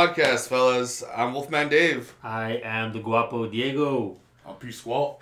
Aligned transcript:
Podcast, 0.00 0.48
fellas. 0.48 1.04
I'm 1.14 1.34
Wolfman 1.34 1.68
Dave. 1.68 2.14
I 2.22 2.52
am 2.64 2.94
the 2.94 3.00
Guapo 3.00 3.46
Diego. 3.50 4.16
I'm 4.46 4.54
P 4.54 4.72
Squall. 4.72 5.20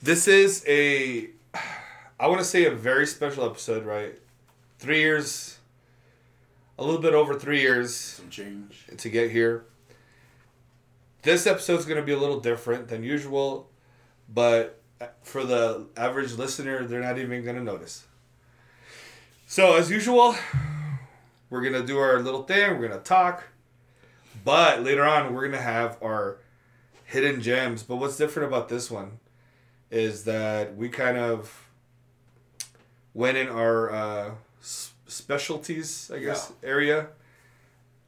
This 0.00 0.26
is 0.26 0.64
a, 0.66 1.28
I 2.18 2.26
want 2.28 2.38
to 2.38 2.44
say 2.46 2.64
a 2.64 2.70
very 2.70 3.06
special 3.06 3.44
episode, 3.44 3.84
right? 3.84 4.18
Three 4.78 5.00
years, 5.00 5.58
a 6.78 6.84
little 6.84 7.02
bit 7.02 7.12
over 7.12 7.38
three 7.38 7.60
years 7.60 7.94
Some 7.94 8.30
change. 8.30 8.86
to 8.96 9.10
get 9.10 9.30
here. 9.30 9.66
This 11.20 11.46
episode's 11.46 11.84
going 11.84 12.00
to 12.00 12.06
be 12.06 12.12
a 12.12 12.18
little 12.18 12.40
different 12.40 12.88
than 12.88 13.04
usual, 13.04 13.68
but 14.26 14.80
for 15.20 15.44
the 15.44 15.84
average 15.98 16.32
listener, 16.32 16.86
they're 16.86 17.02
not 17.02 17.18
even 17.18 17.44
going 17.44 17.56
to 17.56 17.62
notice. 17.62 18.04
So, 19.46 19.76
as 19.76 19.90
usual, 19.90 20.34
we're 21.50 21.60
going 21.60 21.72
to 21.74 21.84
do 21.86 21.98
our 21.98 22.20
little 22.20 22.42
thing, 22.42 22.70
we're 22.78 22.88
going 22.88 22.98
to 22.98 23.04
talk, 23.04 23.44
but 24.44 24.82
later 24.82 25.04
on, 25.04 25.34
we're 25.34 25.42
going 25.42 25.52
to 25.52 25.60
have 25.60 25.96
our 26.02 26.38
hidden 27.04 27.40
gems. 27.40 27.82
But 27.82 27.96
what's 27.96 28.16
different 28.16 28.48
about 28.48 28.68
this 28.68 28.90
one 28.90 29.18
is 29.90 30.24
that 30.24 30.76
we 30.76 30.88
kind 30.88 31.16
of 31.16 31.68
went 33.12 33.36
in 33.36 33.48
our 33.48 33.92
uh, 33.92 34.30
s- 34.60 34.92
specialties, 35.06 36.10
I 36.12 36.18
guess, 36.18 36.52
area. 36.62 37.08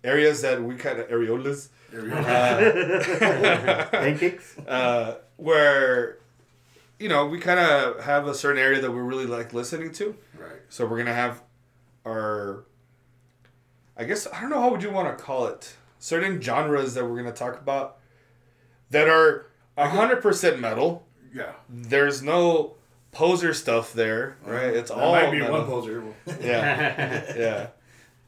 Areas 0.05 0.43
that 0.43 0.63
we 0.63 0.77
kind 0.77 1.01
of 1.01 1.09
areolas 1.09 1.69
There 1.91 2.03
we 2.03 2.11
go. 2.11 2.17
uh, 2.17 3.87
Pancakes? 3.91 4.57
uh, 4.59 5.17
where 5.37 6.19
you 7.01 7.09
know 7.09 7.27
we 7.27 7.39
kind 7.41 7.59
of 7.61 8.03
have 8.05 8.27
a 8.29 8.35
certain 8.35 8.63
area 8.63 8.81
that 8.81 8.91
we 8.91 9.01
really 9.01 9.27
like 9.27 9.53
listening 9.53 9.91
to 9.93 10.15
right. 10.39 10.61
so 10.69 10.87
we're 10.87 10.97
gonna 10.99 11.13
have 11.13 11.43
our 12.07 12.65
i 13.97 14.05
guess 14.05 14.27
i 14.33 14.41
don't 14.41 14.51
know 14.51 14.61
how 14.61 14.71
would 14.71 14.83
you 14.83 14.91
want 14.91 15.17
to 15.17 15.23
call 15.25 15.47
it 15.47 15.75
certain 15.99 16.41
genres 16.41 16.95
that 16.95 17.05
we're 17.05 17.17
gonna 17.17 17.33
talk 17.33 17.61
about 17.61 17.97
that 18.91 19.09
are 19.09 19.47
100% 19.79 20.59
metal 20.61 21.05
Yeah. 21.35 21.53
there's 21.69 22.23
no 22.23 22.75
poser 23.13 23.53
stuff 23.55 23.93
there 23.93 24.37
right 24.45 24.65
mm-hmm. 24.65 24.77
it's 24.79 24.91
That 24.91 24.99
all 24.99 25.13
might 25.13 25.31
be 25.31 25.41
metal. 25.41 25.59
one 25.59 25.67
poser. 25.67 26.03
yeah 26.41 27.35
yeah 27.37 27.67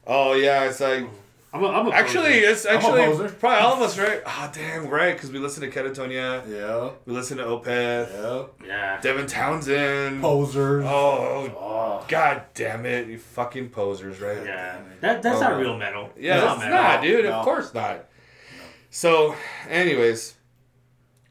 oh 0.07 0.33
yeah 0.33 0.63
it's 0.65 0.79
like 0.79 1.03
mm. 1.03 1.09
I'm 1.51 1.63
a, 1.63 1.67
I'm 1.67 1.87
a 1.87 1.91
actually 1.91 2.25
poser. 2.41 2.49
it's 2.51 2.65
I'm 2.67 2.73
a 2.73 2.77
actually 2.77 3.05
poser. 3.05 3.29
probably 3.29 3.59
all 3.59 3.73
of 3.73 3.81
us 3.81 3.97
right 3.97 4.21
ah 4.25 4.51
damn 4.53 4.87
right 4.87 5.15
because 5.15 5.31
we 5.31 5.39
listen 5.39 5.61
to 5.69 5.69
Katatonia 5.71 6.47
Yeah. 6.47 6.91
we 7.05 7.13
listen 7.13 7.37
to 7.37 7.43
Opeth 7.43 8.11
Yeah. 8.13 8.67
yeah. 8.67 9.01
Devin 9.01 9.25
Townsend. 9.25 10.21
Posers. 10.21 10.85
Oh, 10.85 11.51
Oh. 11.59 12.05
god 12.07 12.43
damn 12.53 12.85
it, 12.85 13.07
you 13.07 13.17
fucking 13.17 13.69
posers, 13.69 14.19
right? 14.21 14.45
Yeah. 14.45 14.77
That, 15.01 15.23
that's 15.23 15.37
Oh. 15.37 15.41
not 15.41 15.57
real 15.59 15.75
metal. 15.77 16.11
Yeah, 16.17 16.39
That's 16.39 16.53
it's 16.53 16.61
not 16.65 16.71
not, 16.71 17.01
dude. 17.01 17.25
No. 17.25 17.31
Of 17.31 17.45
course 17.45 17.73
not. 17.73 18.05
So, 18.91 19.35
anyways, 19.69 20.35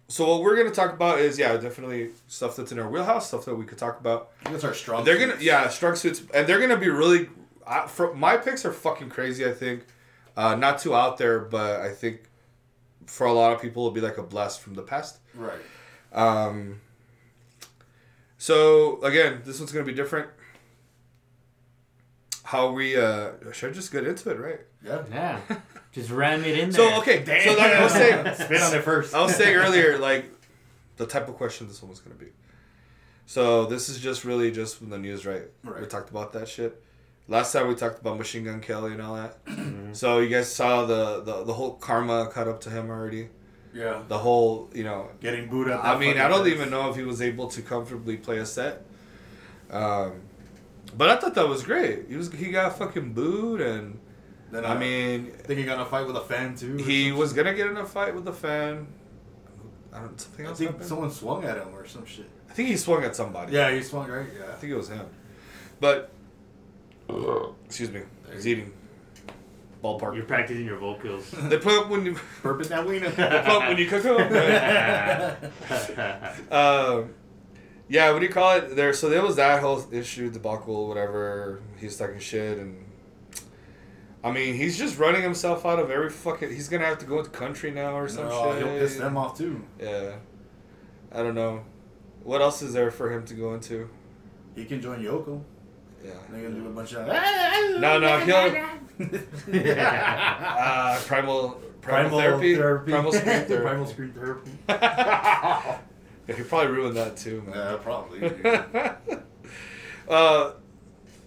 so 0.09 0.27
what 0.29 0.43
we're 0.43 0.57
gonna 0.57 0.71
talk 0.75 0.93
about 0.93 1.19
is 1.21 1.39
yeah, 1.39 1.57
definitely 1.59 2.11
stuff 2.27 2.57
that's 2.57 2.73
in 2.73 2.79
our 2.79 2.89
wheelhouse, 2.89 3.29
stuff 3.29 3.45
that 3.45 3.55
we 3.55 3.65
could 3.65 3.79
talk 3.79 4.01
about. 4.01 4.31
That's 4.45 4.65
our 4.65 4.75
strong. 4.75 5.05
They're 5.05 5.19
gonna 5.19 5.37
yeah, 5.41 5.69
strong 5.69 5.95
suits, 5.95 6.23
and 6.35 6.47
they're 6.47 6.61
gonna 6.61 6.77
be 6.77 6.89
really. 6.89 7.29
Uh, 7.67 7.87
for, 7.87 8.15
my 8.15 8.37
picks 8.39 8.65
are 8.65 8.73
fucking 8.73 9.11
crazy. 9.11 9.45
I 9.45 9.53
think, 9.53 9.85
uh, 10.39 10.55
not 10.55 10.79
too 10.79 10.95
out 10.95 11.19
there, 11.19 11.41
but 11.41 11.81
I 11.81 11.91
think 11.91 12.31
for 13.07 13.27
a 13.27 13.33
lot 13.33 13.53
of 13.53 13.61
people 13.61 13.83
it'll 13.83 13.95
be 13.95 14.01
like 14.01 14.19
a 14.19 14.23
blast 14.23 14.61
from 14.61 14.75
the 14.75 14.83
past. 14.83 15.19
Right. 15.35 15.59
Um, 16.13 16.81
so 18.39 19.03
again, 19.03 19.43
this 19.45 19.59
one's 19.59 19.73
gonna 19.73 19.85
be 19.85 19.93
different. 19.93 20.29
How 22.45 22.71
we 22.71 22.97
uh 22.97 23.33
should 23.53 23.71
I 23.71 23.73
just 23.73 23.91
get 23.91 24.07
into 24.07 24.31
it, 24.31 24.39
right? 24.39 24.61
Yeah. 24.83 25.03
Yeah. 25.11 25.41
Just 25.91 26.11
ram 26.11 26.45
it 26.45 26.59
in 26.59 26.71
there. 26.71 26.91
So 26.91 26.99
okay, 27.01 27.25
so 27.25 27.51
like 27.55 27.73
I 27.73 27.83
was 27.83 27.93
saying, 27.93 28.35
Spin 28.35 28.63
on 28.63 28.75
it 28.75 28.83
first. 28.83 29.15
I 29.15 29.23
was 29.23 29.35
saying 29.35 29.57
earlier, 29.57 29.99
like 29.99 30.31
the 30.99 31.07
type 31.07 31.29
of 31.29 31.37
question 31.37 31.67
this 31.67 31.83
one 31.83 31.89
was 31.91 31.99
gonna 31.99 32.15
be. 32.15 32.29
So 33.27 33.65
this 33.65 33.89
is 33.89 33.99
just 33.99 34.25
really 34.25 34.53
just 34.53 34.77
from 34.77 34.91
the 34.91 34.99
news, 34.99 35.27
right? 35.27 35.49
Right. 35.65 35.81
We 35.81 35.87
talked 35.89 36.11
about 36.11 36.35
that 36.35 36.47
shit. 36.47 36.81
Last 37.29 37.53
time 37.53 37.69
we 37.69 37.75
talked 37.75 38.01
about 38.01 38.17
Machine 38.17 38.45
Gun 38.45 38.61
Kelly 38.61 38.93
and 38.93 39.03
all 39.03 39.15
that. 39.17 39.37
So 39.93 40.19
you 40.19 40.29
guys 40.29 40.55
saw 40.55 40.85
the, 40.85 41.23
the 41.23 41.45
the 41.45 41.53
whole 41.55 41.73
karma 41.73 42.29
cut 42.31 42.47
up 42.47 42.61
to 42.63 42.71
him 42.71 42.91
already. 42.91 43.31
Yeah. 43.73 44.03
The 44.07 44.19
whole 44.19 44.69
you 44.75 44.85
know 44.85 45.09
Getting 45.21 45.49
booed 45.49 45.71
up. 45.71 45.83
I 45.83 45.99
mean, 45.99 46.19
I 46.19 46.29
don't 46.29 46.47
even 46.47 46.69
know 46.71 46.91
if 46.91 46.97
he 46.97 47.03
was 47.05 47.23
able 47.23 47.49
to 47.49 47.63
comfortably 47.63 48.17
play 48.19 48.39
a 48.39 48.45
set. 48.47 48.85
Um, 49.71 50.21
but 50.97 51.09
I 51.11 51.17
thought 51.17 51.35
that 51.35 51.49
was 51.49 51.63
great. 51.63 52.07
He 52.09 52.17
was 52.17 52.31
he 52.33 52.51
got 52.51 52.77
fucking 52.79 53.13
booed, 53.15 53.61
and 53.63 53.99
Then 54.51 54.65
I 54.67 54.77
mean, 54.77 55.33
I 55.39 55.43
think 55.43 55.59
he 55.59 55.65
got 55.65 55.77
in 55.77 55.81
a 55.81 55.87
fight 55.87 56.07
with 56.07 56.17
a 56.17 56.21
fan 56.21 56.55
too. 56.55 56.77
he 56.77 57.11
was 57.13 57.31
shit. 57.31 57.37
gonna 57.39 57.55
get 57.55 57.69
in 57.69 57.77
a 57.79 57.87
fight 57.87 58.15
with 58.15 58.27
a 58.29 58.33
fan. 58.33 58.87
I 59.93 60.01
don't 60.01 60.21
something 60.21 60.45
I 60.45 60.49
else. 60.51 60.59
think 60.59 60.71
happened? 60.71 60.89
someone 60.89 61.11
swung 61.11 61.45
at 61.45 61.57
him 61.57 61.69
or 61.75 61.87
some 61.87 62.05
shit. 62.05 62.29
I 62.51 62.53
think 62.53 62.69
he 62.69 62.77
swung 62.77 63.05
at 63.05 63.17
somebody. 63.17 63.53
Yeah, 63.55 63.71
he 63.75 63.83
swung 63.83 64.09
right. 64.11 64.27
Yeah, 64.39 64.53
I 64.53 64.55
think 64.57 64.73
it 64.73 64.77
was 64.77 64.89
him. 64.91 65.07
But 65.81 66.11
excuse 67.65 67.91
me, 67.91 68.03
he's 68.33 68.47
eating 68.47 68.73
ballpark. 69.83 70.15
You're 70.17 70.25
practicing 70.25 70.65
your 70.67 70.79
vocals. 70.79 71.31
they 71.43 71.59
put 71.59 71.73
up 71.85 71.89
when 71.89 72.05
you 72.05 72.15
Burping 72.43 72.69
that 72.69 72.87
wiener. 72.87 73.11
they 73.11 73.27
put 73.27 73.49
up 73.49 73.69
when 73.69 73.79
you 73.79 73.87
cook 73.87 74.03
them. 74.03 75.53
um, 76.51 77.15
yeah, 77.89 78.11
what 78.13 78.19
do 78.21 78.27
you 78.27 78.33
call 78.33 78.57
it? 78.57 78.77
There, 78.77 78.93
so 78.93 79.09
there 79.09 79.23
was 79.23 79.37
that 79.37 79.61
whole 79.63 79.83
issue, 79.93 80.31
debacle, 80.31 80.89
whatever. 80.89 81.63
He's 81.79 81.97
talking 81.97 82.19
shit, 82.19 82.59
and 82.59 82.85
I 84.23 84.31
mean, 84.33 84.55
he's 84.55 84.77
just 84.77 84.99
running 84.99 85.23
himself 85.23 85.65
out 85.65 85.79
of 85.79 85.91
every 85.91 86.11
fucking. 86.11 86.51
He's 86.51 86.69
gonna 86.69 86.85
have 86.85 86.99
to 86.99 87.07
go 87.07 87.19
into 87.19 87.31
country 87.31 87.71
now 87.71 87.97
or 87.97 88.09
some 88.09 88.29
No, 88.29 88.53
shit. 88.53 88.63
he'll 88.67 88.79
piss 88.79 88.97
them 88.97 89.17
off 89.17 89.39
too. 89.39 89.65
Yeah, 89.81 90.17
I 91.13 91.23
don't 91.23 91.35
know. 91.35 91.65
What 92.25 92.43
else 92.43 92.61
is 92.61 92.75
there 92.75 92.91
for 92.91 93.11
him 93.11 93.25
to 93.27 93.35
go 93.35 93.55
into? 93.55 93.89
He 94.55 94.65
can 94.67 94.83
join 94.83 95.03
Yoko. 95.03 95.43
Yeah. 96.05 96.13
They're 96.31 96.43
gonna 96.43 96.55
do 96.61 96.67
a 96.67 96.71
bunch 96.71 96.95
of. 96.95 97.07
No, 97.81 97.99
no, 97.99 98.19
he'll 98.21 98.65
uh, 99.59 101.01
primal, 101.07 101.61
primal 101.81 102.19
therapy, 102.21 102.57
primal 102.57 103.13
scream 103.13 103.45
therapy. 103.45 103.57
Primal 103.63 103.87
scream 103.87 104.13
therapy. 104.13 104.51
yeah, 104.69 105.81
he 106.37 106.43
probably 106.43 106.73
ruined 106.73 106.97
that 106.97 107.17
too, 107.17 107.43
man. 107.43 107.55
Yeah, 107.55 107.77
probably. 107.77 108.31
uh, 110.09 110.53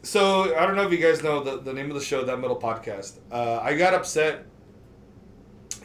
so 0.03 0.55
I 0.55 0.65
don't 0.65 0.75
know 0.75 0.83
if 0.85 0.91
you 0.91 0.97
guys 0.97 1.21
know 1.23 1.43
the, 1.43 1.57
the 1.59 1.73
name 1.73 1.89
of 1.89 1.95
the 1.95 2.03
show, 2.03 2.23
that 2.23 2.39
metal 2.39 2.59
podcast. 2.59 3.19
Uh, 3.31 3.59
I 3.61 3.75
got 3.75 3.93
upset 3.93 4.45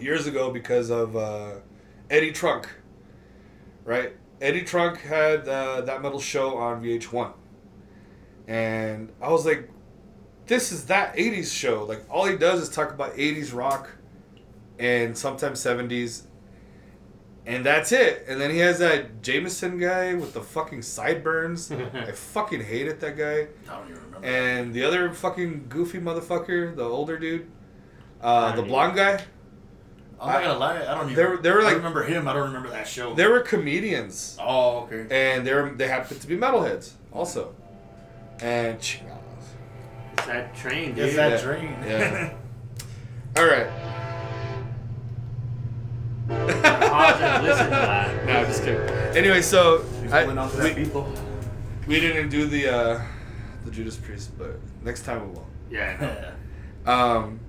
years 0.00 0.26
ago 0.26 0.50
because 0.50 0.90
of 0.90 1.16
uh, 1.16 1.52
Eddie 2.10 2.32
Trunk. 2.32 2.68
Right, 3.84 4.16
Eddie 4.40 4.62
Trunk 4.64 5.00
had 5.00 5.46
uh, 5.46 5.82
that 5.82 6.02
metal 6.02 6.18
show 6.18 6.56
on 6.56 6.82
VH1, 6.82 7.32
and 8.46 9.10
I 9.20 9.30
was 9.30 9.44
like, 9.46 9.68
"This 10.46 10.72
is 10.72 10.86
that 10.86 11.16
'80s 11.16 11.52
show. 11.52 11.84
Like 11.84 12.04
all 12.10 12.26
he 12.26 12.36
does 12.36 12.60
is 12.60 12.68
talk 12.68 12.90
about 12.92 13.14
'80s 13.14 13.52
rock, 13.54 13.90
and 14.78 15.16
sometimes 15.16 15.60
'70s." 15.60 16.22
And 17.48 17.64
that's 17.64 17.92
it. 17.92 18.24
And 18.26 18.40
then 18.40 18.50
he 18.50 18.58
has 18.58 18.80
that 18.80 19.22
Jamieson 19.22 19.78
guy 19.78 20.14
with 20.14 20.32
the 20.34 20.42
fucking 20.42 20.82
sideburns. 20.82 21.70
I 21.94 22.10
fucking 22.10 22.60
hated 22.64 22.98
that 23.00 23.16
guy. 23.16 23.46
I 23.72 23.76
don't 23.78 23.88
even 23.88 24.02
remember. 24.04 24.26
And 24.26 24.74
the 24.74 24.82
other 24.82 25.12
fucking 25.12 25.66
goofy 25.68 26.00
motherfucker, 26.00 26.74
the 26.74 26.82
older 26.82 27.16
dude, 27.16 27.46
uh, 28.20 28.54
the 28.56 28.62
I- 28.62 28.66
blonde 28.66 28.96
guy. 28.96 29.22
I'm 30.20 30.32
not 30.32 30.42
gonna 30.42 30.58
lie, 30.58 30.78
I 30.80 30.94
don't 30.94 31.10
even. 31.10 31.14
They 31.14 31.24
were- 31.24 31.36
they 31.36 31.50
were 31.52 31.60
I 31.60 31.64
like- 31.64 31.76
remember 31.76 32.02
him. 32.02 32.26
I 32.26 32.32
don't 32.32 32.46
remember 32.46 32.70
that 32.70 32.88
show. 32.88 33.14
They 33.14 33.26
were 33.28 33.40
comedians, 33.40 34.36
Oh, 34.40 34.88
okay. 34.90 35.06
and 35.10 35.46
they 35.46 35.52
were, 35.54 35.70
they 35.76 35.86
happened 35.88 36.22
to 36.22 36.26
be 36.26 36.36
metalheads 36.38 36.92
also. 37.12 37.54
And 38.40 38.80
ch- 38.80 39.00
It's 40.18 40.26
that 40.26 40.54
train, 40.56 40.94
dude. 40.94 41.04
It's 41.06 41.16
that 41.16 41.30
Yeah. 41.32 41.38
train. 41.40 41.76
Yeah. 41.86 42.32
all 43.36 43.46
right. 43.46 43.66
Pause 46.28 47.20
and 47.20 47.44
listen 47.44 47.64
to 47.66 47.70
that. 47.70 48.26
No, 48.26 48.44
just 48.44 48.62
kidding. 48.64 48.80
Anyway, 49.16 49.42
so 49.42 49.84
I- 50.10 50.24
going 50.24 50.36
we, 50.36 50.56
that 50.62 50.76
people. 50.76 51.12
we 51.86 52.00
didn't 52.00 52.28
do 52.30 52.46
the 52.46 52.68
uh, 52.68 53.02
the 53.64 53.70
Judas 53.70 53.96
Priest, 53.96 54.36
but 54.38 54.58
next 54.82 55.04
time 55.04 55.26
we 55.28 55.34
will. 55.34 55.46
Yeah, 55.70 56.32
Um, 56.86 57.40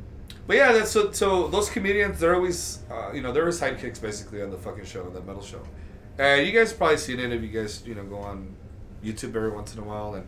but 0.47 0.55
yeah, 0.57 0.71
that's 0.71 0.89
so. 0.91 1.11
So 1.11 1.47
those 1.47 1.69
comedians, 1.69 2.19
they're 2.19 2.33
always, 2.35 2.79
uh, 2.89 3.11
you 3.13 3.21
know, 3.21 3.31
they're 3.31 3.43
always 3.43 3.59
sidekicks 3.59 4.01
basically 4.01 4.41
on 4.41 4.49
the 4.49 4.57
fucking 4.57 4.85
show, 4.85 5.03
on 5.05 5.13
the 5.13 5.21
metal 5.21 5.43
show. 5.43 5.61
And 6.17 6.45
you 6.47 6.51
guys 6.53 6.73
probably 6.73 6.97
seen 6.97 7.19
it 7.19 7.31
if 7.31 7.41
you 7.43 7.49
guys, 7.49 7.83
you 7.85 7.93
know, 7.93 8.03
go 8.03 8.17
on 8.17 8.55
YouTube 9.03 9.35
every 9.35 9.51
once 9.51 9.75
in 9.75 9.79
a 9.81 9.83
while 9.83 10.15
and 10.15 10.27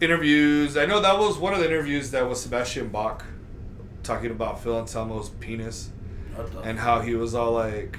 interviews. 0.00 0.76
I 0.76 0.86
know 0.86 1.00
that 1.00 1.18
was 1.18 1.38
one 1.38 1.52
of 1.52 1.60
the 1.60 1.66
interviews 1.66 2.10
that 2.12 2.28
was 2.28 2.42
Sebastian 2.42 2.88
Bach 2.88 3.24
talking 4.02 4.30
about 4.30 4.62
Phil 4.62 4.74
Anselmo's 4.74 5.28
penis 5.28 5.90
and 6.64 6.78
how 6.78 7.00
he 7.00 7.14
was 7.14 7.34
all 7.34 7.52
like, 7.52 7.98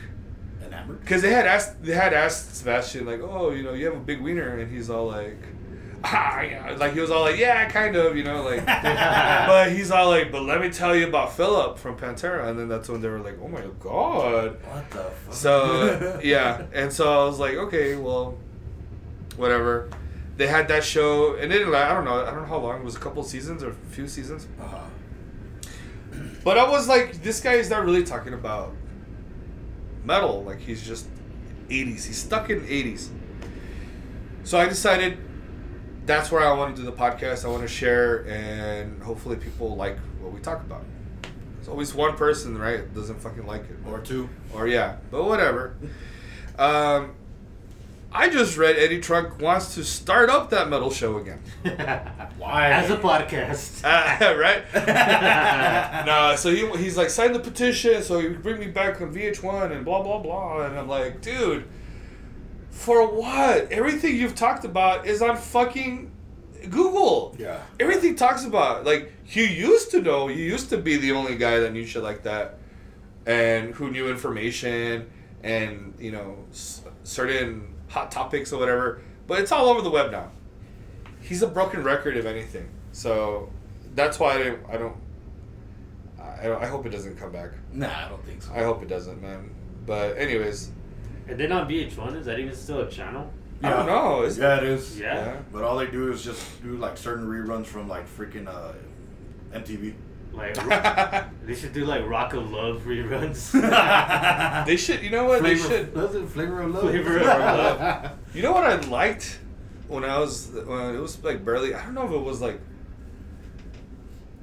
enamored. 0.65 0.99
because 1.01 1.21
they 1.21 1.31
had 1.31 1.45
asked 1.45 1.83
they 1.83 1.93
had 1.93 2.13
asked 2.13 2.55
Sebastian 2.55 3.05
like, 3.05 3.21
oh, 3.21 3.51
you 3.51 3.63
know, 3.63 3.73
you 3.73 3.85
have 3.85 3.95
a 3.95 3.99
big 3.99 4.21
wiener, 4.21 4.57
and 4.57 4.71
he's 4.71 4.89
all 4.89 5.07
like, 5.07 5.37
ah, 6.03 6.41
yeah. 6.41 6.75
like 6.79 6.93
he 6.93 6.99
was 6.99 7.11
all 7.11 7.21
like, 7.21 7.37
yeah, 7.37 7.69
kind 7.69 7.95
of, 7.95 8.17
you 8.17 8.23
know, 8.23 8.43
like. 8.43 8.65
but 8.65 9.71
he's 9.71 9.91
all 9.91 10.09
like, 10.09 10.31
but 10.31 10.43
let 10.43 10.59
me 10.59 10.69
tell 10.69 10.95
you 10.95 11.07
about 11.07 11.35
Philip 11.35 11.77
from 11.77 11.97
Pantera, 11.97 12.49
and 12.49 12.57
then 12.57 12.67
that's 12.67 12.89
when 12.89 13.01
they 13.01 13.09
were 13.09 13.19
like, 13.19 13.37
oh 13.41 13.47
my 13.47 13.63
god. 13.79 14.57
What 14.63 14.89
the 14.89 15.03
fuck? 15.03 15.33
So 15.33 16.19
yeah, 16.23 16.65
and 16.73 16.91
so 16.91 17.21
I 17.21 17.25
was 17.25 17.39
like, 17.39 17.55
okay, 17.55 17.95
well, 17.95 18.37
whatever. 19.37 19.89
They 20.37 20.47
had 20.47 20.67
that 20.69 20.83
show, 20.83 21.35
and 21.35 21.51
it 21.51 21.67
I 21.67 21.93
don't 21.93 22.05
know. 22.05 22.25
I 22.25 22.31
don't 22.31 22.41
know 22.41 22.47
how 22.47 22.57
long. 22.57 22.79
It 22.79 22.83
was 22.83 22.95
a 22.95 22.99
couple 22.99 23.23
seasons 23.23 23.63
or 23.63 23.71
a 23.71 23.75
few 23.91 24.07
seasons. 24.07 24.47
Uh-huh. 24.59 24.79
But 26.43 26.57
I 26.57 26.69
was 26.69 26.87
like, 26.87 27.21
this 27.21 27.39
guy 27.39 27.53
is 27.53 27.69
not 27.69 27.85
really 27.85 28.03
talking 28.03 28.33
about 28.33 28.73
metal. 30.03 30.43
Like 30.43 30.59
he's 30.59 30.85
just 30.85 31.07
80s. 31.69 32.05
He's 32.05 32.17
stuck 32.17 32.49
in 32.49 32.61
80s. 32.61 33.09
So 34.43 34.59
I 34.59 34.67
decided 34.67 35.17
that's 36.05 36.31
where 36.31 36.41
I 36.41 36.53
want 36.53 36.75
to 36.75 36.81
do 36.81 36.85
the 36.85 36.95
podcast. 36.95 37.45
I 37.45 37.49
want 37.49 37.61
to 37.61 37.67
share, 37.67 38.25
and 38.27 39.01
hopefully 39.03 39.35
people 39.35 39.75
like 39.75 39.97
what 40.19 40.31
we 40.31 40.39
talk 40.39 40.61
about. 40.61 40.83
There's 41.55 41.69
always 41.69 41.93
one 41.93 42.17
person, 42.17 42.57
right, 42.57 42.91
doesn't 42.93 43.21
fucking 43.21 43.45
like 43.45 43.61
it. 43.61 43.77
Or 43.87 43.99
two. 43.99 44.27
Or 44.53 44.67
yeah, 44.67 44.97
but 45.11 45.25
whatever. 45.25 45.75
Um, 46.57 47.13
I 48.13 48.29
just 48.29 48.57
read 48.57 48.75
Eddie 48.77 48.99
Trunk 48.99 49.39
wants 49.41 49.73
to 49.75 49.85
start 49.85 50.29
up 50.29 50.49
that 50.49 50.67
metal 50.69 50.91
show 50.91 51.17
again. 51.17 51.39
Why? 52.37 52.69
As 52.71 52.89
a 52.89 52.97
podcast. 52.97 53.81
Uh, 53.91 54.35
right? 54.37 56.05
no, 56.05 56.35
so 56.35 56.51
he, 56.53 56.67
he's 56.83 56.97
like, 56.97 57.09
sign 57.09 57.31
the 57.33 57.39
petition 57.39 58.01
so 58.03 58.19
you 58.19 58.31
bring 58.31 58.59
me 58.59 58.67
back 58.67 59.01
on 59.01 59.13
VH1 59.13 59.71
and 59.71 59.85
blah, 59.85 60.01
blah, 60.03 60.19
blah. 60.19 60.65
And 60.65 60.77
I'm 60.77 60.87
like, 60.87 61.21
dude, 61.21 61.65
for 62.69 63.07
what? 63.07 63.71
Everything 63.71 64.15
you've 64.15 64.35
talked 64.35 64.65
about 64.65 65.05
is 65.07 65.21
on 65.21 65.37
fucking 65.37 66.11
Google. 66.69 67.35
Yeah. 67.39 67.61
Everything 67.79 68.15
talks 68.15 68.45
about, 68.45 68.85
like, 68.85 69.11
you 69.27 69.43
used 69.43 69.91
to 69.91 70.01
know, 70.01 70.27
you 70.27 70.43
used 70.43 70.69
to 70.69 70.77
be 70.77 70.97
the 70.97 71.13
only 71.13 71.35
guy 71.37 71.59
that 71.59 71.71
knew 71.73 71.85
shit 71.85 72.03
like 72.03 72.23
that 72.23 72.57
and 73.25 73.73
who 73.75 73.89
knew 73.89 74.09
information 74.09 75.09
and, 75.43 75.93
you 75.99 76.11
know, 76.11 76.37
s- 76.51 76.83
certain 77.03 77.70
hot 77.91 78.11
topics 78.11 78.51
or 78.51 78.59
whatever. 78.59 79.01
But 79.27 79.39
it's 79.39 79.51
all 79.51 79.67
over 79.67 79.81
the 79.81 79.91
web 79.91 80.11
now 80.11 80.31
he's 81.21 81.41
a 81.41 81.47
broken 81.47 81.83
record 81.83 82.17
if 82.17 82.25
anything. 82.25 82.69
So 82.91 83.49
that's 83.95 84.19
why 84.19 84.35
I 84.35 84.43
don't. 84.43 84.59
I 84.69 84.77
don't. 84.77 84.95
I, 86.19 86.43
don't, 86.45 86.61
I 86.61 86.67
hope 86.67 86.85
it 86.85 86.89
doesn't 86.89 87.17
come 87.17 87.31
back. 87.31 87.51
Nah, 87.71 88.05
I 88.05 88.09
don't 88.09 88.23
think 88.25 88.41
so. 88.41 88.51
I 88.53 88.63
hope 88.63 88.81
it 88.83 88.89
doesn't, 88.89 89.21
man. 89.21 89.53
But 89.85 90.17
anyways, 90.17 90.71
and 91.27 91.39
then 91.39 91.51
on 91.51 91.67
VH1, 91.69 92.15
is 92.15 92.25
that 92.25 92.39
even 92.39 92.55
still 92.55 92.81
a 92.81 92.89
channel? 92.89 93.31
I 93.63 93.69
don't 93.69 93.85
know. 93.85 94.23
Is 94.23 94.37
yeah, 94.37 94.57
it 94.57 94.63
is. 94.63 94.99
Yeah. 94.99 95.37
But 95.51 95.63
all 95.63 95.77
they 95.77 95.87
do 95.87 96.11
is 96.11 96.23
just 96.23 96.61
do 96.63 96.77
like 96.77 96.97
certain 96.97 97.27
reruns 97.27 97.67
from 97.67 97.87
like 97.87 98.07
freaking 98.07 98.47
uh, 98.47 98.73
MTV. 99.53 99.93
Like, 100.33 100.55
they 101.45 101.53
should 101.55 101.73
do 101.73 101.85
like 101.85 102.05
Rock 102.07 102.33
of 102.33 102.51
Love 102.51 102.81
reruns. 102.85 103.51
they 104.65 104.77
should. 104.77 105.01
You 105.03 105.09
know 105.09 105.25
what? 105.25 105.43
They 105.43 105.55
should. 105.57 105.93
Was 105.93 106.15
it 106.15 106.27
Flavor 106.29 106.61
of 106.61 106.71
Love? 106.73 106.83
Flavor 106.83 107.17
of 107.19 107.25
Love. 107.25 108.11
You 108.33 108.41
know 108.43 108.51
what 108.53 108.63
I 108.63 108.75
liked 108.87 109.39
when 109.87 110.03
I 110.05 110.17
was 110.19 110.49
when 110.53 110.95
it 110.95 110.99
was 110.99 111.21
like 111.23 111.43
barely. 111.43 111.73
I 111.75 111.83
don't 111.83 111.93
know 111.95 112.05
if 112.05 112.11
it 112.11 112.17
was 112.23 112.41
like 112.41 112.59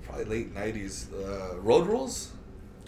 probably 0.05 0.25
late 0.25 0.55
'90s. 0.55 1.07
Uh, 1.13 1.57
Road 1.59 1.87
Rules. 1.87 2.33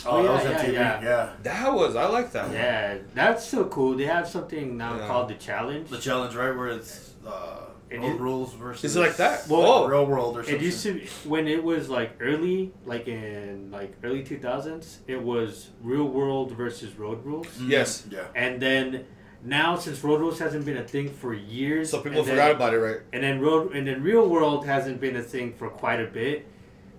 Oh, 0.06 0.22
that 0.22 0.32
was 0.32 0.44
yeah, 0.44 0.64
MTV. 0.64 0.72
yeah, 0.72 1.02
Yeah. 1.02 1.30
That 1.42 1.74
was. 1.74 1.94
I 1.96 2.06
like 2.06 2.32
that 2.32 2.46
one. 2.46 2.54
yeah, 2.54 2.98
that's 3.14 3.46
so 3.46 3.64
cool. 3.66 3.94
They 3.96 4.06
have 4.06 4.26
something 4.28 4.76
now 4.78 4.96
Yeah. 4.96 5.06
called 5.06 5.28
the 5.28 5.34
challenge. 5.34 5.90
The 5.90 5.98
challenge, 5.98 6.34
right, 6.34 6.56
where 6.56 6.68
it's 6.68 7.12
uh, 7.26 7.60
It 7.90 7.98
road 8.00 8.14
is- 8.14 8.20
rules 8.20 8.52
versus. 8.54 8.84
Is 8.84 8.96
it 8.96 9.00
like 9.00 9.16
that? 9.16 9.48
Well, 9.48 9.62
oh, 9.62 9.88
Real 9.88 10.06
world 10.06 10.36
or 10.36 10.42
something. 10.42 10.56
It 10.60 10.62
used 10.62 10.82
to 10.84 10.94
be 10.94 11.06
when 11.24 11.48
it 11.48 11.62
was 11.62 11.88
like 11.88 12.12
early, 12.20 12.72
like 12.86 13.08
in 13.08 13.70
like 13.72 13.92
early 14.04 14.22
two 14.22 14.38
thousands. 14.38 15.00
It 15.06 15.20
was 15.22 15.70
real 15.82 16.04
world 16.04 16.52
versus 16.52 16.94
road 16.96 17.24
rules, 17.24 17.46
Mhm. 17.58 17.68
Yes. 17.70 18.06
Yeah. 18.10 18.20
and 18.34 18.60
then 18.62 19.04
now 19.42 19.74
since 19.76 20.04
road 20.04 20.20
rules 20.20 20.38
hasn't 20.38 20.64
been 20.64 20.76
a 20.76 20.86
thing 20.86 21.08
for 21.08 21.34
years, 21.34 21.90
so 21.90 22.00
people 22.00 22.18
and 22.20 22.28
then- 22.28 22.34
forgot 22.36 22.50
about 22.52 22.74
it, 22.74 22.78
right? 22.78 22.98
And 23.12 23.22
then 23.24 23.40
road 23.40 23.74
and 23.74 23.86
then 23.86 24.02
real 24.02 24.28
world 24.28 24.66
hasn't 24.66 25.00
been 25.00 25.16
a 25.16 25.22
thing 25.22 25.52
for 25.54 25.68
quite 25.68 26.00
a 26.00 26.06
bit. 26.06 26.46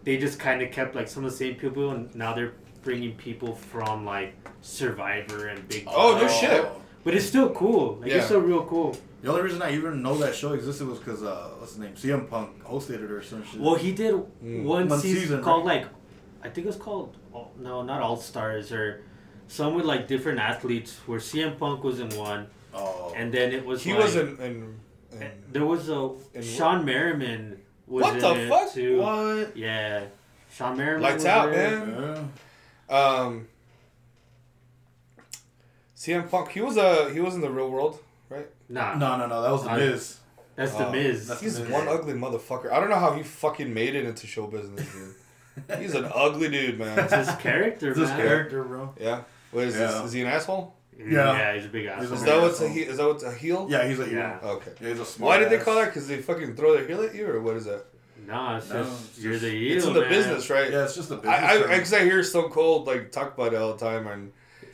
They 0.03 0.17
just 0.17 0.39
kind 0.39 0.61
of 0.61 0.71
kept 0.71 0.95
like 0.95 1.07
some 1.07 1.23
of 1.23 1.31
the 1.31 1.37
same 1.37 1.55
people, 1.55 1.91
and 1.91 2.13
now 2.15 2.33
they're 2.33 2.53
bringing 2.83 3.13
people 3.15 3.53
from 3.55 4.05
like 4.05 4.33
Survivor 4.61 5.47
and 5.47 5.67
Big. 5.69 5.83
Oh, 5.87 6.17
no 6.19 6.27
shit. 6.27 6.65
But 7.03 7.13
it's 7.15 7.25
still 7.25 7.49
cool. 7.51 7.97
Like 8.01 8.09
Yeah. 8.09 8.17
it's 8.17 8.25
still 8.25 8.41
real 8.41 8.63
cool. 8.65 8.95
The 9.21 9.29
only 9.29 9.43
reason 9.43 9.61
I 9.61 9.73
even 9.75 10.01
know 10.01 10.17
that 10.17 10.33
show 10.33 10.53
existed 10.53 10.87
was 10.87 10.97
because 10.99 11.21
uh, 11.23 11.49
what's 11.59 11.73
his 11.73 11.79
name? 11.79 11.93
CM 11.93 12.27
Punk 12.29 12.63
hosted 12.63 13.03
it 13.03 13.11
or 13.11 13.21
some 13.21 13.43
shit. 13.45 13.59
Well, 13.61 13.75
he 13.75 13.91
did 13.91 14.15
Mm. 14.15 14.63
one, 14.63 14.87
One 14.89 14.99
season, 14.99 15.21
season, 15.21 15.43
called 15.43 15.65
right? 15.65 15.83
like, 15.83 15.91
I 16.43 16.49
think 16.49 16.65
it 16.65 16.67
was 16.67 16.75
called 16.77 17.15
oh, 17.33 17.49
no, 17.59 17.83
not 17.83 18.01
All 18.01 18.17
Stars 18.17 18.71
or 18.71 19.03
some 19.47 19.75
with 19.75 19.85
like 19.85 20.07
different 20.07 20.39
athletes. 20.39 20.97
Where 21.05 21.19
CM 21.19 21.57
Punk 21.59 21.83
was 21.83 21.99
in 21.99 22.09
one, 22.17 22.47
oh. 22.73 23.13
and 23.15 23.31
then 23.31 23.51
it 23.51 23.63
was 23.65 23.83
He 23.83 23.93
like, 23.93 24.03
was 24.03 24.15
in. 24.15 24.27
in, 24.39 24.79
in 25.21 25.31
There 25.51 25.65
was 25.65 25.87
a 25.89 25.99
in 26.33 26.41
Shawne 26.41 26.83
Merriman 26.83 27.61
was 27.85 28.01
What 28.03 28.13
in 28.15 28.19
the 28.21 28.33
it 28.45 28.49
fuck? 28.49 28.73
too. 28.73 29.01
what? 29.01 29.55
Yeah, 29.55 30.05
Shawne 30.57 30.77
Merriman. 30.77 31.03
Lights 31.03 31.15
was 31.17 31.25
out, 31.27 31.51
there. 31.51 31.85
man. 31.85 32.31
Yeah. 32.89 32.97
Um, 32.97 33.47
CM 35.95 36.27
Punk, 36.29 36.49
he 36.49 36.61
was 36.61 36.77
a 36.77 37.11
he 37.13 37.19
was 37.19 37.35
in 37.35 37.41
the 37.41 37.49
real 37.51 37.69
world, 37.69 37.93
right? 37.93 38.01
Nah, 38.71 38.95
No, 38.95 39.17
no, 39.17 39.27
no. 39.27 39.41
That 39.41 39.51
was 39.51 39.63
the 39.63 39.69
I- 39.71 39.77
Miz. 39.77 40.17
that's 40.55 40.71
the 40.73 40.87
Oh, 40.87 40.91
Miz. 40.91 41.27
that's- 41.27 41.43
He's 41.43 41.59
Miz. 41.59 41.69
one 41.69 41.87
ugly 41.87 42.13
motherfucker. 42.13 42.71
I 42.71 42.79
don't 42.79 42.89
know 42.89 42.95
how 42.99 43.11
he 43.13 43.23
fucking 43.23 43.73
made 43.73 43.95
it 43.95 44.05
into 44.05 44.27
show 44.27 44.47
business, 44.47 44.81
dude. 44.91 45.15
He's 45.79 45.95
an 45.95 46.09
ugly 46.13 46.49
dude, 46.49 46.79
man. 46.79 46.97
It's 46.99 47.13
his 47.13 47.29
character, 47.37 47.89
It's 47.91 47.99
his 47.99 48.09
character, 48.09 48.63
bro. 48.63 48.93
Yeah. 48.99 49.21
What 49.51 49.65
is 49.65 49.75
Yeah. 49.75 49.87
this? 49.87 50.05
Is 50.05 50.11
he 50.13 50.21
an 50.21 50.27
asshole? 50.27 50.73
Yeah. 50.97 51.05
Yeah. 51.33 51.53
he's 51.55 51.65
a 51.65 51.69
big 51.69 51.85
ass. 51.87 52.01
He's 52.01 52.11
a 52.11 52.13
Is 52.13 52.23
that 52.23 52.41
what's 52.41 52.61
a 52.61 52.69
he? 52.69 52.81
Is 52.81 52.97
that 52.97 53.07
what's 53.07 53.23
a 53.23 53.33
heel? 53.33 53.67
Yeah, 53.69 53.85
he's 53.87 53.99
a 53.99 54.05
heel. 54.05 54.17
Yeah. 54.17 54.39
Okay. 54.43 54.71
Yeah, 54.79 54.89
he's 54.89 54.99
a 54.99 55.05
smart 55.05 55.27
Why 55.29 55.39
did 55.39 55.49
they 55.49 55.63
call 55.63 55.75
that? 55.75 55.85
Because 55.87 56.07
they 56.07 56.17
fucking 56.21 56.55
throw 56.55 56.73
their 56.75 56.85
heel 56.87 57.01
at 57.03 57.13
you, 57.15 57.27
or 57.27 57.41
what 57.41 57.55
is 57.57 57.65
that? 57.65 57.85
Nah, 58.27 58.57
it's 58.57 58.69
No, 58.69 58.83
just 58.83 59.09
it's 59.09 59.19
you're 59.19 59.37
the 59.39 59.49
heel, 59.49 59.77
it's 59.77 59.85
in 59.87 59.93
the 59.93 60.01
man. 60.01 60.09
business, 60.09 60.49
right? 60.49 60.71
Yeah, 60.71 60.83
it's 60.83 60.95
just 60.95 61.09
the 61.09 61.15
business. 61.15 61.33
I, 61.41 61.55
I, 61.55 61.61
because 61.77 61.93
I 61.93 62.03
hear 62.03 62.21
Stone 62.23 62.51
Cold 62.51 62.85
like 62.87 63.11
talk 63.11 63.33
about 63.35 63.53
it 63.53 63.57
all 63.57 63.73
the 63.73 63.83
time, 63.83 64.05
and 64.07 64.31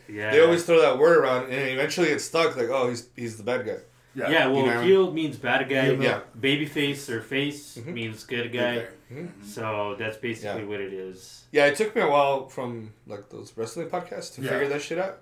Yeah. 0.09 0.31
they 0.31 0.41
always 0.41 0.65
throw 0.65 0.81
that 0.81 0.97
word 0.97 1.17
around, 1.17 1.45
and 1.45 1.69
eventually 1.69 2.09
it's 2.09 2.23
stuck. 2.23 2.55
Like, 2.55 2.69
oh, 2.69 2.89
he's 2.89 3.07
he's 3.15 3.37
the 3.37 3.43
bad 3.43 3.65
guy. 3.65 3.77
yeah. 4.15 4.29
Yeah, 4.29 4.47
well, 4.47 4.61
You 4.65 4.71
know? 4.73 4.81
heel 4.81 5.11
means 5.11 5.37
bad 5.37 5.67
guy. 5.69 5.91
Yeah. 5.91 6.21
Baby 6.39 6.65
face 6.65 7.09
or 7.09 7.21
face 7.21 7.77
Mhm. 7.77 7.93
means 7.93 8.23
good 8.23 8.51
guy. 8.51 8.77
Okay. 8.77 8.87
Mhm. 9.13 9.29
So 9.45 9.95
that's 9.99 10.17
basically 10.17 10.61
Yeah. 10.63 10.67
what 10.67 10.79
it 10.81 10.91
is. 10.93 11.45
Yeah, 11.51 11.65
it 11.67 11.75
took 11.75 11.95
me 11.95 12.01
a 12.01 12.07
while 12.09 12.47
from 12.49 12.93
like 13.05 13.29
those 13.29 13.53
wrestling 13.55 13.89
podcasts 13.89 14.33
to 14.35 14.41
Yeah. 14.41 14.49
figure 14.49 14.67
that 14.69 14.81
shit 14.81 14.97
out. 14.97 15.19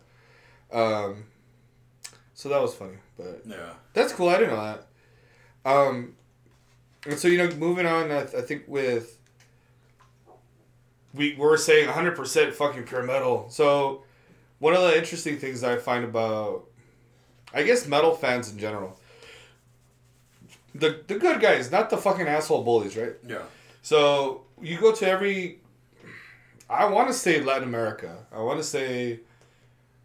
Um, 0.72 1.26
so 2.34 2.50
that 2.50 2.62
was 2.62 2.74
funny, 2.74 2.98
but 3.18 3.42
Yeah. 3.46 3.74
that's 3.94 4.14
cool. 4.14 4.30
I 4.30 4.38
didn't 4.38 4.56
know 4.56 4.64
that. 4.64 4.88
Um, 5.70 6.16
and 7.06 7.20
so 7.20 7.28
you 7.28 7.38
know, 7.38 7.50
moving 7.56 7.86
on, 7.86 8.12
I, 8.12 8.22
I 8.22 8.42
think 8.42 8.64
with 8.68 9.18
we 11.14 11.36
we're 11.38 11.58
saying 11.58 11.88
100% 11.90 12.54
fucking 12.54 12.84
pure 12.84 13.04
metal. 13.04 13.48
So 13.50 14.04
one 14.60 14.74
of 14.74 14.82
the 14.82 14.98
interesting 14.98 15.38
things 15.38 15.64
I 15.64 15.78
find 15.78 16.04
about, 16.06 16.66
I 17.54 17.64
guess, 17.64 17.88
metal 17.88 18.16
fans 18.16 18.52
in 18.52 18.58
general, 18.58 19.00
the 20.74 21.02
the 21.08 21.16
good 21.20 21.40
guys, 21.42 21.72
not 21.72 21.90
the 21.90 21.98
fucking 21.98 22.28
asshole 22.28 22.64
bullies, 22.64 22.96
right? 22.98 23.14
Yeah. 23.28 23.44
So 23.82 24.44
you 24.62 24.78
go 24.78 24.92
to 24.94 25.08
every. 25.08 25.60
I 26.70 26.86
want 26.86 27.08
to 27.10 27.14
say 27.14 27.42
Latin 27.42 27.68
America. 27.68 28.26
I 28.32 28.40
want 28.40 28.58
to 28.60 28.64
say 28.64 29.20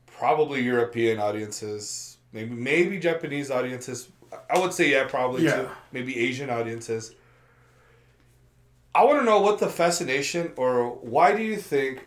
probably 0.06 0.60
European 0.62 1.18
audiences, 1.18 2.18
maybe 2.32 2.54
maybe 2.54 2.98
Japanese 2.98 3.50
audiences. 3.50 4.08
I 4.48 4.58
would 4.58 4.72
say 4.72 4.90
yeah, 4.90 5.04
probably 5.04 5.44
Yeah. 5.44 5.62
too. 5.62 5.68
Maybe 5.92 6.18
Asian 6.18 6.50
audiences. 6.50 7.14
I 8.94 9.04
want 9.04 9.20
to 9.20 9.24
know 9.24 9.40
what 9.40 9.58
the 9.60 9.68
fascination 9.68 10.52
or 10.56 10.90
why 10.96 11.34
do 11.36 11.42
you 11.42 11.56
think, 11.56 12.06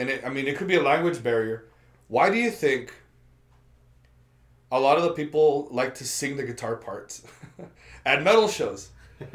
and 0.00 0.08
it, 0.08 0.24
I 0.24 0.30
mean 0.30 0.46
it 0.48 0.56
could 0.56 0.66
be 0.68 0.76
a 0.76 0.82
language 0.82 1.22
barrier. 1.22 1.66
Why 2.08 2.30
do 2.30 2.36
you 2.36 2.50
think 2.50 2.92
a 4.72 4.80
lot 4.80 4.96
of 4.96 5.02
the 5.04 5.10
people 5.12 5.68
like 5.70 5.94
to 5.96 6.04
sing 6.04 6.36
the 6.36 6.42
guitar 6.44 6.76
parts 6.76 7.22
at 8.06 8.22
metal 8.22 8.48
shows? 8.48 8.88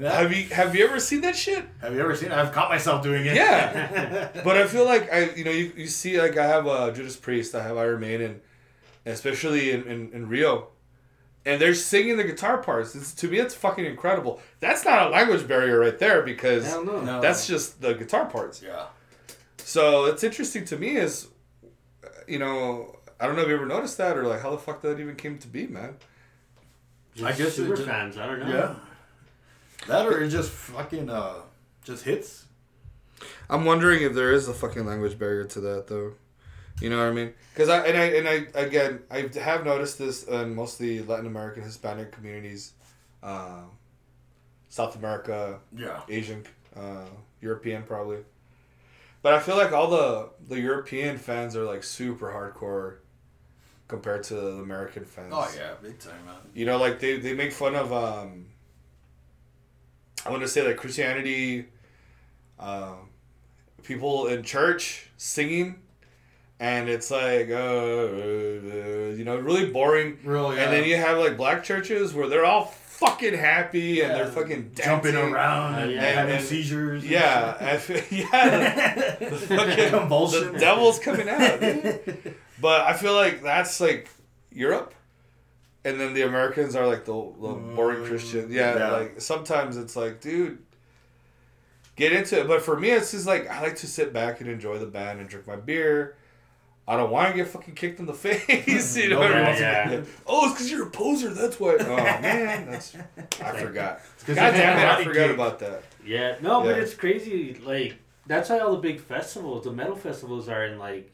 Have 0.00 0.32
you 0.34 0.44
have 0.48 0.74
you 0.74 0.82
ever 0.88 0.98
seen 0.98 1.20
that 1.20 1.36
shit? 1.36 1.62
Have 1.82 1.92
you 1.94 2.00
ever 2.00 2.16
seen 2.16 2.32
it? 2.32 2.38
I've 2.38 2.52
caught 2.52 2.70
myself 2.70 3.02
doing 3.02 3.26
it. 3.26 3.36
Yeah. 3.36 4.30
But 4.44 4.56
I 4.56 4.66
feel 4.66 4.86
like 4.86 5.12
I 5.12 5.30
you 5.34 5.44
know 5.44 5.50
you, 5.50 5.70
you 5.76 5.86
see 5.88 6.18
like 6.18 6.38
I 6.38 6.46
have 6.46 6.66
uh, 6.66 6.90
Judas 6.90 7.16
Priest, 7.16 7.54
I 7.54 7.62
have 7.62 7.76
Iron 7.76 8.00
Maiden, 8.00 8.40
especially 9.04 9.72
in, 9.72 9.82
in, 9.82 10.10
in 10.12 10.28
Rio, 10.30 10.68
and 11.44 11.60
they're 11.60 11.74
singing 11.74 12.16
the 12.16 12.24
guitar 12.24 12.56
parts. 12.62 12.94
It's, 12.94 13.12
to 13.16 13.28
me, 13.28 13.38
it's 13.38 13.54
fucking 13.54 13.84
incredible. 13.84 14.40
That's 14.60 14.86
not 14.86 15.08
a 15.08 15.10
language 15.10 15.46
barrier 15.46 15.78
right 15.78 15.98
there 15.98 16.22
because 16.22 16.66
Hell 16.66 16.84
no. 16.86 17.02
No. 17.02 17.20
that's 17.20 17.46
just 17.46 17.82
the 17.82 17.92
guitar 17.92 18.24
parts. 18.24 18.62
yeah. 18.62 18.86
So 19.64 20.06
it's 20.06 20.24
interesting 20.24 20.64
to 20.66 20.76
me 20.76 20.96
is, 20.96 21.28
you 22.26 22.38
know, 22.38 22.96
I 23.20 23.26
don't 23.26 23.36
know 23.36 23.42
if 23.42 23.48
you 23.48 23.54
ever 23.54 23.66
noticed 23.66 23.98
that 23.98 24.16
or 24.16 24.24
like 24.24 24.40
how 24.42 24.50
the 24.50 24.58
fuck 24.58 24.82
that 24.82 24.98
even 25.00 25.16
came 25.16 25.38
to 25.38 25.48
be, 25.48 25.66
man. 25.66 25.96
Just 27.14 27.26
I 27.26 27.30
guess 27.32 27.48
it 27.48 27.52
super 27.52 27.76
just- 27.76 27.88
fans. 27.88 28.16
I 28.18 28.26
don't 28.26 28.40
know. 28.40 28.48
Yeah. 28.48 28.74
That 29.88 30.06
or 30.06 30.20
it 30.22 30.28
just 30.28 30.50
fucking 30.50 31.08
uh 31.08 31.34
just 31.84 32.04
hits. 32.04 32.44
I'm 33.48 33.64
wondering 33.64 34.02
if 34.02 34.14
there 34.14 34.32
is 34.32 34.48
a 34.48 34.54
fucking 34.54 34.86
language 34.86 35.18
barrier 35.18 35.44
to 35.44 35.60
that 35.60 35.86
though. 35.88 36.12
You 36.80 36.88
know 36.90 36.98
what 36.98 37.06
I 37.08 37.12
mean? 37.12 37.34
Because 37.52 37.68
I 37.68 37.86
and 37.86 37.98
I 37.98 38.04
and 38.04 38.28
I 38.54 38.58
again 38.60 39.00
I 39.10 39.28
have 39.40 39.64
noticed 39.64 39.98
this 39.98 40.24
in 40.24 40.54
mostly 40.54 41.02
Latin 41.02 41.26
American 41.26 41.62
Hispanic 41.62 42.12
communities, 42.12 42.72
uh, 43.22 43.62
South 44.68 44.96
America, 44.96 45.58
Yeah. 45.76 46.00
Asian, 46.08 46.44
uh, 46.76 47.04
European 47.42 47.82
probably. 47.82 48.18
But 49.22 49.34
I 49.34 49.38
feel 49.40 49.56
like 49.56 49.72
all 49.72 49.90
the 49.90 50.30
the 50.48 50.60
European 50.60 51.18
fans 51.18 51.56
are 51.56 51.64
like 51.64 51.84
super 51.84 52.28
hardcore 52.32 52.96
compared 53.88 54.22
to 54.24 54.34
the 54.34 54.52
American 54.62 55.04
fans. 55.04 55.32
Oh 55.34 55.50
yeah, 55.56 55.72
big 55.82 55.98
time, 55.98 56.24
man. 56.24 56.36
You 56.54 56.64
know, 56.66 56.78
like 56.78 57.00
they, 57.00 57.18
they 57.18 57.34
make 57.34 57.52
fun 57.52 57.74
of 57.74 57.92
um 57.92 58.46
I 60.24 60.30
want 60.30 60.42
to 60.42 60.48
say 60.48 60.66
like 60.66 60.76
Christianity 60.76 61.66
um 62.58 63.08
people 63.82 64.26
in 64.26 64.42
church 64.42 65.08
singing 65.16 65.80
and 66.60 66.90
it's 66.90 67.10
like 67.10 67.48
uh, 67.48 67.54
uh, 67.54 69.14
you 69.16 69.24
know 69.24 69.36
really 69.38 69.70
boring 69.70 70.18
Really, 70.22 70.58
and 70.58 70.70
then 70.70 70.84
you 70.86 70.96
have 70.96 71.18
like 71.18 71.36
black 71.36 71.64
churches 71.64 72.12
where 72.12 72.28
they're 72.28 72.44
all 72.44 72.74
fucking 73.00 73.34
happy 73.34 74.00
and 74.02 74.10
Yeah, 74.12 74.16
they're 74.18 74.26
fucking 74.32 74.72
jumping 74.74 75.12
dancing. 75.14 75.32
around 75.34 75.74
and, 75.82 75.92
yeah. 75.92 76.00
having 76.02 76.36
And- 76.36 76.44
seizures. 76.44 77.02
and 77.02 77.10
yeah 77.10 77.56
I 77.60 77.76
feel- 77.78 77.96
yeah 78.10 78.94
shit. 79.18 79.30
the 79.30 79.36
fucking 79.56 79.90
Convulsions. 79.90 80.52
the 80.52 80.58
devil's 80.58 80.98
coming 80.98 81.28
out 81.28 81.60
dude. 81.60 82.34
But 82.60 82.82
I 82.82 82.92
feel 82.92 83.14
like 83.14 83.42
that's 83.42 83.80
like 83.80 84.08
Europe, 84.52 84.92
and 85.82 85.98
then 85.98 86.12
the 86.12 86.22
Americans 86.22 86.76
are 86.76 86.86
like 86.86 87.06
the, 87.06 87.12
the 87.14 87.54
boring 87.74 88.00
Mm, 88.02 88.06
Christian. 88.06 88.52
Yeah, 88.52 88.76
yeah. 88.76 88.90
like 88.90 89.20
sometimes 89.22 89.78
it's 89.78 89.96
like, 89.96 90.20
dude, 90.20 90.58
get 91.96 92.12
into 92.12 92.38
it. 92.40 92.46
But 92.48 92.60
for 92.60 92.78
me, 92.78 92.90
it's 92.90 93.12
just 93.12 93.26
like 93.26 93.48
I 93.48 93.62
like 93.62 93.76
to 93.76 93.86
sit 93.86 94.12
back 94.12 94.42
and 94.42 94.50
enjoy 94.50 94.78
the 94.78 94.84
band 94.86 95.20
and 95.20 95.28
drink 95.28 95.46
my 95.46 95.56
beer. 95.56 96.16
I 96.90 96.96
don't 96.96 97.10
want 97.10 97.30
to 97.30 97.34
get 97.36 97.46
fucking 97.48 97.74
kicked 97.74 98.00
in 98.00 98.06
the 98.06 98.14
face. 98.26 98.96
You 98.96 99.10
know 99.10 99.20
what 99.20 99.30
I 99.32 99.34
Nobody 99.34 99.34
mean? 99.34 99.44
wants 99.44 99.58
to 99.58 99.64
get- 99.64 99.90
Yeah. 99.92 100.04
Oh, 100.26 100.44
it's 100.46 100.54
because 100.54 100.70
you're 100.70 100.86
a 100.88 100.90
poser. 100.90 101.30
That's 101.32 101.60
why. 101.60 101.76
Oh 101.80 101.96
man, 101.96 102.70
that's 102.70 102.96
I 103.40 103.56
forgot. 103.60 104.00
'cause 104.26 104.34
God 104.34 104.54
you 104.54 104.60
damn 104.60 104.76
it, 104.76 104.78
had 104.78 104.78
a 104.78 104.90
I 104.90 104.92
body 104.94 105.04
forgot 105.04 105.26
kick. 105.28 105.34
about 105.34 105.58
that. 105.60 105.82
Yeah, 106.04 106.36
no, 106.42 106.62
but 106.62 106.78
it's 106.78 106.94
crazy. 106.94 107.60
Like 107.64 107.96
that's 108.26 108.50
why 108.50 108.58
all 108.58 108.72
the 108.72 108.78
big 108.78 109.00
festivals, 109.00 109.64
the 109.64 109.72
metal 109.72 109.96
festivals, 109.96 110.48
are 110.48 110.64
in 110.66 110.78
like 110.78 111.10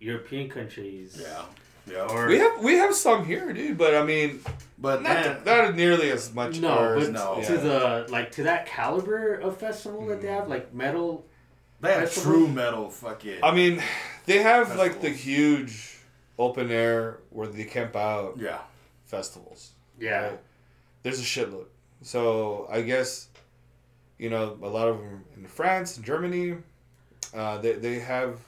European 0.00 0.48
countries. 0.48 1.18
Yeah. 1.20 1.42
Yeah. 1.90 2.06
Or 2.10 2.26
We 2.28 2.38
have 2.38 2.62
we 2.62 2.74
have 2.74 2.94
some 2.94 3.24
here, 3.24 3.52
dude. 3.52 3.76
But 3.78 3.94
I 3.94 4.04
mean, 4.04 4.40
but 4.78 5.02
not 5.02 5.14
man, 5.14 5.42
not 5.44 5.74
nearly 5.76 6.10
as 6.10 6.32
much. 6.34 6.60
no, 6.60 6.78
or- 6.78 6.94
but 7.00 7.12
no. 7.12 7.42
to 7.44 7.52
Yeah. 7.54 7.60
the 7.60 8.06
like 8.08 8.32
to 8.32 8.42
that 8.44 8.66
caliber 8.66 9.34
of 9.34 9.56
festival 9.58 10.06
that 10.06 10.20
they 10.20 10.28
Mm. 10.28 10.34
have, 10.40 10.48
like 10.48 10.72
metal. 10.74 11.24
They 11.82 11.92
have 11.94 12.14
true 12.14 12.48
metal 12.48 12.90
fucking. 12.90 13.40
I 13.42 13.52
mean, 13.54 13.82
they 14.26 14.38
have 14.38 14.76
like 14.76 15.00
the 15.00 15.10
huge 15.10 15.98
open 16.38 16.70
air 16.70 17.18
where 17.30 17.46
they 17.46 17.64
camp 17.64 17.96
out 17.96 18.36
yeah. 18.38 18.60
festivals. 19.04 19.72
Yeah, 19.98 20.28
right? 20.28 20.40
There's 21.02 21.20
a 21.20 21.24
shitload. 21.24 21.66
So 22.02 22.66
I 22.70 22.82
guess, 22.82 23.28
you 24.18 24.30
know, 24.30 24.58
a 24.62 24.68
lot 24.68 24.88
of 24.88 24.98
them 24.98 25.24
in 25.36 25.46
France 25.46 25.96
Germany, 25.98 26.56
uh, 27.34 27.58
they, 27.58 27.72
they 27.72 27.98
have, 28.00 28.40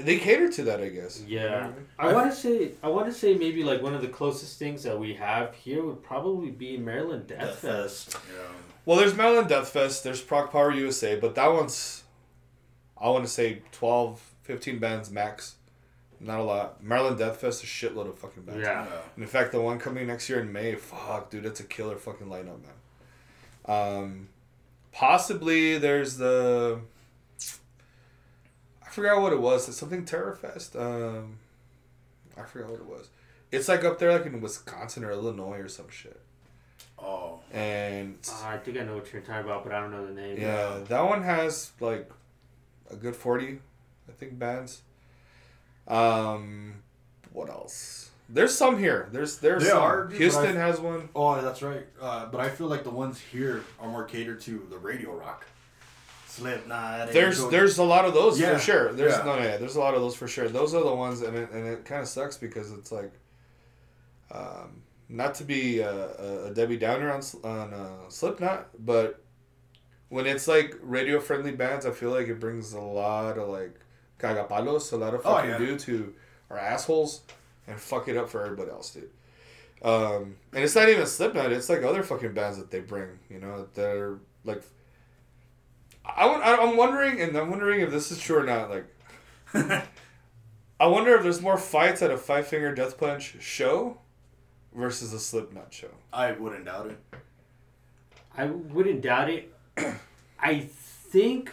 they 0.00 0.18
cater 0.18 0.50
to 0.50 0.64
that, 0.64 0.80
I 0.80 0.88
guess. 0.88 1.22
You 1.26 1.40
know 1.40 1.46
what 1.46 1.52
yeah. 1.52 1.70
I? 1.98 2.10
I 2.10 2.12
want 2.12 2.30
to 2.30 2.36
say, 2.36 2.72
I 2.82 2.88
want 2.88 3.06
to 3.06 3.12
say 3.12 3.34
maybe 3.34 3.62
like 3.64 3.82
one 3.82 3.94
of 3.94 4.02
the 4.02 4.08
closest 4.08 4.58
things 4.58 4.82
that 4.82 4.98
we 4.98 5.14
have 5.14 5.54
here 5.54 5.84
would 5.84 6.02
probably 6.02 6.50
be 6.50 6.76
Maryland 6.76 7.26
Death, 7.26 7.40
Death 7.40 7.58
Fest. 7.58 8.12
Fest. 8.12 8.24
Yeah. 8.32 8.48
Well, 8.88 8.96
there's 8.96 9.14
Maryland 9.14 9.50
Deathfest, 9.50 10.02
there's 10.02 10.24
ProgPower 10.24 10.74
USA, 10.74 11.14
but 11.14 11.34
that 11.34 11.48
one's, 11.48 12.04
I 12.96 13.10
want 13.10 13.22
to 13.22 13.30
say 13.30 13.60
12, 13.72 14.18
15 14.44 14.78
bands 14.78 15.10
max. 15.10 15.56
Not 16.18 16.40
a 16.40 16.42
lot. 16.42 16.82
Maryland 16.82 17.18
Death 17.18 17.36
Fest, 17.36 17.62
a 17.62 17.66
shitload 17.66 18.08
of 18.08 18.18
fucking 18.18 18.44
bands. 18.44 18.62
Yeah. 18.62 18.86
And 19.14 19.22
in 19.22 19.28
fact, 19.28 19.52
the 19.52 19.60
one 19.60 19.78
coming 19.78 20.06
next 20.06 20.30
year 20.30 20.40
in 20.40 20.50
May, 20.50 20.74
fuck, 20.74 21.28
dude, 21.28 21.44
it's 21.44 21.60
a 21.60 21.64
killer 21.64 21.96
fucking 21.96 22.28
lineup, 22.28 22.60
man. 22.62 23.66
Um, 23.66 24.28
possibly 24.90 25.76
there's 25.76 26.16
the, 26.16 26.80
I 28.82 28.88
forgot 28.88 29.20
what 29.20 29.34
it 29.34 29.40
was. 29.40 29.68
It's 29.68 29.76
something 29.76 30.06
Terror 30.06 30.34
Fest. 30.34 30.74
Um, 30.76 31.36
I 32.38 32.44
forgot 32.44 32.70
what 32.70 32.80
it 32.80 32.86
was. 32.86 33.10
It's 33.52 33.68
like 33.68 33.84
up 33.84 33.98
there, 33.98 34.12
like 34.12 34.24
in 34.24 34.40
Wisconsin 34.40 35.04
or 35.04 35.10
Illinois 35.10 35.58
or 35.58 35.68
some 35.68 35.90
shit. 35.90 36.22
Oh. 37.00 37.40
And 37.52 38.18
Uh, 38.28 38.46
I 38.46 38.58
think 38.58 38.76
I 38.78 38.82
know 38.84 38.96
what 38.96 39.12
you're 39.12 39.22
talking 39.22 39.44
about, 39.44 39.64
but 39.64 39.72
I 39.72 39.80
don't 39.80 39.90
know 39.92 40.06
the 40.06 40.12
name. 40.12 40.36
yeah, 40.38 40.78
that 40.88 41.00
one 41.02 41.22
has 41.22 41.72
like 41.80 42.10
a 42.90 42.96
good 42.96 43.14
forty, 43.16 43.60
I 44.08 44.12
think, 44.12 44.38
bands. 44.38 44.82
Um, 45.86 46.82
what 47.32 47.48
else? 47.48 48.10
There's 48.28 48.54
some 48.54 48.78
here. 48.78 49.08
There's 49.12 49.38
there's 49.38 49.62
There 49.62 49.72
some. 49.72 49.82
are, 49.82 50.08
Houston 50.08 50.56
I- 50.56 50.60
has 50.60 50.80
one. 50.80 51.08
Oh, 51.14 51.40
that's 51.40 51.62
right. 51.62 51.86
Uh, 52.00 52.26
but 52.26 52.40
I 52.40 52.50
feel 52.50 52.66
like 52.66 52.84
the 52.84 52.90
ones 52.90 53.18
here 53.20 53.64
are 53.80 53.88
more 53.88 54.04
catered 54.04 54.40
to 54.42 54.66
the 54.70 54.76
radio 54.76 55.14
rock. 55.16 55.46
Slipknot. 56.26 57.12
There's 57.12 57.46
there's 57.48 57.78
a 57.78 57.84
lot 57.84 58.04
of 58.04 58.12
those 58.14 58.38
Yeah, 58.38 58.54
for 58.54 58.58
sure. 58.60 58.92
There's 58.92 59.16
yeah. 59.16 59.24
no 59.24 59.36
yeah, 59.38 59.56
there's 59.56 59.76
a 59.76 59.80
lot 59.80 59.94
of 59.94 60.00
those 60.02 60.14
for 60.14 60.28
sure. 60.28 60.48
Those 60.48 60.74
are 60.74 60.84
the 60.84 60.94
ones, 60.94 61.22
and 61.22 61.34
it, 61.36 61.50
and 61.52 61.66
it 61.66 61.84
kind 61.86 62.02
of 62.02 62.08
sucks 62.08 62.36
because 62.36 62.70
it's 62.70 62.92
like, 62.92 63.10
um, 64.30 64.82
not 65.08 65.34
to 65.36 65.44
be 65.44 65.80
a, 65.80 66.46
a, 66.48 66.54
Debbie 66.54 66.76
Downer 66.76 67.10
on 67.12 67.22
on 67.44 67.72
uh, 67.72 68.08
Slipknot, 68.08 68.68
but 68.84 69.22
when 70.08 70.26
it's 70.26 70.46
like 70.48 70.74
radio 70.82 71.20
friendly 71.20 71.52
bands, 71.52 71.86
I 71.86 71.90
feel 71.90 72.10
like 72.10 72.28
it 72.28 72.40
brings 72.40 72.72
a 72.72 72.80
lot 72.80 73.38
of 73.38 73.48
like 73.48 73.78
cagapalos, 74.18 74.92
a 74.92 74.96
lot 74.96 75.14
of 75.14 75.20
Oh, 75.24 75.34
fucking 75.34 75.50
yeah. 75.50 75.58
dudes 75.58 75.84
who 75.84 76.12
are 76.50 76.58
assholes 76.58 77.22
and 77.66 77.78
fuck 77.78 78.08
it 78.08 78.16
up 78.16 78.28
for 78.28 78.42
everybody 78.44 78.70
else, 78.70 78.90
dude. 78.90 79.10
Um, 79.82 80.36
and 80.52 80.64
it's 80.64 80.74
not 80.74 80.88
even 80.88 81.06
Slipknot; 81.06 81.52
it's 81.52 81.68
like 81.68 81.82
other 81.82 82.02
fucking 82.02 82.32
bands 82.34 82.58
that 82.58 82.70
they 82.70 82.80
bring. 82.80 83.18
You 83.30 83.38
know, 83.38 83.66
they're 83.74 84.18
like 84.44 84.62
I- 86.04 86.56
I'm 86.60 86.76
wondering, 86.76 87.20
and 87.20 87.36
I'm 87.36 87.50
wondering 87.50 87.80
if 87.80 87.90
this 87.90 88.10
is 88.10 88.18
true 88.18 88.38
or 88.38 88.44
not. 88.44 88.70
Like, 88.70 88.86
I 90.80 90.86
wonder 90.86 91.14
if 91.16 91.22
there's 91.22 91.40
more 91.42 91.58
fights 91.58 92.02
at 92.02 92.10
a 92.10 92.16
Five 92.16 92.46
Finger 92.46 92.74
Death 92.74 92.98
Punch 92.98 93.36
show 93.40 93.98
versus 94.78 95.12
a 95.12 95.18
Slipknot 95.18 95.74
show. 95.74 95.90
I 96.12 96.32
wouldn't 96.32 96.64
doubt 96.64 96.86
it. 96.86 96.98
I 98.36 98.46
wouldn't 98.46 99.02
doubt 99.02 99.28
it. 99.30 99.52
I 100.40 100.60
think 100.60 101.52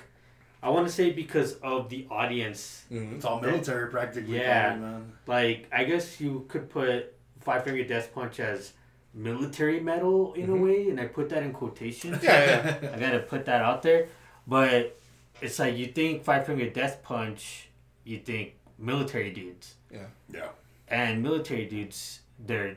I 0.61 0.69
want 0.69 0.87
to 0.87 0.93
say 0.93 1.11
because 1.11 1.53
of 1.55 1.89
the 1.89 2.07
audience. 2.09 2.85
Mm-hmm. 2.91 3.15
It's 3.15 3.25
all 3.25 3.41
military 3.41 3.89
practically. 3.89 4.37
Yeah. 4.37 4.69
probably, 4.69 4.81
man. 4.87 5.11
Like 5.27 5.67
I 5.71 5.83
guess 5.85 6.21
you 6.21 6.45
could 6.47 6.69
put 6.69 7.13
Five 7.41 7.63
Finger 7.63 7.83
Death 7.83 8.13
Punch 8.13 8.39
as 8.39 8.73
military 9.13 9.79
metal 9.79 10.33
in 10.33 10.49
a 10.49 10.53
Mhm. 10.53 10.63
way, 10.63 10.89
and 10.89 10.99
I 10.99 11.05
put 11.07 11.29
that 11.29 11.41
in 11.43 11.51
quotations. 11.53 12.21
Yeah, 12.23 12.77
I 12.93 12.99
gotta 12.99 13.19
put 13.19 13.45
that 13.45 13.61
out 13.61 13.81
there, 13.81 14.07
but 14.45 14.99
it's 15.41 15.57
like 15.57 15.75
you 15.77 15.87
think 15.87 16.23
Five 16.23 16.45
Finger 16.45 16.69
Death 16.69 17.01
Punch, 17.01 17.69
you 18.03 18.19
think 18.19 18.55
military 18.77 19.31
dudes, 19.31 19.75
Yeah. 19.91 20.07
Yeah. 20.29 20.49
and 20.87 21.23
military 21.23 21.65
dudes 21.65 22.19
they're 22.37 22.75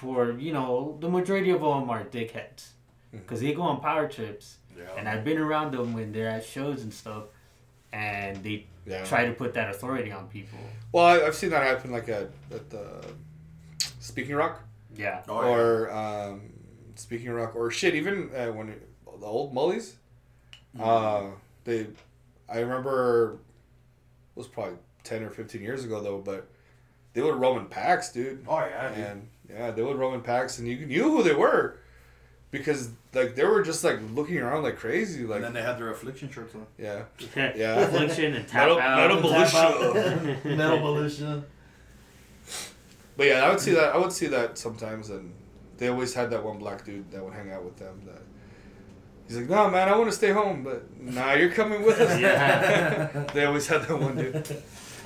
for 0.00 0.32
you 0.32 0.52
know 0.52 0.96
the 1.00 1.08
majority 1.08 1.50
of 1.50 1.60
them 1.60 1.88
are 1.90 2.04
dickheads 2.04 2.68
because 3.12 3.40
they 3.40 3.52
go 3.54 3.62
on 3.62 3.80
power 3.80 4.08
trips. 4.08 4.56
Yeah. 4.76 4.84
And 4.98 5.08
I've 5.08 5.24
been 5.24 5.38
around 5.38 5.72
them 5.72 5.92
when 5.94 6.10
they're 6.12 6.28
at 6.28 6.44
shows 6.44 6.82
and 6.82 6.92
stuff, 6.92 7.24
and 7.92 8.42
they 8.42 8.66
Yeah. 8.86 9.04
try 9.04 9.24
to 9.26 9.32
put 9.32 9.54
that 9.54 9.70
authority 9.70 10.10
on 10.10 10.26
people. 10.28 10.58
Well, 10.92 11.04
I, 11.04 11.24
I've 11.26 11.36
seen 11.36 11.50
that 11.50 11.62
happen 11.62 11.92
like 11.92 12.08
at, 12.08 12.30
at 12.52 12.68
the 12.70 13.04
Speaking 14.00 14.34
Rock 14.34 14.62
Yeah. 14.96 15.22
Oh, 15.28 15.40
yeah. 15.42 15.48
or 15.56 15.92
um, 15.92 16.40
Speaking 16.96 17.30
Rock 17.30 17.54
or 17.54 17.70
shit. 17.70 17.94
Even 17.94 18.30
uh, 18.34 18.48
when 18.48 18.68
it, 18.70 18.88
the 19.20 19.26
old 19.26 19.54
Mullies, 19.54 19.94
uh, 20.80 21.26
they, 21.62 21.86
I 22.48 22.58
remember, 22.58 23.34
it 23.34 24.38
was 24.38 24.48
probably 24.48 24.74
ten 25.04 25.22
or 25.22 25.30
fifteen 25.30 25.62
years 25.62 25.84
ago 25.84 26.02
though, 26.02 26.18
but 26.18 26.48
they 27.12 27.22
would 27.22 27.36
roam 27.36 27.58
in 27.58 27.66
packs, 27.66 28.10
dude. 28.10 28.44
Oh 28.48 28.58
yeah. 28.58 28.88
dude. 28.92 29.22
And 29.54 29.58
yeah, 29.58 29.70
they 29.70 29.82
would 29.82 29.96
roam 29.96 30.14
in 30.14 30.20
packs, 30.22 30.58
and 30.58 30.66
you 30.68 30.84
knew 30.86 31.04
who 31.04 31.22
they 31.22 31.34
were, 31.34 31.76
because 32.50 32.90
like 33.12 33.34
they 33.34 33.44
were 33.44 33.62
just 33.62 33.84
like 33.84 33.98
looking 34.14 34.38
around 34.38 34.62
like 34.62 34.76
crazy, 34.76 35.24
like 35.24 35.36
and 35.36 35.44
then 35.44 35.52
they 35.54 35.62
had 35.62 35.78
their 35.78 35.90
affliction 35.90 36.30
shirts 36.30 36.54
on. 36.54 36.66
yeah, 36.78 37.02
Yeah. 37.36 37.52
Yeah. 37.56 37.80
Affliction 37.86 38.34
and 38.34 38.46
tap 38.48 38.62
Metal- 38.68 38.78
out. 38.78 38.96
metal 38.96 39.20
militia. 39.20 40.38
Metal 40.44 40.78
militia. 40.80 41.44
But 43.16 43.26
yeah, 43.28 43.44
I 43.44 43.50
would 43.50 43.60
see 43.60 43.72
that. 43.72 43.94
I 43.94 43.98
would 43.98 44.12
see 44.12 44.26
that 44.28 44.58
sometimes, 44.58 45.10
and 45.10 45.32
they 45.78 45.88
always 45.88 46.14
had 46.14 46.30
that 46.30 46.42
one 46.44 46.58
black 46.58 46.84
dude 46.84 47.10
that 47.12 47.24
would 47.24 47.34
hang 47.34 47.52
out 47.52 47.64
with 47.64 47.76
them. 47.76 48.02
That 48.06 48.22
he's 49.28 49.36
like, 49.36 49.48
"No, 49.48 49.70
man, 49.70 49.88
I 49.88 49.96
want 49.96 50.10
to 50.10 50.16
stay 50.16 50.32
home, 50.32 50.64
but 50.64 50.84
nah, 51.00 51.32
you're 51.34 51.50
coming 51.52 51.82
with 51.84 52.00
us." 52.00 52.18
Yeah. 52.20 53.24
they 53.34 53.44
always 53.44 53.68
had 53.68 53.82
that 53.82 54.00
one 54.00 54.16
dude. 54.16 54.46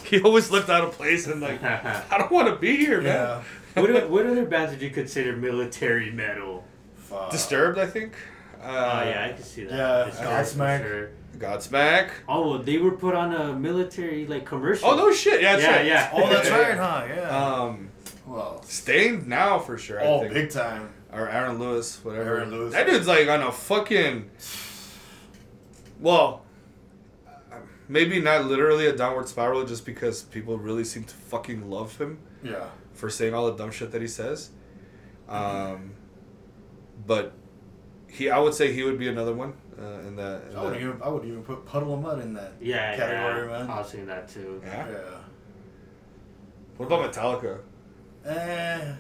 He 0.05 0.23
always 0.23 0.51
looked 0.51 0.71
out 0.71 0.85
of 0.85 0.93
place 0.93 1.27
and 1.27 1.43
like, 1.43 1.63
"I 1.63 2.17
don't 2.17 2.33
want 2.33 2.49
to 2.49 2.57
be 2.57 2.77
here, 2.79 3.03
man." 3.03 3.07
Yeah. 3.13 3.43
What, 3.81 3.91
o- 3.91 4.09
what 4.09 4.27
other 4.27 4.45
bands 4.47 4.73
would 4.73 4.83
you 4.83 4.91
consider 4.91 5.37
military 5.37 6.11
metal? 6.11 6.65
Fuck. 6.97 7.31
Disturbed, 7.31 7.79
I 7.79 7.87
think. 7.87 8.15
Uh, 8.61 8.65
Oh 8.67 9.09
yeah, 9.09 9.25
I 9.31 9.33
can 9.35 9.43
see 9.43 9.65
that. 9.65 10.09
yeah, 10.15 10.25
Godsmack. 10.25 10.81
for 10.83 10.89
sure. 10.89 11.11
Godsmack. 11.39 12.11
Oh, 12.29 12.59
they 12.59 12.79
were 12.79 12.91
put 12.91 13.15
on 13.15 13.33
a 13.35 13.53
military 13.55 14.27
like 14.27 14.45
commercial. 14.45 14.89
Oh 14.91 14.97
no 14.97 15.13
shit! 15.13 15.41
Yeah, 15.41 15.53
that's 15.57 15.63
Yeah, 15.63 15.77
right. 15.77 15.87
yeah. 15.87 16.11
Oh, 16.13 16.29
that's 16.29 16.51
right, 16.51 16.77
huh? 16.77 17.05
Yeah. 17.09 17.47
Um, 17.47 17.89
well, 18.27 18.63
Staind 18.65 19.27
now 19.29 19.59
for 19.61 19.79
sure. 19.79 20.01
I 20.01 20.05
oh, 20.05 20.21
think. 20.21 20.35
big 20.35 20.51
time. 20.51 20.91
or 21.13 21.29
Aaron 21.29 21.59
Lewis, 21.59 22.05
whatever. 22.05 22.39
Aaron 22.39 22.51
Lewis. 22.51 22.73
That 22.75 22.87
dude's 22.89 23.07
like 23.07 23.29
on 23.29 23.43
a 23.43 23.53
fucking. 23.53 24.29
Well, 26.01 26.43
maybe 27.89 28.21
not 28.21 28.45
literally 28.47 28.87
a 28.87 28.97
downward 28.97 29.29
spiral, 29.29 29.65
just 29.65 29.85
because 29.87 30.23
people 30.23 30.59
really 30.59 30.85
seem 30.85 31.05
to 31.05 31.15
fucking 31.15 31.71
love 31.71 31.97
him 31.99 32.19
Yeah. 32.43 32.67
For 32.99 33.09
saying 33.09 33.33
all 33.33 33.47
the 33.51 33.57
dumb 33.57 33.71
shit 33.71 33.93
that 33.93 34.03
he 34.03 34.09
says. 34.09 34.51
Um, 35.29 35.93
but 37.07 37.33
he, 38.09 38.29
I 38.31 38.39
would 38.39 38.55
say 38.55 38.73
he 38.73 38.83
would 38.83 38.99
be 38.99 39.07
another 39.09 39.33
one 39.35 39.53
uh, 39.81 40.01
in 40.09 40.17
that. 40.17 40.43
in 40.51 40.57
I 40.57 40.63
would 40.65 40.75
that- 40.75 40.81
even 40.81 41.01
I 41.03 41.09
would 41.09 41.25
even 41.25 41.43
put 41.45 41.65
Puddle 41.65 41.95
of 41.95 42.01
Mudd 42.03 42.19
in 42.21 42.35
that 42.35 42.53
Yeah, 42.61 42.97
category, 42.97 43.49
yeah. 43.51 43.59
man. 43.59 43.71
I 43.71 43.79
was 43.79 43.89
seeing 43.91 44.07
that 44.07 44.29
too. 44.29 44.61
yeah. 44.65 44.89
Yeah. 44.91 44.99
What 46.77 46.87
about 46.87 47.13
Metallica? 47.13 47.61
Eh, 48.25 48.93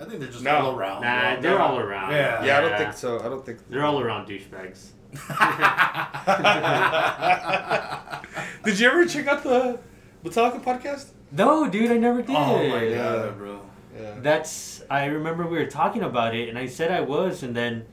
I 0.00 0.04
think 0.04 0.18
they're 0.20 0.28
just 0.28 0.42
No. 0.42 0.56
all 0.56 0.76
around. 0.78 1.02
Nah, 1.02 1.34
bro. 1.34 1.42
they're 1.42 1.60
all 1.60 1.78
around. 1.78 2.12
Yeah. 2.12 2.44
Yeah, 2.44 2.58
I 2.58 2.60
don't 2.62 2.76
think 2.78 2.92
so. 2.94 3.20
I 3.20 3.28
don't 3.28 3.44
think. 3.46 3.68
They're 3.68 3.84
all 3.84 4.00
around 4.00 4.26
douchebags. 4.28 4.88
Did 8.64 8.78
you 8.78 8.88
ever 8.88 9.04
check 9.06 9.26
out 9.26 9.42
the 9.42 9.78
Metallica 10.24 10.62
podcast? 10.62 11.06
No, 11.32 11.68
dude, 11.68 11.90
I 11.90 11.96
never 11.96 12.22
did. 12.22 12.34
Oh 12.36 12.68
my 12.68 12.82
Yeah. 12.84 12.96
god, 12.96 13.38
bro. 13.38 13.60
Yeah. 13.98 14.14
That's. 14.20 14.82
I 14.90 15.06
remember 15.06 15.46
we 15.46 15.58
were 15.58 15.66
talking 15.66 16.02
about 16.02 16.34
it, 16.34 16.48
and 16.48 16.58
I 16.58 16.66
said 16.66 16.90
I 16.90 17.00
was, 17.00 17.42
and 17.42 17.54
then 17.54 17.86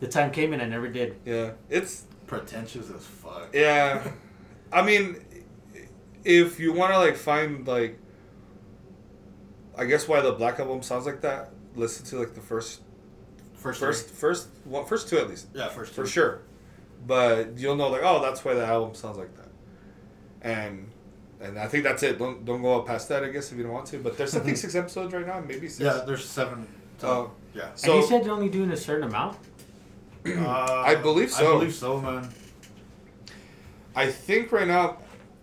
the 0.00 0.06
time 0.08 0.30
came 0.30 0.52
and 0.52 0.62
I 0.62 0.66
never 0.66 0.88
did. 0.88 1.16
Yeah. 1.24 1.52
It's 1.68 2.04
Pretentious 2.26 2.90
as 2.90 3.06
fuck. 3.06 3.48
Yeah, 3.54 4.06
I 4.70 4.82
mean, 4.82 5.16
if 6.24 6.60
you 6.60 6.74
want 6.74 6.92
to 6.92 6.98
like 6.98 7.16
find 7.16 7.66
like, 7.66 7.98
I 9.76 9.86
guess 9.86 10.06
why 10.06 10.20
the 10.20 10.32
Black 10.32 10.60
Album 10.60 10.82
sounds 10.82 11.06
like 11.06 11.22
that. 11.22 11.50
Listen 11.74 12.04
to 12.06 12.18
like 12.18 12.34
the 12.34 12.40
first, 12.42 12.82
First, 13.54 13.80
first, 13.80 14.10
first, 14.10 14.48
one, 14.64 14.84
first 14.84 15.08
two 15.08 15.16
at 15.18 15.28
least 15.28 15.48
Yeah, 15.54 15.68
first 15.68 15.94
two 15.94 16.02
for 16.02 16.06
sure. 16.08 16.42
But 17.06 17.56
you'll 17.58 17.76
know 17.76 17.88
like, 17.88 18.02
oh, 18.04 18.20
that's 18.20 18.44
why 18.44 18.52
the 18.54 18.64
album 18.66 18.94
sounds 18.94 19.16
like 19.16 19.34
that, 19.36 19.48
and 20.42 20.90
and 21.40 21.58
I 21.58 21.66
think 21.66 21.84
that's 21.84 22.02
it. 22.02 22.18
Don't 22.18 22.44
don't 22.44 22.62
go 22.62 22.80
up 22.80 22.86
past 22.86 23.08
that. 23.08 23.24
I 23.24 23.28
guess 23.28 23.50
if 23.52 23.58
you 23.58 23.64
don't 23.64 23.72
want 23.72 23.86
to. 23.86 23.98
But 23.98 24.16
there's 24.16 24.34
I 24.34 24.40
think 24.40 24.56
six 24.64 24.74
episodes 24.74 25.12
right 25.12 25.26
now, 25.26 25.40
maybe 25.40 25.68
six. 25.68 25.80
Yeah, 25.80 26.04
there's 26.06 26.24
seven. 26.24 26.66
Oh. 27.02 27.30
yeah. 27.54 27.68
So 27.74 27.92
and 27.92 28.02
you 28.02 28.08
said 28.08 28.24
they're 28.24 28.32
only 28.32 28.48
doing 28.48 28.70
a 28.72 28.76
certain 28.76 29.08
amount. 29.08 29.38
Uh, 30.26 30.82
I 30.84 30.96
believe 30.96 31.30
so. 31.30 31.46
I 31.46 31.58
believe 31.58 31.74
so, 31.74 32.00
man. 32.00 32.28
I 33.94 34.06
think 34.06 34.52
right 34.52 34.66
now 34.66 34.98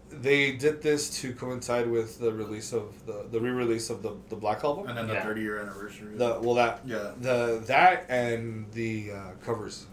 they 0.09 0.51
did 0.53 0.81
this 0.81 1.21
to 1.21 1.33
coincide 1.33 1.89
with 1.89 2.19
the 2.19 2.31
release 2.31 2.73
of 2.73 3.05
the 3.05 3.25
the 3.31 3.39
re-release 3.39 3.89
of 3.89 4.01
the 4.01 4.15
the 4.29 4.35
Black 4.35 4.63
album. 4.63 4.87
And 4.87 4.97
then 4.97 5.07
the 5.07 5.13
Yeah. 5.13 5.23
30 5.23 5.41
year 5.41 5.59
anniversary. 5.59 6.15
The 6.17 6.39
well 6.41 6.55
that 6.55 6.81
yeah. 6.85 7.11
the 7.19 7.63
that 7.67 8.05
and 8.09 8.71
the 8.73 9.11
uh, 9.11 9.31
covers. 9.43 9.87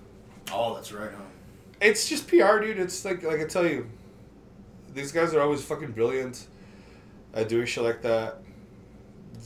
Oh, 0.53 0.75
that's 0.75 0.93
right, 0.93 1.11
huh? 1.11 1.23
It's 1.81 2.09
just 2.09 2.29
PR, 2.29 2.59
dude. 2.59 2.79
It's 2.79 3.05
like 3.05 3.23
like 3.23 3.41
I 3.41 3.45
tell 3.47 3.67
you, 3.67 3.89
these 4.95 5.13
guys 5.13 5.35
are 5.35 5.41
always 5.41 5.63
fucking 5.63 5.93
brilliant 5.93 6.47
at 7.35 7.49
doing 7.49 7.67
shit 7.67 7.85
like 7.85 8.03
that. 8.03 8.39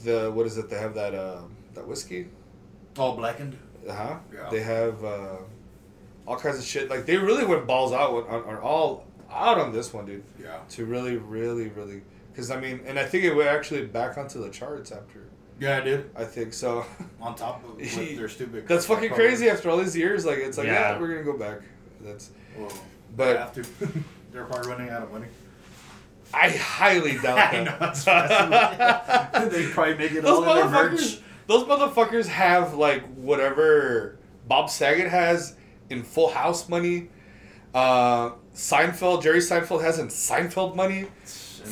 The 0.03 0.31
what 0.31 0.45
is 0.45 0.57
it? 0.57 0.69
They 0.69 0.77
have 0.77 0.93
that 0.95 1.13
uh, 1.15 1.41
that 1.73 1.87
whiskey. 1.87 2.27
All 2.97 3.15
blackened. 3.15 3.57
Uh 3.87 3.93
huh. 3.93 4.15
Yeah. 4.33 4.49
They 4.49 4.61
have 4.61 5.03
uh, 5.03 5.37
all 6.27 6.37
kinds 6.37 6.57
of 6.59 6.65
shit. 6.65 6.89
Like 6.89 7.05
they 7.05 7.17
really 7.17 7.45
went 7.45 7.65
balls 7.67 7.93
out 7.93 8.11
on, 8.13 8.23
on, 8.27 8.43
on 8.43 8.55
all 8.57 9.05
out 9.31 9.57
on 9.59 9.71
this 9.73 9.93
one, 9.93 10.05
dude. 10.05 10.23
Yeah. 10.41 10.57
To 10.69 10.85
really, 10.85 11.17
really, 11.17 11.67
really, 11.69 12.01
because 12.31 12.51
I 12.51 12.59
mean, 12.59 12.81
and 12.85 12.99
I 12.99 13.05
think 13.05 13.23
it 13.23 13.33
went 13.35 13.49
actually 13.49 13.85
back 13.85 14.17
onto 14.17 14.41
the 14.43 14.49
charts 14.49 14.91
after. 14.91 15.23
Yeah, 15.59 15.77
I 15.77 15.81
did. 15.81 16.11
I 16.15 16.23
think 16.23 16.53
so. 16.53 16.85
On 17.19 17.33
top 17.33 17.63
of 17.63 17.77
with 17.77 17.95
their 18.17 18.29
stupid. 18.29 18.67
That's 18.67 18.85
fucking 18.85 19.09
crazy 19.09 19.49
after 19.49 19.71
all 19.71 19.77
these 19.77 19.97
years. 19.97 20.23
Like 20.23 20.37
it's 20.37 20.55
like 20.57 20.67
yeah, 20.67 20.91
Yeah. 20.93 20.99
we're 20.99 21.07
gonna 21.07 21.23
go 21.23 21.35
back. 21.35 21.61
That's 22.01 22.29
Well, 22.55 22.71
But- 23.15 23.33
they 23.33 23.37
have 23.39 23.53
to. 23.53 24.03
They're 24.31 24.45
probably 24.45 24.69
running 24.71 24.89
out 24.89 25.03
of 25.03 25.11
money. 25.11 25.27
I 26.33 26.49
highly 26.49 27.17
doubt 27.23 27.53
I 27.53 27.63
know, 27.63 27.77
that. 27.79 29.29
it's 29.45 29.55
they 29.55 29.67
probably 29.67 29.95
make 29.95 30.11
it 30.11 30.23
those 30.23 30.45
all 30.45 30.51
in 30.61 30.71
their 30.71 30.89
merch. 30.91 31.19
those 31.47 31.63
motherfuckers 31.63 32.27
have 32.27 32.73
like 32.73 33.05
whatever 33.15 34.17
Bob 34.47 34.69
Saget 34.69 35.07
has 35.09 35.55
in 35.89 36.03
Full 36.03 36.29
House 36.29 36.67
money. 36.67 37.09
Uh, 37.73 38.31
Seinfeld, 38.53 39.23
Jerry 39.23 39.39
Seinfeld 39.39 39.81
has 39.83 39.99
in 39.99 40.07
Seinfeld 40.07 40.75
money. 40.75 40.99
And 41.01 41.09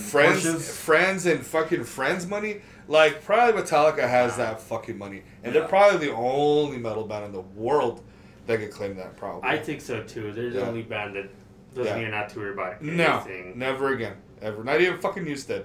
Friends, 0.04 0.46
Porsches. 0.46 0.62
Friends, 0.72 1.26
and 1.26 1.46
fucking 1.46 1.84
Friends 1.84 2.26
money. 2.28 2.62
Like 2.88 3.24
probably 3.26 3.62
Metallica 3.62 4.08
has 4.08 4.38
that 4.38 4.62
fucking 4.62 4.98
money, 4.98 5.24
and 5.44 5.54
they're 5.56 5.68
probably 5.68 6.06
the 6.08 6.14
only 6.14 6.78
metal 6.78 7.04
band 7.06 7.26
in 7.26 7.32
the 7.32 7.42
world 7.42 8.04
that 8.46 8.60
could 8.60 8.72
claim 8.72 8.96
that. 8.98 9.18
Probably. 9.18 9.50
I 9.50 9.58
think 9.58 9.82
so 9.82 10.04
too. 10.04 10.32
They're 10.32 10.52
the 10.52 10.60
Yeah. 10.60 10.68
only 10.68 10.84
band 10.84 11.16
that 11.16 11.30
doesn't 11.76 11.94
Yeah. 11.94 12.02
even 12.02 12.14
have 12.14 12.32
to 12.34 12.40
worry 12.40 12.54
about 12.54 12.82
No, 12.82 13.24
never 13.54 13.94
again, 13.94 14.16
ever. 14.42 14.64
Not 14.64 14.82
even 14.82 14.98
fucking 15.00 15.26
Newsted, 15.26 15.64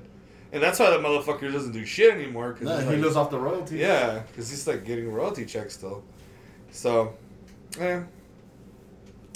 and 0.52 0.62
that's 0.62 0.78
why 0.78 0.90
that 0.90 1.00
motherfucker 1.00 1.50
doesn't 1.52 1.72
do 1.72 1.84
shit 1.86 2.12
anymore. 2.12 2.52
Cause 2.52 2.62
No, 2.62 2.74
he's 2.76 2.84
he 2.84 2.90
like- 2.96 3.00
lives 3.04 3.16
off 3.16 3.30
the 3.30 3.38
royalty. 3.38 3.76
Yeah, 3.78 4.20
because 4.28 4.50
he's 4.50 4.66
like 4.66 4.84
getting 4.84 5.10
royalty 5.12 5.44
checks 5.46 5.74
still. 5.74 6.02
So, 6.72 7.14
yeah. 7.78 8.02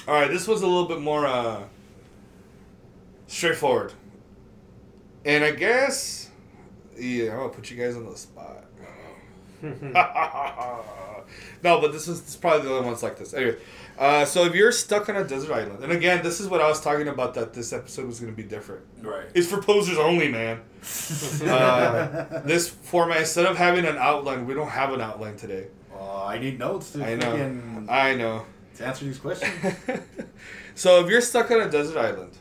All 0.07 0.15
right, 0.15 0.31
this 0.31 0.47
was 0.47 0.61
a 0.63 0.67
little 0.67 0.87
bit 0.89 1.01
more 1.01 1.27
uh, 1.27 1.63
straightforward. 3.27 3.93
And 5.25 5.43
I 5.43 5.53
guess, 5.53 6.29
yeah, 6.99 7.33
I'm 7.33 7.37
gonna 7.39 7.49
put 7.51 7.71
you 7.71 7.77
guys 7.83 7.97
on 7.97 8.05
the 8.05 8.17
spot. 8.17 8.65
no, 11.63 11.81
but 11.81 11.93
this 11.93 12.07
is, 12.09 12.21
this 12.21 12.31
is 12.31 12.37
probably 12.37 12.69
the 12.69 12.75
only 12.75 12.87
ones 12.87 13.03
like 13.03 13.19
this. 13.19 13.33
Anyway, 13.33 13.57
uh, 13.99 14.25
so 14.25 14.45
if 14.45 14.55
you're 14.55 14.73
stuck 14.73 15.09
on 15.09 15.17
a 15.17 15.25
desert 15.25 15.53
island, 15.53 15.83
and 15.83 15.93
again, 15.93 16.23
this 16.23 16.41
is 16.41 16.49
what 16.49 16.61
I 16.61 16.69
was 16.69 16.81
talking 16.81 17.09
about 17.09 17.35
that 17.35 17.53
this 17.55 17.73
episode 17.73 18.07
was 18.07 18.21
gonna 18.21 18.33
be 18.33 18.43
different. 18.43 18.85
Right. 19.01 19.27
It's 19.35 19.47
for 19.47 19.61
posers 19.63 19.99
only, 19.99 20.29
man. 20.31 20.61
Uh, 21.45 22.41
this 22.45 22.69
format, 22.69 23.21
instead 23.21 23.47
of 23.47 23.57
having 23.57 23.85
an 23.87 23.97
outline, 23.97 24.47
we 24.47 24.55
don't 24.55 24.69
have 24.69 24.93
an 24.93 25.01
outline 25.01 25.37
today. 25.37 25.67
Oh, 25.95 26.25
I 26.27 26.39
need 26.39 26.59
notes 26.59 26.91
to 26.93 27.05
I 27.05 27.15
know. 27.15 27.87
I 27.89 28.15
know. 28.15 28.45
to 28.77 28.87
answer 28.87 29.05
these 29.05 29.19
questions. 29.19 29.53
so 30.75 31.03
if 31.05 31.11
you're 31.11 31.21
stuck 31.21 31.51
on 31.51 31.63
a 31.63 31.71
desert 31.71 31.99
island, 31.99 32.33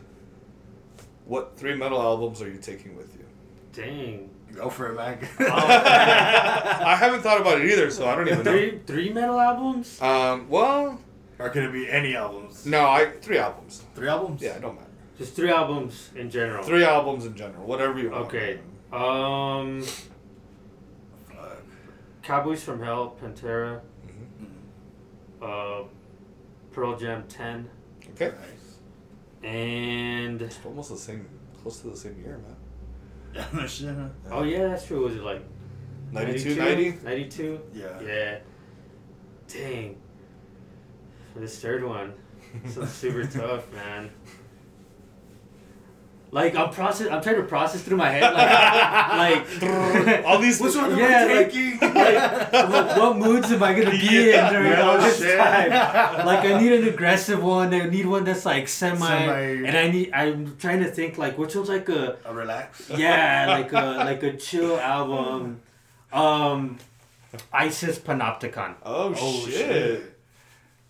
what 1.26 1.58
three 1.58 1.76
metal 1.76 2.02
albums 2.02 2.42
are 2.42 2.50
you 2.50 2.58
taking 2.58 2.96
with 2.98 3.16
you? 3.16 3.26
Dang. 3.72 4.30
Go 4.54 4.70
for 4.70 4.92
it, 4.92 4.96
man. 4.98 5.18
I 5.40 6.96
haven't 7.00 7.22
thought 7.22 7.42
about 7.42 7.62
it 7.62 7.72
either, 7.72 7.90
so 7.90 8.08
I 8.08 8.16
don't 8.16 8.28
even 8.28 8.44
know. 8.44 8.52
Three 8.52 8.80
three 8.86 9.10
metal 9.12 9.40
albums? 9.40 10.00
Um, 10.02 10.48
well, 10.50 11.00
or 11.40 11.50
going 11.50 11.66
to 11.66 11.72
be 11.72 11.90
any 11.90 12.16
albums? 12.16 12.66
no, 12.66 12.86
I 12.86 13.12
three 13.22 13.38
albums. 13.38 13.84
Three 13.96 14.08
albums? 14.08 14.42
Yeah, 14.42 14.52
it 14.56 14.62
don't 14.62 14.76
matter. 14.76 14.88
Just 15.18 15.36
three 15.36 15.50
albums 15.52 16.10
in 16.16 16.30
general. 16.30 16.64
Three 16.64 16.84
albums 16.84 17.26
in 17.26 17.36
general, 17.36 17.66
whatever 17.68 18.00
you 18.00 18.10
want. 18.12 18.26
Okay. 18.26 18.60
Um 18.92 19.82
Fuck. 21.30 21.62
Cowboys 22.22 22.64
from 22.64 22.82
Hell, 22.82 23.16
Pantera, 23.22 23.82
Mhm. 24.08 24.48
uh 25.42 25.88
Pearl 26.72 26.96
Jam 26.98 27.24
ten, 27.28 27.70
Okay. 28.12 28.28
Nice. 28.30 28.80
and 29.44 30.42
It's 30.42 30.60
almost 30.66 30.90
the 30.90 30.98
same, 30.98 31.28
close 31.62 31.80
to 31.82 31.90
the 31.90 31.98
same 31.98 32.18
year, 32.24 32.38
man. 32.40 32.56
Yeah, 33.36 33.46
no 33.54 33.66
shit. 33.68 33.96
huh? 33.96 34.10
oh 34.32 34.44
yeah, 34.44 34.68
that's 34.68 34.86
true. 34.86 35.04
Was 35.04 35.16
it 35.16 35.24
like 35.24 35.42
92, 36.12 36.56
90? 36.56 36.92
92? 37.04 37.60
Yeah. 37.74 38.00
Yeah. 38.02 38.40
Dang. 39.48 39.98
For 41.34 41.40
this 41.40 41.60
third 41.60 41.84
one, 41.84 42.14
so 42.68 42.86
super 42.86 43.26
tough, 43.40 43.72
man. 43.74 44.12
Like 46.32 46.56
I'm 46.56 46.72
process, 46.72 47.10
I'm 47.12 47.22
trying 47.22 47.36
to 47.36 47.44
process 47.44 47.84
through 47.84 47.98
my 47.98 48.10
head, 48.10 48.24
like, 48.34 49.62
like 49.62 50.26
All 50.26 50.40
these. 50.40 50.60
Which 50.60 50.76
one 50.76 50.92
am 50.94 50.98
Yeah, 50.98 51.28
I 51.30 51.34
like- 51.44 51.54
like 52.52 52.70
what, 52.72 52.98
what 52.98 53.18
moods 53.18 53.52
am 53.52 53.62
I 53.62 53.74
gonna 53.74 53.92
be 53.92 53.98
Yeah, 54.32 54.48
in 54.48 54.54
during 54.54 54.72
no 54.74 54.92
all 54.92 54.98
this 54.98 55.20
shit. 55.20 55.38
time? 55.38 56.26
Like 56.26 56.44
I 56.46 56.60
need 56.60 56.72
an 56.72 56.88
aggressive 56.88 57.42
one. 57.44 57.72
I 57.72 57.86
need 57.88 58.08
one 58.08 58.24
that's 58.24 58.46
like 58.48 58.68
semi, 58.68 58.98
Semi- 59.08 59.68
and 59.68 59.78
I 59.78 59.90
need. 59.92 60.12
I'm 60.12 60.58
trying 60.58 60.80
to 60.80 60.90
think 60.90 61.20
like 61.20 61.38
which 61.38 61.56
one's 61.56 61.70
like 61.70 61.88
a 61.90 62.18
A 62.26 62.34
relax. 62.34 62.90
yeah, 62.90 63.46
like 63.50 63.72
a 63.72 63.82
like 64.04 64.24
a 64.24 64.36
chill 64.36 64.80
album. 64.80 65.62
Um, 66.12 66.80
Isis 67.52 68.00
Panopticon. 68.00 68.76
Oh, 68.84 69.14
Oh, 69.18 69.46
shit. 69.46 69.54
shit. 69.54 70.13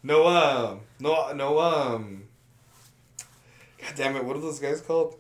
No, 0.04 0.28
um, 0.28 0.82
no, 1.00 1.32
no, 1.34 1.60
um. 1.60 2.24
God 3.80 3.94
damn 3.96 4.16
it! 4.16 4.24
What 4.24 4.36
are 4.36 4.42
those 4.42 4.60
guys 4.60 4.82
called? 4.82 5.16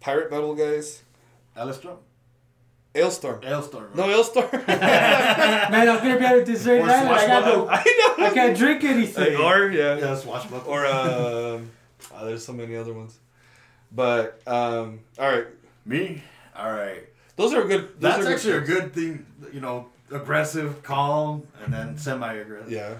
Pirate 0.00 0.30
metal 0.30 0.54
guys. 0.54 1.02
Alice 1.56 1.80
Trump. 1.80 2.00
Alestorm. 2.96 3.42
Alestorm. 3.42 3.94
No 3.94 4.04
Alestorm. 4.04 4.50
Man, 4.68 5.88
I'm 5.88 5.98
gonna 5.98 6.18
be 6.18 6.24
at 6.24 6.36
a 6.38 6.44
dessert 6.44 6.80
Or 6.80 6.88
island. 6.90 7.10
I 7.10 7.26
got 7.26 7.44
no. 7.44 7.68
I 7.70 8.14
know. 8.18 8.26
I 8.26 8.30
can't 8.30 8.56
drink 8.56 8.84
anything. 8.84 9.36
Or 9.36 9.68
yeah. 9.68 9.98
Yeah, 9.98 10.16
swashbuckle. 10.16 10.70
Or 10.70 10.86
um, 10.86 11.70
oh, 12.14 12.24
there's 12.24 12.44
so 12.44 12.52
many 12.52 12.74
other 12.76 12.94
ones. 12.94 13.18
But 13.92 14.40
um, 14.46 15.00
all 15.18 15.30
right, 15.30 15.46
me. 15.84 16.22
All 16.56 16.72
right. 16.72 17.04
those 17.36 17.52
are 17.52 17.64
good. 17.64 18.00
Those 18.00 18.14
That's 18.16 18.26
are 18.26 18.32
actually 18.32 18.52
a 18.52 18.60
good 18.60 18.94
thing. 18.94 19.26
You 19.52 19.60
know, 19.60 19.88
aggressive, 20.10 20.82
calm, 20.82 21.46
and 21.62 21.72
then 21.72 21.98
semi-aggressive. 21.98 22.70
Yeah. 22.72 22.94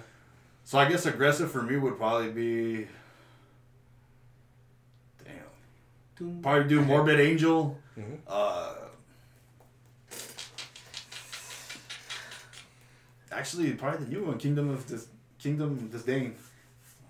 So 0.66 0.78
I 0.78 0.88
guess 0.88 1.06
aggressive 1.06 1.50
for 1.52 1.62
me 1.62 1.76
would 1.76 1.96
probably 1.96 2.32
be. 2.32 2.88
Damn. 5.24 6.42
Probably 6.42 6.64
do 6.68 6.80
Morbid 6.82 7.20
Angel. 7.20 7.78
Mhm. 7.96 8.18
Uh, 8.26 8.74
actually, 13.30 13.72
probably 13.74 14.06
the 14.06 14.10
new 14.10 14.24
one, 14.24 14.38
Kingdom 14.38 14.68
of 14.70 14.84
Dis- 14.88 15.06
Kingdom 15.38 15.70
of 15.72 15.92
Disdain. 15.92 16.34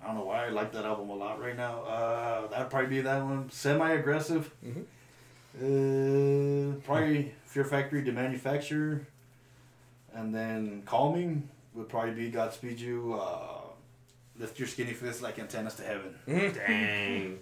I 0.02 0.08
don't 0.08 0.16
know 0.16 0.24
why 0.26 0.44
I 0.46 0.48
like 0.50 0.72
that 0.72 0.84
album 0.84 1.08
a 1.08 1.14
lot 1.14 1.40
right 1.40 1.56
now. 1.56 1.80
Uh, 1.82 2.46
that'd 2.48 2.68
probably 2.70 2.90
be 2.90 3.00
that 3.00 3.24
one. 3.24 3.50
Semi-aggressive. 3.50 4.50
Mhm. 4.64 4.84
Uh, 5.58 6.78
probably 6.84 7.34
Fear 7.46 7.64
Factory, 7.64 8.02
Demanufacture, 8.04 9.06
and 10.12 10.34
then 10.34 10.82
Calming 10.84 11.48
would 11.76 11.88
probably 11.88 12.12
be 12.14 12.30
Godspeed 12.30 12.80
You. 12.80 13.14
Uh, 13.20 13.60
lift 14.38 14.58
your 14.58 14.68
skinny 14.68 14.92
fist 14.92 15.22
like 15.22 15.38
antennas 15.38 15.74
to 15.76 15.82
heaven. 15.82 16.14
Mhm. 16.26 16.54
Dang. 16.54 17.38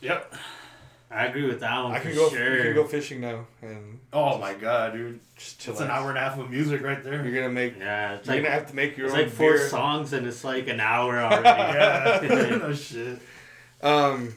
Yep. 0.00 0.34
I 1.08 1.26
agree 1.26 1.46
with 1.46 1.60
that 1.60 1.84
one 1.84 1.92
I 1.92 1.98
for 2.00 2.08
can 2.08 2.14
go. 2.16 2.28
sure. 2.30 2.56
You 2.56 2.62
can 2.64 2.74
go 2.74 2.84
fishing 2.84 3.20
now 3.20 3.46
and 3.62 4.00
Oh 4.12 4.38
my 4.38 4.54
god, 4.54 4.92
dude! 4.94 5.20
just 5.36 5.60
chill. 5.60 5.72
It's 5.72 5.80
an 5.80 5.88
hour 5.90 6.08
and 6.08 6.18
a 6.18 6.20
half 6.20 6.36
of 6.38 6.50
music 6.50 6.82
right 6.82 7.02
there. 7.02 7.24
You're 7.24 7.34
gonna 7.42 7.52
make. 7.52 7.78
Yeah, 7.78 8.14
it's 8.14 8.26
You're 8.26 8.36
like 8.36 8.44
gonna 8.44 8.54
have 8.56 8.66
to 8.70 8.74
make 8.74 8.96
your 8.96 9.06
it's 9.06 9.14
own 9.14 9.22
like 9.22 9.30
four 9.30 9.52
beer. 9.52 9.68
songs 9.68 10.12
and 10.12 10.26
it's 10.26 10.42
like 10.42 10.66
an 10.66 10.80
hour 10.80 11.16
already. 11.22 11.44
yeah, 11.44 12.58
no 12.58 12.72
shit. 12.74 13.20
Um, 13.82 14.34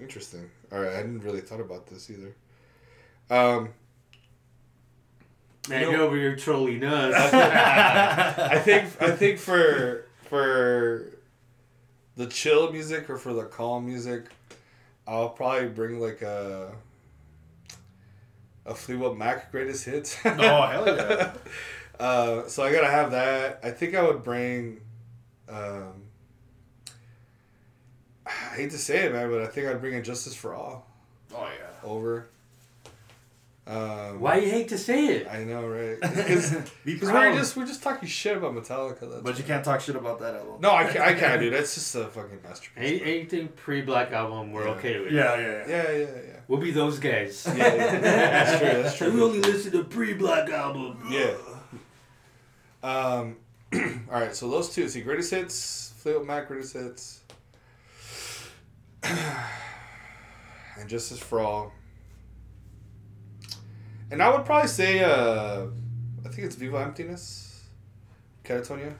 interesting. 0.00 0.48
All 0.72 0.80
right, 0.80 0.94
I 0.94 1.02
didn't 1.02 1.20
really 1.20 1.40
thought 1.42 1.60
about 1.60 1.86
this 1.86 2.10
either. 2.10 2.34
Um, 3.30 3.68
Man, 5.68 5.82
You 5.82 5.92
know- 5.96 6.04
over 6.06 6.16
here 6.16 6.36
trolling 6.36 6.82
us. 6.84 7.14
I 7.34 8.58
think 8.58 8.90
I 9.02 9.10
think 9.10 9.38
for 9.38 10.06
for 10.28 11.12
the 12.16 12.26
chill 12.26 12.72
music 12.72 13.08
or 13.10 13.16
for 13.18 13.32
the 13.32 13.44
calm 13.44 13.86
music, 13.86 14.26
I'll 15.06 15.28
probably 15.30 15.68
bring 15.68 16.00
like 16.00 16.22
a 16.22 16.72
a 18.66 18.74
Fleetwood 18.74 19.16
Mac 19.16 19.50
greatest 19.50 19.84
hits. 19.84 20.16
Oh 20.24 20.66
hell 20.66 20.86
yeah! 20.86 21.32
Uh, 22.00 22.46
so 22.46 22.62
I 22.62 22.70
gotta 22.70 22.86
have 22.86 23.10
that. 23.10 23.58
I 23.64 23.70
think 23.72 23.96
I 23.96 24.02
would 24.06 24.22
bring. 24.22 24.80
Um, 25.48 26.04
I 28.24 28.30
hate 28.54 28.70
to 28.70 28.78
say 28.78 29.06
it, 29.06 29.12
man, 29.12 29.28
but 29.30 29.42
I 29.42 29.46
think 29.48 29.66
I'd 29.66 29.80
bring 29.80 29.94
a 29.94 30.02
Justice 30.02 30.34
for 30.34 30.54
All 30.54 30.86
Oh 31.34 31.42
yeah. 31.58 31.88
over. 31.88 32.28
Um, 33.68 34.18
Why 34.20 34.38
you 34.38 34.50
hate 34.50 34.68
to 34.68 34.78
say 34.78 35.08
it? 35.08 35.28
I 35.28 35.44
know, 35.44 35.66
right? 35.68 35.98
Because 36.00 36.52
Be 36.86 36.98
we're 37.02 37.34
just 37.34 37.54
we're 37.54 37.66
just 37.66 37.82
talking 37.82 38.08
shit 38.08 38.34
about 38.34 38.54
Metallica. 38.54 39.00
That's 39.00 39.22
but 39.22 39.36
you 39.36 39.44
can't 39.44 39.62
talk 39.62 39.82
shit 39.82 39.94
about 39.94 40.20
that 40.20 40.36
album. 40.36 40.54
No, 40.60 40.70
I 40.70 40.84
can't, 40.84 41.00
I 41.00 41.12
can't, 41.12 41.38
dude. 41.42 41.52
That's 41.52 41.74
just 41.74 41.94
a 41.94 42.06
fucking 42.06 42.38
masterpiece. 42.42 42.72
Any, 42.82 43.02
anything 43.02 43.48
pre-Black 43.48 44.10
album, 44.12 44.52
we're 44.52 44.64
Yeah. 44.64 44.70
okay 44.70 45.00
with. 45.00 45.12
Yeah, 45.12 45.36
yeah, 45.36 45.46
yeah. 45.46 45.66
Yeah, 45.68 45.90
yeah, 45.90 45.98
yeah. 45.98 46.40
We'll 46.48 46.60
be 46.60 46.70
those 46.70 46.98
guys. 46.98 47.44
Yeah, 47.46 47.56
yeah. 47.74 47.98
That's 48.00 48.58
true. 48.58 48.82
That's 48.82 48.96
true. 48.96 49.12
We 49.12 49.20
only 49.20 49.40
listen 49.40 49.72
to 49.72 49.84
pre-Black 49.84 50.48
album. 50.48 51.06
Yeah. 51.10 51.34
Um, 52.82 53.36
all 54.10 54.18
right, 54.18 54.34
so 54.34 54.48
those 54.48 54.70
two. 54.74 54.88
See, 54.88 55.02
greatest 55.02 55.30
hits, 55.30 55.92
Fleetwood 55.98 56.26
Mac, 56.26 56.48
greatest 56.48 56.72
hits, 56.72 57.20
and 59.02 60.88
Justice 60.88 61.18
for 61.18 61.40
All. 61.40 61.74
And 64.10 64.22
I 64.22 64.30
would 64.30 64.44
probably 64.46 64.68
say, 64.68 65.00
uh, 65.04 65.66
I 66.24 66.28
think 66.28 66.46
it's 66.46 66.56
Viva 66.56 66.78
Emptiness, 66.78 67.64
Katatonia. 68.44 68.94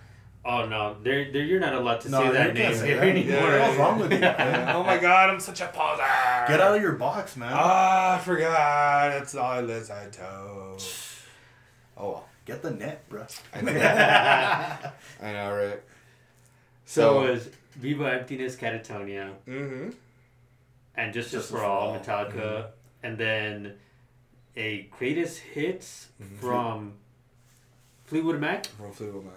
Oh 0.45 0.67
no, 0.67 0.97
they're, 1.03 1.31
they're, 1.33 1.43
you're 1.45 1.61
not 1.61 1.75
allowed 1.75 2.01
to 2.03 2.11
No, 2.11 2.23
say 2.23 2.33
that 2.33 2.55
name 2.55 2.75
say 2.75 2.87
here 2.89 2.97
that. 3.01 3.09
anymore. 3.09 3.35
Yeah, 3.51 3.67
what's 3.69 3.79
wrong 3.79 3.99
with 3.99 4.13
you? 4.13 4.19
Yeah. 4.23 4.73
oh 4.77 4.83
my 4.83 4.97
God, 4.99 5.31
I'm 5.31 5.41
such 5.41 5.61
a 5.61 5.67
poser. 5.67 6.03
Get 6.47 6.61
out 6.61 6.77
of 6.77 6.81
your 6.83 6.93
box, 6.93 7.37
man. 7.37 7.53
Ah, 7.55 8.17
I 8.17 8.19
forgot. 8.19 9.11
That's 9.11 9.35
all 9.35 9.51
I 9.51 9.61
list 9.61 9.91
I 9.91 10.07
told. 10.07 10.83
Oh 11.97 12.09
well. 12.11 12.29
Get 12.47 12.63
the 12.63 12.71
net, 12.71 13.07
bro. 13.11 13.27
I 13.55 13.61
know. 13.61 13.73
I 13.73 15.33
know, 15.33 15.55
right? 15.55 15.83
So 16.87 17.25
it 17.27 17.31
was 17.33 17.49
Viva 17.73 18.11
Emptiness, 18.21 18.57
Katatonia, 18.57 19.35
Mm-hmm. 19.47 19.91
and 20.97 21.13
just 21.13 21.31
Justice 21.33 21.51
for 21.51 21.59
for 21.59 21.65
All, 21.65 21.89
All. 21.91 21.99
Metallica, 21.99 22.69
and 23.03 23.19
then 23.19 23.75
a 24.57 24.83
greatest 24.99 25.39
hits 25.39 26.09
Mhm. 26.23 26.39
from 26.39 26.95
Fleetwood 28.05 28.41
Mac. 28.41 28.67
From 28.67 28.93
Fleetwood 28.93 29.25
Mac. 29.25 29.35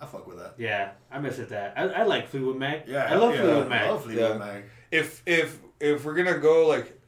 I 0.00 0.06
fuck 0.06 0.26
with 0.28 0.38
that. 0.38 0.54
Yeah, 0.58 0.92
I 1.10 1.18
miss 1.18 1.38
it 1.38 1.48
that. 1.48 1.74
I, 1.76 1.82
I 1.88 2.02
like 2.04 2.28
Fleetwood 2.28 2.56
Mac. 2.56 2.86
Yeah, 2.86 3.04
I 3.10 3.16
love 3.16 3.34
yeah, 3.34 3.40
Fleetwood 3.42 3.68
Mac. 3.68 3.82
I 3.82 3.90
love 3.90 4.02
Fleetwood 4.04 4.30
Yeah. 4.30 4.38
Mac. 4.38 4.64
If 4.90 5.22
if 5.26 5.58
if 5.80 6.04
we're 6.04 6.14
gonna 6.14 6.38
go 6.38 6.66
like 6.66 6.98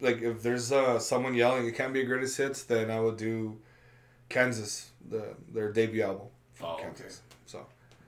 like 0.00 0.22
if 0.22 0.42
there's 0.42 0.70
uh 0.72 0.98
someone 0.98 1.34
yelling 1.34 1.66
it 1.66 1.72
can't 1.74 1.92
be 1.92 2.00
a 2.02 2.04
greatest 2.04 2.36
hits, 2.36 2.62
then 2.64 2.90
I 2.90 3.00
would 3.00 3.16
do 3.16 3.58
Kansas, 4.28 4.90
the 5.08 5.34
their 5.52 5.72
debut 5.72 6.02
album. 6.02 6.28
from 6.54 6.66
Oh, 6.66 6.72
okay. 6.74 6.82
Kansas. 6.84 7.22
So 7.44 7.66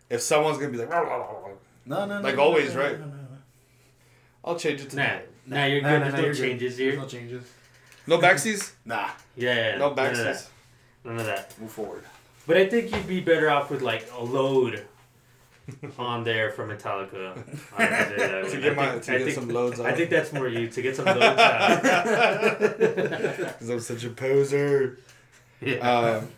if 0.09 0.21
someone's 0.23 0.59
gonna 0.59 0.71
be 0.71 0.79
like, 0.79 0.91
No, 0.91 1.03
no, 1.87 2.07
no. 2.07 2.21
Like 2.21 2.37
no, 2.37 2.43
always, 2.43 2.75
no, 2.75 2.81
no, 2.81 2.87
right? 2.87 3.01
no, 3.01 3.07
no, 3.07 3.13
no. 3.13 3.29
I'll 4.45 4.57
change 4.59 4.81
it 4.81 4.91
to 4.91 4.97
Nah, 4.97 5.03
that. 5.03 5.29
nah, 5.47 5.65
you're 5.65 5.83
Nah, 5.83 5.89
good. 5.89 5.99
nah, 5.99 6.05
There's 6.05 6.13
nah, 6.13 6.19
no 6.21 6.25
you're 6.25 6.35
good. 6.35 6.43
changes 6.43 6.77
There's 6.77 6.93
here. 6.95 7.03
no 7.03 7.09
changes. 7.09 7.45
No 8.09 8.19
backsies. 8.19 8.73
Nah, 8.85 9.11
Yeah, 9.37 9.55
yeah, 9.55 9.77
No 9.79 9.91
none 9.95 10.11
of 10.11 10.17
that. 10.17 10.37
backsies. 10.37 10.47
None 11.05 11.19
of 11.21 11.27
that. 11.27 11.61
move 11.61 11.71
forward. 11.71 12.05
But 12.47 12.57
I 12.57 12.67
think 12.69 12.91
you'd 12.95 13.07
be 13.07 13.21
better 13.21 13.51
off 13.51 13.71
with 13.71 13.83
like 13.83 14.09
a 14.17 14.23
load 14.23 14.85
on 15.99 16.25
there 16.25 16.51
for 16.51 16.67
Metallica. 16.67 17.35
To 18.51 18.61
get 18.61 18.75
my- 18.75 18.99
to 18.99 19.19
get 19.19 19.35
some 19.35 19.49
loads 19.49 19.79
I 19.79 19.91
out. 19.91 19.97
think 19.99 20.09
that's 20.11 20.33
more 20.33 20.49
you 20.49 20.69
to 20.69 20.81
get 20.83 20.97
some 20.97 21.05
loads 21.05 21.21
out. 21.23 21.83
Because 22.79 23.69
I'm 23.75 23.81
such 23.81 24.05
a 24.05 24.11
poser. 24.11 24.99
yeah. 25.61 25.77
Um, 25.91 26.29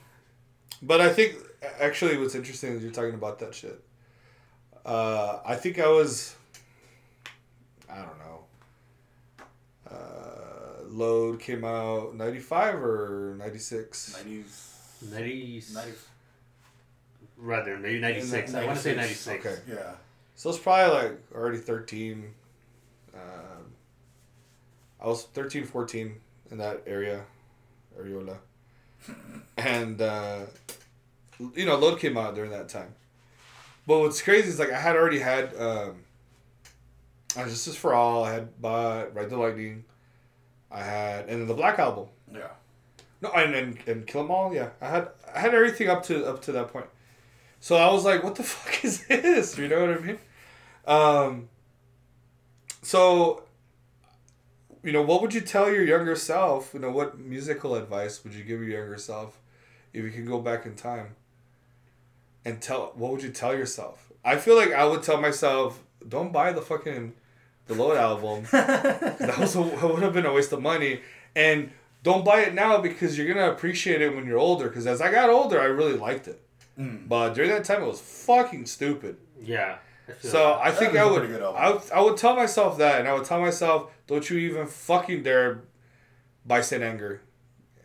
but 0.82 1.00
I 1.00 1.10
think 1.10 1.36
actually 1.78 2.18
what's 2.18 2.34
interesting 2.34 2.72
is 2.72 2.82
you're 2.82 2.90
talking 2.92 3.14
about 3.14 3.38
that 3.38 3.54
shit. 3.54 3.78
Uh, 4.84 5.38
I 5.44 5.54
think 5.56 5.78
I 5.78 5.86
was, 5.88 6.34
I 7.88 7.96
don't 7.98 8.18
know. 8.18 8.19
Load 10.90 11.40
came 11.40 11.64
out 11.64 12.14
ninety 12.14 12.40
five 12.40 12.74
or 12.82 13.36
ninety 13.38 13.58
six. 13.58 14.16
90s. 14.24 15.12
90, 15.12 15.62
90, 15.72 15.92
rather 17.38 17.78
maybe 17.78 18.00
96. 18.00 18.54
I 18.54 18.66
want 18.66 18.76
to 18.76 18.82
say 18.82 18.94
96. 18.94 19.46
Okay, 19.46 19.58
yeah. 19.66 19.92
so 20.34 20.50
it's 20.50 20.58
probably 20.58 20.94
like 20.94 21.18
already 21.34 21.58
thirteen. 21.58 22.34
Um, 23.14 23.72
I 25.00 25.06
was 25.06 25.24
13, 25.24 25.64
14 25.64 26.14
in 26.50 26.58
that 26.58 26.82
area, 26.86 27.24
areola, 27.98 28.36
and 29.56 30.02
uh, 30.02 30.40
you 31.54 31.64
know, 31.64 31.76
Load 31.76 31.98
came 31.98 32.18
out 32.18 32.34
during 32.34 32.50
that 32.50 32.68
time. 32.68 32.94
But 33.86 34.00
what's 34.00 34.20
crazy 34.20 34.48
is 34.48 34.58
like 34.58 34.70
I 34.70 34.78
had 34.78 34.96
already 34.96 35.20
had 35.20 35.54
um, 35.56 36.04
Justice 37.34 37.76
for 37.76 37.94
All. 37.94 38.24
I 38.24 38.32
had 38.32 38.60
bought 38.60 39.14
Ride 39.14 39.30
the 39.30 39.38
Lightning. 39.38 39.84
I 40.70 40.82
had 40.82 41.28
and 41.28 41.40
then 41.40 41.46
the 41.48 41.54
Black 41.54 41.78
Album. 41.78 42.08
Yeah. 42.32 42.48
No, 43.22 43.30
and, 43.32 43.54
and 43.54 43.78
and 43.86 44.06
Kill 44.06 44.22
'Em 44.22 44.30
All. 44.30 44.54
Yeah, 44.54 44.70
I 44.80 44.88
had 44.88 45.08
I 45.34 45.40
had 45.40 45.54
everything 45.54 45.88
up 45.88 46.02
to 46.04 46.24
up 46.26 46.40
to 46.42 46.52
that 46.52 46.72
point. 46.72 46.86
So 47.60 47.76
I 47.76 47.92
was 47.92 48.04
like, 48.04 48.22
"What 48.22 48.36
the 48.36 48.42
fuck 48.54 48.84
is 48.84 49.06
this?" 49.06 49.58
You 49.58 49.68
know 49.68 49.80
what 49.86 49.98
I 49.98 50.00
mean? 50.00 50.18
Um. 50.86 51.48
So. 52.82 53.44
You 54.82 54.92
know, 54.92 55.02
what 55.02 55.20
would 55.20 55.34
you 55.34 55.42
tell 55.42 55.70
your 55.70 55.84
younger 55.84 56.16
self? 56.16 56.72
You 56.72 56.80
know, 56.80 56.90
what 56.90 57.18
musical 57.18 57.74
advice 57.74 58.24
would 58.24 58.32
you 58.32 58.42
give 58.42 58.62
your 58.62 58.80
younger 58.80 58.96
self 58.96 59.38
if 59.92 60.02
you 60.02 60.10
could 60.10 60.26
go 60.26 60.40
back 60.40 60.64
in 60.64 60.74
time? 60.74 61.16
And 62.46 62.62
tell 62.62 62.92
what 62.94 63.12
would 63.12 63.22
you 63.22 63.28
tell 63.28 63.54
yourself? 63.54 64.10
I 64.24 64.36
feel 64.36 64.56
like 64.56 64.72
I 64.72 64.86
would 64.86 65.02
tell 65.02 65.20
myself, 65.20 65.82
don't 66.08 66.32
buy 66.32 66.52
the 66.52 66.62
fucking 66.62 67.12
the 67.70 67.82
Load 67.82 67.96
album. 67.96 68.44
that 68.52 69.36
was 69.38 69.56
a, 69.56 69.62
that 69.62 69.82
would 69.82 70.02
have 70.02 70.12
been 70.12 70.26
a 70.26 70.32
waste 70.32 70.52
of 70.52 70.60
money. 70.60 71.00
And 71.34 71.70
don't 72.02 72.24
buy 72.24 72.40
it 72.40 72.54
now 72.54 72.78
because 72.78 73.16
you're 73.16 73.32
gonna 73.32 73.50
appreciate 73.50 74.02
it 74.02 74.14
when 74.14 74.26
you're 74.26 74.38
older. 74.38 74.68
Because 74.68 74.86
as 74.86 75.00
I 75.00 75.10
got 75.10 75.30
older, 75.30 75.60
I 75.60 75.64
really 75.64 75.96
liked 75.96 76.28
it. 76.28 76.42
Mm. 76.78 77.08
But 77.08 77.34
during 77.34 77.50
that 77.50 77.64
time, 77.64 77.82
it 77.82 77.86
was 77.86 78.00
fucking 78.00 78.66
stupid. 78.66 79.16
Yeah. 79.40 79.78
I 80.08 80.12
So 80.20 80.38
that. 80.38 80.60
I 80.60 80.70
think 80.72 80.96
I 80.96 81.04
would, 81.04 81.18
pretty 81.18 81.32
good 81.34 81.42
album. 81.42 81.60
I 81.62 81.70
would, 81.70 81.82
I 81.92 82.00
would 82.02 82.16
tell 82.16 82.34
myself 82.34 82.78
that, 82.78 82.98
and 83.00 83.08
I 83.08 83.12
would 83.12 83.24
tell 83.24 83.40
myself, 83.40 83.90
don't 84.06 84.28
you 84.28 84.38
even 84.38 84.66
fucking 84.66 85.22
dare 85.22 85.62
buy 86.44 86.60
Saint 86.60 86.82
Anger. 86.82 87.22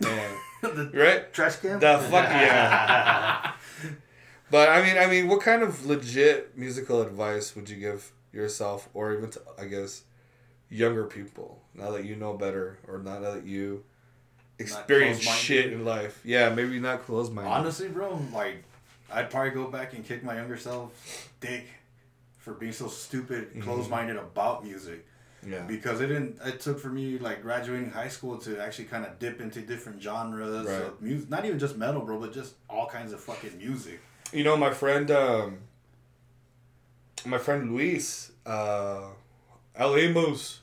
And, 0.02 0.38
the 0.62 0.92
right? 0.94 1.32
trash 1.32 1.58
can. 1.58 1.80
The 1.80 2.00
fuck 2.10 2.12
yeah. 2.30 3.54
But 4.50 4.70
I 4.70 4.82
mean, 4.82 4.98
I 4.98 5.08
mean, 5.08 5.28
what 5.28 5.42
kind 5.42 5.64
of 5.64 5.86
legit 5.86 6.58
musical 6.58 7.02
advice 7.02 7.56
would 7.56 7.70
you 7.70 7.78
give 7.78 8.12
yourself, 8.36 8.90
or 8.94 9.14
even 9.14 9.30
to, 9.32 9.42
I 9.60 9.66
guess, 9.66 10.04
younger 10.70 11.06
people 11.06 11.62
now 11.74 11.92
that 11.92 12.06
you 12.06 12.16
know 12.16 12.34
better, 12.34 12.78
or 12.88 13.00
now 13.00 13.20
that 13.20 13.46
you 13.46 13.84
experience 14.60 15.20
shit 15.22 15.72
in 15.74 15.86
life? 15.86 16.20
Yeah, 16.24 16.50
maybe 16.50 16.80
not 16.80 17.04
close 17.04 17.30
minded. 17.30 17.50
Honestly, 17.52 17.88
bro, 17.88 18.20
like 18.34 18.64
I'd 19.12 19.30
probably 19.30 19.52
go 19.52 19.68
back 19.68 19.94
and 19.94 20.06
kick 20.06 20.24
my 20.24 20.36
younger 20.36 20.58
self 20.58 21.30
dick 21.40 21.66
for 22.38 22.54
being 22.54 22.74
so 22.74 22.88
stupid, 22.88 23.50
Mm-hmm. 23.52 23.62
close-minded 23.62 24.18
about 24.18 24.64
music. 24.64 25.06
Yeah. 25.48 25.62
Because 25.62 26.02
it 26.02 26.08
didn't. 26.08 26.40
It 26.44 26.60
took 26.60 26.80
for 26.80 26.90
me 26.90 27.18
like 27.20 27.42
graduating 27.44 27.92
high 27.92 28.08
school 28.08 28.38
to 28.40 28.60
actually 28.60 28.86
kind 28.86 29.06
of 29.06 29.20
dip 29.20 29.42
into 29.42 29.62
different 29.62 30.02
genres 30.02 30.68
Right. 30.68 30.82
of 30.84 31.02
music. 31.02 31.30
Not 31.30 31.46
even 31.46 31.60
just 31.60 31.78
metal, 31.78 32.02
bro, 32.02 32.20
but 32.20 32.34
just 32.34 32.56
all 32.70 32.88
kinds 32.88 33.14
of 33.14 33.20
fucking 33.20 33.58
music. 33.60 34.00
You 34.34 34.44
know, 34.44 34.58
my 34.58 34.72
friend, 34.72 35.10
um, 35.12 35.58
my 37.26 37.38
friend 37.38 37.72
Luis, 37.72 38.32
uh, 38.46 39.02
LA 39.80 40.10
Moose, 40.10 40.62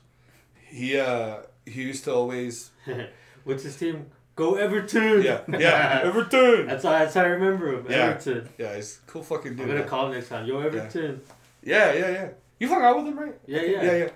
he 0.69 0.99
uh, 0.99 1.37
he 1.65 1.83
used 1.83 2.03
to 2.05 2.13
always, 2.13 2.71
What's 3.43 3.63
his 3.63 3.75
team? 3.77 4.07
Go 4.35 4.55
Everton. 4.55 5.21
yeah, 5.21 5.41
yeah, 5.47 6.01
Everton. 6.05 6.65
That's 6.67 6.83
how, 6.83 6.91
that's 6.91 7.13
how 7.13 7.21
I 7.21 7.25
remember 7.25 7.73
him. 7.73 7.85
Yeah. 7.87 7.97
Everton. 7.97 8.49
Yeah, 8.57 8.75
he's 8.75 8.99
a 9.05 9.11
cool 9.11 9.21
fucking 9.23 9.51
dude. 9.51 9.61
I'm 9.61 9.67
gonna 9.67 9.79
man. 9.81 9.87
call 9.89 10.07
him 10.07 10.13
next 10.13 10.29
time. 10.29 10.45
Yo, 10.47 10.59
Everton. 10.59 11.21
Yeah, 11.63 11.93
yeah, 11.93 12.09
yeah. 12.09 12.29
You 12.59 12.67
hung 12.67 12.81
out 12.83 12.97
with 12.97 13.05
him, 13.07 13.19
right? 13.19 13.35
Yeah, 13.45 13.61
yeah. 13.61 13.83
yeah, 13.83 13.95
yeah. 13.97 14.09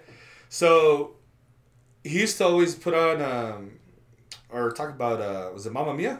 So 0.49 1.15
he 2.03 2.21
used 2.21 2.37
to 2.39 2.45
always 2.45 2.73
put 2.73 2.93
on 2.95 3.21
um, 3.21 3.71
or 4.49 4.71
talk 4.71 4.89
about 4.89 5.21
uh, 5.21 5.51
was 5.53 5.65
it 5.67 5.73
Mamma 5.73 5.93
Mia, 5.93 6.19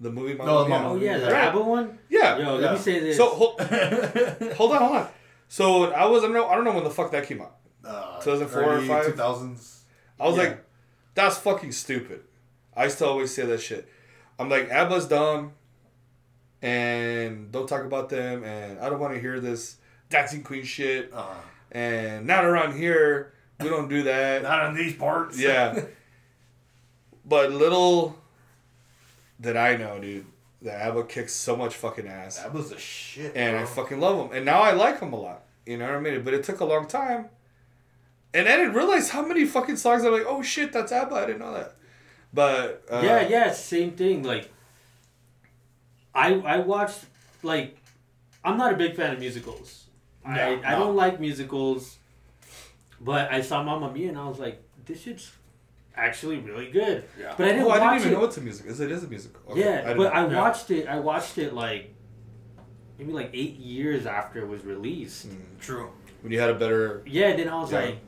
the 0.00 0.10
movie 0.10 0.34
Mamma 0.34 0.50
No, 0.50 0.66
Mia? 0.68 0.78
Oh 0.78 0.96
yeah, 0.96 1.18
the 1.18 1.26
Right. 1.32 1.44
ABBA 1.48 1.60
one. 1.60 1.98
Yeah. 2.08 2.38
Yo, 2.38 2.42
Yeah. 2.44 2.50
let 2.68 2.72
me 2.72 2.78
say 2.78 3.00
this. 3.00 3.16
So 3.16 3.26
hold, 3.28 3.60
hold 4.56 4.72
on, 4.72 4.78
hold 4.78 4.96
on. 4.96 5.08
So 5.54 5.92
I 5.92 6.04
was 6.06 6.24
I 6.24 6.26
don't 6.26 6.34
know 6.34 6.48
I 6.48 6.56
don't 6.56 6.64
know 6.64 6.72
when 6.72 6.82
the 6.82 6.90
fuck 6.90 7.12
that 7.12 7.28
came 7.28 7.40
out. 7.40 7.54
Uh, 7.84 8.18
2004 8.20 8.62
or 8.64 8.80
five? 8.82 9.04
2000s. 9.14 9.82
I 10.18 10.26
was 10.26 10.36
Yeah. 10.36 10.42
like, 10.42 10.64
that's 11.14 11.36
fucking 11.36 11.70
stupid. 11.70 12.22
I 12.76 12.84
used 12.84 12.98
to 12.98 13.06
always 13.06 13.32
say 13.32 13.46
that 13.46 13.60
shit. 13.60 13.88
I'm 14.36 14.48
like, 14.48 14.68
ABBA's 14.68 15.06
dumb, 15.06 15.52
and 16.60 17.52
don't 17.52 17.68
talk 17.68 17.84
about 17.84 18.08
them, 18.08 18.42
and 18.42 18.80
I 18.80 18.88
don't 18.88 18.98
want 18.98 19.14
to 19.14 19.20
hear 19.20 19.38
this 19.38 19.76
dancing 20.10 20.42
queen 20.42 20.64
shit, 20.64 21.12
Uh, 21.14 21.34
and 21.70 22.26
not 22.26 22.44
around 22.44 22.76
here. 22.76 23.32
We 23.60 23.68
don't 23.68 23.88
do 23.88 24.02
that. 24.02 24.42
not 24.50 24.70
in 24.70 24.74
these 24.74 24.94
parts. 24.96 25.38
yeah. 25.38 25.82
But 27.24 27.52
little 27.52 28.18
did 29.40 29.56
I 29.56 29.76
know, 29.76 30.00
dude, 30.00 30.26
that 30.62 30.80
ABBA 30.88 31.04
kicks 31.04 31.32
so 31.32 31.54
much 31.56 31.74
fucking 31.76 32.08
ass, 32.08 32.38
that 32.38 32.52
was 32.52 32.70
the 32.70 32.78
shit. 32.78 33.32
and 33.36 33.56
I 33.56 33.64
fucking 33.64 34.00
love 34.00 34.18
them, 34.18 34.36
and 34.36 34.44
now 34.44 34.60
I 34.60 34.72
like 34.72 34.98
them 35.00 35.12
a 35.12 35.16
lot. 35.20 35.43
You 35.66 35.78
know 35.78 35.86
what 35.86 35.94
I 35.96 36.00
mean? 36.00 36.22
But 36.22 36.34
it 36.34 36.44
took 36.44 36.60
a 36.60 36.64
long 36.64 36.86
time. 36.86 37.26
And 38.34 38.48
I 38.48 38.56
didn't 38.56 38.74
realize 38.74 39.10
how 39.10 39.24
many 39.24 39.44
fucking 39.44 39.76
songs 39.76 40.04
I'm 40.04 40.12
like, 40.12 40.24
oh 40.26 40.42
shit, 40.42 40.72
that's 40.72 40.90
ABBA. 40.92 41.14
I 41.14 41.26
didn't 41.26 41.38
know 41.38 41.54
that. 41.54 41.76
But 42.32 42.84
uh, 42.90 43.00
yeah, 43.04 43.28
yeah, 43.28 43.52
same 43.52 43.92
thing. 43.92 44.24
Like, 44.24 44.50
I 46.14 46.34
I 46.34 46.58
watched 46.58 47.04
like, 47.42 47.76
I'm 48.44 48.58
not 48.58 48.72
a 48.72 48.76
big 48.76 48.96
fan 48.96 49.12
of 49.14 49.20
musicals. 49.20 49.84
I 50.24 50.34
No, 50.34 50.62
I 50.64 50.70
don't 50.72 50.96
like 50.96 51.20
musicals, 51.20 51.96
but 53.00 53.32
I 53.32 53.40
saw 53.40 53.62
Mamma 53.62 53.92
Mia 53.92 54.08
and 54.08 54.18
I 54.18 54.26
was 54.28 54.38
like, 54.40 54.62
this 54.84 55.02
shit's 55.02 55.30
actually 55.96 56.38
really 56.38 56.70
good. 56.72 57.04
Yeah. 57.18 57.34
But 57.36 57.46
I 57.46 57.50
didn't 57.52 57.66
Oh, 57.66 57.70
I 57.70 57.78
didn't 57.78 57.94
even 58.00 58.08
it. 58.12 58.18
know 58.18 58.24
it's 58.24 58.36
a 58.36 58.40
musical. 58.40 58.80
It 58.80 58.90
is 58.90 59.04
a 59.04 59.08
musical. 59.08 59.40
Okay, 59.52 59.60
yeah, 59.60 59.80
didn't 59.82 59.98
but 59.98 60.14
I 60.14 60.26
know. 60.26 60.38
watched 60.38 60.70
it. 60.72 60.88
I 60.88 60.98
watched 60.98 61.38
it 61.38 61.54
like 61.54 61.93
maybe 62.98 63.12
like 63.12 63.30
eight 63.32 63.56
years 63.56 64.06
after 64.06 64.40
it 64.40 64.48
was 64.48 64.64
released. 64.64 65.28
Mm. 65.28 65.36
True. 65.60 65.90
when 66.22 66.32
you 66.32 66.40
had 66.40 66.48
a 66.48 66.54
better. 66.54 67.02
Yeah, 67.06 67.36
then 67.36 67.48
I 67.50 67.60
was 67.60 67.70
Yeah. 67.70 67.80
like, 67.80 67.98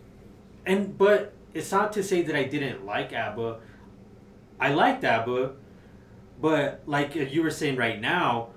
and 0.64 0.96
but 0.96 1.34
it's 1.52 1.70
not 1.70 1.92
to 1.94 2.02
say 2.02 2.22
that 2.22 2.34
I 2.34 2.44
didn't 2.44 2.86
like 2.86 3.12
ABBA. 3.12 3.58
I 4.58 4.72
liked 4.72 5.04
ABBA, 5.04 5.52
but 6.40 6.82
like 6.86 7.14
you 7.14 7.42
were 7.42 7.50
saying 7.50 7.76
right 7.76 8.00
now, 8.00 8.48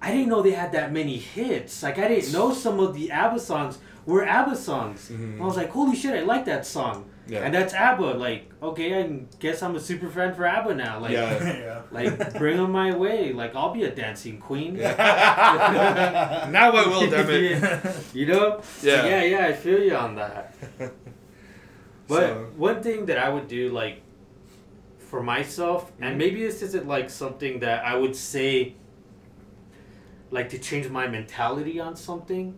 I 0.00 0.12
didn't 0.12 0.28
know 0.28 0.42
they 0.42 0.52
had 0.52 0.70
that 0.72 0.92
many 0.92 1.16
hits. 1.16 1.82
Like 1.82 1.98
I 1.98 2.06
didn't 2.08 2.32
know 2.32 2.52
some 2.52 2.78
of 2.78 2.94
the 2.94 3.10
ABBA 3.10 3.40
songs 3.40 3.78
were 4.06 4.24
ABBA 4.24 4.54
songs. 4.56 5.10
Mhm. 5.12 5.40
I 5.40 5.44
was 5.44 5.56
like, 5.56 5.70
holy 5.70 5.96
shit, 5.96 6.14
I 6.14 6.22
like 6.22 6.44
that 6.44 6.64
song. 6.66 7.08
Yeah. 7.28 7.44
And 7.44 7.54
that's 7.54 7.72
ABBA. 7.72 8.14
Like, 8.18 8.50
okay, 8.62 9.00
I 9.00 9.06
guess 9.38 9.62
I'm 9.62 9.76
a 9.76 9.80
super 9.80 10.08
fan 10.10 10.34
for 10.34 10.44
ABBA 10.44 10.74
now. 10.74 10.98
Like, 11.00 11.12
Yeah. 11.12 11.42
yeah. 11.58 11.82
like 11.92 12.36
bring 12.38 12.56
them 12.56 12.72
my 12.72 12.96
way. 12.96 13.32
Like, 13.32 13.54
I'll 13.54 13.72
be 13.72 13.84
a 13.84 13.90
dancing 13.94 14.38
queen. 14.38 14.76
now 14.76 14.94
I 16.72 16.86
will, 16.88 17.08
damn 17.08 17.30
it. 17.30 17.60
Yeah. 17.62 17.92
You 18.12 18.26
know? 18.26 18.60
So, 18.78 18.86
Yeah. 18.88 19.06
yeah, 19.06 19.22
yeah, 19.24 19.46
I 19.46 19.52
feel 19.52 19.80
you 19.82 19.94
on 19.96 20.16
that. 20.16 20.54
But 22.08 22.20
So- 22.28 22.46
one 22.56 22.82
thing 22.82 23.06
that 23.06 23.18
I 23.18 23.28
would 23.28 23.46
do, 23.48 23.70
like, 23.70 24.02
for 24.98 25.22
myself, 25.22 25.92
Mm-hmm. 25.92 26.04
and 26.04 26.18
maybe 26.18 26.42
this 26.42 26.60
isn't 26.62 26.86
like 26.88 27.08
something 27.10 27.60
that 27.60 27.84
I 27.84 27.94
would 27.94 28.16
say, 28.16 28.74
like, 30.30 30.48
to 30.50 30.58
change 30.58 30.88
my 30.88 31.06
mentality 31.06 31.78
on 31.78 31.94
something. 31.96 32.54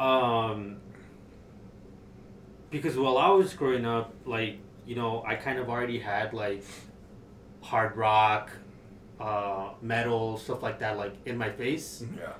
Um, 0.00 0.78
because 2.70 2.96
while 2.96 3.18
I 3.18 3.30
was 3.30 3.54
growing 3.54 3.86
up, 3.86 4.14
like, 4.24 4.58
you 4.86 4.96
know, 4.96 5.22
I 5.26 5.34
kind 5.36 5.58
of 5.58 5.68
already 5.68 5.98
had, 5.98 6.32
like, 6.32 6.64
hard 7.60 7.96
rock, 7.96 8.50
uh, 9.20 9.70
metal, 9.82 10.36
stuff 10.38 10.62
like 10.62 10.78
that, 10.80 10.96
like, 10.96 11.14
in 11.26 11.36
my 11.36 11.50
face. 11.50 12.04
yeah. 12.18 12.32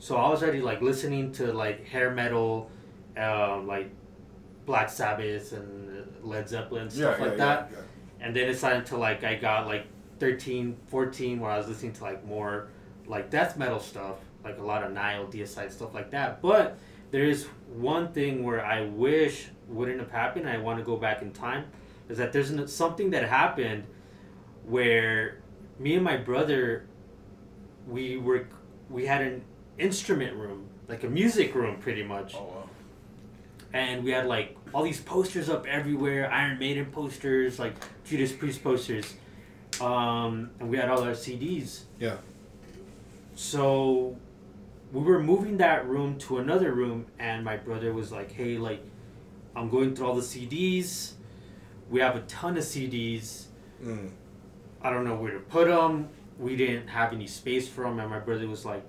So 0.00 0.16
I 0.16 0.30
was 0.30 0.42
already 0.42 0.62
like 0.62 0.80
listening 0.80 1.30
to 1.32 1.52
like 1.52 1.86
hair 1.86 2.10
metal, 2.10 2.70
um, 3.18 3.66
like 3.66 3.90
Black 4.64 4.88
Sabbath 4.88 5.52
and 5.52 6.06
Led 6.22 6.48
Zeppelin 6.48 6.88
stuff 6.88 7.18
yeah, 7.18 7.24
like 7.24 7.32
yeah, 7.32 7.44
that. 7.44 7.70
yeah. 7.70 7.78
And 8.22 8.34
then 8.34 8.48
it 8.48 8.56
started 8.56 8.86
to 8.86 8.96
like 8.96 9.24
I 9.24 9.34
got 9.34 9.66
like 9.66 9.86
13, 10.18 10.76
14 10.86 11.38
where 11.38 11.50
I 11.50 11.58
was 11.58 11.68
listening 11.68 11.92
to 11.92 12.02
like 12.02 12.24
more 12.24 12.68
like 13.06 13.28
death 13.28 13.58
metal 13.58 13.78
stuff, 13.78 14.16
like 14.42 14.58
a 14.58 14.62
lot 14.62 14.82
of 14.82 14.92
Nile, 14.92 15.26
Deicide 15.26 15.70
stuff 15.70 15.92
like 15.92 16.10
that. 16.12 16.40
But 16.40 16.78
there 17.10 17.24
is 17.24 17.44
one 17.68 18.10
thing 18.12 18.42
where 18.42 18.64
I 18.64 18.86
wish 18.86 19.48
wouldn't 19.70 20.00
have 20.00 20.10
happened. 20.10 20.48
I 20.48 20.58
want 20.58 20.78
to 20.78 20.84
go 20.84 20.96
back 20.96 21.22
in 21.22 21.32
time. 21.32 21.64
Is 22.08 22.18
that 22.18 22.32
there's 22.32 22.50
something 22.72 23.10
that 23.10 23.28
happened 23.28 23.84
where 24.66 25.38
me 25.78 25.94
and 25.94 26.04
my 26.04 26.16
brother 26.16 26.86
we 27.88 28.16
were 28.18 28.46
we 28.90 29.06
had 29.06 29.22
an 29.22 29.42
instrument 29.78 30.36
room 30.36 30.66
like 30.88 31.02
a 31.04 31.08
music 31.08 31.54
room 31.54 31.76
pretty 31.78 32.02
much 32.02 32.34
Oh 32.36 32.44
wow. 32.44 32.68
and 33.72 34.04
we 34.04 34.10
had 34.10 34.26
like 34.26 34.54
all 34.74 34.82
these 34.82 35.00
posters 35.00 35.48
up 35.48 35.66
everywhere 35.66 36.30
iron 36.30 36.58
maiden 36.58 36.86
posters 36.86 37.58
like 37.58 37.74
judas 38.04 38.32
priest 38.32 38.62
posters 38.62 39.14
um, 39.80 40.50
and 40.60 40.68
we 40.68 40.76
had 40.76 40.90
all 40.90 41.02
our 41.02 41.12
cds 41.12 41.84
Yeah. 41.98 42.16
so 43.34 44.16
we 44.92 45.00
were 45.00 45.22
moving 45.22 45.56
that 45.58 45.86
room 45.88 46.18
to 46.18 46.38
another 46.38 46.72
room 46.72 47.06
and 47.18 47.44
my 47.44 47.56
brother 47.56 47.92
was 47.92 48.12
like 48.12 48.30
hey 48.32 48.58
like 48.58 48.82
i'm 49.60 49.68
going 49.68 49.94
through 49.94 50.06
all 50.06 50.14
the 50.14 50.22
cds 50.22 51.12
we 51.90 52.00
have 52.00 52.16
a 52.16 52.20
ton 52.22 52.56
of 52.56 52.64
cds 52.64 53.46
Mm. 53.82 54.10
I 54.82 54.90
don't 54.90 55.04
know 55.04 55.14
where 55.16 55.32
to 55.32 55.40
put 55.40 55.66
them. 55.68 56.10
We 56.38 56.54
didn't 56.54 56.88
have 56.88 57.14
any 57.14 57.26
space 57.26 57.66
for 57.66 57.84
them, 57.84 57.98
and 57.98 58.10
my 58.10 58.18
brother 58.18 58.46
was 58.46 58.66
like, 58.66 58.84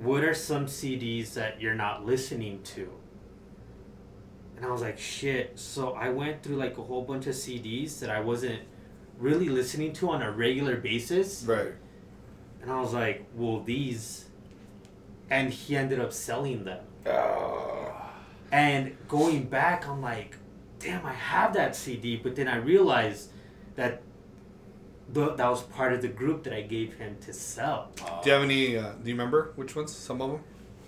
"What 0.00 0.24
are 0.24 0.32
some 0.34 0.64
CDs 0.66 1.34
that 1.34 1.60
you're 1.60 1.74
not 1.74 2.06
listening 2.06 2.62
to?" 2.74 2.90
And 4.56 4.64
I 4.64 4.70
was 4.70 4.80
like, 4.80 4.98
"Shit!" 4.98 5.58
So 5.58 5.92
I 5.92 6.08
went 6.08 6.42
through 6.42 6.56
like 6.56 6.78
a 6.78 6.82
whole 6.82 7.02
bunch 7.02 7.26
of 7.26 7.34
CDs 7.34 7.98
that 8.00 8.08
I 8.08 8.20
wasn't 8.20 8.62
really 9.18 9.50
listening 9.50 9.92
to 9.94 10.08
on 10.08 10.22
a 10.22 10.30
regular 10.30 10.76
basis, 10.76 11.44
Right. 11.46 11.74
and 12.62 12.72
I 12.72 12.80
was 12.80 12.94
like, 12.94 13.26
"Well, 13.34 13.60
these," 13.60 14.24
and 15.30 15.50
he 15.52 15.76
ended 15.76 16.00
up 16.00 16.12
selling 16.14 16.64
them. 16.64 16.82
And 18.54 18.96
going 19.08 19.44
back, 19.46 19.88
I'm 19.88 20.00
like, 20.00 20.36
damn, 20.78 21.04
I 21.04 21.12
have 21.12 21.54
that 21.54 21.74
CD. 21.74 22.14
But 22.16 22.36
then 22.36 22.46
I 22.46 22.56
realized 22.56 23.30
that 23.74 24.02
the, 25.12 25.34
that 25.34 25.48
was 25.50 25.62
part 25.62 25.92
of 25.92 26.02
the 26.02 26.08
group 26.08 26.44
that 26.44 26.52
I 26.54 26.62
gave 26.62 26.94
him 26.94 27.16
to 27.22 27.32
sell. 27.32 27.90
Do 27.96 28.04
you 28.30 28.32
have 28.32 28.42
any? 28.44 28.76
Uh, 28.76 28.92
do 29.02 29.08
you 29.10 29.14
remember 29.14 29.52
which 29.56 29.74
ones? 29.74 29.92
Some 29.94 30.22
of 30.22 30.30
them. 30.30 30.40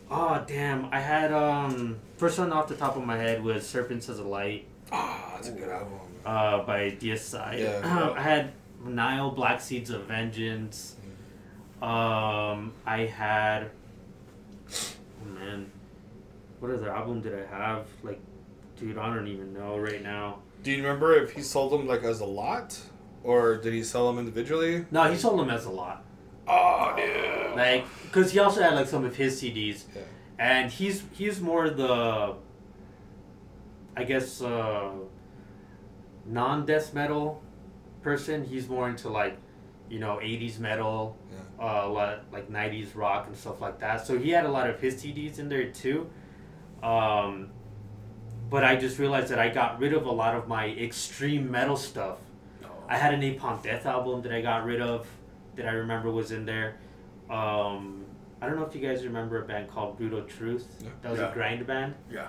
Oh, 0.08 0.44
damn. 0.46 0.84
I 0.92 1.00
had, 1.00 1.32
um, 1.32 1.96
first 2.18 2.38
one 2.38 2.52
off 2.52 2.68
the 2.68 2.76
top 2.76 2.96
of 2.96 3.04
my 3.04 3.16
head 3.16 3.42
was 3.42 3.66
Serpents 3.66 4.08
as 4.08 4.20
a 4.20 4.24
Light 4.24 4.68
Ah, 4.92 5.32
that's 5.34 5.48
a 5.48 5.52
good 5.52 5.68
album. 5.68 5.98
uh, 6.24 6.62
by 6.62 6.92
Deicide. 6.92 7.58
Yeah. 7.58 8.14
I 8.16 8.22
had 8.22 8.52
Nile 8.84 9.32
Black 9.32 9.60
Seeds 9.60 9.90
of 9.90 10.04
Vengeance. 10.04 10.94
Um, 11.82 12.72
I 12.86 13.10
had, 13.12 13.70
oh 14.70 15.28
man, 15.34 15.70
what 16.60 16.70
other 16.70 16.90
album 16.90 17.20
did 17.20 17.34
I 17.34 17.46
have? 17.46 17.86
Like, 18.02 18.20
dude, 18.76 18.98
I 18.98 19.14
don't 19.14 19.28
even 19.28 19.52
know 19.52 19.78
right 19.78 20.02
now. 20.02 20.40
Do 20.62 20.70
you 20.72 20.78
remember 20.82 21.14
if 21.22 21.32
he 21.32 21.42
sold 21.42 21.72
them 21.72 21.86
like 21.86 22.02
as 22.02 22.20
a 22.20 22.24
lot, 22.24 22.78
or 23.22 23.56
did 23.58 23.72
he 23.72 23.82
sell 23.82 24.06
them 24.08 24.18
individually? 24.18 24.86
No, 24.90 25.04
he 25.10 25.16
sold 25.16 25.38
them 25.40 25.50
as 25.50 25.64
a 25.66 25.70
lot. 25.70 26.04
Oh, 26.48 26.94
dude. 26.96 27.56
Like, 27.56 27.84
cause 28.12 28.32
he 28.32 28.38
also 28.38 28.62
had 28.62 28.74
like 28.74 28.86
some 28.86 29.04
of 29.04 29.16
his 29.16 29.40
CDs, 29.40 29.84
Yeah. 29.94 30.02
and 30.38 30.70
he's 30.70 31.04
he's 31.12 31.40
more 31.40 31.68
the, 31.70 32.34
I 33.96 34.04
guess, 34.04 34.40
uh, 34.42 34.90
non-death 36.26 36.94
metal 36.94 37.42
person. 38.02 38.44
He's 38.44 38.68
more 38.68 38.88
into 38.88 39.08
like, 39.08 39.36
you 39.88 39.98
know, 39.98 40.18
'80s 40.22 40.58
metal, 40.58 41.16
Yeah. 41.58 41.64
uh, 41.84 41.88
like, 41.90 42.20
like 42.32 42.50
'90s 42.50 42.94
rock 42.94 43.26
and 43.26 43.36
stuff 43.36 43.60
like 43.60 43.78
that. 43.80 44.06
So 44.06 44.18
he 44.18 44.30
had 44.30 44.44
a 44.46 44.50
lot 44.50 44.68
of 44.68 44.80
his 44.80 44.96
CDs 45.02 45.38
in 45.38 45.48
there 45.48 45.70
too. 45.70 46.08
Um, 46.82 47.50
but 48.50 48.62
I 48.64 48.76
just 48.76 48.98
realized 48.98 49.28
that 49.28 49.38
I 49.38 49.48
got 49.48 49.78
rid 49.80 49.92
of 49.92 50.06
a 50.06 50.10
lot 50.10 50.34
of 50.34 50.46
my 50.48 50.66
extreme 50.68 51.50
metal 51.50 51.76
stuff. 51.76 52.18
I 52.88 52.96
had 52.96 53.12
an 53.14 53.20
Napalm 53.20 53.62
Death 53.62 53.84
album 53.86 54.22
that 54.22 54.32
I 54.32 54.40
got 54.40 54.64
rid 54.64 54.80
of 54.80 55.08
that 55.56 55.66
I 55.66 55.72
remember 55.72 56.10
was 56.10 56.30
in 56.30 56.46
there. 56.46 56.76
Um, 57.28 58.04
I 58.40 58.46
don't 58.46 58.56
know 58.56 58.64
if 58.64 58.74
you 58.76 58.80
guys 58.80 59.04
remember 59.04 59.42
a 59.42 59.46
band 59.46 59.68
called 59.68 59.96
Brutal 59.96 60.22
Truth. 60.22 60.66
Yeah. 60.84 60.90
That 61.02 61.10
was 61.10 61.20
Yeah. 61.20 61.30
a 61.30 61.34
grind 61.34 61.66
band. 61.66 61.94
Yeah. 62.10 62.28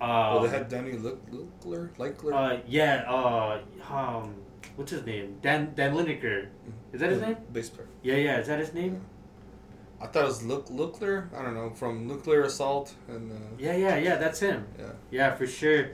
Oh, 0.00 0.38
Um, 0.38 0.42
they 0.44 0.48
had 0.56 0.68
Danny 0.70 0.92
Lilker, 0.92 1.90
Lilker. 1.98 2.32
uh, 2.32 2.60
yeah, 2.66 3.04
uh, 3.06 3.60
um, 3.92 4.34
what's 4.76 4.92
his 4.92 5.04
name? 5.04 5.36
Dan 5.42 5.74
Dan 5.74 5.94
Lineker. 5.94 6.46
Is 6.94 7.00
that 7.00 7.10
his 7.10 7.20
name? 7.20 7.36
Bass 7.52 7.68
player. 7.68 7.86
Yeah, 8.02 8.14
yeah. 8.16 8.38
Is 8.38 8.46
that 8.46 8.58
his 8.58 8.72
name? 8.72 9.02
I 10.00 10.06
thought 10.06 10.22
it 10.24 10.26
was 10.26 10.42
Look 10.42 10.68
Lilker. 10.68 11.28
I 11.36 11.42
don't 11.42 11.54
know 11.54 11.70
from 11.70 12.06
Nuclear 12.06 12.42
Assault 12.42 12.94
and 13.08 13.30
uh, 13.30 13.34
Yeah, 13.58 13.76
yeah, 13.76 13.96
yeah. 13.96 14.16
That's 14.16 14.40
him. 14.40 14.66
yeah, 14.78 14.86
Yeah, 15.10 15.34
for 15.34 15.46
sure. 15.46 15.90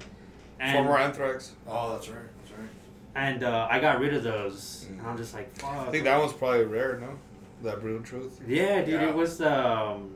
And 0.60 0.72
former 0.76 0.98
Anthrax. 0.98 1.52
Oh, 1.66 1.92
that's 1.92 2.08
right. 2.08 2.18
That's 2.38 2.52
right. 2.58 2.68
and 3.14 3.42
uh, 3.44 3.66
I 3.70 3.80
got 3.80 3.98
rid 4.00 4.14
of 4.14 4.22
those. 4.22 4.86
Mhm. 4.90 4.98
And 5.00 5.06
I'm 5.08 5.16
just 5.16 5.34
like, 5.34 5.54
fuck. 5.58 5.88
I 5.88 5.90
think 5.90 6.04
that 6.04 6.18
one's 6.18 6.32
probably 6.32 6.64
rare. 6.64 6.98
No, 7.00 7.18
that 7.62 7.80
Brutal 7.80 8.02
Truth. 8.04 8.40
Yeah, 8.46 8.80
dude, 8.82 8.94
Yeah. 9.00 9.08
it 9.08 9.14
was 9.14 9.38
the 9.38 9.52
um, 9.68 10.14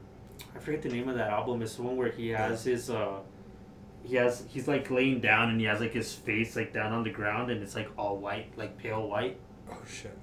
I 0.54 0.58
forget 0.60 0.82
the 0.82 0.88
name 0.88 1.08
of 1.08 1.16
that 1.16 1.30
album. 1.30 1.60
It's 1.62 1.74
the 1.74 1.82
one 1.82 1.96
where 1.96 2.10
he 2.10 2.28
has 2.30 2.64
his 2.64 2.88
uh, 2.90 3.18
he 4.04 4.16
has 4.16 4.44
he's 4.48 4.66
like 4.68 4.88
laying 4.90 5.20
down 5.20 5.50
and 5.50 5.60
he 5.60 5.66
has 5.66 5.80
like 5.80 5.92
his 5.92 6.12
face 6.14 6.54
like 6.56 6.72
down 6.72 6.92
on 6.92 7.02
the 7.04 7.10
ground 7.10 7.50
and 7.50 7.62
it's 7.62 7.74
like 7.74 7.88
all 7.98 8.16
white, 8.16 8.56
like 8.56 8.78
pale 8.78 9.06
white. 9.08 9.36
Oh 9.70 9.76
shit. 9.86 10.16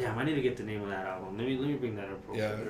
Damn, 0.00 0.18
I 0.18 0.24
need 0.24 0.34
to 0.36 0.40
get 0.40 0.56
the 0.56 0.62
name 0.62 0.82
of 0.82 0.88
that 0.88 1.06
album. 1.06 1.36
Let 1.36 1.46
me 1.46 1.56
let 1.56 1.68
me 1.68 1.74
bring 1.74 1.96
that 1.96 2.08
up. 2.08 2.20
Real 2.28 2.38
Yeah. 2.38 2.54
quick. 2.56 2.68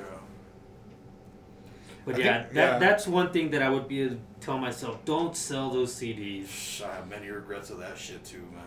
But 2.04 2.14
I 2.16 2.18
yeah, 2.18 2.42
think- 2.42 2.54
that 2.54 2.72
yeah. 2.72 2.78
that's 2.78 3.06
one 3.06 3.30
thing 3.32 3.50
that 3.50 3.62
I 3.62 3.68
would 3.68 3.86
be 3.86 4.18
tell 4.40 4.58
myself: 4.58 5.04
don't 5.04 5.36
sell 5.36 5.70
those 5.70 5.94
CDs 5.94 6.82
I 6.82 6.94
have 6.96 7.08
many 7.08 7.28
regrets 7.28 7.70
of 7.70 7.78
that 7.78 7.96
shit 7.98 8.24
too, 8.24 8.38
man. 8.54 8.64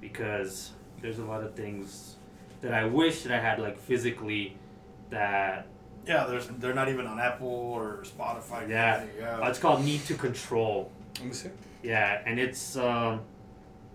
because 0.00 0.72
there's 1.00 1.18
a 1.18 1.24
lot 1.24 1.42
of 1.42 1.54
things 1.54 2.16
that 2.60 2.72
I 2.74 2.84
wish 2.84 3.22
that 3.22 3.32
I 3.32 3.40
had 3.40 3.58
like 3.58 3.78
physically 3.78 4.56
that 5.10 5.66
Yeah, 6.06 6.26
there's 6.26 6.48
they're 6.48 6.74
not 6.74 6.88
even 6.88 7.06
on 7.06 7.18
Apple 7.18 7.48
or 7.48 8.02
Spotify. 8.04 8.68
Yeah. 8.68 8.92
nothing, 8.92 9.10
yeah. 9.18 9.38
uh, 9.38 9.48
it's 9.48 9.58
called 9.58 9.84
Need 9.84 10.04
to 10.06 10.14
Control. 10.14 10.90
Let 11.18 11.26
me 11.28 11.32
see. 11.32 11.50
Yeah, 11.82 12.20
and 12.26 12.38
it's 12.38 12.76
um, 12.76 13.20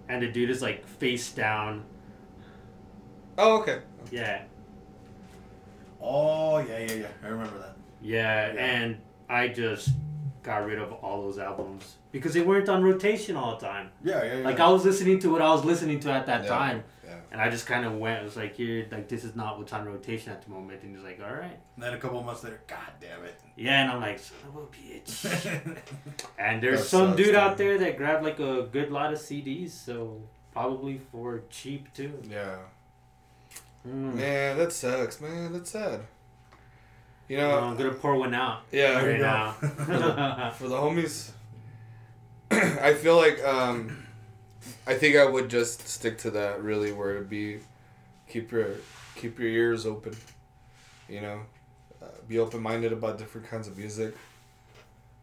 and 0.09 0.21
the 0.23 0.27
dude 0.31 0.49
is 0.49 0.62
like 0.62 0.86
face 0.86 1.31
down. 1.31 1.83
Oh, 3.38 3.60
okay. 3.62 3.80
Yeah, 4.12 4.43
oh 6.02 6.60
yeah, 6.60 6.80
yeah, 6.80 6.93
yeah. 6.93 7.08
I 7.24 7.28
remember 7.28 7.58
that. 7.60 7.76
yeah, 8.02 8.54
Yeah. 8.54 8.60
and 8.65 8.98
I 9.30 9.48
just 9.48 9.89
got 10.43 10.65
rid 10.65 10.78
of 10.78 10.91
all 10.91 11.22
those 11.24 11.39
albums 11.39 11.96
because 12.12 12.34
they 12.34 12.41
weren't 12.41 12.67
on 12.69 12.84
rotation 12.84 13.36
all 13.38 13.58
the 13.58 13.65
time. 13.65 13.89
Yeah, 14.04 14.24
yeah, 14.24 14.38
yeah. 14.39 14.46
Like 14.46 14.60
I 14.60 14.69
was 14.69 14.84
listening 14.86 15.19
to 15.19 15.32
what 15.32 15.41
I 15.41 15.50
was 15.52 15.63
listening 15.65 16.00
to 16.02 16.12
at 16.12 16.26
that 16.28 16.43
Yeah. 16.43 16.50
time, 16.50 16.84
Yeah. 17.06 17.15
and 17.32 17.41
I 17.41 17.50
just 17.50 17.65
kind 17.65 17.86
of 17.86 17.93
went. 17.98 18.19
I 18.19 18.24
was 18.24 18.36
like, 18.36 18.56
"Here, 18.56 18.86
like 18.91 19.08
this 19.08 19.24
is 19.24 19.36
not 19.36 19.58
what's 19.58 19.72
on 19.74 19.86
rotation 19.86 20.32
at 20.34 20.41
the 20.43 20.52
moment." 20.52 20.84
And 20.84 20.96
he's 20.96 21.04
like, 21.04 21.19
"All 21.24 21.34
right." 21.34 21.58
and 21.76 21.84
then 21.84 21.93
a 21.93 21.98
couple 21.98 22.22
months 22.22 22.43
later, 22.43 22.60
God 22.67 22.91
damn 23.00 23.24
it. 23.24 23.39
Yeah, 23.56 23.84
and 23.84 23.91
I'm 23.91 24.02
like, 24.02 24.19
"Son 24.19 24.38
of 24.50 24.56
a 24.58 24.65
bitch." 24.67 25.78
and 26.38 26.62
there's 26.62 26.82
That 26.82 26.88
some 26.88 27.15
dude 27.15 27.36
out 27.36 27.58
there 27.58 27.78
that 27.80 27.98
grabbed 27.98 28.24
like 28.24 28.39
a 28.39 28.63
good 28.72 28.91
lot 28.91 29.13
of 29.13 29.19
CDs, 29.19 29.72
so 29.72 30.22
probably 30.52 31.00
for 31.12 31.43
cheap 31.50 31.91
too. 31.93 32.22
Yeah. 32.30 32.58
Mm. 33.88 34.15
Man, 34.15 34.58
that 34.58 34.72
sucks, 34.72 35.19
man. 35.19 35.54
That's 35.54 35.72
sad. 35.72 36.02
You 37.28 37.38
know, 37.38 37.60
I'm 37.60 37.78
gonna 37.78 37.91
pour 37.93 38.15
one 38.15 38.34
out 38.34 38.62
yeah. 38.72 39.02
Right 39.04 39.15
you 39.17 39.22
now. 39.24 39.56
go. 39.60 39.67
for 40.58 40.67
the 40.67 40.76
homies 40.76 41.32
i 42.52 42.93
feel 42.93 43.15
like 43.15 43.43
um 43.43 44.06
i 44.86 44.93
think 44.93 45.15
i 45.15 45.26
would 45.26 45.50
just 45.50 45.88
stick 45.88 46.17
to 46.19 46.30
that 46.30 46.62
really 46.62 46.91
where 46.91 47.12
it'd 47.15 47.30
be 47.30 47.58
keep 48.30 48.52
your 48.52 48.67
keep 49.15 49.39
your 49.39 49.48
ears 49.50 49.86
open 49.88 50.15
you 51.10 51.19
know 51.22 51.39
uh, 52.02 52.06
be 52.28 52.38
open-minded 52.38 52.91
about 52.93 53.17
different 53.17 53.48
kinds 53.50 53.67
of 53.67 53.76
music 53.78 54.13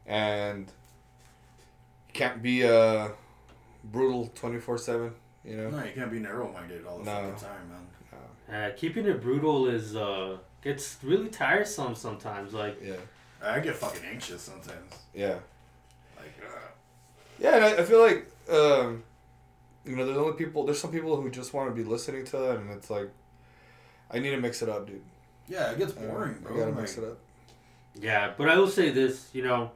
and 0.07 0.67
you 2.09 2.13
can't 2.15 2.43
be 2.43 2.65
uh 2.67 3.09
brutal 3.85 4.33
24-7 4.35 5.13
you 5.45 5.57
know 5.57 5.71
no, 5.71 5.85
you 5.85 5.93
can't 5.95 6.11
be 6.11 6.19
narrow-minded 6.19 6.85
all 6.87 6.99
the 6.99 7.05
No. 7.05 7.13
fucking 7.13 7.35
time, 7.37 7.69
man. 7.71 7.87
Uh, 8.53 8.71
keeping 8.77 9.07
it 9.07 9.21
brutal 9.23 9.69
is 9.69 9.95
uh 9.97 10.37
gets 10.63 10.97
really 11.03 11.29
tiresome 11.29 11.95
sometimes. 11.95 12.53
Like 12.53 12.79
yeah 12.83 12.97
I 13.43 13.61
get 13.61 13.77
fucking 13.77 14.03
anxious 14.05 14.43
sometimes. 14.43 14.93
yeah 15.15 15.37
Like, 16.17 16.35
uh, 16.45 16.69
yeah 17.39 17.57
and 17.57 17.65
I, 17.65 17.71
I 17.79 17.85
feel 17.85 18.01
like 18.01 18.27
um 18.51 19.03
you 19.85 19.97
know 19.97 20.05
there's 20.05 20.19
only 20.19 20.33
people 20.37 20.65
there's 20.67 20.81
some 20.81 20.93
people 20.93 21.21
who 21.21 21.31
just 21.31 21.55
want 21.55 21.69
to 21.71 21.75
be 21.75 21.89
listening 21.89 22.25
to 22.27 22.37
that 22.37 22.57
and 22.59 22.71
it's 22.71 22.91
like 22.91 23.09
i 24.11 24.19
need 24.19 24.31
to 24.31 24.37
mix 24.37 24.61
it 24.63 24.69
up 24.69 24.87
dude 24.87 25.01
yeah, 25.49 25.71
it 25.73 25.79
gets 25.79 25.93
Uh, 25.97 26.01
boring, 26.03 26.37
I 26.39 26.43
bro. 26.43 26.57
gotta 26.59 26.71
Like, 26.71 26.81
mix 26.81 26.97
it 26.99 27.05
up. 27.05 27.19
yeah, 27.95 28.33
but 28.39 28.49
I 28.49 28.57
will 28.57 28.69
say 28.69 28.91
this, 28.91 29.31
you 29.33 29.43
know, 29.43 29.73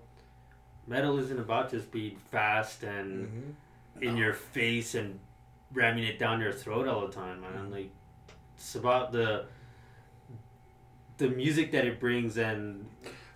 metal 0.87 1.18
isn't 1.18 1.38
about 1.40 1.70
just 1.70 1.90
being 1.90 2.16
fast 2.30 2.82
and 2.84 3.26
Mm-hmm. 3.26 4.04
in 4.04 4.14
No. 4.14 4.20
your 4.20 4.34
face 4.34 4.94
and 4.94 5.18
ramming 5.72 6.04
it 6.04 6.18
down 6.18 6.40
your 6.40 6.52
throat 6.52 6.87
all 6.87 7.06
the 7.08 7.12
time, 7.12 7.40
man. 7.40 7.70
Like 7.72 7.90
it's 8.57 8.75
about 8.75 9.12
the 9.12 9.47
the 11.19 11.29
music 11.29 11.71
that 11.73 11.85
it 11.85 12.01
brings 12.01 12.37
and 12.37 12.87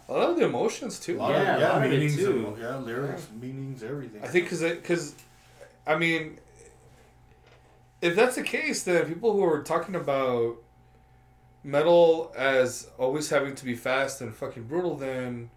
A 0.09 0.13
lot 0.13 0.31
of 0.31 0.37
the 0.37 0.45
emotions 0.47 0.99
A 0.99 1.03
too. 1.03 1.19
lot 1.19 1.31
Yeah, 1.33 1.37
of, 1.55 1.59
a 1.59 1.61
yeah, 1.61 1.69
lot 1.69 1.77
of 1.79 1.85
it 1.85 1.91
meanings, 1.97 2.17
too. 2.17 2.47
and- 2.49 2.59
yeah, 2.59 2.77
lyrics, 2.77 3.27
meanings, 3.41 3.83
everything. 3.83 4.23
I 4.23 4.27
think 4.29 4.45
because 4.47 4.63
because, 4.63 5.15
I 5.87 5.97
mean, 5.97 6.39
if 8.01 8.17
that's 8.17 8.37
the 8.37 8.43
case, 8.43 8.83
then 8.85 9.07
people 9.07 9.33
who 9.33 9.45
are 9.45 9.63
talking 9.63 9.95
about 9.95 10.57
metal 11.65 12.33
as 12.37 12.89
always 12.99 13.29
having 13.31 13.55
to 13.57 13.65
be 13.65 13.75
fast 13.75 14.21
and 14.21 14.35
fucking 14.35 14.65
brutal, 14.65 14.97
then, 14.97 15.51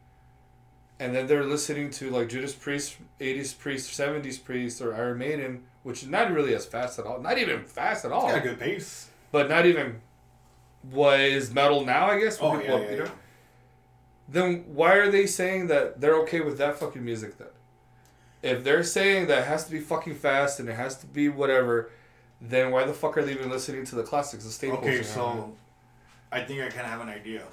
and 0.99 1.15
then 1.15 1.27
they're 1.27 1.45
listening 1.45 1.89
to 1.91 2.09
like 2.09 2.29
Judas 2.29 2.53
Priest, 2.53 2.97
eighties 3.19 3.53
Priest, 3.53 3.93
seventies 3.93 4.37
Priest, 4.37 4.81
or 4.81 4.93
Iron 4.93 5.17
Maiden, 5.19 5.63
which 5.83 6.03
is 6.03 6.09
not 6.09 6.31
really 6.31 6.53
as 6.53 6.65
fast 6.65 6.99
at 6.99 7.05
all. 7.05 7.19
Not 7.21 7.37
even 7.37 7.63
fast 7.65 8.03
at 8.05 8.11
all. 8.11 8.25
It's 8.27 8.35
got 8.37 8.45
a 8.45 8.49
good 8.49 8.59
pace. 8.59 9.07
But 9.31 9.49
not 9.49 9.65
even 9.65 10.01
what 10.89 11.19
is 11.19 11.53
metal 11.53 11.85
now, 11.85 12.07
I 12.07 12.19
guess. 12.19 12.37
Oh 12.41 12.59
yeah, 12.59 12.77
yeah, 12.77 12.91
you 12.91 12.97
know? 12.97 13.03
yeah. 13.05 13.09
Then 14.27 14.63
why 14.67 14.93
are 14.95 15.11
they 15.11 15.25
saying 15.25 15.67
that 15.67 15.99
they're 15.99 16.15
okay 16.21 16.39
with 16.41 16.57
that 16.57 16.79
fucking 16.79 17.03
music 17.03 17.37
then? 17.37 17.47
If 18.41 18.63
they're 18.63 18.83
saying 18.83 19.27
that 19.27 19.39
it 19.39 19.45
has 19.45 19.65
to 19.65 19.71
be 19.71 19.79
fucking 19.79 20.15
fast 20.15 20.59
and 20.59 20.67
it 20.69 20.73
has 20.73 20.97
to 20.99 21.05
be 21.05 21.29
whatever, 21.29 21.91
then 22.39 22.71
why 22.71 22.85
the 22.85 22.93
fuck 22.93 23.17
are 23.17 23.23
they 23.23 23.33
even 23.33 23.49
listening 23.49 23.85
to 23.85 23.95
the 23.95 24.03
classics, 24.03 24.45
the 24.45 24.51
staples? 24.51 24.79
Okay, 24.79 25.03
so 25.03 25.53
I 26.31 26.41
think 26.41 26.61
I 26.61 26.69
kind 26.69 26.81
of 26.81 26.87
have 26.87 27.01
an 27.01 27.09
idea. 27.09 27.43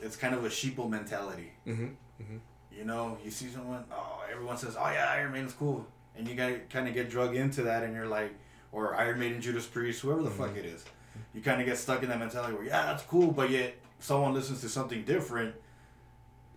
It's 0.00 0.16
kind 0.16 0.34
of 0.34 0.44
a 0.44 0.48
sheeple 0.48 0.90
mentality. 0.90 1.52
Mhm. 1.66 1.94
mhm. 2.20 2.40
You 2.70 2.84
know, 2.84 3.16
you 3.24 3.30
see 3.30 3.48
someone, 3.48 3.84
oh, 3.92 4.24
everyone 4.30 4.58
says, 4.58 4.76
oh 4.76 4.90
yeah, 4.90 5.08
Iron 5.12 5.32
Maiden's 5.32 5.52
cool, 5.52 5.86
and 6.16 6.26
you 6.28 6.34
gotta 6.34 6.58
kind 6.68 6.88
of 6.88 6.92
get 6.92 7.08
drug 7.08 7.34
into 7.36 7.62
that, 7.62 7.84
and 7.84 7.94
you're 7.94 8.08
like, 8.08 8.34
or 8.74 8.96
Iron 8.96 9.20
Maiden, 9.20 9.40
Judas 9.40 9.66
Priest, 9.66 10.00
whoever 10.00 10.20
the 10.22 10.30
fuck 10.30 10.48
mm-hmm. 10.50 10.58
it 10.58 10.64
is, 10.64 10.84
you 11.32 11.40
kind 11.40 11.60
of 11.60 11.66
get 11.66 11.78
stuck 11.78 12.02
in 12.02 12.08
that 12.08 12.18
mentality 12.18 12.54
where 12.54 12.64
yeah, 12.64 12.86
that's 12.86 13.04
cool, 13.04 13.30
but 13.30 13.48
yet 13.48 13.76
someone 14.00 14.34
listens 14.34 14.60
to 14.62 14.68
something 14.68 15.04
different, 15.04 15.54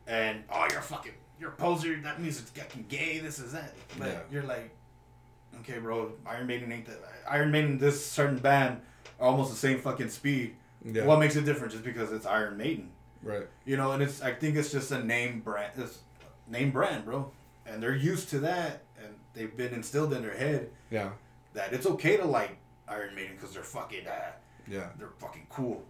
and 0.08 0.44
oh, 0.50 0.68
you're 0.72 0.82
fucking, 0.82 1.14
you're 1.40 1.52
a 1.52 1.56
poser. 1.56 1.96
That 2.02 2.20
means 2.20 2.42
it's 2.42 2.50
fucking 2.50 2.86
gay. 2.90 3.20
This 3.20 3.38
is 3.38 3.54
that. 3.54 3.74
But 4.00 4.08
Yeah. 4.08 4.20
you're 4.32 4.44
like, 4.44 4.72
okay, 5.60 5.78
bro, 5.78 6.12
Iron 6.26 6.48
Maiden 6.48 6.72
ain't 6.72 6.88
that. 6.88 7.00
Iron 7.30 7.52
Maiden, 7.52 7.78
this 7.78 8.04
certain 8.04 8.40
band, 8.40 8.82
are 9.20 9.28
almost 9.28 9.52
the 9.52 9.58
same 9.58 9.80
fucking 9.80 10.10
speed. 10.10 10.56
yeah, 10.84 11.06
What 11.06 11.20
makes 11.20 11.36
it 11.36 11.46
different? 11.46 11.72
Just 11.72 11.84
because 11.86 12.12
it's 12.12 12.26
Iron 12.26 12.58
Maiden. 12.58 12.90
right, 13.22 13.48
You 13.64 13.78
know, 13.78 13.92
and 13.92 14.02
it's 14.02 14.24
I 14.24 14.34
think 14.34 14.56
it's 14.56 14.72
just 14.72 14.92
a 14.92 15.04
name 15.04 15.42
brand, 15.42 15.74
it's 15.78 16.00
name 16.48 16.72
brand, 16.72 17.06
bro, 17.06 17.32
and 17.66 17.82
they're 17.82 17.96
used 17.96 18.30
to 18.30 18.40
that, 18.40 18.84
and 18.98 19.14
they've 19.34 19.56
been 19.56 19.74
instilled 19.74 20.14
in 20.14 20.24
their 20.24 20.36
head 20.36 20.70
yeah, 20.90 21.10
that 21.58 21.74
it's 21.74 21.86
okay 21.86 22.18
to 22.18 22.26
like 22.26 22.56
Iron 22.88 23.14
Maiden 23.16 23.34
because 23.36 23.54
they're 23.54 23.64
fucking 23.64 24.08
uh, 24.08 24.32
yeah, 24.70 24.88
they're 24.98 25.10
fucking 25.20 25.48
cool, 25.50 25.84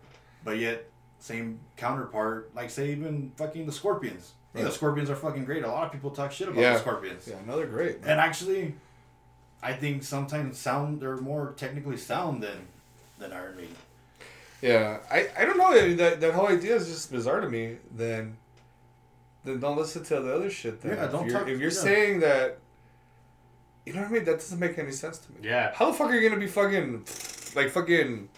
but 0.43 0.57
yet 0.57 0.89
same 1.20 1.59
counterpart, 1.76 2.53
like 2.55 2.70
say 2.70 2.91
even 2.91 3.32
fucking 3.38 3.65
the 3.65 3.72
Scorpions, 3.72 4.34
Hey, 4.53 4.63
the 4.63 4.72
Scorpions 4.72 5.09
are 5.09 5.15
fucking 5.15 5.45
great. 5.45 5.63
A 5.63 5.68
lot 5.68 5.86
of 5.86 5.91
people 5.91 6.11
talk 6.11 6.32
shit 6.32 6.47
about 6.47 6.59
Yeah. 6.61 6.74
the 6.74 6.80
Scorpions. 6.80 7.28
Yeah, 7.28 7.36
no, 7.45 7.57
they're 7.57 7.65
great. 7.68 7.97
And 8.03 8.20
actually, 8.20 8.76
I 9.61 9.74
think 9.74 10.03
sometimes 10.03 10.57
sound 10.57 11.01
they're 11.01 11.18
more 11.18 11.53
technically 11.57 11.97
sound 11.97 12.41
than 12.43 12.68
than 13.20 13.34
Iron 13.34 13.55
Maiden. 13.57 13.76
Yeah, 14.61 14.99
I, 15.11 15.28
I 15.38 15.45
don't 15.45 15.57
know. 15.57 15.68
I 15.68 15.88
mean, 15.88 15.97
that 15.97 16.20
that 16.22 16.34
whole 16.34 16.47
idea 16.47 16.76
is 16.76 16.88
just 16.88 17.11
bizarre 17.11 17.41
to 17.41 17.49
me. 17.49 17.78
Then, 17.95 18.38
then 19.43 19.59
don't 19.59 19.78
listen 19.78 20.03
to 20.05 20.20
the 20.20 20.34
other 20.36 20.49
shit. 20.49 20.82
Then 20.82 20.97
Yeah, 20.97 21.05
if 21.05 21.11
don't 21.11 21.28
you're, 21.28 21.38
talk- 21.39 21.47
If 21.47 21.59
you're 21.59 21.72
yeah. 21.72 21.78
saying 21.89 22.20
that, 22.22 22.59
you 23.88 23.94
know 23.94 24.02
what 24.02 24.10
I 24.10 24.14
mean? 24.14 24.26
That 24.26 24.34
doesn't 24.40 24.60
make 24.60 24.78
any 24.78 24.92
sense 24.92 25.18
to 25.20 25.32
me. 25.32 25.38
Yeah. 25.44 25.72
How 25.74 25.86
the 25.90 25.94
fuck 25.94 26.10
are 26.10 26.16
you 26.16 26.28
gonna 26.30 26.40
be 26.40 26.48
fucking, 26.48 27.06
like 27.56 27.70
fucking, 27.70 28.30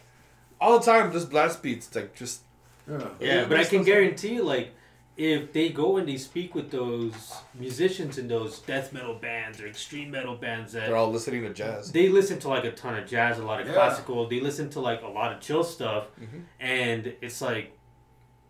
all 0.61 0.77
the 0.79 0.85
time 0.85 1.11
just 1.11 1.29
blast 1.29 1.63
beats 1.63 1.93
like 1.95 2.15
just 2.15 2.41
Yeah. 2.87 2.97
Yeah, 3.19 3.27
Yeah, 3.41 3.45
but 3.47 3.57
I 3.59 3.63
can 3.63 3.79
no 3.79 3.83
sense. 3.83 3.85
guarantee, 3.85 4.39
like, 4.41 4.73
if 5.17 5.51
they 5.51 5.69
go 5.69 5.97
and 5.97 6.07
they 6.07 6.17
speak 6.17 6.55
with 6.55 6.71
those 6.71 7.33
musicians 7.53 8.17
in 8.17 8.27
those 8.29 8.59
death 8.59 8.93
metal 8.93 9.15
bands 9.15 9.59
or 9.59 9.67
extreme 9.67 10.11
metal 10.11 10.35
bands 10.35 10.71
that 10.73 10.85
they're 10.87 10.95
all 10.95 11.11
listening 11.11 11.41
to 11.43 11.53
jazz. 11.53 11.91
they 11.91 12.07
listen 12.09 12.39
to 12.39 12.47
like 12.47 12.63
a 12.63 12.71
ton 12.71 12.97
of 12.97 13.05
jazz, 13.07 13.37
a 13.39 13.43
lot 13.43 13.59
of 13.59 13.67
Yeah. 13.67 13.73
classical, 13.73 14.27
they 14.29 14.39
listen 14.39 14.69
to 14.71 14.79
like 14.79 15.01
a 15.01 15.07
lot 15.07 15.33
of 15.33 15.41
chill 15.41 15.63
stuff, 15.63 16.05
Mhm. 16.21 16.43
and 16.59 17.13
it's 17.21 17.41
like, 17.41 17.77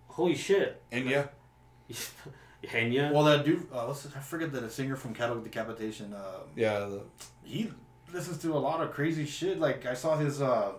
holy 0.09 0.35
shit, 0.35 0.81
And 0.91 1.05
yeah, 1.09 1.27
Henya. 2.63 3.11
Well, 3.11 3.23
that 3.23 3.45
dude, 3.45 3.67
uh, 3.73 3.89
I 3.89 3.93
forget 4.19 4.51
that 4.51 4.61
the 4.61 4.69
singer 4.69 4.95
from 4.95 5.13
Cattle 5.13 5.39
Decapitation. 5.41 6.13
Um, 6.13 6.21
yeah, 6.55 6.79
the, 6.79 7.01
he 7.43 7.71
listens 8.13 8.37
to 8.39 8.53
a 8.53 8.59
lot 8.59 8.81
of 8.81 8.91
crazy 8.91 9.25
shit. 9.25 9.59
Like 9.59 9.85
I 9.85 9.93
saw 9.93 10.17
his 10.17 10.41
uh, 10.41 10.73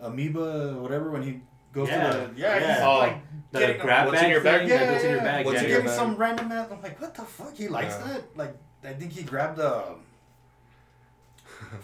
amoeba, 0.00 0.74
whatever, 0.80 1.10
when 1.10 1.22
he 1.22 1.40
goes 1.72 1.88
Yeah, 1.88 2.10
to 2.12 2.18
the 2.34 2.40
yeah, 2.40 2.58
yeah. 2.58 2.74
he's 2.74 2.82
Oh, 2.84 2.98
like 2.98 3.18
the 3.52 3.58
getting 3.58 3.80
grab 3.80 4.06
what's 4.06 4.16
bag 4.20 4.24
in 4.26 4.30
your 4.30 4.40
bag? 4.42 4.60
thing 4.60 4.68
yeah, 4.68 4.78
that 4.78 4.92
goes 4.94 5.02
in 5.04 5.08
your 5.10 5.18
yeah, 5.18 5.24
bag. 5.24 5.46
What's 5.46 5.54
yeah, 5.56 5.62
in 5.64 5.68
your 5.70 5.78
getting 5.80 5.90
bag? 5.90 5.98
some 5.98 6.16
random 6.16 6.52
ass. 6.52 6.68
I'm 6.70 6.82
like, 6.82 7.00
what 7.00 7.14
the 7.14 7.22
fuck? 7.22 7.56
He 7.56 7.68
likes 7.68 7.96
Yeah. 7.98 8.06
that. 8.12 8.36
Like 8.36 8.56
I 8.84 8.92
think 8.92 9.12
he 9.12 9.22
grabbed 9.24 9.56
the. 9.58 9.84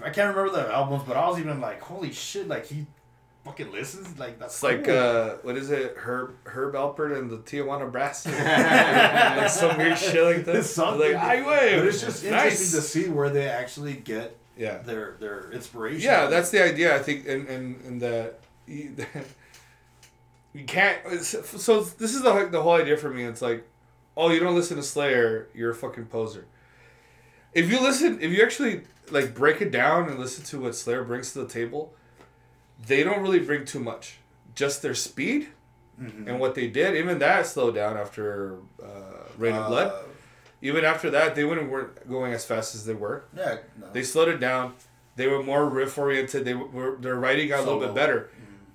I 0.04 0.10
can't 0.10 0.34
remember 0.36 0.50
the 0.62 0.72
albums, 0.72 1.02
but 1.06 1.16
I 1.16 1.28
was 1.28 1.38
even 1.38 1.60
like, 1.60 1.80
holy 1.82 2.12
shit! 2.12 2.46
Like 2.46 2.66
he 2.66 2.86
fucking 3.44 3.72
listens. 3.72 4.18
Like 4.18 4.38
that's 4.38 4.54
it's 4.54 4.62
like 4.62 4.88
uh, 4.88 5.36
what 5.42 5.56
is 5.56 5.70
it? 5.70 5.94
Herb 5.96 6.34
Herb 6.44 6.74
Alpert 6.74 7.18
and 7.18 7.30
the 7.30 7.38
Tijuana 7.38 7.90
Brass. 7.90 8.26
like 8.26 9.50
some 9.50 9.76
weird 9.78 9.98
shit 9.98 10.22
like 10.24 10.44
this. 10.44 10.66
It's 10.66 10.70
something. 10.70 11.12
Like 11.12 11.22
I 11.22 11.36
wait, 11.46 11.76
But 11.78 11.86
it's 11.88 12.00
just 12.00 12.24
interesting 12.24 12.80
to 12.80 12.86
see 12.86 13.08
where 13.08 13.30
they 13.30 13.48
actually 13.48 13.94
get 13.94 14.36
Yeah. 14.56 14.78
their 14.78 15.16
their 15.20 15.50
inspiration. 15.52 16.02
Yeah, 16.02 16.26
that's 16.26 16.50
the 16.50 16.62
idea. 16.64 16.94
I 16.94 17.00
think, 17.00 17.26
and 17.28 17.48
and 17.48 17.80
and 17.84 18.00
that 18.02 18.40
you, 18.66 18.94
you 20.52 20.64
can't. 20.64 21.22
So 21.22 21.80
this 21.82 22.14
is 22.14 22.22
the 22.22 22.48
the 22.50 22.62
whole 22.62 22.74
idea 22.74 22.96
for 22.96 23.10
me. 23.10 23.24
It's 23.24 23.42
like, 23.42 23.66
oh, 24.16 24.30
you 24.30 24.40
don't 24.40 24.54
listen 24.54 24.76
to 24.76 24.82
Slayer, 24.82 25.48
you're 25.54 25.70
a 25.70 25.74
fucking 25.74 26.06
poser. 26.06 26.46
If 27.54 27.70
you 27.70 27.80
listen, 27.80 28.18
if 28.20 28.30
you 28.32 28.42
actually 28.42 28.82
like 29.10 29.34
break 29.34 29.60
it 29.60 29.70
down 29.70 30.08
and 30.08 30.18
listen 30.18 30.44
to 30.44 30.60
what 30.60 30.74
Slayer 30.74 31.04
brings 31.04 31.32
to 31.32 31.40
the 31.40 31.48
table, 31.48 31.94
they 32.86 33.02
don't 33.02 33.20
really 33.22 33.40
bring 33.40 33.64
too 33.64 33.80
much. 33.80 34.18
Just 34.54 34.82
their 34.82 34.94
speed 34.94 35.48
Mhm. 36.00 36.26
and 36.28 36.40
what 36.40 36.54
they 36.54 36.66
did. 36.68 36.96
Even 36.96 37.18
that 37.20 37.46
slowed 37.46 37.74
down 37.74 37.96
after 37.96 38.58
uh, 38.82 38.86
Rain 39.38 39.54
of 39.54 39.64
Uh, 39.64 39.68
Blood. 39.68 40.04
Even 40.60 40.84
after 40.84 41.10
that, 41.10 41.34
they 41.34 41.44
wouldn't 41.44 41.70
weren't 41.70 42.08
going 42.08 42.32
as 42.32 42.44
fast 42.44 42.74
as 42.74 42.84
they 42.86 42.94
were. 42.94 43.24
Yeah, 43.36 43.58
no. 43.80 43.88
They 43.92 44.02
slowed 44.02 44.28
it 44.28 44.38
down. 44.40 44.74
They 45.16 45.26
were 45.26 45.42
more 45.42 45.68
riff 45.68 45.98
oriented. 45.98 46.44
They 46.44 46.54
were 46.54 46.96
their 46.96 47.16
writing 47.16 47.48
got 47.48 47.60
a 47.60 47.62
little 47.62 47.78
bit 47.80 47.86
Solo. 47.88 47.94
better, 47.94 48.30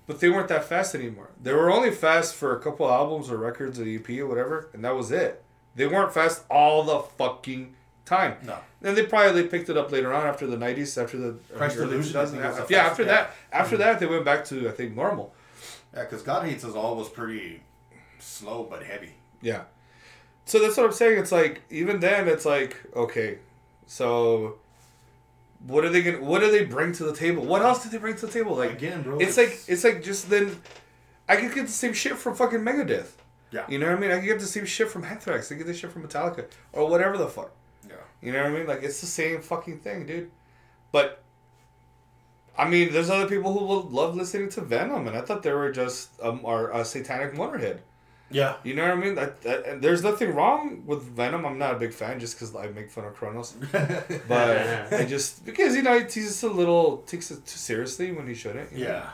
but 0.06 0.20
they 0.20 0.30
weren't 0.30 0.50
that 0.50 0.66
fast 0.66 0.94
anymore. 0.96 1.30
They 1.42 1.54
were 1.54 1.72
only 1.72 1.92
fast 1.92 2.36
for 2.36 2.56
a 2.56 2.60
couple 2.60 2.90
albums 2.90 3.32
or 3.32 3.38
records 3.38 3.80
or 3.80 3.86
EP 3.86 4.20
or 4.20 4.28
whatever, 4.28 4.68
and 4.74 4.84
that 4.84 4.96
was 4.96 5.12
it. 5.12 5.44
They 5.76 5.88
weren't 5.88 6.14
fast 6.14 6.44
all 6.50 6.84
the 6.84 7.00
fucking 7.00 7.76
time. 8.08 8.36
no. 8.44 8.58
Then 8.82 8.96
they 8.96 9.06
probably 9.06 9.42
they 9.42 9.48
picked 9.48 9.70
it 9.70 9.78
up 9.78 9.92
later 9.92 10.14
on 10.14 10.26
after 10.28 10.48
the 10.48 10.58
nineties, 10.58 10.98
after 10.98 11.18
the 11.18 11.32
Christ 11.56 11.78
early 11.78 11.96
Illusion, 11.96 12.16
I 12.18 12.26
2000s. 12.26 12.30
think, 12.56 12.70
Yeah, 12.70 12.86
after 12.86 13.04
yeah. 13.04 13.08
that, 13.10 13.32
after 13.52 13.76
mm-hmm. 13.76 13.84
that 13.84 14.00
they 14.00 14.06
went 14.06 14.26
back 14.26 14.46
to 14.46 14.68
I 14.68 14.72
think 14.72 14.96
normal. 14.96 15.34
Yeah, 15.94 16.04
because 16.04 16.22
God 16.22 16.48
Hates 16.48 16.64
Us 16.64 16.76
All 16.76 16.96
was 16.96 17.10
pretty 17.10 17.62
slow 18.20 18.68
but 18.70 18.84
heavy. 18.84 19.14
Yeah. 19.42 19.64
So 20.46 20.60
that's 20.60 20.78
what 20.78 20.86
I'm 20.86 20.94
saying. 20.94 21.20
It's 21.20 21.32
like 21.32 21.62
even 21.70 22.00
then, 22.00 22.28
it's 22.28 22.46
like 22.46 22.78
okay, 22.96 23.40
so 23.88 24.58
what 25.66 25.84
are 25.84 25.90
they 25.90 26.02
gonna? 26.04 26.22
What 26.22 26.40
do 26.40 26.52
they 26.52 26.66
bring 26.66 26.94
to 26.94 27.04
the 27.04 27.14
table? 27.14 27.44
What 27.44 27.62
else 27.62 27.84
did 27.84 27.92
they 27.92 27.98
bring 27.98 28.16
to 28.16 28.26
the 28.28 28.32
table? 28.32 28.56
Like 28.56 28.74
Again, 28.74 29.02
bro. 29.04 29.18
it's 29.18 29.38
like 29.38 29.60
it's 29.68 29.84
like 29.84 30.04
just 30.04 30.30
then, 30.30 30.62
I 31.28 31.36
could 31.38 31.54
get 31.54 31.66
the 31.66 31.72
same 31.72 31.94
shit 31.94 32.16
from 32.18 32.36
fucking 32.36 32.60
Megadeth. 32.60 33.12
Yeah. 33.52 33.66
You 33.68 33.80
know 33.80 33.88
what 33.88 33.98
I 33.98 34.00
mean? 34.00 34.12
I 34.12 34.16
could 34.20 34.26
get 34.26 34.40
the 34.40 34.46
same 34.46 34.66
shit 34.66 34.90
from 34.90 35.04
Anthrax. 35.04 35.48
I 35.48 35.56
could 35.56 35.66
get 35.66 35.68
the 35.68 35.74
shit 35.74 35.92
from 35.92 36.08
Metallica 36.08 36.46
or 36.74 36.88
whatever 36.90 37.18
the 37.18 37.28
fuck. 37.28 37.52
Yeah. 38.22 38.28
You 38.28 38.34
know 38.34 38.44
what 38.44 38.52
I 38.52 38.56
mean? 38.56 38.68
Like 38.68 38.84
it's 38.84 39.02
the 39.02 39.08
same 39.08 39.42
fucking 39.42 39.80
thing, 39.80 40.06
dude. 40.06 40.32
But 40.92 41.24
I 42.58 42.68
mean, 42.68 42.92
there's 42.92 43.10
other 43.10 43.28
people 43.28 43.54
who 43.58 43.66
will 43.66 43.84
love 43.84 44.16
listening 44.16 44.50
to 44.50 44.62
Venom, 44.62 45.08
and 45.08 45.16
I 45.16 45.22
thought 45.22 45.44
they 45.44 45.54
were 45.54 45.72
just 45.72 46.10
um, 46.22 46.42
our 46.44 46.72
a 46.72 46.84
satanic 46.84 47.34
motorhead. 47.34 47.80
Yeah. 48.30 48.56
You 48.64 48.76
know 48.76 48.84
what 48.84 48.92
I 48.92 48.96
mean? 48.96 49.16
That, 49.16 49.42
that 49.44 49.66
and 49.66 49.82
there's 49.82 50.04
nothing 50.04 50.34
wrong 50.34 50.84
with 50.86 51.04
Venom. 51.04 51.46
I'm 51.46 51.58
not 51.58 51.76
a 51.76 51.80
big 51.80 51.94
fan 51.94 52.20
just 52.20 52.36
because 52.36 52.54
I 52.56 52.68
make 52.68 52.90
fun 52.90 53.06
of 53.06 53.16
Cronos, 53.16 53.54
but 54.28 54.94
I 54.94 55.06
just 55.08 55.46
because 55.46 55.76
you 55.76 55.82
know 55.82 56.00
he's 56.00 56.14
just 56.14 56.44
a 56.44 56.48
little 56.48 56.98
takes 57.08 57.32
it 57.32 57.46
too 57.46 57.58
seriously 57.58 58.12
when 58.12 58.28
he 58.28 58.34
shouldn't. 58.34 58.72
you 58.74 58.86
know? 58.86 59.10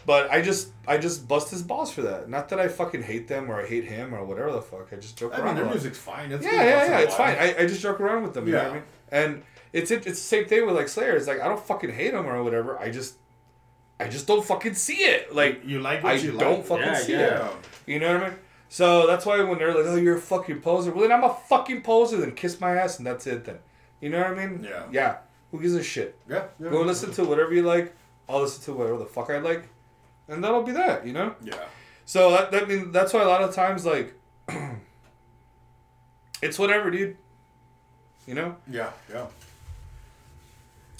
Yeah. 0.00 0.06
But 0.06 0.30
I 0.30 0.42
just 0.42 0.68
I 0.86 0.98
just 0.98 1.28
bust 1.28 1.50
his 1.50 1.62
balls 1.62 1.92
for 1.92 2.02
that. 2.02 2.28
Not 2.28 2.48
that 2.50 2.58
I 2.60 2.68
fucking 2.68 3.02
hate 3.02 3.28
them 3.28 3.50
or 3.50 3.60
I 3.60 3.66
hate 3.66 3.84
him 3.84 4.14
or 4.14 4.24
whatever 4.24 4.52
the 4.52 4.62
fuck. 4.62 4.88
I 4.92 4.96
just 4.96 5.16
joke 5.18 5.32
I 5.34 5.38
mean, 5.38 5.46
around. 5.46 5.54
their 5.56 5.64
a 5.64 5.66
lot. 5.68 5.74
music's 5.74 5.98
fine. 5.98 6.32
It's 6.32 6.44
yeah, 6.44 6.50
good 6.50 6.56
yeah, 6.58 6.84
yeah. 6.90 6.98
It's 7.00 7.14
fine. 7.14 7.36
I, 7.38 7.54
I 7.58 7.66
just 7.66 7.80
joke 7.80 8.00
around 8.00 8.22
with 8.22 8.34
them. 8.34 8.46
You 8.46 8.52
know 8.54 8.58
what 8.58 8.66
I 8.66 8.68
Yeah. 8.68 8.74
mean? 8.74 8.82
And 9.12 9.42
it's 9.72 9.90
it, 9.90 10.06
it's 10.06 10.20
the 10.20 10.26
same 10.28 10.46
thing 10.46 10.66
with 10.66 10.74
like 10.76 10.88
Slayer. 10.88 11.16
It's 11.16 11.26
like 11.26 11.40
I 11.40 11.48
don't 11.48 11.64
fucking 11.64 11.90
hate 11.92 12.12
them 12.12 12.26
or 12.26 12.42
whatever. 12.42 12.78
I 12.78 12.90
just 12.90 13.14
I 13.98 14.08
just 14.08 14.26
don't 14.26 14.44
fucking 14.44 14.74
see 14.74 14.96
it. 14.98 15.34
Like 15.34 15.62
you 15.64 15.80
like 15.80 16.02
what 16.02 16.12
I 16.12 16.16
you 16.16 16.32
don't 16.32 16.58
like. 16.58 16.66
fucking 16.66 16.84
Yeah, 16.86 16.94
see 16.98 17.12
yeah. 17.12 17.46
it. 17.48 17.52
You 17.86 17.98
know 17.98 18.14
what 18.14 18.22
I 18.24 18.28
mean? 18.30 18.38
So 18.68 19.06
that's 19.06 19.26
why 19.26 19.42
when 19.42 19.58
they're 19.58 19.74
like, 19.74 19.84
"Oh, 19.86 19.96
you're 19.96 20.16
a 20.16 20.20
fucking 20.20 20.60
poser," 20.60 20.92
well, 20.92 21.02
then 21.02 21.10
I'm 21.12 21.24
a 21.24 21.34
fucking 21.48 21.82
poser. 21.82 22.18
Then 22.18 22.32
kiss 22.32 22.60
my 22.60 22.76
ass, 22.76 22.98
and 22.98 23.06
that's 23.06 23.26
it. 23.26 23.44
Then, 23.44 23.58
you 24.00 24.10
know 24.10 24.18
what 24.20 24.38
I 24.38 24.46
mean? 24.46 24.62
Yeah. 24.64 24.84
Yeah. 24.92 25.16
Who 25.50 25.60
gives 25.60 25.74
a 25.74 25.82
shit? 25.82 26.16
Yeah. 26.28 26.44
yeah. 26.60 26.70
Go 26.70 26.82
listen 26.82 27.10
to 27.14 27.24
whatever 27.24 27.52
you 27.52 27.62
like. 27.62 27.92
I'll 28.28 28.42
listen 28.42 28.62
to 28.66 28.72
whatever 28.78 28.98
the 28.98 29.06
fuck 29.06 29.28
I 29.28 29.38
like, 29.38 29.68
and 30.30 30.42
that'll 30.42 30.62
be 30.62 30.72
that. 30.72 31.06
You 31.06 31.12
know. 31.12 31.34
Yeah. 31.42 31.54
So 32.06 32.30
that 32.30 32.50
that 32.52 32.68
mean 32.68 32.92
that's 32.92 33.12
why 33.12 33.22
a 33.22 33.28
lot 33.28 33.42
of 33.42 33.54
times 33.54 33.84
like, 33.84 34.14
it's 36.42 36.58
whatever, 36.58 36.90
dude. 36.90 37.16
You 38.26 38.34
know. 38.34 38.56
Yeah. 38.70 38.90
Yeah. 39.12 39.26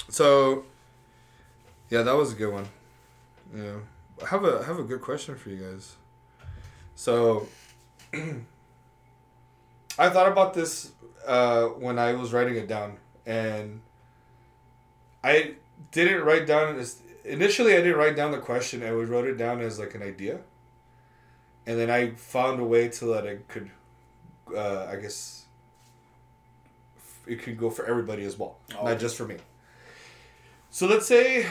So. 0.09 0.65
Yeah, 1.89 2.03
that 2.03 2.17
was 2.17 2.33
a 2.33 2.37
good 2.37 2.53
one. 2.53 2.67
Yeah, 3.55 3.79
I 4.23 4.27
have 4.27 4.45
a 4.45 4.61
I 4.61 4.65
have 4.65 4.79
a 4.79 4.85
good 4.85 5.01
question 5.01 5.37
for 5.37 5.51
you 5.51 5.57
guys. 5.57 5.97
So. 6.95 7.49
I 10.01 10.09
thought 10.09 10.33
about 10.33 10.55
this 10.55 10.93
uh, 11.27 11.65
when 11.67 11.99
I 11.99 12.15
was 12.15 12.33
writing 12.33 12.57
it 12.57 12.67
down, 12.67 12.97
and 13.27 13.83
I 15.23 15.57
didn't 15.93 16.25
write 16.25 16.47
down 16.47 16.79
this. 16.79 17.03
Initially, 17.25 17.75
I 17.75 17.79
didn't 17.79 17.97
write 17.97 18.17
down 18.17 18.31
the 18.33 18.39
question. 18.39 18.83
I 18.83 18.91
wrote 18.91 19.27
it 19.27 19.37
down 19.37 19.61
as 19.61 19.79
like 19.79 19.95
an 19.95 20.03
idea, 20.03 20.41
and 21.67 21.79
then 21.79 21.91
I 21.91 22.11
found 22.13 22.61
a 22.61 22.65
way 22.65 22.89
to 22.89 23.05
that 23.07 23.27
it 23.27 23.47
could, 23.49 23.71
uh, 24.57 24.87
I 24.87 24.97
guess, 24.97 25.45
it 27.27 27.43
could 27.43 27.59
go 27.59 27.69
for 27.71 27.85
everybody 27.87 28.25
as 28.25 28.39
well, 28.39 28.57
Oh. 28.79 28.85
not 28.87 28.99
just 28.99 29.17
for 29.17 29.27
me. 29.27 29.37
So 30.71 30.87
let's 30.87 31.07
say, 31.07 31.47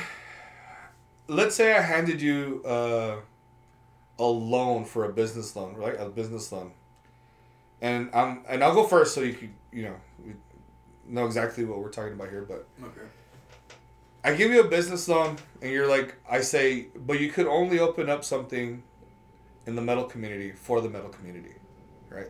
let's 1.27 1.55
say 1.55 1.75
I 1.75 1.81
handed 1.81 2.21
you 2.21 2.63
uh, 2.65 3.17
a 4.17 4.23
loan 4.23 4.85
for 4.85 5.05
a 5.05 5.13
business 5.13 5.55
loan, 5.55 5.75
right? 5.75 5.95
A 5.99 6.09
business 6.09 6.51
loan, 6.51 6.71
and 7.81 8.09
I'm 8.13 8.43
and 8.47 8.63
I'll 8.63 8.73
go 8.73 8.85
first 8.87 9.13
so 9.13 9.21
you 9.21 9.33
can 9.33 9.53
you 9.71 9.83
know 9.83 9.95
know 11.05 11.25
exactly 11.25 11.63
what 11.65 11.79
we're 11.79 11.89
talking 11.91 12.13
about 12.13 12.29
here, 12.29 12.41
but. 12.43 12.67
Okay. 12.83 13.07
I 14.29 14.35
give 14.35 14.51
you 14.51 14.61
a 14.61 14.67
business 14.67 15.07
loan, 15.07 15.37
and 15.59 15.71
you're 15.71 15.87
like, 15.87 16.15
I 16.29 16.41
say, 16.41 16.89
but 16.95 17.19
you 17.19 17.31
could 17.31 17.47
only 17.47 17.79
open 17.79 18.11
up 18.11 18.23
something 18.23 18.83
in 19.65 19.75
the 19.75 19.81
metal 19.81 20.03
community 20.03 20.51
for 20.51 20.81
the 20.81 20.89
metal 20.89 21.09
community, 21.09 21.55
right? 22.11 22.27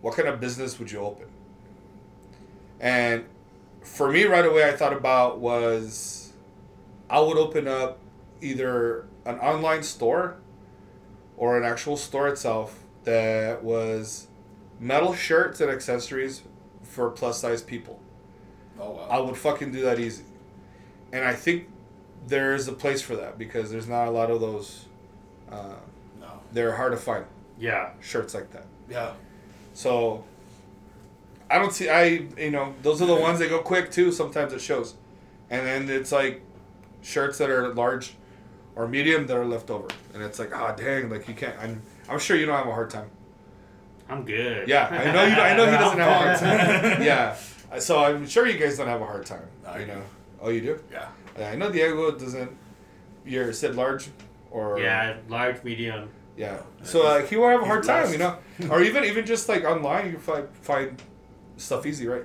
What 0.00 0.16
kind 0.16 0.28
of 0.28 0.40
business 0.40 0.80
would 0.80 0.90
you 0.90 0.98
open? 0.98 1.28
And 2.80 3.26
for 3.80 4.10
me, 4.10 4.24
right 4.24 4.44
away, 4.44 4.68
I 4.68 4.72
thought 4.72 4.92
about 4.92 5.38
was 5.38 6.32
I 7.08 7.20
would 7.20 7.36
open 7.36 7.68
up 7.68 7.98
either 8.40 9.06
an 9.24 9.38
online 9.38 9.84
store 9.84 10.38
or 11.36 11.56
an 11.56 11.64
actual 11.64 11.96
store 11.96 12.26
itself 12.26 12.80
that 13.04 13.62
was 13.62 14.26
metal 14.80 15.14
shirts 15.14 15.60
and 15.60 15.70
accessories 15.70 16.42
for 16.82 17.08
plus 17.10 17.40
size 17.40 17.62
people. 17.62 18.00
Oh 18.80 18.90
wow. 18.90 19.06
I 19.08 19.20
would 19.20 19.36
fucking 19.36 19.70
do 19.70 19.82
that 19.82 20.00
easy. 20.00 20.24
And 21.12 21.24
I 21.24 21.34
think 21.34 21.68
there 22.26 22.54
is 22.54 22.68
a 22.68 22.72
place 22.72 23.00
for 23.02 23.16
that 23.16 23.38
because 23.38 23.70
there's 23.70 23.88
not 23.88 24.08
a 24.08 24.10
lot 24.10 24.30
of 24.30 24.40
those. 24.40 24.84
Uh, 25.50 25.74
no. 26.20 26.26
they're 26.52 26.74
hard 26.74 26.92
to 26.92 26.98
find 26.98 27.24
Yeah. 27.58 27.90
shirts 28.00 28.34
like 28.34 28.50
that. 28.52 28.64
Yeah. 28.90 29.12
So 29.74 30.24
I 31.50 31.58
don't 31.58 31.72
see 31.72 31.88
I 31.88 32.26
you 32.36 32.50
know 32.50 32.74
those 32.82 33.00
are 33.00 33.06
the 33.06 33.14
ones 33.14 33.38
that 33.38 33.48
go 33.50 33.60
quick 33.60 33.90
too. 33.92 34.10
Sometimes 34.10 34.52
it 34.52 34.60
shows, 34.60 34.94
and 35.50 35.64
then 35.66 35.88
it's 35.88 36.10
like 36.10 36.42
shirts 37.02 37.38
that 37.38 37.50
are 37.50 37.72
large 37.74 38.14
or 38.74 38.88
medium 38.88 39.26
that 39.28 39.36
are 39.36 39.44
left 39.44 39.70
over, 39.70 39.86
and 40.12 40.22
it's 40.22 40.38
like 40.40 40.52
ah 40.54 40.72
dang 40.72 41.08
like 41.08 41.28
you 41.28 41.34
can't. 41.34 41.56
I'm 41.60 41.80
I'm 42.08 42.18
sure 42.18 42.36
you 42.36 42.46
don't 42.46 42.56
have 42.56 42.66
a 42.66 42.72
hard 42.72 42.90
time. 42.90 43.08
I'm 44.08 44.24
good. 44.24 44.66
Yeah, 44.68 44.86
I 44.90 45.12
know 45.12 45.24
you. 45.24 45.34
I 45.34 45.56
know 45.56 45.64
he 45.66 45.76
doesn't 45.76 45.98
have 45.98 46.08
a 46.08 46.18
hard 46.26 46.38
time. 46.38 47.02
Yeah, 47.10 47.36
so 47.78 47.98
I'm 48.02 48.26
sure 48.26 48.46
you 48.46 48.58
guys 48.58 48.76
don't 48.78 48.88
have 48.88 49.00
a 49.00 49.06
hard 49.06 49.26
time. 49.26 49.46
You 49.78 49.86
know. 49.86 50.02
Oh, 50.46 50.50
you 50.50 50.60
do. 50.60 50.78
Yeah. 50.92 51.08
Yeah, 51.36 51.50
I 51.50 51.56
know 51.56 51.70
Diego 51.72 52.12
doesn't. 52.12 52.56
You're 53.24 53.52
said 53.52 53.74
large, 53.74 54.08
or 54.52 54.78
Yeah, 54.78 55.16
large, 55.28 55.62
medium. 55.64 56.08
yeah. 56.36 56.58
So 56.84 57.02
uh, 57.04 57.26
he 57.26 57.36
won't 57.36 57.52
have 57.54 57.62
a 57.62 57.66
hard 57.66 57.82
time, 57.82 58.12
you 58.12 58.18
know, 58.18 58.36
or 58.70 58.80
even 58.80 59.02
even 59.04 59.26
just 59.26 59.48
like 59.48 59.64
online, 59.64 60.12
you 60.12 60.18
find 60.18 60.48
find 60.62 61.02
stuff 61.56 61.84
easy, 61.84 62.06
right? 62.06 62.22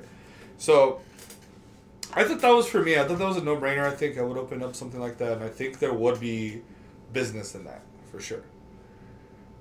So 0.60 1.02
I 2.14 2.24
thought 2.26 2.42
that 2.42 2.52
was 2.52 2.68
for 2.68 2.84
me. 2.84 2.96
I 3.00 3.08
thought 3.08 3.18
that 3.18 3.28
was 3.28 3.38
a 3.38 3.44
no 3.44 3.58
brainer. 3.58 3.86
I 3.92 3.96
think 3.96 4.20
I 4.20 4.22
would 4.22 4.38
open 4.38 4.62
up 4.62 4.76
something 4.76 5.00
like 5.02 5.18
that, 5.18 5.34
and 5.34 5.44
I 5.44 5.50
think 5.50 5.80
there 5.80 5.94
would 5.94 6.20
be 6.20 6.62
business 7.12 7.56
in 7.56 7.64
that 7.66 7.82
for 8.12 8.20
sure. 8.22 8.44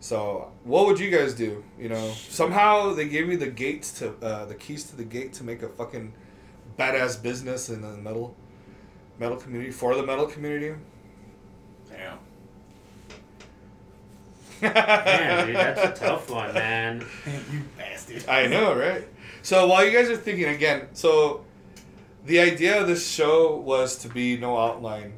So 0.01 0.53
what 0.65 0.87
would 0.87 0.99
you 1.01 1.11
guys 1.11 1.33
do? 1.35 1.65
You 1.79 1.89
know, 1.89 2.11
somehow 2.13 2.93
they 2.95 3.09
gave 3.09 3.27
me 3.27 3.37
the 3.37 3.49
gates 3.49 3.93
to 4.01 4.13
uh, 4.23 4.45
the 4.45 4.55
keys 4.55 4.85
to 4.91 4.97
the 4.97 5.05
gate 5.05 5.33
to 5.35 5.45
make 5.45 5.63
a 5.63 5.69
fucking 5.69 6.13
badass 6.79 7.23
business 7.23 7.69
in 7.71 7.81
the 7.83 7.97
metal 7.97 8.35
metal 9.21 9.37
community 9.37 9.71
for 9.71 9.95
the 9.95 10.03
metal 10.03 10.27
community. 10.27 10.75
Damn. 11.91 12.19
Man, 14.63 15.47
dude, 15.47 15.57
that's 15.57 16.01
a 16.01 16.05
tough 16.07 16.31
one, 16.31 16.55
man. 16.55 17.07
you 17.53 17.63
bastard. 17.77 18.27
I 18.29 18.47
know, 18.47 18.75
right? 18.75 19.07
So 19.43 19.67
while 19.67 19.85
you 19.85 19.93
guys 19.93 20.09
are 20.09 20.17
thinking 20.17 20.47
again, 20.47 20.89
so 20.95 21.45
the 22.25 22.41
idea 22.41 22.81
of 22.81 22.89
this 22.89 23.07
show 23.07 23.57
was 23.57 23.97
to 23.99 24.09
be 24.09 24.39
no 24.39 24.59
outline. 24.59 25.13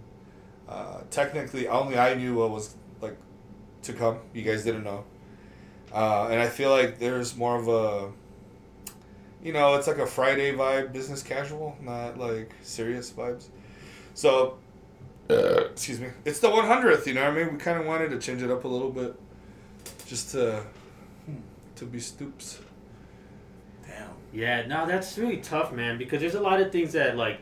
Uh, 0.69 1.03
technically, 1.11 1.69
only 1.69 1.97
I 1.97 2.15
knew 2.15 2.35
what 2.35 2.51
was 2.51 2.75
like 3.01 3.17
to 3.83 3.93
come. 3.93 4.19
You 4.33 4.43
guys 4.43 4.65
didn't 4.65 4.85
know, 4.85 5.05
uh, 5.93 6.29
and 6.31 6.41
I 6.41 6.49
feel 6.49 6.71
like 6.71 6.99
there's 6.99 7.37
more 7.37 7.57
of 7.57 7.69
a, 7.69 8.11
you 9.45 9.53
know, 9.53 9.75
it's 9.75 9.87
like 9.87 9.99
a 9.99 10.07
Friday 10.07 10.53
vibe, 10.53 10.93
business 10.93 11.23
casual, 11.23 11.77
not 11.83 12.19
like 12.19 12.53
serious 12.63 13.11
vibes. 13.11 13.49
So, 14.15 14.59
uh, 15.31 15.65
excuse 15.73 16.01
me, 16.01 16.09
it's 16.25 16.41
the 16.41 16.49
100th. 16.49 17.07
You 17.07 17.15
know 17.15 17.23
what 17.23 17.33
I 17.33 17.45
mean? 17.45 17.53
We 17.55 17.59
kind 17.59 17.81
of 17.81 17.87
wanted 17.87 18.11
to 18.11 18.19
change 18.19 18.43
it 18.43 18.51
up 18.51 18.65
a 18.65 18.69
little 18.69 18.91
bit, 18.91 19.15
just 20.07 20.31
to 20.33 20.65
to 21.77 21.85
be 21.87 21.99
stoops. 22.01 22.61
Damn. 23.87 24.11
Yeah, 24.33 24.67
no, 24.67 24.87
that's 24.87 25.17
really 25.19 25.39
tough, 25.39 25.73
man, 25.73 25.99
because 25.99 26.21
there's 26.21 26.35
a 26.35 26.41
lot 26.41 26.61
of 26.61 26.71
things 26.71 26.93
that 26.93 27.17
like 27.17 27.41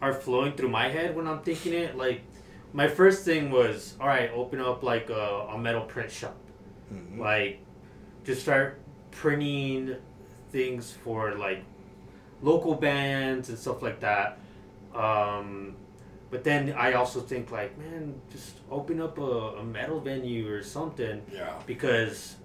are 0.00 0.12
flowing 0.12 0.52
through 0.52 0.68
my 0.70 0.88
head 0.88 1.14
when 1.14 1.26
I'm 1.26 1.40
thinking 1.40 1.72
it. 1.74 1.96
Like, 1.96 2.22
my 2.72 2.88
first 2.88 3.24
thing 3.24 3.50
was, 3.50 3.94
all 4.00 4.06
right, 4.06 4.30
open 4.34 4.60
up 4.60 4.82
like 4.82 5.10
a, 5.10 5.48
a 5.52 5.58
metal 5.58 5.82
print 5.82 6.10
shop, 6.10 6.36
Mhm. 6.92 7.18
like 7.18 7.60
just 8.24 8.42
start 8.42 8.80
printing 9.10 9.96
things 10.50 10.92
for 11.04 11.34
like 11.34 11.62
local 12.42 12.74
bands 12.74 13.48
and 13.48 13.58
stuff 13.58 13.82
like 13.82 14.00
that. 14.00 14.38
Um, 14.94 15.76
but 16.30 16.44
then 16.44 16.72
I 16.76 16.92
also 16.92 17.20
think 17.20 17.50
like, 17.50 17.76
man, 17.78 18.20
just 18.30 18.56
open 18.70 19.00
up 19.00 19.18
a, 19.18 19.56
a 19.58 19.64
metal 19.64 20.00
venue 20.00 20.52
or 20.52 20.62
something 20.62 21.22
Yeah. 21.32 21.54
because 21.66 22.36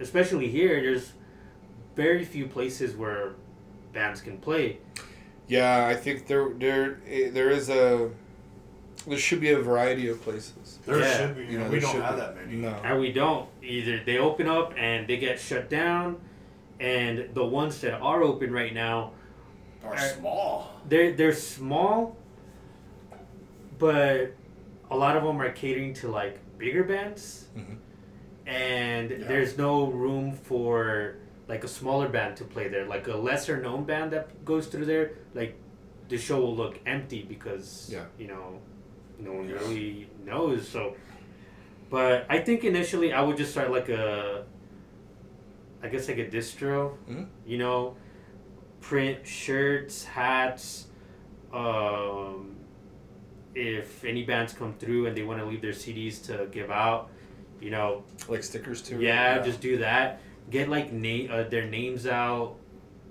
especially 0.00 0.48
here 0.48 0.80
there's 0.80 1.12
very 1.96 2.24
few 2.24 2.46
places 2.46 2.94
where 2.96 3.32
bands 3.92 4.20
can 4.20 4.38
play 4.38 4.78
Yeah, 5.48 5.86
I 5.86 5.94
think 5.96 6.26
there 6.26 6.50
there 6.58 7.00
eh, 7.08 7.30
there 7.30 7.50
is 7.50 7.68
a 7.70 8.10
there 9.06 9.16
should 9.18 9.40
be 9.40 9.52
a 9.52 9.58
variety 9.60 10.08
of 10.08 10.20
places. 10.22 10.78
There 10.84 10.98
Yeah. 10.98 11.16
should 11.16 11.36
be. 11.36 11.44
You 11.44 11.50
You 11.52 11.58
know, 11.58 11.64
know, 11.64 11.70
we 11.70 11.80
don't 11.80 12.02
have 12.02 12.14
be. 12.16 12.20
that 12.20 12.36
many. 12.36 12.56
No. 12.56 12.74
and 12.84 13.00
we 13.00 13.10
don't 13.12 13.48
either 13.62 14.02
they 14.04 14.18
open 14.18 14.46
up 14.48 14.74
and 14.76 15.06
they 15.08 15.16
get 15.16 15.38
shut 15.40 15.70
down 15.70 16.20
and 16.80 17.30
the 17.34 17.44
ones 17.44 17.80
that 17.80 17.94
are 18.02 18.22
open 18.22 18.52
right 18.52 18.74
now 18.74 19.12
are, 19.84 19.94
Uh, 19.94 19.98
small. 20.18 20.70
they're 20.88 21.12
they're 21.12 21.32
small 21.32 22.16
but 23.78 24.32
a 24.90 24.96
lot 24.96 25.16
of 25.16 25.22
them 25.22 25.40
are 25.40 25.50
catering 25.52 25.92
to 25.94 26.08
like 26.08 26.38
bigger 26.58 26.84
bands 26.84 27.46
Mhm. 27.56 27.76
and 28.46 29.10
Yeah. 29.10 29.18
there's 29.28 29.56
no 29.58 29.86
room 29.86 30.32
for 30.32 31.16
like 31.46 31.64
a 31.64 31.68
smaller 31.68 32.08
band 32.08 32.36
to 32.36 32.44
play 32.44 32.68
there 32.68 32.84
like 32.86 33.06
a 33.08 33.16
lesser 33.16 33.60
known 33.60 33.84
band 33.84 34.10
that 34.12 34.44
goes 34.44 34.66
through 34.66 34.84
there 34.86 35.12
like 35.34 35.54
the 36.08 36.18
show 36.18 36.40
will 36.40 36.56
look 36.56 36.78
empty 36.86 37.22
because 37.22 37.88
Yeah. 37.92 38.06
you 38.18 38.28
know 38.28 38.58
no 39.18 39.32
one 39.32 39.48
Yeah. 39.48 39.56
really 39.56 40.08
knows 40.24 40.66
so 40.68 40.94
but 41.90 42.26
i 42.28 42.38
think 42.38 42.64
initially 42.64 43.12
i 43.12 43.20
would 43.22 43.36
just 43.36 43.52
start 43.52 43.70
like 43.70 43.88
a 43.88 44.44
i 45.82 45.88
guess 45.88 46.08
like 46.08 46.18
a 46.18 46.26
distro 46.28 46.96
Mhm. 47.08 47.26
you 47.46 47.58
know 47.58 47.96
print 48.80 49.26
shirts 49.26 50.04
hats 50.04 50.86
um, 51.52 52.56
if 53.60 54.04
any 54.04 54.22
bands 54.24 54.52
come 54.52 54.72
through 54.78 55.06
and 55.06 55.16
they 55.16 55.22
want 55.22 55.40
to 55.40 55.46
leave 55.46 55.60
their 55.60 55.72
cds 55.72 56.24
to 56.26 56.46
give 56.52 56.70
out 56.70 57.10
you 57.60 57.70
know 57.70 58.04
Like 58.28 58.44
stickers 58.44 58.80
too. 58.82 59.00
yeah, 59.00 59.36
Yeah. 59.36 59.42
just 59.42 59.60
do 59.60 59.78
that. 59.78 60.20
Get 60.50 60.68
like 60.68 60.92
name 60.92 61.28
uh, 61.32 61.42
their 61.54 61.66
names 61.66 62.06
out, 62.06 62.54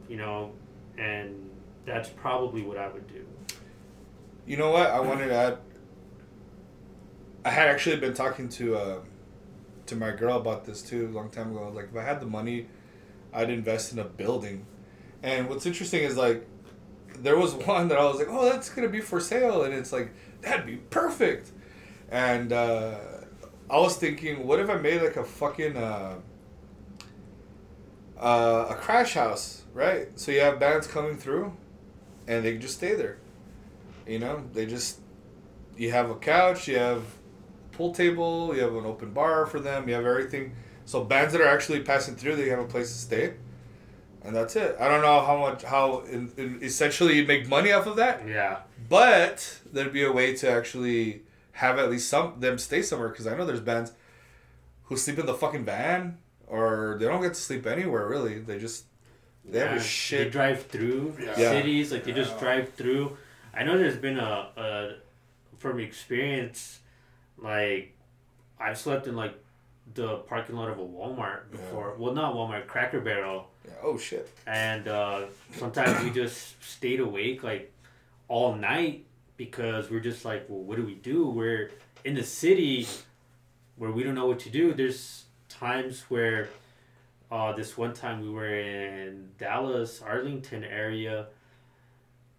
you 0.08 0.16
know, 0.18 0.54
and 0.98 1.50
that's 1.86 2.10
probably 2.10 2.62
what 2.64 2.78
I 2.78 2.88
would 2.88 3.08
do. 3.08 3.24
You 4.46 4.56
know 4.58 4.72
what? 4.72 4.88
I 4.88 5.00
wanted 5.02 5.28
to 5.28 5.36
add. 5.36 5.58
I 7.46 7.50
had 7.50 7.68
actually 7.68 7.98
been 7.98 8.14
talking 8.14 8.50
to 8.50 8.76
uh, 8.78 9.00
to 9.88 9.96
my 9.96 10.12
girl 10.12 10.38
about 10.38 10.66
this 10.66 10.82
too 10.82 11.08
a 11.08 11.14
long 11.16 11.30
time 11.30 11.52
ago. 11.52 11.70
Like, 11.74 11.90
if 11.92 11.96
I 11.98 12.04
had 12.04 12.20
the 12.20 12.26
money, 12.26 12.68
I'd 13.34 13.50
invest 13.50 13.94
in 13.94 14.00
a 14.00 14.04
building. 14.06 14.66
And 15.24 15.50
what's 15.50 15.66
interesting 15.66 16.04
is 16.04 16.16
like, 16.18 16.48
there 17.20 17.38
was 17.38 17.54
one 17.74 17.88
that 17.90 17.98
I 18.00 18.06
was 18.06 18.18
like, 18.18 18.28
oh, 18.30 18.46
that's 18.50 18.70
gonna 18.70 18.90
be 18.90 19.02
for 19.02 19.20
sale, 19.20 19.64
and 19.64 19.74
it's 19.74 19.92
like 19.92 20.12
that'd 20.42 20.66
be 20.66 20.78
perfect. 20.78 21.52
And 22.10 22.54
uh, 22.54 22.98
I 23.70 23.78
was 23.80 23.98
thinking, 23.98 24.48
what 24.48 24.60
if 24.60 24.70
I 24.70 24.76
made 24.76 25.02
like 25.02 25.18
a 25.18 25.24
fucking 25.24 25.76
uh, 25.76 26.16
uh, 28.20 28.68
a 28.70 28.76
crash 28.76 29.14
house, 29.14 29.64
right? 29.74 30.08
So 30.20 30.32
you 30.32 30.40
have 30.40 30.60
bands 30.60 30.88
coming 30.88 31.18
through, 31.18 31.54
and 32.28 32.44
they 32.44 32.58
just 32.58 32.76
stay 32.76 32.96
there. 32.96 33.18
You 34.08 34.20
know, 34.20 34.44
they 34.54 34.66
just 34.66 35.00
you 35.78 35.92
have 35.92 36.10
a 36.10 36.16
couch, 36.16 36.68
you 36.68 36.78
have 36.78 37.04
pool 37.72 37.94
table, 37.94 38.56
you 38.56 38.62
have 38.62 38.74
an 38.74 38.86
open 38.86 39.12
bar 39.12 39.46
for 39.46 39.60
them, 39.60 39.88
you 39.88 39.94
have 39.96 40.06
everything. 40.06 40.56
So 40.86 41.04
bands 41.04 41.34
that 41.34 41.42
are 41.42 41.48
actually 41.48 41.82
passing 41.82 42.16
through, 42.16 42.38
they 42.38 42.50
have 42.50 42.60
a 42.60 42.66
place 42.66 42.92
to 42.92 42.98
stay, 42.98 43.34
and 44.24 44.36
that's 44.36 44.56
it. 44.56 44.76
I 44.80 44.88
don't 44.88 45.02
know 45.02 45.20
how 45.22 45.38
much 45.38 45.64
how 45.64 46.00
in, 46.10 46.32
in, 46.38 46.60
essentially 46.64 47.18
you'd 47.18 47.28
make 47.28 47.48
money 47.48 47.72
off 47.72 47.86
of 47.86 47.98
that, 47.98 48.26
Yeah, 48.28 48.60
but 48.90 49.60
there'd 49.72 49.94
be 49.94 50.04
a 50.04 50.12
way 50.12 50.36
to 50.36 50.50
actually 50.50 51.22
have 51.54 51.80
at 51.80 51.90
least 51.90 52.10
some 52.10 52.40
them 52.40 52.58
stay 52.58 52.82
somewhere 52.82 53.10
because 53.10 53.28
I 53.28 53.36
know 53.36 53.46
there's 53.46 53.60
bands 53.60 53.92
who 54.86 54.98
sleep 54.98 55.20
in 55.20 55.26
the 55.26 55.34
fucking 55.34 55.66
van 55.66 56.18
or 56.48 56.98
they 57.00 57.06
don't 57.06 57.22
get 57.22 57.34
to 57.34 57.42
sleep 57.42 57.66
anywhere 57.66 58.08
really. 58.08 58.40
They 58.40 58.60
just 58.60 58.86
they 59.44 59.60
have 59.60 59.78
a 59.78 59.82
shit. 59.82 60.26
They 60.26 60.30
drive 60.30 60.66
through 60.68 61.16
Yeah. 61.20 61.34
Yeah. 61.38 61.52
cities, 61.52 61.92
like 61.92 62.04
they 62.04 62.12
just 62.14 62.34
Yeah. 62.34 62.40
drive 62.40 62.74
through. 62.74 63.18
I 63.54 63.64
know 63.64 63.78
there's 63.78 63.98
been 63.98 64.20
a, 64.20 64.50
a 64.56 64.96
from 65.58 65.80
experience, 65.80 66.80
like 67.38 67.94
I've 68.60 68.78
slept 68.78 69.08
in 69.08 69.16
like 69.16 69.34
the 69.94 70.18
parking 70.18 70.56
lot 70.56 70.70
of 70.70 70.78
a 70.78 70.82
Walmart 70.84 71.50
before. 71.50 71.96
Well, 71.98 72.14
not 72.14 72.36
Walmart, 72.36 72.68
Cracker 72.68 73.00
Barrel. 73.00 73.48
Yeah, 73.66 73.72
oh 73.84 73.98
shit. 73.98 74.30
and 74.46 74.88
uh, 74.88 75.26
sometimes 75.54 76.04
we 76.04 76.10
just 76.12 76.62
stayed 76.64 77.00
awake 77.00 77.42
like 77.44 77.72
all 78.28 78.56
night 78.56 79.06
because 79.38 79.90
we're 79.90 80.00
just 80.00 80.26
like 80.26 80.46
well 80.50 80.62
what 80.62 80.78
do 80.78 80.86
we 80.86 80.96
do? 80.96 81.30
We're 81.30 81.72
in 82.04 82.16
the 82.16 82.24
city 82.24 82.88
where 83.76 83.92
we 83.92 84.04
don't 84.04 84.16
know 84.16 84.28
what 84.28 84.40
to 84.40 84.50
do. 84.50 84.74
There's 84.74 85.26
times 85.50 86.02
where 86.10 86.50
uh, 87.32 87.54
this 87.54 87.78
one 87.78 87.94
time 87.94 88.22
we 88.22 88.30
were 88.30 88.54
in 88.54 89.30
dallas 89.38 90.02
arlington 90.02 90.64
area 90.64 91.28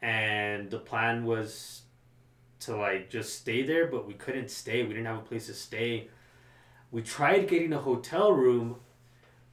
and 0.01 0.71
the 0.71 0.79
plan 0.79 1.25
was 1.25 1.83
to 2.61 2.77
like 2.77 3.11
just 3.11 3.39
stay 3.39 3.63
there 3.63 3.87
but 3.87 4.07
we 4.07 4.15
couldn't 4.15 4.51
stay. 4.51 4.83
We 4.83 4.91
didn't 4.91 5.07
have 5.07 5.19
a 5.19 5.23
place 5.23 5.47
to 5.47 5.55
stay. 5.55 6.09
We 6.91 7.03
tried 7.03 7.49
getting 7.49 7.73
a 7.73 7.79
hotel 7.79 8.33
room 8.33 8.77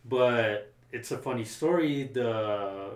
but 0.07 0.71
it's 0.91 1.11
a 1.11 1.17
funny 1.17 1.45
story. 1.45 2.03
The 2.11 2.91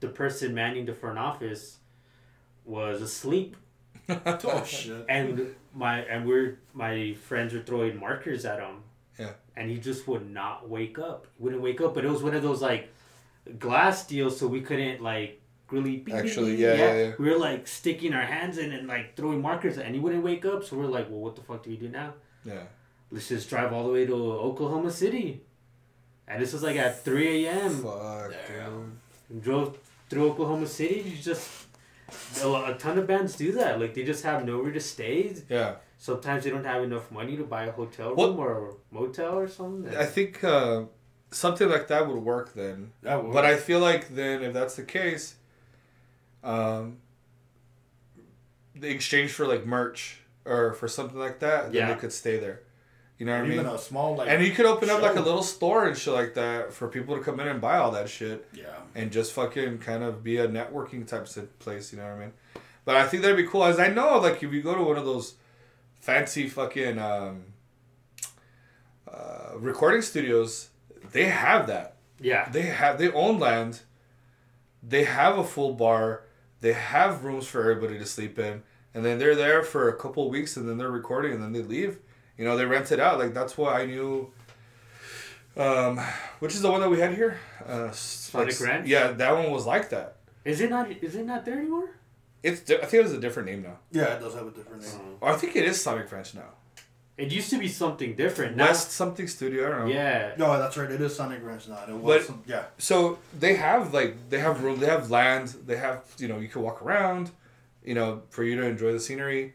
the 0.00 0.08
person 0.08 0.54
manning 0.54 0.86
the 0.86 0.94
front 0.94 1.18
office 1.18 1.78
was 2.70 3.02
asleep, 3.02 3.56
Oh 4.08 4.64
shit. 4.64 5.04
and 5.08 5.54
my 5.74 6.00
and 6.00 6.26
we're 6.26 6.58
my 6.72 7.14
friends 7.28 7.52
were 7.54 7.60
throwing 7.60 7.98
markers 7.98 8.44
at 8.44 8.58
him, 8.60 8.76
Yeah. 9.18 9.32
And 9.56 9.70
he 9.70 9.76
just 9.78 10.06
would 10.08 10.30
not 10.30 10.68
wake 10.68 10.98
up. 10.98 11.26
He 11.36 11.42
wouldn't 11.44 11.62
wake 11.62 11.80
up, 11.80 11.94
but 11.94 12.04
it 12.04 12.10
was 12.10 12.22
one 12.22 12.34
of 12.34 12.42
those 12.42 12.62
like 12.62 12.88
glass 13.58 14.06
deals, 14.06 14.38
so 14.38 14.46
we 14.46 14.60
couldn't 14.60 15.02
like 15.02 15.40
really 15.70 15.96
beep, 15.98 16.14
Actually, 16.14 16.52
beep. 16.52 16.60
yeah, 16.60 16.74
yeah, 16.74 16.94
yeah. 17.02 17.12
We 17.18 17.28
were 17.30 17.38
like 17.38 17.66
sticking 17.68 18.12
our 18.14 18.24
hands 18.24 18.58
in 18.58 18.72
and 18.72 18.86
like 18.88 19.16
throwing 19.16 19.40
markers, 19.42 19.78
and 19.78 19.94
he 19.94 20.00
wouldn't 20.00 20.24
wake 20.24 20.44
up. 20.44 20.64
So 20.64 20.76
we're 20.76 20.86
like, 20.86 21.08
well, 21.10 21.20
what 21.20 21.36
the 21.36 21.42
fuck 21.42 21.62
do 21.64 21.70
we 21.70 21.76
do 21.76 21.88
now? 21.88 22.14
Yeah. 22.44 22.62
Let's 23.10 23.28
just 23.28 23.48
drive 23.50 23.72
all 23.72 23.84
the 23.84 23.92
way 23.92 24.06
to 24.06 24.14
Oklahoma 24.14 24.90
City. 24.90 25.42
And 26.28 26.40
this 26.40 26.52
was 26.52 26.62
like 26.62 26.76
at 26.76 27.04
3 27.04 27.44
a.m. 27.46 27.70
Fuck, 27.82 28.32
Damn. 28.48 29.00
drove 29.40 29.76
through 30.08 30.30
Oklahoma 30.30 30.66
City. 30.66 31.02
You 31.10 31.16
just 31.20 31.59
a, 32.42 32.48
a 32.72 32.74
ton 32.78 32.98
of 32.98 33.06
bands 33.06 33.36
do 33.36 33.52
that. 33.52 33.80
Like 33.80 33.94
they 33.94 34.04
just 34.04 34.22
have 34.24 34.44
nowhere 34.44 34.72
to 34.72 34.80
stay. 34.80 35.34
Yeah. 35.48 35.76
Sometimes 35.98 36.44
they 36.44 36.50
don't 36.50 36.64
have 36.64 36.82
enough 36.82 37.10
money 37.10 37.36
to 37.36 37.44
buy 37.44 37.64
a 37.64 37.72
hotel 37.72 38.08
room 38.08 38.16
What- 38.16 38.38
or 38.38 38.68
a 38.70 38.94
motel 38.94 39.38
or 39.38 39.48
something. 39.48 39.94
I 39.96 40.06
think 40.06 40.42
uh, 40.42 40.84
something 41.30 41.68
like 41.68 41.88
that 41.88 42.06
would 42.08 42.16
work 42.22 42.54
then. 42.54 42.92
That 43.02 43.22
would. 43.22 43.32
But 43.32 43.44
I 43.44 43.56
feel 43.56 43.80
like 43.80 44.08
then, 44.14 44.42
if 44.42 44.52
that's 44.54 44.76
the 44.76 44.84
case, 44.84 45.34
um, 46.42 46.98
the 48.74 48.88
exchange 48.88 49.30
for 49.32 49.46
like 49.46 49.66
merch 49.66 50.20
or 50.44 50.72
for 50.72 50.88
something 50.88 51.18
like 51.18 51.38
that, 51.40 51.64
then 51.64 51.74
Yeah. 51.74 51.92
they 51.92 52.00
could 52.00 52.12
stay 52.12 52.38
there. 52.38 52.62
You 53.20 53.26
know 53.26 53.32
what 53.32 53.40
I 53.40 53.42
mean? 53.42 53.52
even 53.52 53.66
mean? 53.66 53.74
a 53.74 53.78
small 53.78 54.16
like. 54.16 54.28
and 54.30 54.42
you 54.42 54.50
could 54.52 54.64
open 54.64 54.88
up 54.88 55.02
like 55.02 55.14
a 55.16 55.20
little 55.20 55.42
store 55.42 55.86
and 55.86 55.96
shit 55.96 56.14
like 56.14 56.32
that 56.34 56.72
for 56.72 56.88
people 56.88 57.16
to 57.16 57.22
come 57.22 57.38
in 57.38 57.46
and 57.48 57.60
buy 57.60 57.76
all 57.76 57.90
that 57.90 58.08
shit 58.08 58.48
Yeah. 58.54 58.64
and 58.94 59.12
just 59.12 59.32
fucking 59.34 59.78
kind 59.80 60.02
of 60.02 60.24
be 60.24 60.38
a 60.38 60.48
networking 60.48 61.06
type 61.06 61.26
of 61.36 61.58
place. 61.58 61.92
You 61.92 61.98
know 61.98 62.04
what 62.06 62.14
I 62.14 62.18
mean? 62.18 62.32
But 62.86 62.96
I 62.96 63.06
think 63.06 63.22
that'd 63.22 63.36
be 63.36 63.46
cool. 63.46 63.62
As 63.64 63.78
I 63.78 63.88
know, 63.88 64.18
like 64.18 64.42
if 64.42 64.50
you 64.52 64.62
go 64.62 64.74
to 64.74 64.82
one 64.82 64.96
of 64.96 65.04
those 65.04 65.34
fancy 66.00 66.48
fucking 66.48 66.98
um, 66.98 67.44
uh, 69.06 69.50
recording 69.56 70.02
studios, 70.02 70.70
they 71.12 71.24
have 71.26 71.66
that. 71.66 71.96
yeah, 72.20 72.48
They 72.50 72.62
have 72.62 72.98
they 72.98 73.10
own 73.12 73.38
land. 73.38 73.80
They 74.82 75.04
have 75.04 75.36
a 75.38 75.44
full 75.44 75.74
bar. 75.74 76.22
They 76.62 76.72
have 76.72 77.22
rooms 77.24 77.46
for 77.46 77.60
everybody 77.60 77.98
to 77.98 78.06
sleep 78.06 78.38
in, 78.38 78.62
and 78.94 79.04
then 79.04 79.18
they're 79.18 79.34
there 79.36 79.62
for 79.62 79.88
a 79.88 79.96
couple 79.96 80.24
of 80.24 80.30
weeks, 80.30 80.56
and 80.56 80.66
then 80.68 80.78
they're 80.78 80.90
recording, 80.90 81.32
and 81.32 81.42
then 81.42 81.52
they 81.52 81.62
leave. 81.62 81.98
You 82.40 82.46
know, 82.46 82.56
they 82.56 82.64
rent 82.64 82.90
it 82.90 82.98
out. 82.98 83.18
Like 83.18 83.34
that's 83.34 83.58
what 83.58 83.76
I 83.76 83.84
knew. 83.84 84.30
Um, 85.58 86.00
which 86.38 86.54
is 86.54 86.62
the 86.62 86.70
one 86.70 86.80
that 86.80 86.88
we 86.88 86.98
had 86.98 87.14
here? 87.14 87.38
Uh, 87.66 87.90
Sonic 87.90 88.58
like, 88.58 88.68
Ranch? 88.68 88.88
Yeah, 88.88 89.12
that 89.12 89.34
one 89.34 89.50
was 89.50 89.66
like 89.66 89.90
that. 89.90 90.16
is 90.42 90.62
it 90.62 90.70
not? 90.70 90.90
Is 90.90 91.16
it 91.16 91.26
not 91.26 91.44
there 91.44 91.58
anymore? 91.58 91.90
It's 92.42 92.62
di- 92.62 92.78
I 92.78 92.86
think 92.86 92.94
it 92.94 93.02
was 93.02 93.12
a 93.12 93.20
different 93.20 93.50
name 93.50 93.62
now. 93.62 93.76
Yeah, 93.92 94.14
it 94.14 94.20
does 94.20 94.34
have 94.34 94.46
a 94.46 94.52
different 94.52 94.82
name. 94.82 95.18
Or 95.20 95.28
I 95.28 95.36
think 95.36 95.54
it 95.54 95.66
is 95.66 95.82
Sonic 95.82 96.10
Ranch 96.10 96.34
now. 96.34 96.54
It 97.18 97.30
used 97.30 97.50
to 97.50 97.58
be 97.58 97.68
something 97.68 98.14
different. 98.14 98.56
Now, 98.56 98.68
West 98.68 98.92
something 98.92 99.28
studio. 99.28 99.66
I 99.66 99.68
don't 99.68 99.88
know. 99.88 99.94
Yeah. 99.94 100.32
No, 100.38 100.58
that's 100.58 100.78
right. 100.78 100.90
It 100.90 101.02
is 101.02 101.14
Sonic 101.14 101.44
Ranch 101.44 101.68
now. 101.68 101.84
It 101.86 101.94
was. 101.94 102.20
But- 102.20 102.26
some, 102.26 102.42
yeah. 102.46 102.64
so 102.78 103.18
they 103.38 103.56
have 103.56 103.92
like 103.92 104.30
they 104.30 104.38
have 104.38 104.64
room 104.64 104.80
they 104.80 104.86
have 104.86 105.10
land 105.10 105.48
they 105.66 105.76
have 105.76 106.04
you 106.16 106.28
know 106.28 106.38
you 106.38 106.48
can 106.48 106.62
walk 106.62 106.80
around 106.80 107.32
you 107.84 107.94
know 107.94 108.22
for 108.30 108.44
you 108.44 108.56
to 108.56 108.62
enjoy 108.62 108.92
the 108.92 109.00
scenery 109.00 109.52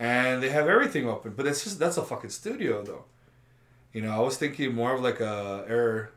and 0.00 0.42
they 0.42 0.48
have 0.48 0.66
everything 0.66 1.06
open 1.08 1.32
but 1.36 1.46
it's 1.46 1.62
just 1.62 1.78
that's 1.78 1.96
a 1.96 2.02
fucking 2.02 2.30
studio 2.30 2.82
though. 2.82 3.04
You 3.92 4.02
know 4.02 4.10
i 4.12 4.20
was 4.20 4.36
thinking 4.36 4.74
more 4.74 4.94
of 4.94 5.00
like 5.02 5.20
a 5.20 5.64
air 5.68 6.10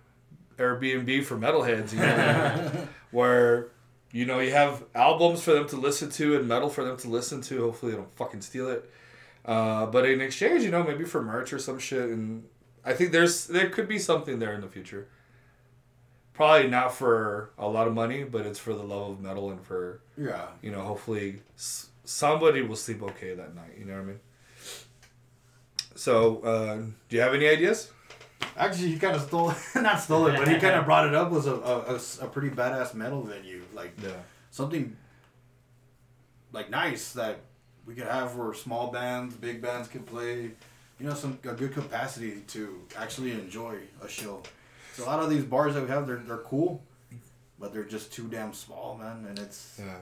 airbnb 0.58 1.24
for 1.26 1.36
metalheads 1.38 1.92
you 1.94 2.00
know? 2.00 2.88
Where 3.12 3.68
you 4.12 4.26
know 4.26 4.40
you 4.40 4.52
have 4.54 4.84
albums 4.96 5.42
for 5.44 5.54
them 5.54 5.68
to 5.70 5.76
listen 5.76 6.10
to 6.12 6.36
and 6.38 6.48
metal 6.48 6.70
for 6.70 6.84
them 6.84 6.98
to 6.98 7.08
listen 7.08 7.42
to. 7.42 7.62
Hopefully 7.66 7.92
they 7.92 7.98
don't 7.98 8.16
fucking 8.16 8.42
steal 8.42 8.70
it. 8.70 8.90
Uh, 9.46 9.86
but 9.88 10.06
in 10.08 10.22
exchange 10.22 10.64
you 10.64 10.72
know 10.72 10.84
maybe 10.84 11.04
for 11.04 11.22
merch 11.22 11.52
or 11.54 11.60
some 11.60 11.78
shit. 11.80 12.10
And 12.10 12.46
i 12.86 12.94
think 12.94 13.12
there's 13.12 13.48
there 13.48 13.70
could 13.70 13.88
be 13.88 14.00
something 14.00 14.40
there 14.40 14.54
in 14.54 14.62
the 14.62 14.68
future. 14.68 15.08
Probably 16.34 16.68
not 16.70 16.94
for 16.94 17.52
a 17.60 17.68
lot 17.68 17.88
of 17.88 17.94
money, 17.94 18.24
but 18.24 18.46
it's 18.48 18.58
for 18.60 18.74
the 18.74 18.82
love 18.84 19.12
of 19.12 19.20
metal 19.22 19.52
and 19.52 19.62
for 19.64 20.00
Yeah. 20.18 20.48
you 20.62 20.72
know 20.72 20.82
hopefully 20.82 21.42
somebody 22.04 22.62
will 22.62 22.76
sleep 22.76 23.02
okay 23.04 23.34
that 23.36 23.56
night. 23.56 23.76
You 23.80 23.86
know 23.86 23.94
what 23.94 24.02
I 24.02 24.06
mean? 24.06 24.20
So, 25.96 26.40
uh, 26.42 26.76
do 27.10 27.16
you 27.16 27.22
have 27.22 27.34
any 27.34 27.48
ideas? 27.48 27.92
Actually, 28.58 28.90
he 28.92 29.00
kind 29.00 29.16
of 29.16 29.22
stole, 29.24 29.54
not 29.76 30.00
stole 30.00 30.28
it, 30.28 30.38
but 30.38 30.48
he 30.48 30.56
kind 30.60 30.76
of 30.76 30.86
brought 30.86 31.08
it 31.08 31.16
up. 31.16 31.32
Was 31.32 31.48
a 31.48 31.54
a 32.22 32.28
pretty 32.28 32.50
badass 32.50 32.94
metal 32.94 33.22
venue, 33.22 33.62
like 33.74 33.94
Yeah. 34.02 34.12
something 34.52 34.96
like 36.52 36.70
nice 36.70 37.14
that 37.14 37.40
we 37.86 37.96
could 37.96 38.08
have 38.08 38.36
where 38.36 38.54
small 38.54 38.92
bands, 38.92 39.36
big 39.36 39.62
bands 39.62 39.88
could 39.88 40.06
play. 40.06 40.52
You 41.00 41.08
know, 41.10 41.14
some 41.16 41.40
a 41.44 41.54
good 41.54 41.74
capacity 41.74 42.42
to 42.48 42.82
actually 42.96 43.32
enjoy 43.32 43.78
a 44.04 44.08
show. 44.08 44.44
So 44.94 45.04
a 45.04 45.08
lot 45.08 45.20
of 45.20 45.30
these 45.30 45.44
bars 45.44 45.74
that 45.74 45.84
we 45.84 45.90
have, 45.90 46.06
they're 46.06 46.18
they're 46.18 46.38
cool, 46.38 46.84
but 47.60 47.74
they're 47.74 47.84
just 47.84 48.14
too 48.14 48.28
damn 48.28 48.54
small, 48.54 48.98
man. 48.98 49.26
And 49.28 49.40
it's 49.40 49.80
Yeah. 49.80 49.98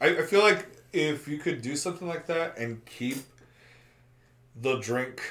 I, 0.00 0.18
I 0.18 0.22
feel 0.22 0.40
like 0.42 0.66
if 0.96 1.28
you 1.28 1.38
could 1.38 1.62
do 1.62 1.76
something 1.76 2.08
like 2.08 2.26
that 2.26 2.58
and 2.58 2.84
keep 2.86 3.18
the 4.60 4.78
drink 4.78 5.22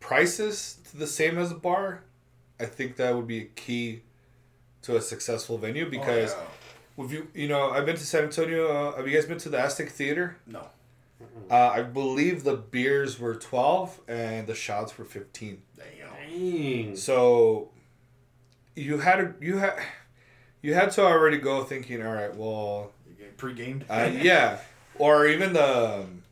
prices 0.00 0.78
to 0.90 0.96
the 0.96 1.06
same 1.06 1.38
as 1.38 1.50
a 1.50 1.54
bar, 1.54 2.02
I 2.60 2.66
think 2.66 2.96
that 2.96 3.14
would 3.14 3.26
be 3.26 3.40
a 3.42 3.44
key 3.44 4.02
to 4.82 4.96
a 4.96 5.00
successful 5.00 5.58
venue 5.58 5.88
because 5.90 6.34
oh, 6.98 7.04
if 7.04 7.12
you 7.12 7.28
you 7.34 7.48
know 7.48 7.70
I've 7.70 7.86
been 7.86 7.96
to 7.96 8.06
San 8.06 8.24
Antonio. 8.24 8.68
Uh, 8.90 8.96
have 8.96 9.06
you 9.08 9.14
guys 9.14 9.26
been 9.26 9.38
to 9.38 9.48
the 9.48 9.58
Aztec 9.58 9.88
Theater? 9.90 10.36
no, 10.46 10.66
Uh, 11.50 11.54
I 11.68 11.82
believe 11.82 12.44
the 12.44 12.56
beers 12.56 13.18
were 13.18 13.34
twelve 13.34 14.00
and 14.08 14.46
the 14.46 14.54
shots 14.54 14.96
were 14.98 15.04
fifteen. 15.04 15.62
damn. 15.76 16.94
So 16.96 17.70
you 18.76 18.98
had 18.98 19.16
to, 19.16 19.34
you 19.44 19.58
had 19.58 19.78
you 20.62 20.74
had 20.74 20.90
to 20.92 21.02
already 21.02 21.38
go 21.38 21.64
thinking, 21.64 22.04
all 22.04 22.12
right, 22.12 22.34
well, 22.34 22.92
You 22.97 22.97
get 22.97 22.97
pre-gamed. 23.38 23.86
uh, 23.88 24.10
yeah, 24.12 24.58
or 24.96 25.26
even 25.26 25.54
the 25.54 26.00
um, 26.00 26.22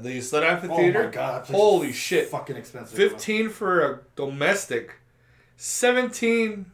the 0.00 0.20
Sled 0.20 0.42
Oh 0.68 0.92
my 0.92 1.06
god! 1.06 1.46
Holy 1.46 1.92
shit! 1.92 2.28
Fucking 2.28 2.56
expensive. 2.56 2.96
Fifteen 2.96 3.48
for 3.48 3.80
a 3.80 4.00
domestic, 4.16 4.94
seventeen 5.56 6.66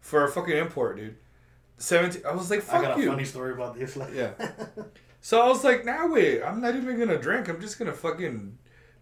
for 0.00 0.24
a 0.24 0.28
fucking 0.30 0.56
import, 0.56 0.96
dude. 0.96 1.16
Seventeen. 1.78 2.22
I 2.26 2.34
was 2.34 2.50
like, 2.50 2.62
fuck 2.62 2.82
you. 2.82 2.86
I 2.88 2.90
fuck 2.90 2.96
got 2.96 3.04
a 3.04 3.10
funny 3.10 3.24
story 3.24 3.52
about 3.52 3.76
this. 3.78 3.96
Like, 3.96 4.14
Yeah. 4.14 4.30
So 5.20 5.42
I 5.42 5.48
was 5.48 5.64
like, 5.64 5.84
nah, 5.84 6.06
wait, 6.06 6.40
I'm 6.40 6.60
not 6.60 6.76
even 6.76 7.00
gonna 7.00 7.18
drink. 7.18 7.48
I'm 7.48 7.60
just 7.60 7.80
gonna 7.80 7.92
fucking 7.92 8.58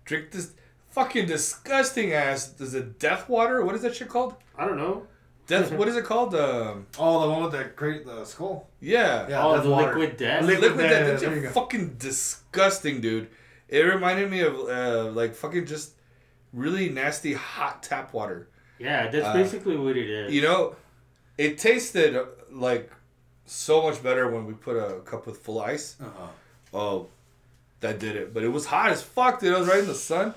drink 0.07 0.31
this 0.31 0.55
fucking 0.89 1.27
disgusting 1.27 2.15
ass. 2.15 2.59
Is 2.63 2.73
it 2.75 2.99
death 2.99 3.29
water? 3.29 3.63
What 3.63 3.75
is 3.75 3.83
that 3.83 3.95
shit 3.95 4.09
called? 4.09 4.35
I 4.57 4.65
don't 4.67 4.79
know. 4.79 5.07
Death. 5.47 5.73
what 5.73 5.89
is 5.89 5.97
it 5.97 6.05
called? 6.05 6.35
Um, 6.35 6.87
Oh, 6.99 7.23
the 7.23 7.31
one 7.31 7.43
with 7.43 7.53
the 7.53 7.65
great 7.77 8.05
the 8.07 8.25
skull. 8.25 8.69
yeah. 8.81 9.29
Yeah, 9.29 9.45
oh, 9.47 9.61
the 9.61 9.69
water. 9.71 9.89
liquid 9.99 10.17
death. 10.17 10.43
Liquid 10.45 10.63
Liquid 10.71 10.89
death, 10.89 11.07
death. 11.07 11.21
there 11.21 11.31
you 11.37 11.37
It's 11.45 11.55
go. 11.55 11.61
fucking 11.61 11.97
disgusting, 11.99 13.01
dude. 13.01 13.29
It 13.69 13.81
reminded 13.81 14.31
me 14.31 14.41
of 14.41 14.55
uh, 14.69 15.11
like 15.13 15.35
fucking 15.35 15.67
just 15.67 15.93
really 16.53 16.89
nasty 16.89 17.33
hot 17.35 17.83
tap 17.83 18.13
water. 18.15 18.49
yeah, 18.79 19.11
that's 19.11 19.27
Uh, 19.27 19.33
basically 19.35 19.77
what 19.77 19.97
it 19.97 20.09
is. 20.09 20.33
You 20.33 20.43
know, 20.43 20.77
it 21.39 21.59
tasted 21.59 22.17
uh, 22.17 22.25
like 22.51 22.91
so 23.47 23.83
much 23.83 24.03
better 24.03 24.29
when 24.31 24.47
we 24.47 24.55
put 24.55 24.77
a 24.77 25.01
cup 25.01 25.27
with 25.27 25.39
full 25.39 25.61
ice. 25.61 25.97
Uh-huh. 26.01 26.27
Oh, 26.79 27.09
that 27.81 27.99
did 27.99 28.17
it. 28.17 28.33
But 28.33 28.43
it 28.45 28.49
was 28.49 28.67
hot 28.67 28.91
as 28.91 29.03
fuck, 29.03 29.41
dude. 29.41 29.55
I 29.55 29.59
was 29.59 29.69
right 29.69 29.81
in 29.81 29.87
the 29.89 29.95
sun. 29.95 30.35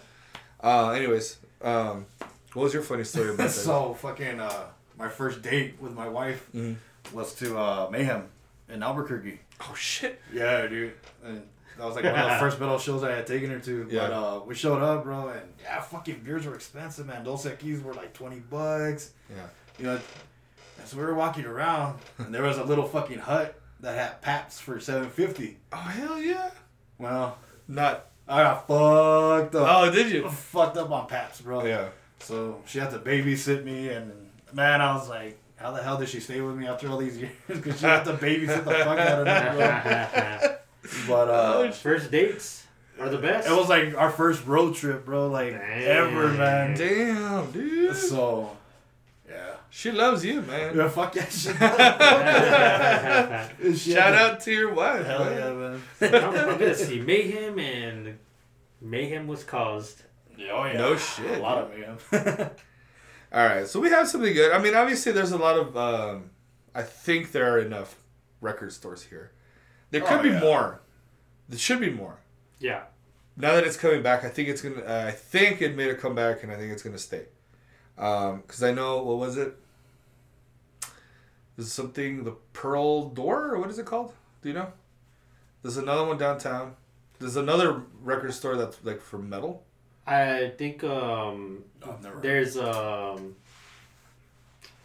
Uh, 0.61 0.89
anyways, 0.89 1.37
um, 1.61 2.05
what 2.53 2.63
was 2.63 2.73
your 2.73 2.83
funny 2.83 3.03
story 3.03 3.29
about 3.29 3.37
that? 3.47 3.51
so 3.51 3.93
fucking 3.93 4.39
uh, 4.39 4.65
my 4.97 5.09
first 5.09 5.41
date 5.41 5.75
with 5.81 5.93
my 5.93 6.07
wife 6.07 6.47
Mhm. 6.53 6.75
was 7.13 7.33
to 7.35 7.57
uh, 7.57 7.89
Mayhem 7.91 8.25
in 8.69 8.83
Albuquerque. 8.83 9.39
oh 9.61 9.73
shit. 9.75 10.21
Yeah, 10.33 10.67
dude. 10.67 10.93
And 11.23 11.43
that 11.77 11.85
was 11.85 11.95
like 11.95 12.03
one 12.05 12.15
of 12.15 12.29
the 12.31 12.37
first 12.39 12.59
metal 12.59 12.79
shows 12.79 13.03
I 13.03 13.11
had 13.11 13.27
taken 13.27 13.49
her 13.51 13.59
to. 13.59 13.87
Yeah. 13.89 14.07
But 14.07 14.13
uh, 14.13 14.39
we 14.45 14.55
showed 14.55 14.81
up, 14.81 15.03
bro, 15.03 15.29
and 15.29 15.53
yeah, 15.61 15.79
fucking 15.81 16.21
beers 16.23 16.45
were 16.45 16.55
expensive, 16.55 17.05
man. 17.05 17.23
Dos 17.23 17.45
Equis 17.45 17.81
were 17.83 17.93
like 17.93 18.13
twenty 18.13 18.39
bucks. 18.39 19.11
Yeah. 19.29 19.35
You 19.79 19.85
know, 19.85 19.99
and 20.79 20.87
so 20.87 20.97
we 20.97 21.03
were 21.03 21.13
walking 21.15 21.45
around, 21.45 21.99
and 22.17 22.33
there 22.33 22.43
was 22.43 22.57
a 22.57 22.63
little 22.63 22.85
fucking 22.87 23.19
hut 23.19 23.59
that 23.81 23.95
had 23.95 24.21
Paps 24.21 24.59
for 24.59 24.79
seven 24.79 25.09
fifty. 25.09 25.57
Oh 25.71 25.77
hell 25.77 26.19
yeah. 26.19 26.49
Well, 26.97 27.37
Not. 27.67 28.05
I 28.29 28.43
got 28.43 28.67
fucked 28.67 29.55
up. 29.55 29.67
Oh, 29.69 29.89
did 29.91 30.11
you? 30.11 30.27
Fucked 30.29 30.75
up 30.77 30.91
on 30.91 31.07
Paps, 31.07 31.39
bro. 31.41 31.63
Yeah. 31.63 31.89
So 32.19 32.61
she 32.65 32.79
had 32.79 32.89
to 32.91 32.99
babysit 32.99 33.63
me, 33.63 33.89
and 33.89 34.11
man, 34.53 34.81
I 34.81 34.93
was 34.95 35.07
like, 35.09 35.37
how 35.57 35.71
the 35.71 35.81
hell 35.83 35.97
did 35.97 36.09
she 36.09 36.19
stay 36.19 36.41
with 36.41 36.55
me 36.55 36.67
after 36.67 36.89
all 36.89 36.97
these 36.97 37.17
years? 37.19 37.31
Because 37.47 37.79
she 37.79 37.85
had 37.85 38.03
to 38.05 38.13
babysit 38.13 38.63
the 38.65 38.71
fuck 38.71 38.99
out 38.99 39.27
of 39.27 39.27
me, 39.27 39.33
bro. 39.57 40.55
But 41.07 41.27
uh, 41.29 41.71
First 41.71 42.11
dates 42.11 42.65
are 42.99 43.09
the 43.09 43.17
best. 43.17 43.45
it 43.47 43.51
was 43.51 43.67
like 43.67 43.93
our 43.97 44.09
first 44.09 44.45
road 44.45 44.73
trip, 44.75 45.03
bro. 45.05 45.27
Like 45.27 45.51
Dang. 45.51 45.83
ever, 45.83 46.29
man. 46.29 46.77
Damn, 46.77 47.51
dude. 47.51 47.93
So, 47.95 48.55
yeah. 49.29 49.55
She 49.69 49.91
loves 49.91 50.23
you, 50.23 50.41
man. 50.43 50.77
Yeah, 50.77 50.87
fuck 50.87 51.13
yeah, 51.15 51.25
shit. 51.27 51.57
She 53.77 53.91
Shout 53.93 54.03
had 54.03 54.11
to- 54.11 54.17
out 54.35 54.39
to 54.41 54.51
your 54.51 54.73
wife. 54.73 55.05
Hell 55.05 55.25
man. 55.25 55.37
yeah, 55.37 55.51
man. 55.51 55.81
I'm, 56.23 56.35
I'm 56.49 56.57
gonna 56.57 56.73
see 56.75 57.01
mayhem 57.01 57.59
and 57.59 58.17
mayhem 58.79 59.27
was 59.27 59.43
caused. 59.43 60.03
Oh 60.51 60.63
yeah. 60.65 60.77
No 60.77 60.95
shit, 60.95 61.39
A 61.39 61.41
lot 61.41 61.57
of 61.63 61.69
mayhem. 61.71 61.97
All 63.33 63.45
right, 63.45 63.67
so 63.67 63.79
we 63.79 63.89
have 63.89 64.07
something 64.07 64.33
good. 64.33 64.51
I 64.53 64.59
mean, 64.59 64.73
obviously, 64.75 65.11
there's 65.11 65.31
a 65.31 65.37
lot 65.37 65.57
of. 65.57 65.75
Um, 65.77 66.31
I 66.73 66.81
think 66.83 67.31
there 67.31 67.51
are 67.53 67.59
enough 67.59 67.95
record 68.41 68.71
stores 68.71 69.03
here. 69.03 69.31
There 69.91 70.01
could 70.01 70.19
Oh, 70.19 70.23
be 70.23 70.29
yeah. 70.29 70.39
more. 70.39 70.81
There 71.49 71.59
should 71.59 71.79
be 71.79 71.89
more. 71.89 72.19
Yeah. 72.59 72.83
Now 73.35 73.53
that 73.55 73.63
it's 73.65 73.77
coming 73.77 74.01
back, 74.01 74.23
I 74.23 74.29
think 74.29 74.47
it's 74.49 74.61
gonna. 74.61 74.81
Uh, 74.81 75.05
I 75.07 75.11
think 75.11 75.61
it 75.61 75.75
made 75.75 75.89
a 75.89 75.95
comeback, 75.95 76.43
and 76.43 76.51
I 76.51 76.55
think 76.55 76.71
it's 76.71 76.83
gonna 76.83 76.97
stay. 76.97 77.25
Because 77.95 78.63
I 78.63 78.71
know 78.71 79.01
what 79.03 79.17
was 79.17 79.37
it? 79.37 79.55
There's 81.55 81.71
something 81.71 82.23
the 82.23 82.35
Pearl 82.53 83.09
Door, 83.09 83.55
or 83.55 83.59
what 83.59 83.69
is 83.69 83.79
it 83.79 83.85
called? 83.85 84.13
Do 84.41 84.49
you 84.49 84.55
know? 84.55 84.71
There's 85.63 85.77
another 85.77 86.05
one 86.05 86.17
downtown. 86.17 86.75
There's 87.19 87.35
another 87.35 87.81
record 88.01 88.33
store 88.33 88.55
that's 88.55 88.77
like 88.83 89.01
for 89.01 89.17
metal. 89.17 89.63
I 90.07 90.53
think 90.57 90.83
um 90.83 91.63
Oh, 91.83 91.95
there's 92.21 92.57
um 92.57 93.35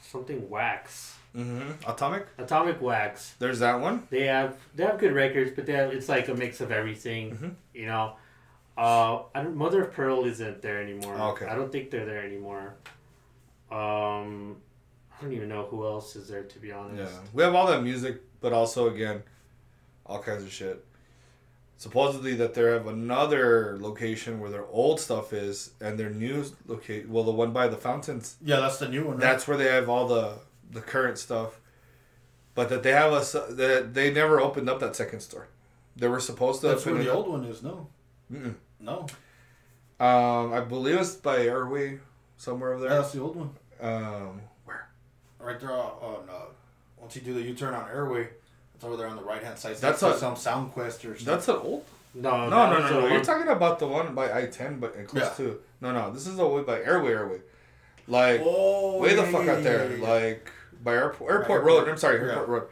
something 0.03 0.49
wax. 0.51 1.17
Mm-hmm. 1.35 1.89
Atomic. 1.91 2.27
Atomic 2.37 2.83
Wax. 2.83 3.35
There's 3.39 3.61
that 3.61 3.81
one. 3.81 4.07
They 4.11 4.27
have 4.27 4.57
they 4.75 4.85
have 4.85 4.99
good 4.99 5.13
records, 5.15 5.53
but 5.57 5.65
they 5.65 5.73
have, 5.73 5.91
it's 5.93 6.09
like 6.09 6.29
a 6.29 6.35
mix 6.35 6.61
of 6.61 6.71
everything. 6.71 7.31
Mhm. 7.37 7.55
You 7.73 7.87
know, 7.87 8.17
uh, 8.77 9.23
I 9.35 9.43
don't, 9.43 9.57
Mother 9.57 9.83
of 9.85 9.95
Pearl 9.95 10.25
isn't 10.27 10.61
there 10.61 10.83
anymore. 10.83 11.17
Oh, 11.19 11.31
okay. 11.31 11.47
I 11.47 11.55
don't 11.55 11.73
think 11.73 11.91
they're 11.91 12.05
there 12.05 12.23
anymore. 12.23 12.75
Um, 13.71 14.57
I 15.19 15.23
don't 15.23 15.33
even 15.33 15.49
know 15.49 15.65
who 15.65 15.87
else 15.87 16.17
is 16.17 16.29
there 16.29 16.43
to 16.43 16.59
be 16.59 16.71
honest. 16.73 16.99
Yeah, 16.99 17.19
honest. 17.19 17.35
we 17.35 17.43
have 17.43 17.55
all 17.55 17.67
that 17.69 17.83
music, 17.83 18.21
but 18.43 18.53
also 18.53 18.89
again, 18.91 19.23
all 20.05 20.19
kinds 20.23 20.43
of 20.43 20.53
shit. 20.53 20.85
Supposedly 21.83 22.35
that 22.37 22.55
they 22.55 22.63
have 22.63 22.87
another 22.87 23.77
location 23.81 24.39
where 24.39 24.51
their 24.51 24.67
old 24.67 25.01
stuff 25.01 25.33
is, 25.33 25.73
and 25.81 25.99
their 25.99 26.11
new 26.11 26.45
location, 26.69 27.13
well, 27.13 27.25
the 27.25 27.33
one 27.33 27.53
by 27.53 27.67
the 27.67 27.77
fountains, 27.77 28.37
Yeah, 28.41 28.61
that's 28.61 28.79
the 28.79 28.89
new 28.89 29.05
one. 29.05 29.17
Right? 29.17 29.21
that's 29.23 29.49
where 29.49 29.57
they 29.57 29.65
have 29.67 29.89
all 29.89 30.07
the 30.07 30.35
the 30.71 30.81
current 30.81 31.19
stuff. 31.19 31.59
But 32.55 32.69
that 32.69 32.85
they 32.85 32.93
have 32.93 33.13
a 33.13 33.21
that 33.55 33.95
they 33.95 34.13
never 34.13 34.41
opened 34.41 34.71
up 34.71 34.79
that 34.79 34.95
second 34.95 35.21
store. 35.23 35.49
They 35.97 36.07
were 36.07 36.21
supposed 36.21 36.61
to. 36.61 36.69
that's 36.69 36.87
where 36.87 36.95
the 37.03 37.13
old 37.13 37.27
one 37.29 37.45
is. 37.47 37.65
No, 37.65 37.89
Mm-mm. 38.33 38.55
no. 38.79 39.07
Um, 39.99 40.53
I 40.53 40.61
believe 40.61 41.01
it's 41.01 41.17
by 41.17 41.39
Airway, 41.47 41.99
somewhere 42.37 42.75
over 42.75 42.85
Yeah, 42.85 42.91
there. 42.91 42.99
that's 43.01 43.13
the 43.13 43.21
old 43.23 43.35
one. 43.35 43.51
Um, 43.81 44.41
where? 44.65 44.89
Right 45.41 45.59
there 45.59 45.73
on, 45.73 46.29
uh, 46.31 46.45
once 47.01 47.17
you 47.17 47.23
do 47.23 47.35
the 47.35 47.43
U 47.43 47.55
turn 47.55 47.75
on 47.75 47.89
Airway, 47.89 48.29
it's 48.83 48.89
over 48.89 48.97
there 48.97 49.07
on 49.07 49.17
the 49.17 49.23
right 49.23 49.43
hand 49.43 49.57
side. 49.59 49.77
That's 49.77 50.01
That's 50.01 50.17
a- 50.17 50.19
some 50.19 50.37
Sound 50.37 50.73
Quest 50.73 51.05
or 51.05 51.09
something. 51.17 51.25
That's 51.25 51.49
an 51.49 51.57
old. 51.57 51.85
No, 52.15 52.49
No, 52.51 52.71
no, 52.71 52.81
no, 52.81 53.01
no. 53.01 53.07
You're 53.07 53.25
talking 53.25 53.49
about 53.49 53.79
the 53.79 53.87
one 53.87 54.15
by 54.15 54.37
I 54.37 54.47
ten, 54.47 54.79
but 54.81 54.97
and 54.97 55.07
close 55.09 55.23
Yeah. 55.25 55.45
to. 55.45 55.61
No, 55.81 55.93
no. 55.93 56.11
This 56.13 56.27
is 56.27 56.37
the 56.37 56.47
way 56.47 56.63
by 56.63 56.81
Airway, 56.81 57.13
Airway. 57.13 57.41
Like 58.09 58.41
oh, 58.45 58.99
way 58.99 59.15
the 59.15 59.23
fuck 59.23 59.47
yeah, 59.47 59.53
out 59.53 59.63
there, 59.63 59.89
yeah, 59.91 59.97
yeah. 59.97 60.11
like 60.13 60.51
by 60.83 60.95
airport, 60.95 61.31
airport 61.31 61.51
airport. 61.51 61.65
road. 61.65 61.89
I'm 61.89 61.97
sorry, 61.97 62.17
Yeah. 62.27 62.33
airport 62.33 62.49
road. 62.49 62.69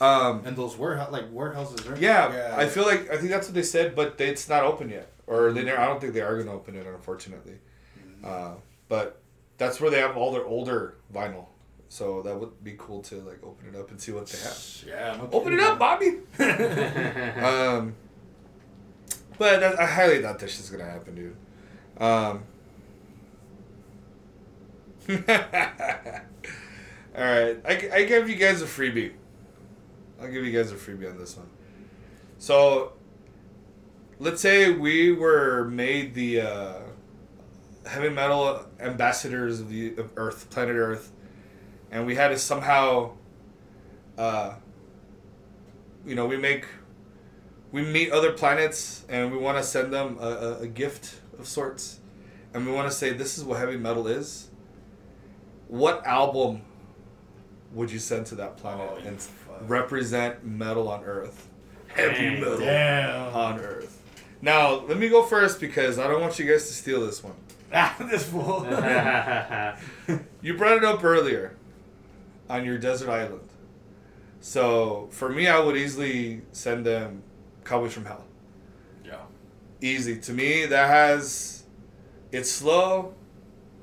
Um, 0.00 0.42
and 0.44 0.56
those 0.56 0.76
warehouse 0.76 1.12
like 1.12 1.32
warehouses. 1.32 1.86
Right? 1.86 1.98
yeah, 2.00 2.54
I 2.58 2.66
feel 2.66 2.84
like 2.84 3.08
I 3.10 3.16
think 3.16 3.30
that's 3.30 3.46
what 3.46 3.54
they 3.54 3.62
said, 3.62 3.94
but 3.94 4.18
they, 4.18 4.26
it's 4.28 4.48
not 4.48 4.64
open 4.64 4.88
yet, 4.90 5.12
or 5.28 5.52
they 5.52 5.62
never. 5.62 5.78
I 5.78 5.86
don't 5.86 6.00
think 6.00 6.12
they 6.12 6.20
are 6.20 6.36
gonna 6.36 6.52
open 6.54 6.74
it, 6.74 6.84
unfortunately. 6.86 7.58
Mm-hmm. 7.98 8.24
Uh, 8.26 8.54
but 8.88 9.20
that's 9.56 9.80
where 9.80 9.90
they 9.90 10.00
have 10.00 10.16
all 10.16 10.32
their 10.32 10.44
older 10.44 10.96
vinyl, 11.14 11.46
so 11.94 12.22
that 12.22 12.40
would 12.40 12.64
be 12.64 12.74
cool 12.76 13.02
to 13.02 13.20
like 13.20 13.38
open 13.44 13.68
it 13.72 13.78
up 13.78 13.88
and 13.92 14.00
see 14.00 14.10
what 14.10 14.26
they 14.26 14.38
have. 14.38 14.84
Yeah. 14.84 15.16
no 15.16 15.28
Open 15.30 15.52
it 15.52 15.60
up, 15.60 15.78
Bobby. 15.78 16.06
um, 17.40 17.94
but 19.38 19.60
that, 19.60 19.78
I 19.78 19.86
highly 19.86 20.20
doubt 20.20 20.40
this 20.40 20.56
shit's 20.56 20.70
gonna 20.70 20.90
happen, 20.90 21.14
dude. 21.14 21.36
Um, 21.96 22.42
all 25.08 25.14
right, 27.14 27.58
I, 27.64 27.90
I 27.92 28.04
give 28.06 28.28
you 28.28 28.34
guys 28.34 28.60
a 28.60 28.66
freebie. 28.66 29.12
I'll 30.20 30.26
give 30.26 30.44
you 30.44 30.50
guys 30.50 30.72
a 30.72 30.74
freebie 30.74 31.08
on 31.08 31.16
this 31.16 31.36
one. 31.36 31.46
So, 32.38 32.94
let's 34.18 34.40
say 34.40 34.72
we 34.72 35.12
were 35.12 35.66
made 35.66 36.14
the 36.14 36.40
uh, 36.40 36.80
heavy 37.86 38.08
metal 38.08 38.66
ambassadors 38.80 39.60
of 39.60 39.68
the 39.68 39.94
of 39.94 40.10
Earth, 40.16 40.50
planet 40.50 40.74
Earth, 40.74 41.12
and 41.94 42.04
we 42.04 42.14
had 42.16 42.28
to 42.28 42.38
somehow 42.38 43.12
uh, 44.18 44.54
you 46.06 46.14
know, 46.14 46.26
we 46.26 46.36
make, 46.36 46.66
we 47.72 47.82
meet 47.82 48.10
other 48.12 48.32
planets 48.32 49.04
and 49.08 49.32
we 49.32 49.38
want 49.38 49.56
to 49.58 49.64
send 49.64 49.92
them 49.92 50.18
a, 50.20 50.26
a, 50.26 50.58
a 50.60 50.66
gift 50.66 51.14
of 51.38 51.46
sorts, 51.48 51.98
and 52.52 52.66
we 52.66 52.72
want 52.72 52.88
to 52.90 52.94
say 52.96 53.12
this 53.12 53.38
is 53.38 53.44
what 53.44 53.58
heavy 53.58 53.76
metal 53.76 54.06
is. 54.06 54.50
What 55.68 56.06
album 56.06 56.62
would 57.72 57.90
you 57.90 57.98
send 57.98 58.26
to 58.26 58.34
that 58.36 58.56
planet 58.56 58.88
Oh, 58.92 58.96
and 59.04 59.20
fuck. 59.20 59.56
represent 59.62 60.44
metal 60.44 60.88
on 60.88 61.02
Earth? 61.04 61.48
Heavy 61.88 62.14
Dang. 62.30 62.40
metal 62.40 62.58
Damn. 62.58 63.34
on 63.34 63.58
Earth. 63.60 64.00
Now, 64.42 64.74
let 64.86 64.98
me 64.98 65.08
go 65.08 65.22
first 65.24 65.58
because 65.58 65.98
I 65.98 66.06
don't 66.06 66.20
want 66.20 66.38
you 66.38 66.44
guys 66.46 66.66
to 66.68 66.72
steal 66.74 67.04
this 67.04 67.24
one. 67.24 67.34
Ah, 67.72 67.96
this 68.10 68.28
fool. 68.28 68.64
You 70.42 70.54
brought 70.58 70.76
it 70.76 70.84
up 70.84 71.02
earlier 71.02 71.56
on 72.48 72.64
your 72.64 72.78
desert 72.78 73.10
island. 73.10 73.48
So 74.40 75.08
for 75.10 75.28
me, 75.30 75.48
I 75.48 75.58
would 75.58 75.76
easily 75.76 76.42
send 76.52 76.84
them 76.84 77.22
Cowboys 77.64 77.94
from 77.94 78.04
Hell. 78.04 78.24
yeah. 79.04 79.16
Easy 79.80 80.18
to 80.18 80.32
me. 80.32 80.66
That 80.66 80.88
has, 80.88 81.64
it's 82.30 82.50
slow. 82.50 83.14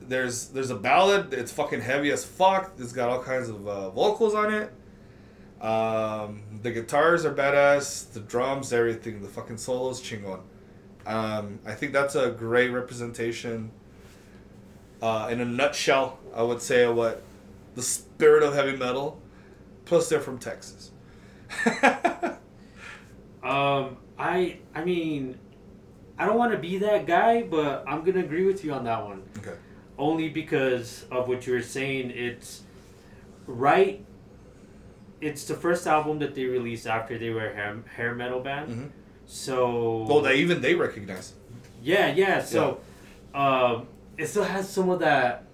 There's 0.01 0.47
there's 0.49 0.69
a 0.71 0.75
ballad. 0.75 1.33
It's 1.33 1.51
fucking 1.51 1.81
heavy 1.81 2.11
as 2.11 2.25
fuck. 2.25 2.73
It's 2.79 2.91
got 2.91 3.09
all 3.09 3.23
kinds 3.23 3.49
of 3.49 3.67
uh, 3.67 3.89
vocals 3.91 4.33
on 4.33 4.53
it. 4.53 4.71
Um, 5.63 6.41
the 6.63 6.71
guitars 6.71 7.23
are 7.23 7.33
badass. 7.33 8.11
The 8.13 8.19
drums, 8.19 8.73
everything. 8.73 9.21
The 9.21 9.27
fucking 9.27 9.57
solos, 9.57 10.01
chingon. 10.01 10.41
Um, 11.05 11.59
I 11.65 11.73
think 11.73 11.93
that's 11.93 12.15
a 12.15 12.31
great 12.31 12.69
representation. 12.69 13.71
Uh, 15.01 15.29
in 15.31 15.39
a 15.39 15.45
nutshell, 15.45 16.19
I 16.35 16.43
would 16.43 16.61
say 16.61 16.87
what 16.87 17.23
the 17.75 17.81
spirit 18.21 18.43
of 18.43 18.53
heavy 18.53 18.77
metal. 18.77 19.19
Plus, 19.85 20.07
they're 20.09 20.19
from 20.19 20.37
Texas. 20.37 20.91
Um, 23.43 23.97
I 24.19 24.59
I 24.75 24.83
mean, 24.85 25.39
I 26.19 26.27
don't 26.27 26.37
want 26.37 26.51
to 26.51 26.59
be 26.59 26.77
that 26.77 27.07
guy, 27.07 27.41
but 27.41 27.83
I'm 27.87 28.03
gonna 28.03 28.19
agree 28.19 28.45
with 28.45 28.63
you 28.63 28.71
on 28.73 28.83
that 28.83 29.03
one. 29.03 29.23
okay. 29.39 29.55
Only 29.97 30.29
because 30.29 31.05
of 31.09 31.27
what 31.27 31.47
you 31.47 31.53
were 31.53 31.63
saying. 31.63 32.11
It's 32.11 32.61
right. 33.47 34.05
It's 35.21 35.45
the 35.45 35.55
first 35.55 35.87
album 35.87 36.19
that 36.19 36.35
they 36.35 36.45
released 36.45 36.85
after 36.85 37.17
they 37.17 37.31
were 37.31 37.47
a 37.49 37.55
hair, 37.55 37.77
hair 37.95 38.13
metal 38.13 38.41
band. 38.41 38.69
Mhm. 38.69 38.89
So 39.25 40.03
Well, 40.07 40.21
they 40.21 40.35
even 40.35 40.61
they 40.61 40.75
recognize. 40.75 41.33
yeah, 41.81 42.13
yeah. 42.13 42.43
So, 42.43 42.79
um, 43.33 43.87
it 44.19 44.27
still 44.27 44.43
has 44.43 44.69
some 44.69 44.89
of 44.91 44.99
that 44.99 45.45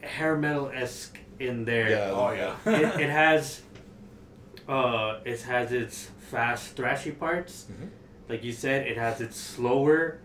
hair 0.00 0.34
metal 0.36 0.68
esque 0.74 1.16
in 1.38 1.64
there. 1.64 1.90
Yeah. 1.90 2.10
Oh 2.12 2.30
yeah. 2.32 2.56
it, 2.66 3.00
it 3.02 3.10
has 3.10 3.62
uh 4.68 5.20
it 5.24 5.40
has 5.42 5.72
its 5.72 6.10
fast 6.30 6.74
thrashy 6.76 7.16
parts 7.16 7.66
Mhm. 7.70 7.88
like 8.28 8.42
you 8.42 8.52
said 8.52 8.86
it 8.86 8.96
has 8.96 9.20
its 9.20 9.36
slower 9.36 10.18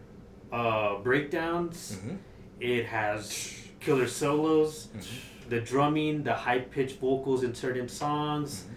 uh 0.52 0.98
breakdowns 0.98 2.00
Mhm. 2.04 2.18
it 2.60 2.86
has 2.86 3.54
killer 3.80 4.08
solos 4.08 4.88
Mhm. 4.96 5.50
the 5.50 5.60
drumming 5.62 6.24
the 6.24 6.34
high 6.34 6.60
pitched 6.60 7.00
vocals 7.00 7.44
in 7.44 7.54
certain 7.54 7.88
songs 7.88 8.64
Mm-hmm. 8.64 8.74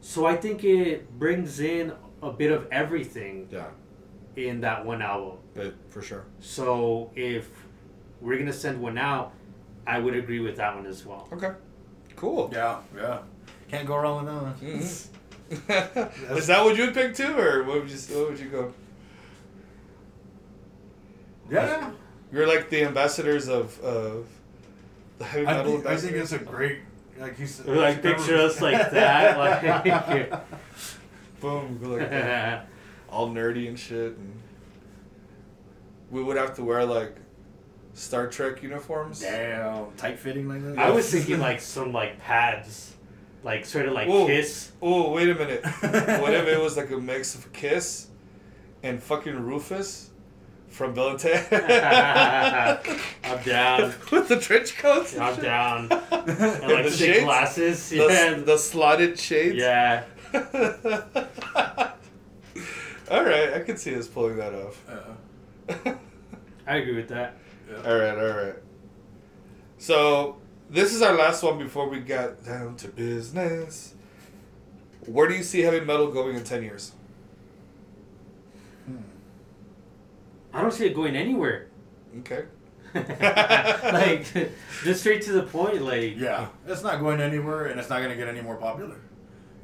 so 0.00 0.24
i 0.26 0.36
think 0.36 0.62
it 0.62 1.10
brings 1.18 1.58
in 1.58 1.92
a 2.22 2.30
bit 2.30 2.52
of 2.52 2.68
everything 2.70 3.48
Yeah, 3.50 3.70
in 4.36 4.60
that 4.60 4.84
one 4.86 5.02
album 5.02 5.38
but 5.54 5.74
for 5.88 6.00
sure. 6.02 6.24
so 6.38 7.10
if 7.16 7.50
we're 8.20 8.38
gonna 8.38 8.52
send 8.52 8.80
one 8.80 8.98
out 8.98 9.32
i 9.86 9.98
would 9.98 10.14
agree 10.14 10.40
with 10.40 10.56
that 10.56 10.74
one 10.74 10.86
as 10.86 11.04
well 11.06 11.28
Okay. 11.32 11.52
Cool. 12.16 12.50
yeah. 12.52 12.78
Yeah. 12.96 13.18
Can't 13.68 13.86
go 13.86 13.96
wrong 13.96 14.24
with 14.24 14.34
that 14.34 14.42
one. 14.42 14.54
Mhm. 14.60 16.36
Is 16.38 16.46
that 16.46 16.64
what 16.64 16.76
you 16.76 16.84
would 16.86 16.94
pick 16.94 17.14
too, 17.14 17.36
or 17.38 17.62
what 17.64 17.80
would 17.82 17.90
you 17.90 17.98
what 18.16 18.30
would 18.30 18.38
you 18.38 18.48
go? 18.48 18.72
Yeah. 21.50 21.90
You're 22.32 22.46
like 22.46 22.70
the 22.70 22.84
ambassadors 22.84 23.48
of 23.48 23.78
of 23.80 24.26
the 25.18 25.24
heavy 25.24 25.46
I 25.46 25.56
metal. 25.58 25.72
think, 25.72 25.86
I 25.86 25.96
think 25.96 26.16
it's 26.16 26.32
a 26.32 26.38
great. 26.38 26.80
Like 27.18 27.38
you 27.38 27.46
said. 27.46 27.66
like 27.68 28.02
picture 28.02 28.36
us 28.36 28.60
like 28.60 28.90
that 28.98 29.38
like 29.38 30.30
boom, 31.40 31.78
like 31.82 32.08
that. 32.10 32.68
all 33.10 33.28
nerdy 33.30 33.68
and 33.68 33.78
shit, 33.78 34.16
and 34.16 34.40
we 36.10 36.22
would 36.22 36.36
have 36.36 36.54
to 36.54 36.64
wear 36.64 36.84
like 36.86 37.16
Star 37.94 38.26
Trek 38.28 38.62
uniforms. 38.62 39.20
Damn. 39.20 39.92
Tight 39.96 40.18
fitting 40.18 40.48
like 40.48 40.62
that. 40.64 40.78
I 40.78 40.90
was 40.90 41.10
thinking 41.10 41.38
like 41.40 41.60
some 41.60 41.92
like 41.92 42.18
pads, 42.18 42.94
like 43.44 43.64
sort 43.66 43.86
of 43.86 43.92
like 43.92 44.08
Whoa. 44.08 44.26
kiss. 44.26 44.72
Oh 44.80 45.12
wait 45.12 45.28
a 45.28 45.34
minute! 45.34 45.64
what 46.20 46.32
if 46.34 46.46
it 46.46 46.60
was 46.60 46.76
like 46.76 46.90
a 46.90 46.96
mix 46.98 47.34
of 47.34 47.52
Kiss 47.52 48.08
and 48.82 49.02
fucking 49.02 49.38
Rufus 49.38 50.10
from 50.68 50.94
Bill 50.94 51.10
and 51.10 51.18
Ted 51.18 51.46
I'm 53.24 53.42
down. 53.44 53.92
with 54.10 54.28
the 54.28 54.38
trench 54.40 54.76
coats. 54.78 55.16
I'm 55.18 55.34
shit. 55.34 55.44
down. 55.44 55.88
And 55.90 56.00
like 56.10 56.84
the 56.84 56.90
thick 56.90 56.92
shades? 57.14 57.24
glasses. 57.24 57.90
The, 57.90 57.96
Yeah. 57.96 58.34
the 58.38 58.56
slotted 58.56 59.18
shades. 59.18 59.56
yeah. 59.56 60.04
all 63.10 63.22
right, 63.24 63.52
I 63.54 63.60
can 63.60 63.76
see 63.76 63.94
us 63.94 64.08
pulling 64.08 64.36
that 64.36 64.54
off. 64.54 64.82
Uh, 64.88 65.92
I 66.66 66.76
agree 66.76 66.96
with 66.96 67.08
that. 67.08 67.36
All 67.76 67.98
right, 67.98 68.18
all 68.18 68.44
right. 68.44 68.54
So 69.78 70.36
this 70.70 70.94
is 70.94 71.02
our 71.02 71.16
last 71.16 71.42
one 71.42 71.58
before 71.58 71.88
we 71.88 72.00
got 72.00 72.44
down 72.44 72.76
to 72.76 72.88
business. 72.88 73.94
Where 75.06 75.28
do 75.28 75.34
you 75.34 75.42
see 75.42 75.60
heavy 75.60 75.80
metal 75.80 76.10
going 76.10 76.36
in 76.36 76.44
ten 76.44 76.62
years? 76.62 76.92
Hmm. 78.86 78.96
I 80.52 80.62
don't 80.62 80.72
see 80.72 80.86
it 80.86 80.94
going 80.94 81.16
anywhere. 81.16 81.68
Okay. 82.20 82.44
like, 82.94 84.26
just 84.84 85.00
straight 85.00 85.22
to 85.22 85.32
the 85.32 85.42
point. 85.42 85.82
Like, 85.82 86.16
yeah, 86.16 86.48
it's 86.66 86.82
not 86.82 87.00
going 87.00 87.20
anywhere, 87.20 87.66
and 87.66 87.80
it's 87.80 87.88
not 87.88 88.02
gonna 88.02 88.16
get 88.16 88.28
any 88.28 88.42
more 88.42 88.56
popular. 88.56 88.96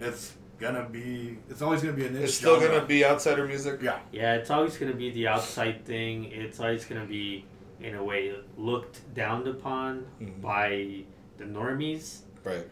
It's 0.01 0.35
gonna 0.59 0.89
be. 0.89 1.39
It's 1.51 1.61
always 1.61 1.83
gonna 1.83 1.93
be 1.93 2.07
a 2.07 2.11
niche. 2.11 2.25
It's 2.25 2.35
still 2.35 2.59
genre. 2.59 2.77
gonna 2.77 2.87
be 2.87 3.05
outsider 3.05 3.47
music. 3.47 3.83
Yeah. 3.83 3.99
yeah, 4.13 4.35
it's 4.35 4.51
always 4.51 4.77
gonna 4.79 4.95
be 4.95 5.11
the 5.11 5.29
outside 5.29 5.85
thing. 5.85 6.25
It's 6.33 6.59
always 6.59 6.85
gonna 6.87 7.05
be, 7.05 7.45
in 7.81 7.95
a 7.95 8.03
way, 8.03 8.35
looked 8.57 9.13
down 9.15 9.47
upon 9.47 10.07
Mhm. 10.21 10.41
by 10.41 11.05
the 11.37 11.45
normies. 11.45 12.23
Right. 12.45 12.67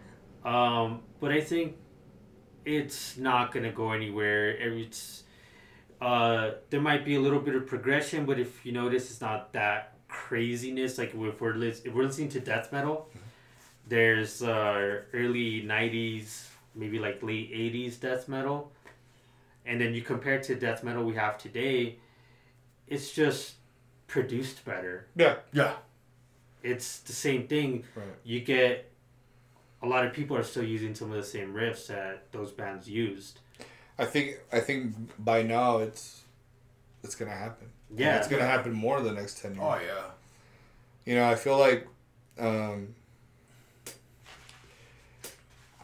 Um, 0.44 1.02
but 1.20 1.30
I 1.32 1.40
think 1.40 1.76
it's 2.64 3.16
not 3.16 3.52
gonna 3.52 3.72
go 3.72 3.92
anywhere. 3.92 4.50
It's 4.50 5.22
uh, 6.00 6.50
there 6.68 6.80
might 6.80 7.04
be 7.06 7.14
a 7.14 7.20
little 7.20 7.40
bit 7.40 7.54
of 7.54 7.66
progression, 7.66 8.26
but 8.26 8.38
if 8.38 8.66
you 8.66 8.72
notice, 8.72 9.10
it's 9.10 9.20
not 9.22 9.52
that 9.54 9.94
craziness. 10.08 10.98
Like 10.98 11.14
if 11.14 11.40
we're 11.40 11.54
lis- 11.54 11.82
if 11.86 11.94
we're 11.94 12.04
listening 12.04 12.28
to 12.30 12.40
death 12.40 12.70
metal, 12.70 13.08
there's 13.88 14.42
uh, 14.42 15.00
early 15.14 15.62
'90s, 15.62 16.48
maybe 16.74 16.98
like 16.98 17.22
late 17.22 17.50
'80s 17.50 17.96
death 17.98 18.28
metal, 18.28 18.72
and 19.64 19.80
then 19.80 19.94
you 19.94 20.02
compare 20.02 20.34
it 20.34 20.42
to 20.44 20.54
death 20.54 20.84
metal 20.84 21.02
we 21.02 21.14
have 21.14 21.38
today, 21.38 21.96
it's 22.88 23.12
just 23.14 23.54
produced 24.06 24.64
better. 24.64 25.06
Yeah. 25.16 25.36
Yeah. 25.52 25.76
It's 26.62 26.98
the 27.00 27.12
same 27.12 27.46
thing 27.46 27.84
Right. 27.94 28.06
you 28.24 28.40
get 28.40 28.90
a 29.82 29.86
lot 29.86 30.04
of 30.06 30.12
people 30.12 30.36
are 30.36 30.42
still 30.42 30.64
using 30.64 30.94
some 30.94 31.10
of 31.10 31.16
the 31.16 31.22
same 31.24 31.52
riffs 31.52 31.86
that 31.88 32.32
those 32.32 32.50
bands 32.52 32.88
used. 32.88 33.40
I 33.98 34.04
think 34.04 34.38
I 34.52 34.60
think 34.60 34.94
by 35.24 35.42
now 35.42 35.78
it's 35.78 36.22
it's 37.02 37.14
gonna 37.14 37.30
happen. 37.30 37.68
And 37.90 37.98
Yeah. 38.00 38.16
it's 38.18 38.26
gonna 38.28 38.46
happen 38.46 38.72
more 38.72 39.00
the 39.00 39.12
next 39.12 39.40
ten 39.40 39.52
years. 39.54 39.62
Oh 39.64 39.78
yeah. 39.84 40.10
You 41.04 41.14
know, 41.16 41.28
I 41.30 41.34
feel 41.36 41.58
like 41.58 41.86
um, 42.38 42.94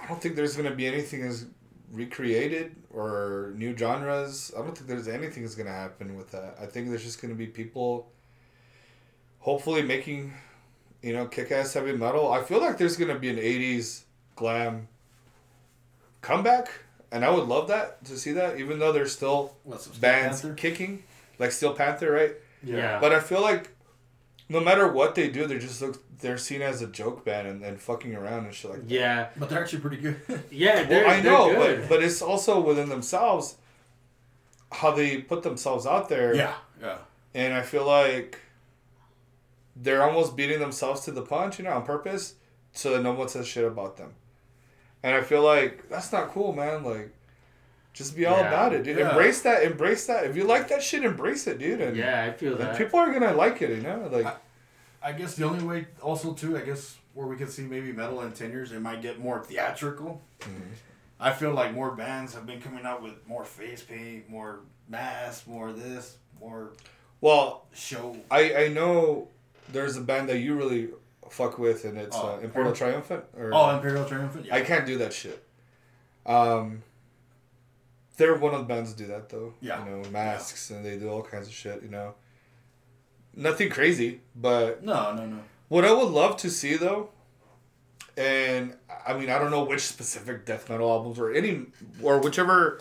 I 0.01 0.07
don't 0.09 0.21
think 0.21 0.35
there's 0.37 0.57
gonna 0.57 0.75
be 0.75 0.87
anything 0.87 1.23
as 1.23 1.47
recreated 1.93 2.75
or 2.95 3.53
new 3.57 3.77
genres. 3.77 4.53
I 4.57 4.61
don't 4.61 4.77
think 4.77 4.89
there's 4.89 5.09
anything 5.09 5.43
that's 5.43 5.55
gonna 5.55 5.71
happen 5.71 6.17
with 6.17 6.31
that. 6.33 6.57
I 6.61 6.67
think 6.67 6.89
there's 6.89 7.05
just 7.05 7.21
gonna 7.23 7.35
be 7.35 7.47
people, 7.47 8.11
hopefully 9.41 9.83
making, 9.83 10.35
you 11.03 11.13
know, 11.13 11.27
kick-ass 11.27 11.75
heavy 11.75 11.93
metal. 11.93 12.31
I 12.33 12.43
feel 12.43 12.61
like 12.61 12.79
there's 12.79 12.97
gonna 12.97 13.19
be 13.19 13.31
an 13.31 13.39
'80s 13.39 14.03
glam 14.37 14.89
comeback, 16.21 16.71
and 17.11 17.25
I 17.25 17.31
would 17.31 17.49
love 17.49 17.69
that 17.69 18.05
to 18.07 18.19
see 18.19 18.33
that. 18.33 18.59
Even 18.61 18.79
though 18.79 18.93
there's 18.93 19.13
still 19.13 19.57
What 19.65 19.87
bands 20.01 20.43
Panther? 20.43 20.55
kicking, 20.55 21.03
like 21.39 21.53
Steel 21.53 21.75
Panther, 21.75 22.11
right? 22.13 22.35
Yeah. 22.63 23.01
But 23.01 23.13
I 23.13 23.21
feel 23.21 23.41
like 23.43 23.71
no 24.49 24.61
matter 24.61 24.91
what 24.91 25.15
they 25.15 25.29
do, 25.29 25.47
they're 25.47 25.59
just 25.59 25.81
look 25.83 26.03
they're 26.21 26.39
seen 26.39 26.63
as 26.63 26.81
a 26.83 26.87
joke 26.87 27.25
band 27.25 27.49
and, 27.49 27.65
and 27.65 27.81
fucking 27.81 28.15
around 28.15 28.45
and 28.45 28.55
shit 28.55 28.71
like 28.71 28.83
that. 28.83 28.91
Yeah, 28.95 29.29
But 29.37 29.49
they're 29.49 29.61
actually 29.61 29.81
pretty 29.81 29.97
good. 29.97 30.21
yeah, 30.51 30.85
they're, 30.85 31.05
Well, 31.05 31.17
I 31.19 31.21
know, 31.21 31.47
they're 31.49 31.77
good. 31.77 31.81
but 31.89 31.97
but 31.97 32.03
it's 32.05 32.23
also 32.23 32.61
within 32.61 32.89
themselves 32.89 33.57
how 34.71 34.93
they 34.93 35.19
put 35.19 35.43
themselves 35.43 35.87
out 35.87 36.09
there. 36.09 36.35
yeah. 36.35 36.55
Yeah. 36.81 36.99
And 37.35 37.55
I 37.55 37.63
feel 37.63 37.87
like 37.87 38.39
they're 39.75 40.03
almost 40.03 40.37
beating 40.37 40.61
themselves 40.61 41.01
to 41.03 41.13
the 41.13 41.23
punch, 41.23 41.59
you 41.59 41.65
know, 41.65 41.73
on 41.73 41.85
purpose, 41.85 42.35
so 42.73 42.91
that 42.93 43.03
no 43.03 43.13
one 43.13 43.29
says 43.29 43.47
shit 43.47 43.65
about 43.65 43.97
them. 43.97 44.15
And 45.03 45.15
I 45.17 45.23
feel 45.23 45.43
like 45.43 45.89
that's 45.89 46.13
not 46.13 46.29
cool, 46.31 46.53
man. 46.53 46.85
Like, 46.85 47.11
just 47.93 48.17
be 48.17 48.27
all 48.27 48.39
Yeah. 48.39 48.49
about 48.49 48.73
it, 48.73 48.83
dude. 48.85 48.99
Yeah. 48.99 49.11
Embrace 49.11 49.43
that. 49.43 49.63
Embrace 49.65 50.07
that. 50.07 50.25
If 50.25 50.37
you 50.37 50.45
like 50.45 50.69
that 50.69 50.83
shit, 50.83 51.05
embrace 51.05 51.47
it, 51.47 51.59
dude. 51.59 51.81
And, 51.81 51.97
yeah, 51.97 52.25
I 52.25 52.33
feel 52.33 52.53
and 52.53 52.61
that. 52.63 52.79
people 52.79 52.99
are 52.99 53.13
gonna 53.13 53.35
like 53.35 53.61
it, 53.63 53.71
you 53.71 53.83
know. 53.83 54.09
Like, 54.11 54.27
I- 54.27 54.37
I 55.05 55.13
guess 55.13 55.35
the 55.35 55.45
only 55.45 55.65
way, 55.65 55.87
also 56.01 56.33
too, 56.33 56.57
I 56.57 56.61
guess 56.61 56.97
where 57.15 57.27
we 57.27 57.37
could 57.37 57.51
see 57.51 57.63
maybe 57.63 57.93
metal 57.93 58.23
in 58.23 58.33
ten 58.33 58.51
years, 58.51 58.71
it 58.73 58.81
might 58.81 59.03
get 59.03 59.19
more 59.19 59.43
theatrical. 59.45 60.23
Mhm. 60.41 60.71
I 61.21 61.33
feel 61.33 61.51
like 61.53 61.73
more 61.73 61.91
bands 61.93 62.35
have 62.35 62.47
been 62.47 62.61
coming 62.61 62.85
out 62.87 63.03
with 63.03 63.15
more 63.27 63.45
face 63.45 63.83
paint, 63.83 64.29
more 64.29 64.61
masks, 64.89 65.47
more 65.47 65.73
this, 65.73 66.17
more 66.41 66.71
well, 67.21 67.67
show. 67.75 68.17
I 68.31 68.55
I 68.65 68.69
know 68.69 69.29
there's 69.73 69.97
a 69.97 70.01
band 70.01 70.29
that 70.29 70.39
you 70.39 70.55
really 70.55 70.91
fuck 71.31 71.59
with, 71.59 71.85
and 71.85 71.97
it's 71.99 72.17
Oh, 72.17 72.37
uh, 72.37 72.39
Imperial 72.41 72.73
Triumphant. 72.73 73.25
Or 73.37 73.51
Oh, 73.55 73.71
Imperial 73.77 74.05
Triumphant. 74.05 74.47
Yeah. 74.47 74.55
I 74.57 74.61
can't 74.63 74.87
do 74.87 74.99
that 74.99 75.13
shit. 75.13 75.43
Um, 76.27 76.83
they're 78.17 78.35
one 78.35 78.55
of 78.55 78.61
the 78.61 78.67
bands 78.67 78.95
that 78.95 79.03
do 79.03 79.09
that 79.09 79.29
though. 79.29 79.55
Yeah. 79.61 79.85
You 79.85 79.91
know, 79.91 80.11
masks 80.11 80.71
and 80.71 80.85
they 80.85 80.99
do 80.99 81.09
all 81.09 81.23
kinds 81.23 81.47
of 81.47 81.53
shit. 81.53 81.83
You 81.83 81.89
know, 81.89 82.15
nothing 83.35 83.71
crazy, 83.71 84.21
but 84.35 84.85
no, 84.85 85.15
no, 85.15 85.27
no. 85.27 85.39
what 85.69 85.85
I 85.85 85.93
would 85.93 86.11
love 86.11 86.37
to 86.39 86.51
see 86.51 86.77
though, 86.77 87.11
and 88.17 88.77
I 89.07 89.15
mean 89.15 89.31
I 89.31 89.39
don't 89.39 89.51
know 89.51 89.65
which 89.65 89.81
specific 89.81 90.45
death 90.45 90.69
metal 90.69 90.91
albums 90.91 91.19
or 91.19 91.33
any 91.33 91.67
or 92.03 92.19
whichever 92.19 92.81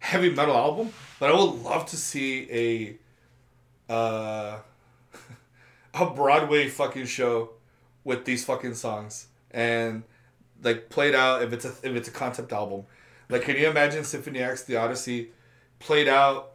heavy 0.00 0.30
metal 0.30 0.56
album, 0.56 0.92
but 1.18 1.30
I 1.30 1.32
would 1.32 1.62
love 1.62 1.86
to 1.86 1.96
see 1.96 2.98
a 3.88 3.92
uh, 3.92 4.58
a 5.94 6.06
Broadway 6.06 6.68
fucking 6.68 7.06
show 7.06 7.50
with 8.04 8.24
these 8.24 8.44
fucking 8.44 8.74
songs 8.74 9.26
and 9.50 10.02
like 10.62 10.88
played 10.90 11.14
out 11.14 11.42
if 11.42 11.52
it's 11.52 11.64
a 11.64 11.68
if 11.82 11.96
it's 11.96 12.08
a 12.08 12.12
concept 12.12 12.52
album. 12.52 12.84
Like 13.30 13.42
can 13.42 13.56
you 13.56 13.68
imagine 13.68 14.04
Symphony 14.04 14.40
X 14.40 14.64
The 14.64 14.76
Odyssey 14.76 15.30
played 15.78 16.08
out 16.08 16.52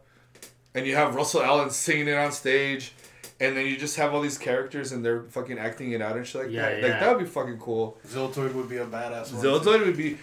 and 0.74 0.86
you 0.86 0.94
have 0.94 1.14
Russell 1.14 1.42
Allen 1.42 1.70
singing 1.70 2.08
it 2.08 2.14
on 2.16 2.30
stage 2.32 2.92
and 3.40 3.56
then 3.56 3.66
you 3.66 3.76
just 3.76 3.96
have 3.96 4.14
all 4.14 4.20
these 4.20 4.38
characters 4.38 4.92
and 4.92 5.04
they're 5.04 5.22
fucking 5.24 5.58
acting 5.58 5.92
it 5.92 6.00
out 6.02 6.16
and 6.16 6.26
shit 6.26 6.42
like 6.44 6.50
Yeah, 6.52 6.62
that. 6.62 6.74
Like 6.82 6.82
yeah. 6.92 7.00
that 7.00 7.16
would 7.16 7.24
be 7.24 7.30
fucking 7.30 7.58
cool. 7.58 7.98
Ziltoid 8.06 8.54
would 8.54 8.68
be 8.68 8.76
a 8.78 8.86
badass 8.86 9.32
one. 9.32 9.40
Zelda 9.42 9.78
would 9.78 9.96
be. 9.96 10.18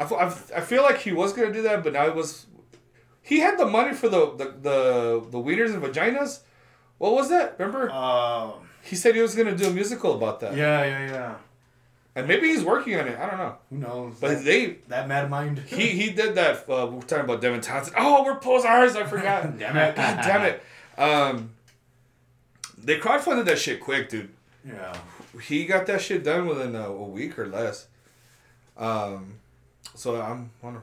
I, 0.00 0.04
f- 0.04 0.12
I 0.12 0.24
f- 0.26 0.50
I 0.56 0.60
feel 0.60 0.82
like 0.82 0.98
he 0.98 1.12
was 1.12 1.32
gonna 1.32 1.52
do 1.52 1.62
that, 1.62 1.82
but 1.84 1.92
now 1.92 2.06
it 2.06 2.14
was. 2.14 2.46
He 3.22 3.38
had 3.40 3.56
the 3.58 3.66
money 3.66 3.94
for 3.94 4.08
the 4.08 4.32
the 4.36 4.44
the, 4.60 5.26
the 5.30 5.38
wieners 5.38 5.72
and 5.74 5.82
vaginas. 5.82 6.40
What 6.98 7.12
was 7.14 7.28
that? 7.28 7.56
Remember? 7.58 7.90
Um, 7.90 8.52
He 8.82 8.96
said 8.96 9.14
he 9.14 9.20
was 9.22 9.34
gonna 9.34 9.54
do 9.56 9.66
a 9.68 9.70
musical 9.70 10.14
about 10.14 10.40
that, 10.40 10.56
yeah, 10.56 10.84
yeah, 10.84 11.10
yeah. 11.12 11.34
And 12.14 12.28
maybe 12.28 12.48
he's 12.48 12.62
working 12.64 12.98
on 12.98 13.08
it. 13.08 13.18
I 13.18 13.28
don't 13.28 13.38
know, 13.38 13.56
Who 13.70 13.76
knows? 13.78 14.14
but 14.20 14.28
that, 14.30 14.44
they 14.44 14.76
that 14.88 15.08
mad 15.08 15.30
mind. 15.30 15.58
he 15.66 15.88
he 15.88 16.10
did 16.10 16.34
that. 16.34 16.68
Uh, 16.68 16.86
we're 16.86 17.00
talking 17.02 17.24
about 17.24 17.40
Devin 17.40 17.60
Townsend. 17.60 17.96
Oh, 17.98 18.22
we're 18.24 18.38
Posars. 18.38 18.96
I 18.96 19.04
forgot. 19.04 19.42
Damn 19.58 19.76
it. 19.76 19.96
God 19.96 20.22
damn 20.22 20.42
it. 20.42 20.62
Um, 20.98 21.50
they 22.78 22.98
crowdfunded 22.98 23.44
that 23.46 23.58
shit 23.58 23.80
quick, 23.80 24.08
dude. 24.08 24.30
yeah. 24.66 24.94
he 25.42 25.64
got 25.64 25.86
that 25.86 26.00
shit 26.00 26.22
done 26.24 26.46
within 26.46 26.74
a, 26.74 26.88
a 26.88 27.06
week 27.06 27.38
or 27.38 27.46
less. 27.46 27.86
Um, 28.76 29.34
so 29.94 30.20
I'm 30.20 30.50
wonder, 30.62 30.82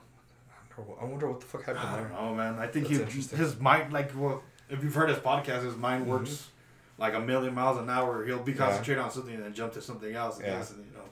I 1.01 1.05
wonder 1.05 1.29
what 1.29 1.39
the 1.41 1.45
fuck 1.45 1.65
happened 1.65 1.93
there. 1.93 2.11
Oh 2.17 2.33
man. 2.33 2.57
I 2.59 2.67
think 2.67 2.87
That's 2.87 3.13
he, 3.13 3.35
his 3.35 3.59
mind, 3.59 3.91
like, 3.93 4.11
well, 4.15 4.43
if 4.69 4.83
you've 4.83 4.93
heard 4.95 5.09
his 5.09 5.17
podcast, 5.19 5.63
his 5.63 5.75
mind 5.75 6.03
Mm-hmm. 6.03 6.11
works 6.11 6.47
like 6.97 7.13
a 7.13 7.19
million 7.19 7.53
miles 7.55 7.77
an 7.77 7.89
hour. 7.89 8.25
He'll 8.25 8.39
be 8.43 8.53
concentrating 8.53 9.03
on 9.03 9.09
something 9.11 9.33
and 9.33 9.43
then 9.43 9.53
jump 9.53 9.73
to 9.73 9.81
something 9.81 10.13
else. 10.13 10.37
And 10.37 10.47
Yeah. 10.47 10.59
you 10.69 10.93
know. 10.93 11.03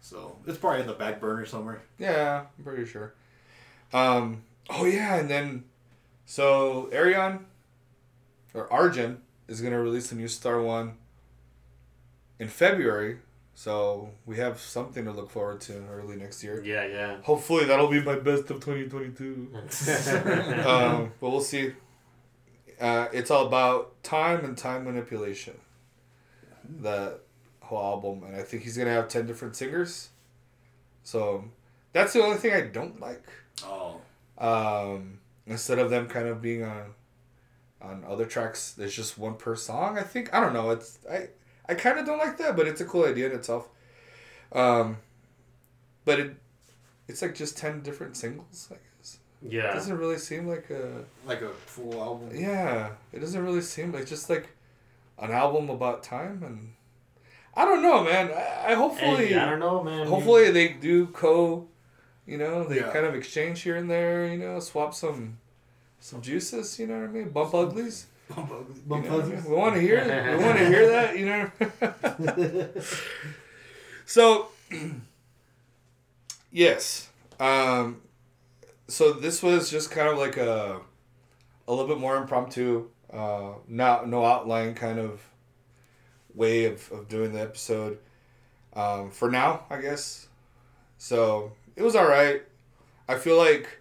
So 0.00 0.38
it's 0.46 0.58
probably 0.58 0.80
in 0.80 0.86
the 0.86 0.92
back 0.94 1.20
burner 1.20 1.44
somewhere. 1.44 1.82
Yeah, 1.98 2.44
I'm 2.56 2.64
pretty 2.64 2.86
sure. 2.86 3.14
Um, 3.92 4.42
oh 4.70 4.84
yeah, 4.84 5.16
and 5.16 5.28
then 5.28 5.64
so 6.26 6.88
Arion 6.92 7.46
or 8.54 8.72
Arjen 8.72 9.22
is 9.48 9.60
gonna 9.60 9.80
release 9.80 10.12
a 10.12 10.14
new 10.14 10.28
Star 10.28 10.60
One 10.60 10.94
in 12.38 12.48
February. 12.48 13.18
So 13.54 14.10
we 14.24 14.36
have 14.36 14.60
something 14.60 15.04
to 15.04 15.10
look 15.10 15.30
forward 15.30 15.60
to 15.62 15.84
early 15.90 16.16
next 16.16 16.44
year. 16.44 16.62
yeah, 16.64 16.86
yeah. 16.86 17.16
Hopefully 17.22 17.64
that'll 17.64 17.88
be 17.88 18.00
my 18.00 18.14
best 18.14 18.50
of 18.50 18.64
2022. 18.64 19.48
um, 20.64 21.12
but 21.20 21.30
we'll 21.30 21.40
see. 21.40 21.72
Uh, 22.80 23.08
it's 23.12 23.32
all 23.32 23.46
about 23.46 24.00
time 24.04 24.44
and 24.44 24.56
time 24.56 24.84
manipulation. 24.84 25.54
That 26.82 27.20
whole 27.68 27.82
album, 27.82 28.22
and 28.24 28.34
I 28.36 28.42
think 28.42 28.62
he's 28.62 28.76
gonna 28.76 28.90
have 28.92 29.08
ten 29.08 29.26
different 29.26 29.56
singers. 29.56 30.08
So 31.04 31.44
that's 31.92 32.12
the 32.12 32.22
only 32.22 32.36
thing 32.38 32.52
I 32.54 32.62
don't 32.62 33.00
like. 33.00 33.24
Oh. 33.64 34.00
Um, 34.38 35.18
instead 35.46 35.78
of 35.78 35.90
them 35.90 36.06
kind 36.08 36.28
of 36.28 36.40
being 36.42 36.62
on 36.64 36.94
On 37.80 38.04
other 38.08 38.26
tracks, 38.26 38.72
there's 38.72 38.94
just 38.94 39.16
one 39.18 39.34
per 39.36 39.54
song. 39.54 39.98
I 39.98 40.02
think 40.02 40.34
I 40.34 40.40
don't 40.40 40.52
know. 40.52 40.70
It's 40.70 40.98
I 41.08 41.28
I 41.68 41.74
kind 41.74 41.98
of 41.98 42.06
don't 42.06 42.18
like 42.18 42.36
that, 42.38 42.56
but 42.56 42.66
it's 42.66 42.80
a 42.80 42.84
cool 42.84 43.04
idea 43.04 43.26
in 43.30 43.32
itself. 43.32 43.68
Um, 44.52 44.96
but 46.04 46.18
it 46.18 46.36
it's 47.06 47.22
like 47.22 47.34
just 47.36 47.56
ten 47.56 47.80
different 47.82 48.16
singles. 48.16 48.68
I 48.72 48.74
guess 48.98 49.18
it 49.44 49.52
Yeah. 49.52 49.72
doesn't 49.74 49.96
really 49.96 50.18
seem 50.18 50.48
like 50.48 50.70
a 50.70 51.04
Like 51.24 51.42
a 51.42 51.50
full 51.50 51.94
album. 52.02 52.30
yeah. 52.34 52.94
It 53.12 53.20
doesn't 53.20 53.44
really 53.44 53.62
seem 53.62 53.92
like 53.92 54.06
just 54.06 54.28
like 54.28 54.48
an 55.18 55.30
album 55.30 55.70
about 55.70 56.02
time 56.02 56.42
and 56.42 56.74
I 57.58 57.64
don't 57.64 57.82
know, 57.82 58.04
man. 58.04 58.30
I, 58.30 58.72
I 58.72 58.74
hopefully 58.74 59.28
Hey, 59.28 59.38
I 59.38 59.50
don't 59.50 59.58
know, 59.60 59.82
man. 59.82 60.06
hopefully 60.06 60.50
they 60.50 60.68
do 60.68 61.06
co 61.08 61.66
you 62.26 62.36
know 62.38 62.64
they 62.64 62.76
Yeah. 62.80 62.92
kind 62.92 63.06
of 63.06 63.14
exchange 63.14 63.62
here 63.62 63.76
and 63.76 63.88
there 63.90 64.26
you 64.26 64.36
know 64.38 64.60
swap 64.60 64.94
some 64.94 65.38
some 65.98 66.20
juices 66.20 66.78
you 66.78 66.86
know 66.86 66.98
what 67.00 67.08
i 67.08 67.12
mean 67.12 67.28
bump 67.30 67.54
uglies 67.54 68.06
Bump 68.28 68.50
uglies. 68.52 68.78
bump 68.86 69.04
know 69.08 69.16
what 69.16 69.24
I 69.24 69.28
mean? 69.28 69.44
we 69.50 69.54
want 69.56 69.74
to 69.76 69.80
hear 69.80 70.00
we 70.38 70.44
want 70.44 70.58
to 70.58 70.66
hear 70.74 70.86
that 70.96 71.18
you 71.18 71.26
know 71.26 71.50
so 74.06 74.48
yes 76.52 77.08
um 77.40 78.00
so 78.88 79.12
this 79.12 79.42
was 79.42 79.70
just 79.70 79.90
kind 79.90 80.08
of 80.08 80.18
like 80.18 80.36
a 80.36 80.80
a 81.66 81.70
little 81.72 81.86
bit 81.86 81.98
more 81.98 82.16
impromptu 82.16 82.88
uh 83.12 83.52
not 83.68 84.08
no 84.08 84.24
outline 84.24 84.74
kind 84.74 84.98
of 84.98 85.20
way 86.38 86.64
of, 86.64 86.90
of 86.92 87.08
doing 87.08 87.32
the 87.32 87.40
episode 87.40 87.98
um 88.74 89.10
for 89.10 89.30
now 89.30 89.64
i 89.70 89.80
guess 89.80 90.28
so 90.98 91.52
it 91.76 91.82
was 91.82 91.94
all 91.94 92.08
right. 92.08 92.42
I 93.08 93.14
feel 93.18 93.36
like 93.38 93.78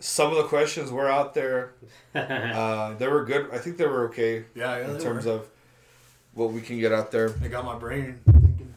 some 0.00 0.30
of 0.32 0.36
the 0.38 0.42
questions 0.44 0.90
were 0.90 1.08
out 1.08 1.34
there. 1.34 1.72
Uh, 2.14 2.94
they 2.94 3.08
were 3.08 3.24
good. 3.24 3.48
I 3.52 3.58
think 3.58 3.76
they 3.76 3.86
were 3.86 4.06
okay 4.08 4.44
Yeah, 4.54 4.78
yeah. 4.78 4.90
in 4.94 4.98
terms 5.00 5.24
were. 5.26 5.32
of 5.32 5.48
what 6.34 6.52
we 6.52 6.60
can 6.60 6.78
get 6.80 6.92
out 6.92 7.10
there. 7.12 7.28
They 7.28 7.48
got 7.48 7.64
my 7.64 7.76
brain 7.78 8.18
thinking. 8.24 8.74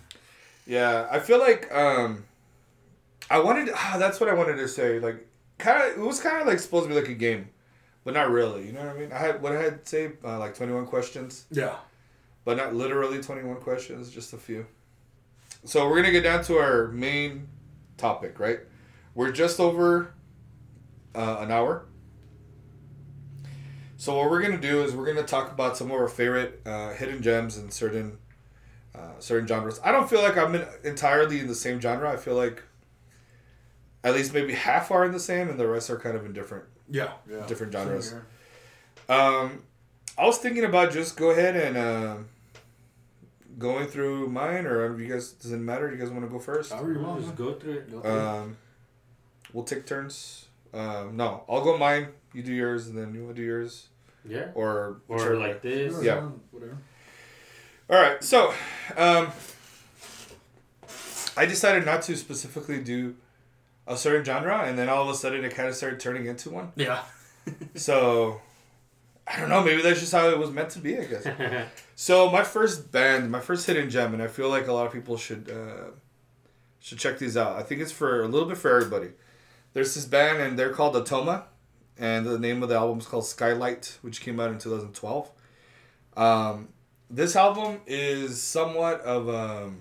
Yeah, 0.65 1.07
I 1.11 1.19
feel 1.19 1.39
like 1.39 1.71
um, 1.73 2.23
I 3.29 3.39
wanted. 3.39 3.69
Ah, 3.73 3.95
that's 3.99 4.19
what 4.19 4.29
I 4.29 4.33
wanted 4.33 4.55
to 4.57 4.67
say. 4.67 4.99
Like, 4.99 5.27
kind 5.59 5.81
of, 5.91 5.97
it 5.97 6.01
was 6.01 6.19
kind 6.19 6.41
of 6.41 6.47
like 6.47 6.59
supposed 6.59 6.85
to 6.85 6.89
be 6.89 6.99
like 6.99 7.09
a 7.09 7.13
game, 7.15 7.49
but 8.03 8.13
not 8.15 8.29
really. 8.31 8.65
You 8.67 8.73
know 8.73 8.81
what 8.85 8.95
I 8.95 8.99
mean? 8.99 9.11
I 9.11 9.17
had 9.17 9.41
what 9.41 9.51
I 9.53 9.61
had 9.61 9.83
to 9.83 9.87
say 9.89 10.11
uh, 10.23 10.37
like 10.39 10.55
twenty 10.55 10.73
one 10.73 10.85
questions, 10.87 11.45
Yeah. 11.51 11.75
But 12.47 12.55
not 12.55 12.73
literally 12.73 13.21
twenty 13.21 13.43
one 13.43 13.57
questions, 13.57 14.09
just 14.09 14.31
a 14.31 14.37
few. 14.37 14.65
So 15.65 15.89
we're 15.89 15.97
gonna 15.97 16.13
get 16.13 16.23
down 16.23 16.45
to 16.45 16.55
our 16.59 16.87
main 16.87 17.49
topic, 17.97 18.39
right? 18.39 18.59
We're 19.13 19.33
just 19.33 19.59
over 19.59 20.13
uh, 21.13 21.39
an 21.41 21.51
hour. 21.51 21.87
So 23.97 24.15
what 24.17 24.29
we're 24.29 24.41
gonna 24.41 24.61
do 24.61 24.81
is 24.81 24.95
we're 24.95 25.05
gonna 25.05 25.27
talk 25.27 25.51
about 25.51 25.75
some 25.75 25.87
of 25.91 25.97
our 25.99 26.07
favorite 26.07 26.61
uh, 26.65 26.93
hidden 26.93 27.21
gems 27.21 27.57
in 27.57 27.69
certain 27.69 28.17
uh, 28.95 29.19
certain 29.19 29.45
genres. 29.45 29.81
I 29.83 29.91
don't 29.91 30.09
feel 30.09 30.21
like 30.21 30.37
I'm 30.37 30.55
in, 30.55 30.65
entirely 30.85 31.41
in 31.41 31.47
the 31.47 31.55
same 31.55 31.81
genre. 31.81 32.09
I 32.09 32.15
feel 32.15 32.35
like 32.35 32.63
at 34.05 34.13
least 34.15 34.33
maybe 34.33 34.53
half 34.53 34.89
are 34.89 35.03
in 35.03 35.11
the 35.11 35.19
same, 35.19 35.49
and 35.49 35.59
the 35.59 35.67
rest 35.67 35.89
are 35.89 35.97
kind 35.99 36.15
of 36.15 36.25
in 36.25 36.31
different 36.31 36.63
Yeah. 36.89 37.11
Yeah. 37.29 37.45
different 37.45 37.73
genres. 37.73 38.13
um, 39.09 39.63
I 40.17 40.25
was 40.25 40.37
thinking 40.37 40.63
about 40.63 40.93
just 40.93 41.17
go 41.17 41.31
ahead 41.31 41.57
and 41.57 41.75
uh, 41.75 42.15
going 43.57 43.87
through 43.87 44.27
mine, 44.29 44.65
or 44.65 44.99
you 44.99 45.11
guys 45.11 45.31
does 45.31 45.51
it 45.51 45.57
matter? 45.57 45.91
You 45.91 45.97
guys 45.97 46.09
want 46.09 46.23
to 46.23 46.29
go 46.29 46.39
first? 46.39 46.71
However 46.71 46.93
you 46.93 46.99
want. 46.99 47.21
Just 47.21 47.35
go 47.35 47.53
through 47.53 47.73
it. 47.73 47.91
Go 47.91 48.01
through. 48.01 48.11
Um, 48.19 48.57
we'll 49.53 49.63
take 49.63 49.85
turns. 49.85 50.45
Um, 50.73 51.15
no, 51.17 51.43
I'll 51.49 51.63
go 51.63 51.77
mine. 51.77 52.07
You 52.33 52.43
do 52.43 52.53
yours, 52.53 52.87
and 52.87 52.97
then 52.97 53.13
you 53.13 53.25
will 53.25 53.33
do 53.33 53.41
yours, 53.41 53.87
Yeah. 54.27 54.47
or 54.53 54.97
Or 55.07 55.15
whichever 55.17 55.37
like 55.37 55.63
way. 55.63 55.87
this. 55.87 56.03
Yeah. 56.03 56.21
Whatever. 56.51 56.77
All 57.89 57.99
right. 58.01 58.21
So, 58.23 58.53
um, 58.97 59.29
I 61.37 61.45
decided 61.45 61.85
not 61.85 62.01
to 62.03 62.15
specifically 62.17 62.81
do 62.83 63.15
a 63.87 63.95
certain 63.95 64.25
genre, 64.25 64.63
and 64.63 64.77
then 64.77 64.89
all 64.89 65.03
of 65.03 65.09
a 65.09 65.17
sudden 65.17 65.43
it 65.45 65.55
kind 65.55 65.69
of 65.69 65.75
started 65.75 65.99
turning 65.99 66.25
into 66.25 66.49
one. 66.49 66.71
Yeah. 66.75 67.03
So, 67.75 68.41
I 69.25 69.39
don't 69.39 69.47
know. 69.49 69.63
Maybe 69.63 69.81
that's 69.81 70.01
just 70.01 70.11
how 70.11 70.29
it 70.29 70.37
was 70.37 70.51
meant 70.51 70.69
to 70.71 70.79
be. 70.79 70.97
I 70.99 71.05
guess. 71.05 71.25
So 71.99 72.29
my 72.29 72.43
first 72.43 72.91
band, 72.91 73.31
my 73.31 73.39
first 73.39 73.65
hidden 73.65 73.89
gem, 73.89 74.13
and 74.13 74.21
I 74.21 74.27
feel 74.27 74.49
like 74.49 74.67
a 74.67 74.71
lot 74.71 74.85
of 74.85 74.93
people 74.93 75.17
should 75.17 75.49
uh, 75.49 75.89
should 76.79 76.99
check 76.99 77.17
these 77.17 77.35
out. 77.35 77.55
I 77.55 77.63
think 77.63 77.81
it's 77.81 77.91
for 77.91 78.21
a 78.21 78.27
little 78.27 78.47
bit 78.47 78.59
for 78.59 78.69
everybody. 78.69 79.13
There's 79.73 79.95
this 79.95 80.05
band, 80.05 80.39
and 80.39 80.59
they're 80.59 80.69
called 80.69 80.93
Atoma, 80.93 81.45
and 81.97 82.23
the 82.23 82.37
name 82.37 82.61
of 82.61 82.69
the 82.69 82.75
album 82.75 82.99
is 82.99 83.07
called 83.07 83.25
Skylight, 83.25 83.97
which 84.03 84.21
came 84.21 84.39
out 84.39 84.51
in 84.51 84.59
2012. 84.59 85.31
Um, 86.15 86.67
this 87.09 87.35
album 87.35 87.81
is 87.87 88.39
somewhat 88.43 89.01
of 89.01 89.27
a 89.27 89.71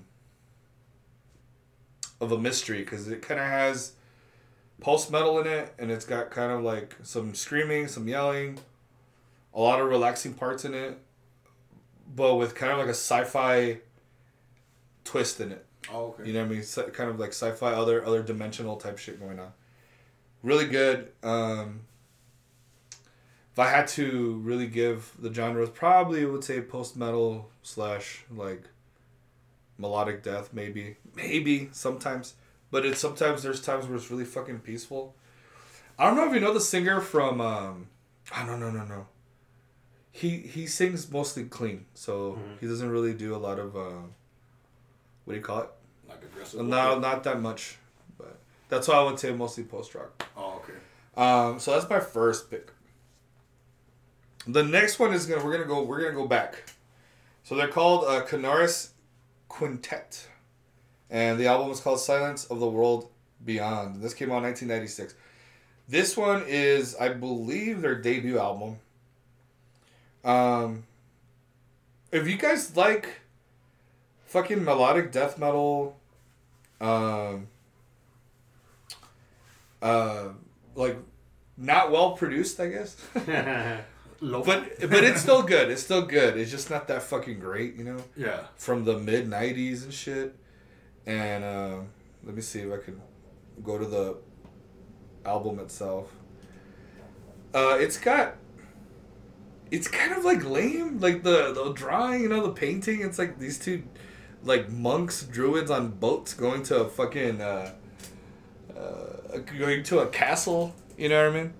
of 2.18 2.32
a 2.32 2.38
mystery 2.38 2.78
because 2.78 3.08
it 3.08 3.20
kind 3.20 3.38
of 3.38 3.46
has 3.46 3.92
post 4.80 5.10
metal 5.10 5.38
in 5.40 5.46
it, 5.46 5.74
and 5.78 5.90
it's 5.90 6.06
got 6.06 6.30
kind 6.30 6.50
of 6.50 6.62
like 6.62 6.96
some 7.02 7.34
screaming, 7.34 7.88
some 7.88 8.08
yelling, 8.08 8.58
a 9.52 9.60
lot 9.60 9.82
of 9.82 9.88
relaxing 9.88 10.32
parts 10.32 10.64
in 10.64 10.72
it 10.72 10.98
but 12.14 12.36
with 12.36 12.54
kind 12.54 12.72
of 12.72 12.78
like 12.78 12.88
a 12.88 12.90
sci-fi 12.90 13.78
twist 15.04 15.40
in 15.40 15.52
it. 15.52 15.64
Oh, 15.92 16.06
okay. 16.06 16.26
You 16.26 16.32
know 16.32 16.40
what 16.40 16.46
I 16.46 16.50
mean? 16.50 16.62
Sci- 16.62 16.90
kind 16.90 17.10
of 17.10 17.18
like 17.18 17.30
sci-fi, 17.30 17.72
other 17.72 18.04
other 18.04 18.22
dimensional 18.22 18.76
type 18.76 18.98
shit 18.98 19.20
going 19.20 19.38
on. 19.38 19.52
Really 20.42 20.66
good. 20.66 21.12
Um, 21.22 21.80
if 23.52 23.58
I 23.58 23.70
had 23.70 23.88
to 23.88 24.34
really 24.44 24.66
give 24.66 25.12
the 25.18 25.32
genres, 25.32 25.70
probably 25.70 26.24
would 26.26 26.44
say 26.44 26.60
post 26.60 26.96
metal 26.96 27.48
slash 27.62 28.24
like 28.30 28.64
melodic 29.78 30.22
death, 30.22 30.50
maybe, 30.52 30.96
maybe 31.14 31.70
sometimes. 31.72 32.34
But 32.70 32.84
it's 32.84 33.00
sometimes 33.00 33.42
there's 33.42 33.60
times 33.60 33.86
where 33.86 33.96
it's 33.96 34.10
really 34.10 34.24
fucking 34.24 34.58
peaceful. 34.60 35.14
I 35.98 36.06
don't 36.06 36.16
know 36.16 36.28
if 36.28 36.34
you 36.34 36.40
know 36.40 36.52
the 36.52 36.60
singer 36.60 37.00
from. 37.00 37.40
Um, 37.40 37.86
oh 38.36 38.44
no 38.44 38.56
no 38.56 38.70
no 38.70 38.84
no. 38.84 39.06
He 40.20 40.38
he 40.38 40.66
sings 40.66 41.10
mostly 41.12 41.44
clean, 41.44 41.84
so 41.94 42.32
Mhm. 42.38 42.58
he 42.60 42.66
doesn't 42.66 42.88
really 42.90 43.12
do 43.12 43.34
a 43.34 43.40
lot 43.46 43.58
of. 43.58 43.76
Uh, 43.76 44.02
what 45.24 45.34
do 45.34 45.34
you 45.34 45.44
call 45.44 45.60
it? 45.60 45.70
Like 46.08 46.22
aggressive. 46.24 46.64
No, 46.64 46.98
not 46.98 47.22
that 47.24 47.40
much, 47.40 47.76
but 48.16 48.38
that's 48.70 48.88
why 48.88 48.94
I 48.94 49.02
would 49.02 49.18
say 49.20 49.32
mostly 49.32 49.64
post 49.64 49.94
rock. 49.94 50.24
Oh, 50.36 50.62
okay. 50.62 50.78
Um, 51.16 51.58
so 51.60 51.72
that's 51.72 51.88
my 51.90 52.00
first 52.00 52.50
pick. 52.50 52.70
The 54.46 54.62
next 54.62 54.98
one 54.98 55.12
is 55.12 55.26
gonna 55.26 55.44
we're 55.44 55.52
gonna 55.52 55.64
go 55.64 55.82
we're 55.82 56.00
gonna 56.00 56.14
go 56.14 56.26
back. 56.26 56.70
So 57.44 57.54
they're 57.54 57.68
called 57.68 58.04
uh, 58.06 58.22
Canorous 58.24 58.94
Quintet, 59.48 60.28
and 61.10 61.38
the 61.38 61.46
album 61.46 61.70
is 61.72 61.80
called 61.80 62.00
Silence 62.00 62.46
of 62.46 62.58
the 62.60 62.68
World 62.68 63.10
Beyond. 63.44 64.02
This 64.02 64.14
came 64.14 64.30
out 64.30 64.38
in 64.38 64.44
1996. 64.44 65.14
This 65.88 66.16
one 66.16 66.42
is, 66.48 66.96
I 66.96 67.10
believe, 67.10 67.82
their 67.82 67.94
debut 68.00 68.38
album. 68.38 68.78
Um, 70.26 70.84
if 72.10 72.28
you 72.28 72.36
guys 72.36 72.76
like 72.76 73.20
fucking 74.26 74.62
melodic 74.64 75.12
death 75.12 75.38
metal, 75.38 75.98
um, 76.80 77.46
uh, 79.80 80.28
like 80.74 80.98
not 81.56 81.90
well 81.90 82.12
produced, 82.12 82.60
I 82.60 82.68
guess. 82.68 82.96
But 84.18 84.80
but 84.80 85.04
it's 85.04 85.20
still 85.20 85.42
good. 85.42 85.70
It's 85.70 85.82
still 85.82 86.02
good. 86.02 86.38
It's 86.38 86.50
just 86.50 86.70
not 86.70 86.88
that 86.88 87.02
fucking 87.02 87.38
great, 87.38 87.76
you 87.76 87.84
know, 87.84 87.98
yeah. 88.16 88.44
from 88.56 88.84
the 88.84 88.98
mid 88.98 89.28
'90s 89.28 89.84
and 89.84 89.92
shit. 89.92 90.34
And 91.04 91.44
uh, 91.44 91.78
let 92.24 92.34
me 92.34 92.40
see 92.40 92.60
if 92.60 92.72
I 92.72 92.82
can 92.82 93.00
go 93.62 93.76
to 93.76 93.84
the 93.84 94.16
album 95.26 95.58
itself. 95.60 96.10
Uh, 97.52 97.76
it's 97.78 97.98
got. 97.98 98.36
It's 99.70 99.88
kind 99.88 100.12
of 100.12 100.24
like 100.24 100.44
lame, 100.44 101.00
like 101.00 101.22
the 101.22 101.52
the 101.52 101.72
drawing, 101.72 102.22
you 102.22 102.28
know, 102.28 102.46
the 102.46 102.52
painting. 102.52 103.00
It's 103.02 103.18
like 103.18 103.38
these 103.38 103.58
two, 103.58 103.82
like 104.42 104.70
monks, 104.70 105.24
druids 105.24 105.70
on 105.70 105.90
boats 105.90 106.34
going 106.34 106.62
to 106.64 106.82
a 106.82 106.88
fucking, 106.88 107.40
uh, 107.40 107.72
uh, 108.76 109.38
going 109.58 109.82
to 109.84 110.00
a 110.00 110.06
castle. 110.06 110.74
You 110.96 111.08
know 111.08 111.28
what 111.28 111.36
I 111.36 111.42
mean? 111.42 111.54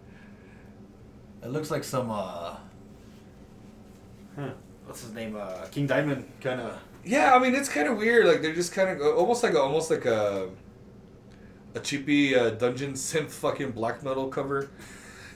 It 1.42 1.48
looks 1.48 1.70
like 1.70 1.84
some 1.84 2.10
uh. 2.10 2.56
Huh. 4.36 4.50
What's 4.84 5.02
his 5.02 5.12
name? 5.12 5.36
Uh, 5.36 5.66
King 5.70 5.86
Diamond 5.86 6.30
kind 6.40 6.60
of. 6.60 6.78
Yeah, 7.04 7.34
I 7.34 7.38
mean 7.38 7.54
it's 7.54 7.68
kind 7.68 7.88
of 7.88 7.96
weird. 7.98 8.26
Like 8.26 8.40
they're 8.42 8.54
just 8.54 8.72
kind 8.72 8.88
of 8.88 9.00
almost 9.16 9.42
like 9.42 9.54
a, 9.54 9.60
almost 9.60 9.90
like 9.90 10.04
a 10.04 10.48
a 11.74 11.80
cheapy 11.80 12.34
uh, 12.34 12.50
dungeon 12.50 12.94
synth 12.94 13.30
fucking 13.30 13.72
black 13.72 14.02
metal 14.02 14.28
cover, 14.28 14.70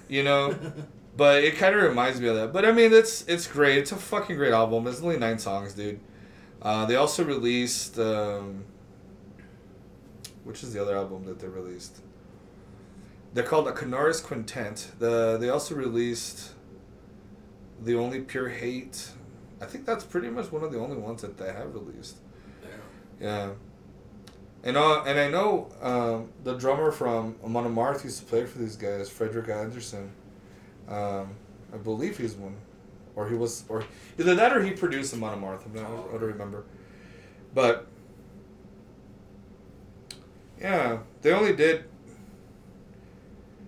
you 0.09 0.23
know. 0.23 0.57
but 1.17 1.43
it 1.45 1.57
kind 1.57 1.75
of 1.75 1.83
reminds 1.83 2.21
me 2.21 2.29
of 2.29 2.37
that. 2.37 2.53
But 2.53 2.65
I 2.65 2.73
mean 2.73 2.93
it's 2.93 3.27
it's 3.29 3.47
great. 3.47 3.79
It's 3.79 3.93
a 3.93 3.97
fucking 3.97 4.37
great 4.37 4.53
album. 4.53 4.87
It's 4.87 5.03
only 5.03 5.19
nine 5.19 5.39
songs, 5.39 5.75
dude. 5.75 6.01
Uh, 6.63 6.85
they 6.87 6.97
also 6.97 7.25
released 7.25 7.99
um, 7.99 8.65
which 10.45 10.63
is 10.63 10.73
the 10.73 10.83
other 10.83 10.97
album 10.97 11.25
that 11.25 11.39
they 11.39 11.49
released. 11.49 12.01
They're 13.33 13.45
called 13.45 13.69
a 13.69 13.73
Canorous 13.73 14.21
Quintet. 14.21 14.89
The 14.99 15.37
they 15.39 15.49
also 15.49 15.75
released 15.75 16.53
the 17.83 17.95
only 17.95 18.21
pure 18.21 18.49
hate. 18.49 19.11
I 19.61 19.67
think 19.67 19.85
that's 19.85 20.05
pretty 20.05 20.29
much 20.29 20.51
one 20.51 20.65
of 20.65 20.73
the 20.73 20.79
only 20.79 20.97
ones 20.97 21.23
that 21.23 21.39
they 21.39 21.53
have 21.53 21.75
released. 21.75 22.17
Yeah. 22.63 22.69
yeah. 23.21 23.51
And 24.63 24.77
uh, 24.77 25.03
and 25.05 25.19
I 25.19 25.29
know 25.29 25.71
um, 25.81 26.31
the 26.45 26.55
drummer 26.55 26.91
from 26.91 27.37
Amon 27.45 27.65
Amarth 27.65 28.05
used 28.05 28.19
to 28.21 28.25
play 28.25 28.45
for 28.45 28.59
these 28.59 28.77
guys, 28.77 29.09
Fredrik 29.09 29.49
Andersson. 29.49 30.11
Um, 30.91 31.37
I 31.73 31.77
believe 31.77 32.19
he's 32.19 32.35
one, 32.35 32.57
or 33.15 33.29
he 33.29 33.37
was, 33.37 33.65
or 33.69 33.85
either 34.19 34.35
that 34.35 34.57
or 34.57 34.63
he 34.63 34.73
produced 34.73 35.15
Amon 35.15 35.41
Amarth. 35.41 35.65
I'm 35.65 35.75
not, 35.75 35.85
I 35.85 36.19
don't 36.19 36.23
remember, 36.23 36.65
but 37.55 37.87
yeah, 40.61 40.99
they 41.23 41.33
only 41.33 41.55
did. 41.55 41.85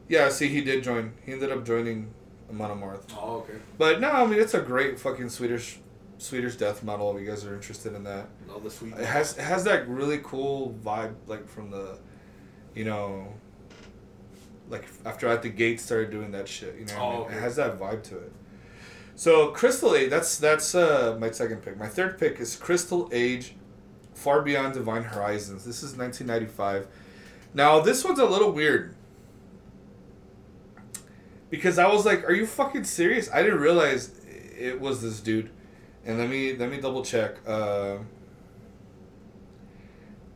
Yeah, 0.09 0.29
see, 0.29 0.49
he 0.49 0.61
did 0.63 0.83
join. 0.83 1.13
He 1.25 1.33
ended 1.33 1.53
up 1.53 1.65
joining 1.65 2.13
Amon 2.51 2.79
Amarth. 2.79 3.05
Oh, 3.17 3.39
okay. 3.39 3.55
But 3.79 4.01
no, 4.01 4.11
I 4.11 4.27
mean 4.27 4.41
it's 4.41 4.55
a 4.55 4.61
great 4.61 4.99
fucking 4.99 5.31
Swedish 5.31 5.79
Swedish 6.19 6.57
death 6.57 6.83
metal. 6.83 7.15
If 7.17 7.23
you 7.23 7.29
guys 7.29 7.45
are 7.45 7.55
interested 7.55 7.95
in 7.95 8.05
that. 8.05 8.29
Love 8.49 8.65
the 8.65 8.71
sweet. 8.71 8.95
It 8.95 9.07
has 9.07 9.39
it 9.39 9.43
has 9.43 9.65
that 9.65 9.89
really 9.89 10.19
cool 10.23 10.75
vibe, 10.85 11.15
like 11.27 11.49
from 11.49 11.71
the, 11.71 11.99
you 12.75 12.85
know, 12.85 13.33
like 14.69 14.87
after 15.05 15.29
at 15.29 15.43
the 15.43 15.49
gate 15.49 15.81
started 15.81 16.11
doing 16.11 16.31
that 16.33 16.49
shit. 16.49 16.77
You 16.79 16.87
know, 16.87 16.93
what 16.95 17.01
I 17.03 17.05
Oh, 17.05 17.11
mean? 17.13 17.21
okay. 17.27 17.37
it 17.37 17.41
has 17.41 17.57
that 17.57 17.79
vibe 17.79 18.03
to 18.05 18.19
it. 18.19 18.33
So 19.15 19.49
Crystal 19.49 19.95
Age, 19.95 20.11
that's 20.11 20.39
that's 20.39 20.75
uh, 20.75 21.17
my 21.21 21.31
second 21.31 21.63
pick. 21.63 21.77
My 21.77 21.89
third 21.89 22.19
pick 22.19 22.41
is 22.41 22.57
Crystal 22.57 23.09
Age, 23.13 23.55
Far 24.15 24.41
Beyond 24.43 24.75
Divine 24.75 25.03
Horizons. 25.05 25.65
This 25.65 25.83
is 25.83 25.97
1995. 25.97 26.87
Now 27.55 27.81
this 27.81 28.05
one's 28.05 28.19
a 28.19 28.25
little 28.25 28.53
weird. 28.53 28.95
Because 31.51 31.79
I 31.79 31.87
was 31.93 32.07
like, 32.07 32.25
"Are 32.29 32.33
you 32.33 32.47
fucking 32.47 32.85
serious?" 32.85 33.31
I 33.31 33.43
didn't 33.43 33.61
realize 33.61 34.19
it 34.59 34.81
was 34.81 35.03
this 35.03 35.21
dude. 35.21 35.51
And 36.07 36.19
let 36.19 36.31
me 36.31 36.57
let 36.57 36.71
me 36.71 36.81
double 36.81 37.05
check. 37.05 37.37
Uh, 37.47 37.99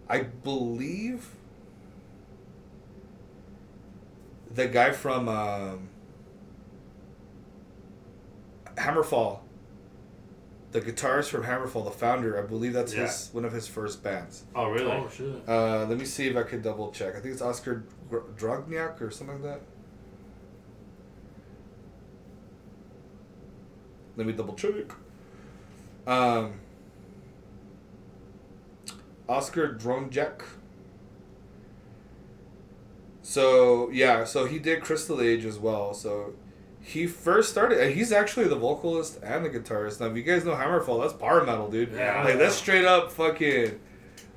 I 0.08 0.22
believe 0.22 1.26
the 4.56 4.66
guy 4.66 4.90
from 4.90 5.28
um, 5.28 5.88
Hammerfall, 8.76 9.40
the 10.72 10.80
guitarist 10.80 11.28
from 11.28 11.44
Hammerfall, 11.44 11.84
the 11.84 11.90
founder. 11.90 12.38
I 12.42 12.42
believe 12.46 12.72
that's 12.72 12.92
Yeah. 12.94 13.02
his 13.02 13.28
one 13.32 13.44
of 13.44 13.52
his 13.52 13.68
first 13.68 14.02
bands. 14.02 14.44
Oh 14.54 14.68
really? 14.70 14.90
Oh 14.90 15.08
shit. 15.14 15.48
Uh, 15.48 15.84
let 15.86 15.98
me 15.98 16.04
see 16.04 16.26
if 16.28 16.36
I 16.36 16.42
could 16.42 16.62
double 16.62 16.90
check. 16.90 17.14
I 17.14 17.20
think 17.20 17.32
it's 17.34 17.42
Oscar 17.42 17.84
Gr- 18.10 18.18
Drogniak 18.36 19.00
or 19.00 19.10
something 19.10 19.42
like 19.42 19.54
that. 19.54 19.60
Let 24.16 24.26
me 24.26 24.32
double 24.32 24.54
check. 24.54 24.72
Um, 26.06 26.54
Oscar 29.28 29.74
Dronjak. 29.74 30.40
So 33.26 33.90
yeah, 33.90 34.22
so 34.22 34.44
he 34.44 34.60
did 34.60 34.82
Crystal 34.82 35.20
Age 35.20 35.44
as 35.44 35.58
well. 35.58 35.94
So 35.94 36.34
he 36.80 37.08
first 37.08 37.50
started, 37.50 37.80
and 37.80 37.92
he's 37.92 38.12
actually 38.12 38.46
the 38.46 38.54
vocalist 38.54 39.18
and 39.20 39.44
the 39.44 39.50
guitarist. 39.50 39.98
Now, 39.98 40.06
if 40.06 40.16
you 40.16 40.22
guys 40.22 40.44
know 40.44 40.52
Hammerfall, 40.54 41.00
that's 41.02 41.12
power 41.12 41.44
metal, 41.44 41.68
dude. 41.68 41.92
Yeah. 41.92 42.22
like 42.22 42.38
that's 42.38 42.54
straight 42.54 42.84
up 42.84 43.10
fucking 43.10 43.80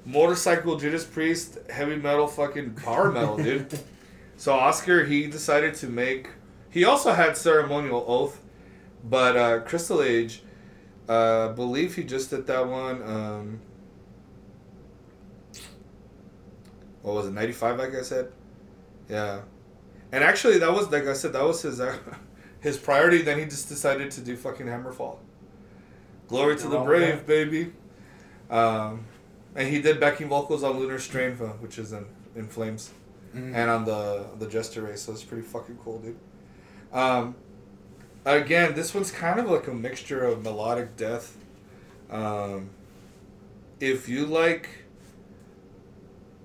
motorcycle 0.06 0.76
Judas 0.76 1.06
Priest 1.06 1.60
heavy 1.70 1.98
metal 1.98 2.26
fucking 2.26 2.72
power 2.74 3.12
metal, 3.12 3.38
dude. 3.38 3.80
So 4.38 4.54
Oscar, 4.54 5.04
he 5.04 5.28
decided 5.28 5.76
to 5.76 5.88
make. 5.88 6.30
He 6.70 6.86
also 6.86 7.12
had 7.12 7.36
ceremonial 7.36 8.06
oath, 8.08 8.42
but 9.04 9.36
uh, 9.36 9.60
Crystal 9.60 10.02
Age, 10.02 10.44
uh, 11.10 11.50
believe 11.50 11.96
he 11.96 12.06
just 12.06 12.30
did 12.30 12.48
that 12.48 12.66
one. 12.66 13.04
Um, 13.04 13.60
what 17.02 17.16
was 17.16 17.28
it? 17.28 17.32
Ninety 17.34 17.52
five, 17.52 17.78
like 17.78 17.94
I 17.94 18.02
said. 18.02 18.32
Yeah, 19.10 19.42
and 20.12 20.24
actually, 20.24 20.60
that 20.60 20.72
was 20.72 20.90
like 20.92 21.08
I 21.08 21.14
said, 21.14 21.34
that 21.34 21.44
was 21.44 21.62
his 21.62 21.80
uh, 21.80 21.98
his 22.62 22.78
priority. 22.78 23.22
Then 23.22 23.40
he 23.40 23.46
just 23.46 23.68
decided 23.70 24.12
to 24.12 24.22
do 24.22 24.36
fucking 24.38 24.68
Hammerfall. 24.68 25.18
Glory 26.28 26.56
to 26.58 26.68
the 26.68 26.80
brave, 26.80 27.26
baby. 27.26 27.74
Um, 28.52 29.06
and 29.56 29.68
he 29.68 29.82
did 29.82 30.00
backing 30.00 30.30
vocals 30.30 30.64
on 30.64 30.78
Lunar 30.80 31.00
Strain, 31.00 31.34
which 31.60 31.80
is 31.80 31.92
in 31.92 32.06
in 32.36 32.48
Flames 32.48 32.92
Mhm. 33.36 33.54
and 33.56 33.70
on 33.70 33.86
the 33.86 34.26
the 34.38 34.48
Jester 34.48 34.82
race, 34.84 35.02
so 35.02 35.12
it's 35.12 35.24
pretty 35.24 35.44
fucking 35.44 35.78
cool, 35.84 36.00
dude. 36.00 36.18
Um, 36.94 37.36
again, 38.26 38.74
this 38.76 38.94
one's 38.94 39.12
kind 39.12 39.40
of 39.40 39.50
like 39.50 39.68
a 39.68 39.74
mixture 39.74 40.24
of 40.24 40.44
melodic 40.44 40.96
death. 40.98 41.36
Um, 42.12 42.70
if 43.80 44.10
you 44.10 44.26
like, 44.26 44.70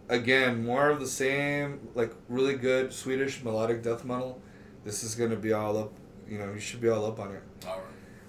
again, 0.08 0.64
more 0.64 0.90
of 0.90 1.00
the 1.00 1.06
same, 1.06 1.88
like 1.94 2.12
really 2.28 2.54
good 2.54 2.92
Swedish 2.92 3.42
melodic 3.42 3.82
death 3.82 4.04
metal, 4.04 4.40
this 4.84 5.02
is 5.02 5.14
gonna 5.14 5.36
be 5.36 5.52
all 5.52 5.76
up. 5.78 5.92
You 6.28 6.38
know, 6.38 6.52
you 6.52 6.60
should 6.60 6.80
be 6.80 6.88
all 6.88 7.04
up 7.06 7.18
on 7.20 7.32
it. 7.32 7.42
All 7.66 7.82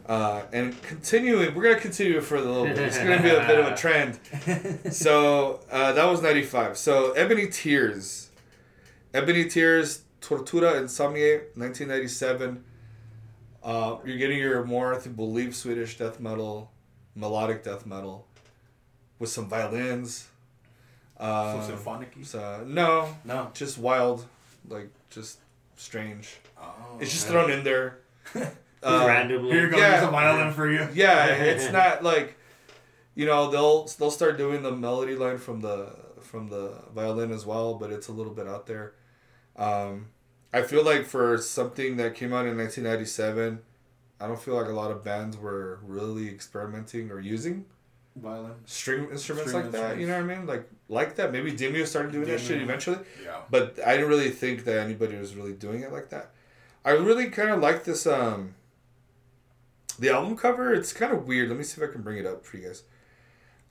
Uh, 0.07 0.43
and 0.53 0.79
continuing, 0.83 1.55
we're 1.55 1.63
gonna 1.63 1.79
continue 1.79 2.21
for 2.21 2.35
a 2.35 2.41
little 2.41 2.65
bit. 2.65 2.77
It's 2.77 2.97
gonna 2.97 3.21
be 3.21 3.29
a 3.29 3.39
bit 3.47 3.59
of 3.59 3.65
a 3.67 3.75
trend. 3.75 4.19
So 4.93 5.61
uh, 5.71 5.93
that 5.93 6.05
was 6.05 6.21
ninety 6.21 6.43
five. 6.43 6.77
So 6.77 7.11
Ebony 7.13 7.47
Tears, 7.47 8.29
Ebony 9.13 9.45
Tears, 9.45 10.03
Tortura 10.21 10.73
Insomniae, 10.81 11.45
nineteen 11.55 11.87
ninety 11.87 12.07
seven. 12.07 12.63
Uh, 13.63 13.97
you're 14.05 14.17
getting 14.17 14.37
your 14.37 14.63
more, 14.63 14.93
I 14.93 14.99
believe 15.07 15.55
Swedish 15.55 15.97
death 15.97 16.19
metal, 16.19 16.71
melodic 17.15 17.63
death 17.63 17.87
metal, 17.87 18.27
with 19.17 19.29
some 19.31 19.49
violins. 19.49 20.27
Uh, 21.19 21.61
so 21.61 21.67
symphonic. 21.69 22.11
so, 22.23 22.63
no, 22.67 23.07
No. 23.23 23.49
just 23.53 23.77
wild, 23.77 24.25
like 24.67 24.89
just 25.09 25.39
strange. 25.77 26.35
Oh, 26.61 26.73
It's 26.99 27.11
just 27.11 27.25
okay. 27.25 27.33
thrown 27.33 27.51
in 27.51 27.63
there. 27.63 27.99
Uh, 28.83 29.03
Randomly. 29.07 29.49
Here 29.51 29.67
goes 29.67 29.79
Yeah. 29.79 30.07
a 30.07 30.11
violin 30.11 30.53
for 30.53 30.69
you. 30.69 30.87
yeah, 30.93 31.25
it's 31.33 31.71
not 31.71 32.03
like, 32.03 32.37
you 33.15 33.25
know, 33.25 33.49
they'll 33.49 33.85
they'll 33.97 34.11
start 34.11 34.37
doing 34.37 34.61
the 34.61 34.71
melody 34.71 35.15
line 35.15 35.39
from 35.39 35.61
the 35.61 35.89
from 36.21 36.49
the 36.49 36.71
violin 36.93 37.31
as 37.31 37.47
well, 37.47 37.73
but 37.75 37.91
it's 37.91 38.09
a 38.09 38.11
little 38.11 38.33
bit 38.33 38.47
out 38.47 38.67
there. 38.67 38.93
Um, 39.55 40.09
I 40.53 40.61
feel 40.61 40.83
like 40.83 41.05
for 41.07 41.35
something 41.39 41.97
that 41.97 42.13
came 42.13 42.31
out 42.31 42.45
in 42.45 42.55
1997, 42.57 43.59
I 44.21 44.27
don't 44.27 44.39
feel 44.39 44.53
like 44.53 44.67
a 44.67 44.73
lot 44.73 44.91
of 44.91 45.03
bands 45.03 45.35
were 45.35 45.79
really 45.81 46.29
experimenting 46.29 47.09
or 47.09 47.19
using 47.19 47.65
Violin. 48.15 48.53
string 48.65 49.09
instruments 49.11 49.51
String 49.51 49.63
like 49.65 49.71
that. 49.73 49.97
You 49.97 50.07
know 50.07 50.13
what 50.21 50.31
I 50.31 50.35
mean? 50.35 50.45
Like 50.47 50.69
like 50.87 51.15
that. 51.17 51.31
Maybe 51.31 51.51
Demio 51.51 51.85
started 51.85 52.11
doing 52.13 52.27
that 52.27 52.39
shit 52.39 52.61
eventually. 52.61 52.99
Yeah. 53.23 53.41
but 53.49 53.77
I 53.85 53.93
didn't 53.93 54.09
really 54.09 54.29
think 54.29 54.63
that 54.65 54.77
anybody 54.79 55.17
was 55.17 55.35
really 55.35 55.53
doing 55.53 55.81
it 55.81 55.91
like 55.91 56.09
that. 56.09 56.31
I 56.85 56.91
really 56.91 57.29
kind 57.29 57.49
of 57.49 57.59
like 57.61 57.83
this 57.83 58.07
um 58.07 58.55
the 59.99 60.09
album 60.09 60.37
cover. 60.37 60.73
It's 60.73 60.93
kind 60.93 61.11
of 61.11 61.27
weird. 61.27 61.49
Let 61.49 61.57
me 61.57 61.63
see 61.63 61.81
if 61.81 61.89
I 61.89 61.91
can 61.91 62.01
bring 62.03 62.17
it 62.17 62.25
up 62.25 62.45
for 62.45 62.57
you 62.57 62.67
guys. 62.67 62.83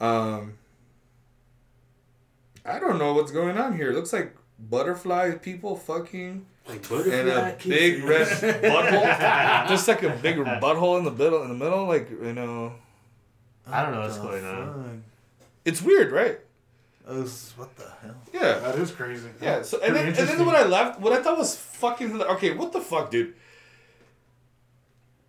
Um 0.01 0.59
I 2.67 2.79
don't 2.79 2.99
know 2.99 3.13
what's 3.15 3.33
going 3.33 3.57
on 3.59 3.77
here. 3.77 3.91
It 3.91 3.95
looks 3.95 4.13
like 4.13 4.35
butterfly 4.59 5.33
people 5.37 5.77
fucking 5.77 6.47
Like 6.69 6.91
and 6.91 7.29
a 7.29 7.57
big 7.65 8.05
red 8.05 8.27
butthole. 8.63 9.69
Just 9.69 9.87
like 9.89 10.03
a 10.03 10.11
big 10.11 10.37
butthole 10.37 10.99
in 10.99 11.05
the 11.05 11.11
middle 11.11 11.43
in 11.43 11.49
the 11.49 11.55
middle 11.55 11.87
like, 11.87 12.11
you 12.11 12.33
know, 12.33 12.75
I 13.71 13.83
don't 13.83 13.93
know 13.93 14.01
what's 14.01 14.17
The 14.19 14.23
going 14.23 14.45
on. 14.45 15.05
it's 15.65 15.81
weird, 15.83 16.13
right? 16.13 16.39
Us- 17.09 17.53
what 17.57 17.75
the 17.77 17.85
hell? 18.03 18.15
Yeah. 18.33 18.59
That 18.61 18.77
is 18.79 18.91
crazy. 18.91 19.29
Yeah, 19.41 19.63
so 19.63 19.79
and 19.83 19.95
then, 19.95 20.07
and 20.09 20.17
then 20.17 20.45
when 20.47 20.57
I 20.57 20.65
left, 20.65 21.01
what 21.01 21.13
I 21.13 21.23
thought 21.23 21.37
was 21.39 21.55
fucking 21.57 22.21
okay. 22.23 22.53
What 22.55 22.73
the 22.73 22.81
fuck, 22.81 23.11
dude? 23.11 23.35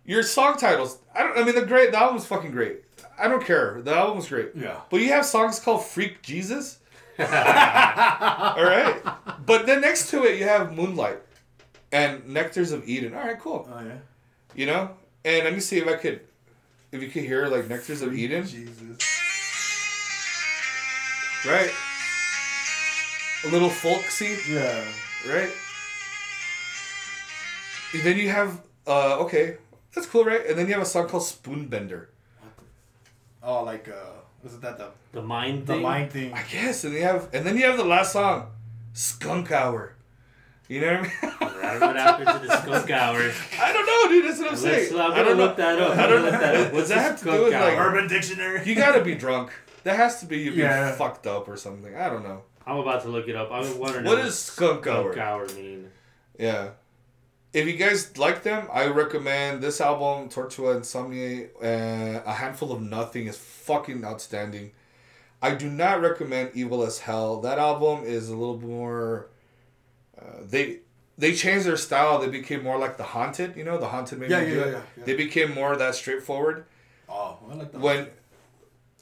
Your 0.04 0.22
song 0.22 0.56
titles. 0.56 0.98
I 1.14 1.22
don't. 1.22 1.36
I 1.38 1.44
mean, 1.44 1.54
the 1.54 1.66
great. 1.66 1.90
The 1.90 1.98
album's 1.98 2.24
fucking 2.26 2.52
great. 2.52 2.82
I 3.18 3.28
don't 3.28 3.44
care. 3.44 3.80
The 3.82 3.94
album 3.94 4.16
was 4.16 4.28
great. 4.28 4.50
Yeah. 4.54 4.80
But 4.90 5.00
you 5.00 5.08
have 5.08 5.26
songs 5.26 5.58
called 5.60 5.84
"Freak 5.84 6.22
Jesus." 6.22 6.78
All 7.18 7.24
right. 7.26 8.96
But 9.44 9.66
then 9.66 9.80
next 9.80 10.10
to 10.10 10.24
it, 10.24 10.38
you 10.38 10.44
have 10.44 10.74
"Moonlight" 10.74 11.18
and 11.92 12.22
"Nectars 12.24 12.72
of 12.72 12.88
Eden." 12.88 13.14
All 13.14 13.20
right, 13.22 13.38
cool. 13.38 13.68
Oh 13.72 13.80
yeah. 13.84 13.98
You 14.54 14.66
know. 14.66 14.90
And 15.24 15.44
let 15.44 15.52
me 15.54 15.60
see 15.60 15.78
if 15.78 15.88
I 15.88 15.94
could, 15.96 16.20
if 16.92 17.02
you 17.02 17.08
could 17.08 17.24
hear 17.24 17.46
like 17.48 17.64
"Nectars 17.64 18.02
of 18.02 18.14
Eden." 18.14 18.46
Jesus. 18.46 18.98
Right. 21.46 21.70
A 23.44 23.48
little 23.48 23.70
folksy. 23.70 24.36
Yeah. 24.50 24.84
right? 25.28 25.50
And 27.94 28.02
then 28.02 28.16
you 28.18 28.28
have 28.30 28.60
uh 28.86 29.18
okay, 29.20 29.56
that's 29.94 30.06
cool, 30.06 30.24
right? 30.24 30.44
And 30.46 30.58
then 30.58 30.66
you 30.66 30.72
have 30.74 30.82
a 30.82 30.86
song 30.86 31.08
called 31.08 31.22
Spoonbender. 31.22 32.06
Oh, 33.42 33.62
like 33.62 33.88
uh, 33.88 33.92
wasn't 34.42 34.62
that 34.62 34.78
the 34.78 34.90
The 35.12 35.22
mind 35.22 35.58
thing. 35.58 35.66
the 35.66 35.72
thing. 35.74 35.82
mind 35.82 36.10
thing? 36.12 36.32
I 36.32 36.42
guess, 36.42 36.84
and 36.84 36.94
you 36.94 37.02
have 37.02 37.28
and 37.32 37.46
then 37.46 37.56
you 37.56 37.64
have 37.66 37.76
the 37.76 37.84
last 37.84 38.12
song, 38.12 38.48
Skunk 38.92 39.52
Hour. 39.52 39.94
You 40.68 40.80
know 40.80 40.86
what 40.86 40.96
I 40.96 41.02
mean? 41.02 41.12
I 41.22 41.70
don't 41.70 41.80
know 41.80 41.86
what 41.86 41.96
happened 41.96 42.42
to 42.42 42.46
the 42.48 42.62
skunk 42.62 42.90
hour. 42.90 43.32
I 43.60 43.72
don't 43.72 43.86
know, 43.86 44.08
dude. 44.08 44.24
That's 44.24 44.38
what 44.38 44.46
I'm 44.48 44.52
Let's, 44.54 44.62
saying. 44.62 45.00
I'm 45.00 45.12
I 45.12 45.14
gonna 45.16 45.24
don't 45.28 45.36
look 45.36 45.58
know. 45.58 45.76
that 45.76 45.82
up. 45.90 45.96
I 45.98 46.06
don't 46.06 46.22
know. 46.24 46.30
look 46.30 46.40
that 46.40 46.54
up. 46.56 46.72
What's 46.72 46.88
that 46.88 46.94
the 46.96 47.00
have 47.02 47.18
to 47.18 47.24
do 47.24 47.30
skunk 47.30 47.44
with, 47.44 47.52
like, 47.52 47.62
hour? 47.78 47.88
Urban 47.90 48.08
Dictionary. 48.08 48.62
You 48.68 48.74
gotta 48.74 49.04
be 49.04 49.14
drunk. 49.14 49.52
That 49.84 49.96
has 49.96 50.20
to 50.20 50.26
be 50.26 50.38
you 50.38 50.50
being 50.50 50.62
Yeah. 50.62 50.92
fucked 50.92 51.26
up 51.28 51.46
or 51.48 51.56
something. 51.56 51.94
I 51.94 52.08
don't 52.08 52.24
know. 52.24 52.42
I'm 52.66 52.78
about 52.78 53.02
to 53.02 53.08
look 53.08 53.28
it 53.28 53.36
up. 53.36 53.50
I'm 53.52 53.78
wondering 53.78 54.04
What 54.04 54.16
does 54.16 54.36
skunk 54.38 54.82
skunk 54.84 55.16
hour? 55.16 55.18
hour 55.20 55.46
mean. 55.54 55.90
Yeah. 56.38 56.70
If 57.52 57.66
you 57.68 57.74
guys 57.74 58.18
like 58.18 58.42
them, 58.42 58.66
I 58.72 58.86
recommend 58.88 59.62
this 59.62 59.80
album, 59.80 60.28
Tortura 60.28 60.76
Insomniae. 60.80 61.48
Uh, 61.62 62.22
a 62.26 62.32
Handful 62.34 62.72
of 62.72 62.82
Nothing 62.82 63.28
is 63.28 63.38
fucking 63.38 64.04
outstanding. 64.04 64.72
I 65.40 65.54
do 65.54 65.70
not 65.70 66.00
recommend 66.02 66.50
Evil 66.54 66.82
as 66.82 66.98
Hell. 66.98 67.40
That 67.40 67.58
album 67.58 68.04
is 68.04 68.28
a 68.28 68.36
little 68.36 68.58
more. 68.60 69.28
Uh, 70.20 70.22
they 70.42 70.78
they 71.18 71.34
changed 71.34 71.66
their 71.66 71.76
style. 71.76 72.18
They 72.18 72.28
became 72.28 72.62
more 72.62 72.78
like 72.78 72.96
the 72.96 73.04
Haunted. 73.04 73.56
You 73.56 73.64
know, 73.64 73.78
the 73.78 73.88
Haunted 73.88 74.18
made 74.18 74.30
Yeah, 74.30 74.40
yeah, 74.40 74.48
do 74.50 74.56
yeah, 74.56 74.62
it. 74.64 74.72
yeah, 74.72 74.82
yeah. 74.98 75.04
They 75.04 75.14
became 75.16 75.52
more 75.54 75.76
that 75.76 75.94
straightforward. 75.94 76.64
Oh, 77.08 77.38
I 77.50 77.54
like 77.54 77.72
that. 77.72 77.80
When 77.80 78.08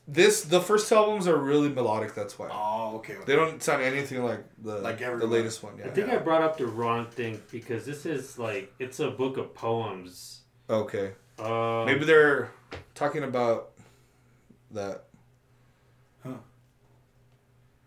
this 0.06 0.42
the 0.42 0.60
first 0.60 0.88
two 0.88 0.94
albums 0.96 1.26
are 1.26 1.36
really 1.36 1.68
melodic. 1.70 2.14
That's 2.14 2.38
why 2.38 2.48
Oh, 2.52 2.96
okay. 2.96 3.14
okay. 3.14 3.24
they 3.26 3.34
don't 3.36 3.62
sound 3.62 3.82
anything 3.82 4.22
like 4.22 4.44
the 4.62 4.76
Like 4.80 4.98
the 4.98 5.26
latest 5.26 5.62
one. 5.62 5.78
Yeah, 5.78 5.84
I 5.84 5.88
Yeah. 5.88 5.94
think 5.94 6.08
I 6.10 6.16
brought 6.18 6.42
up 6.42 6.58
the 6.58 6.66
wrong 6.66 7.06
thing 7.06 7.40
because 7.50 7.86
this 7.86 8.04
is 8.06 8.38
like 8.38 8.72
it's 8.78 9.00
a 9.00 9.10
book 9.10 9.36
of 9.38 9.54
poems. 9.54 10.42
Okay. 10.68 11.12
Um, 11.38 11.86
Maybe 11.86 12.04
they're 12.04 12.50
talking 12.94 13.24
about 13.24 13.70
that. 14.70 15.04
Huh. 16.22 16.30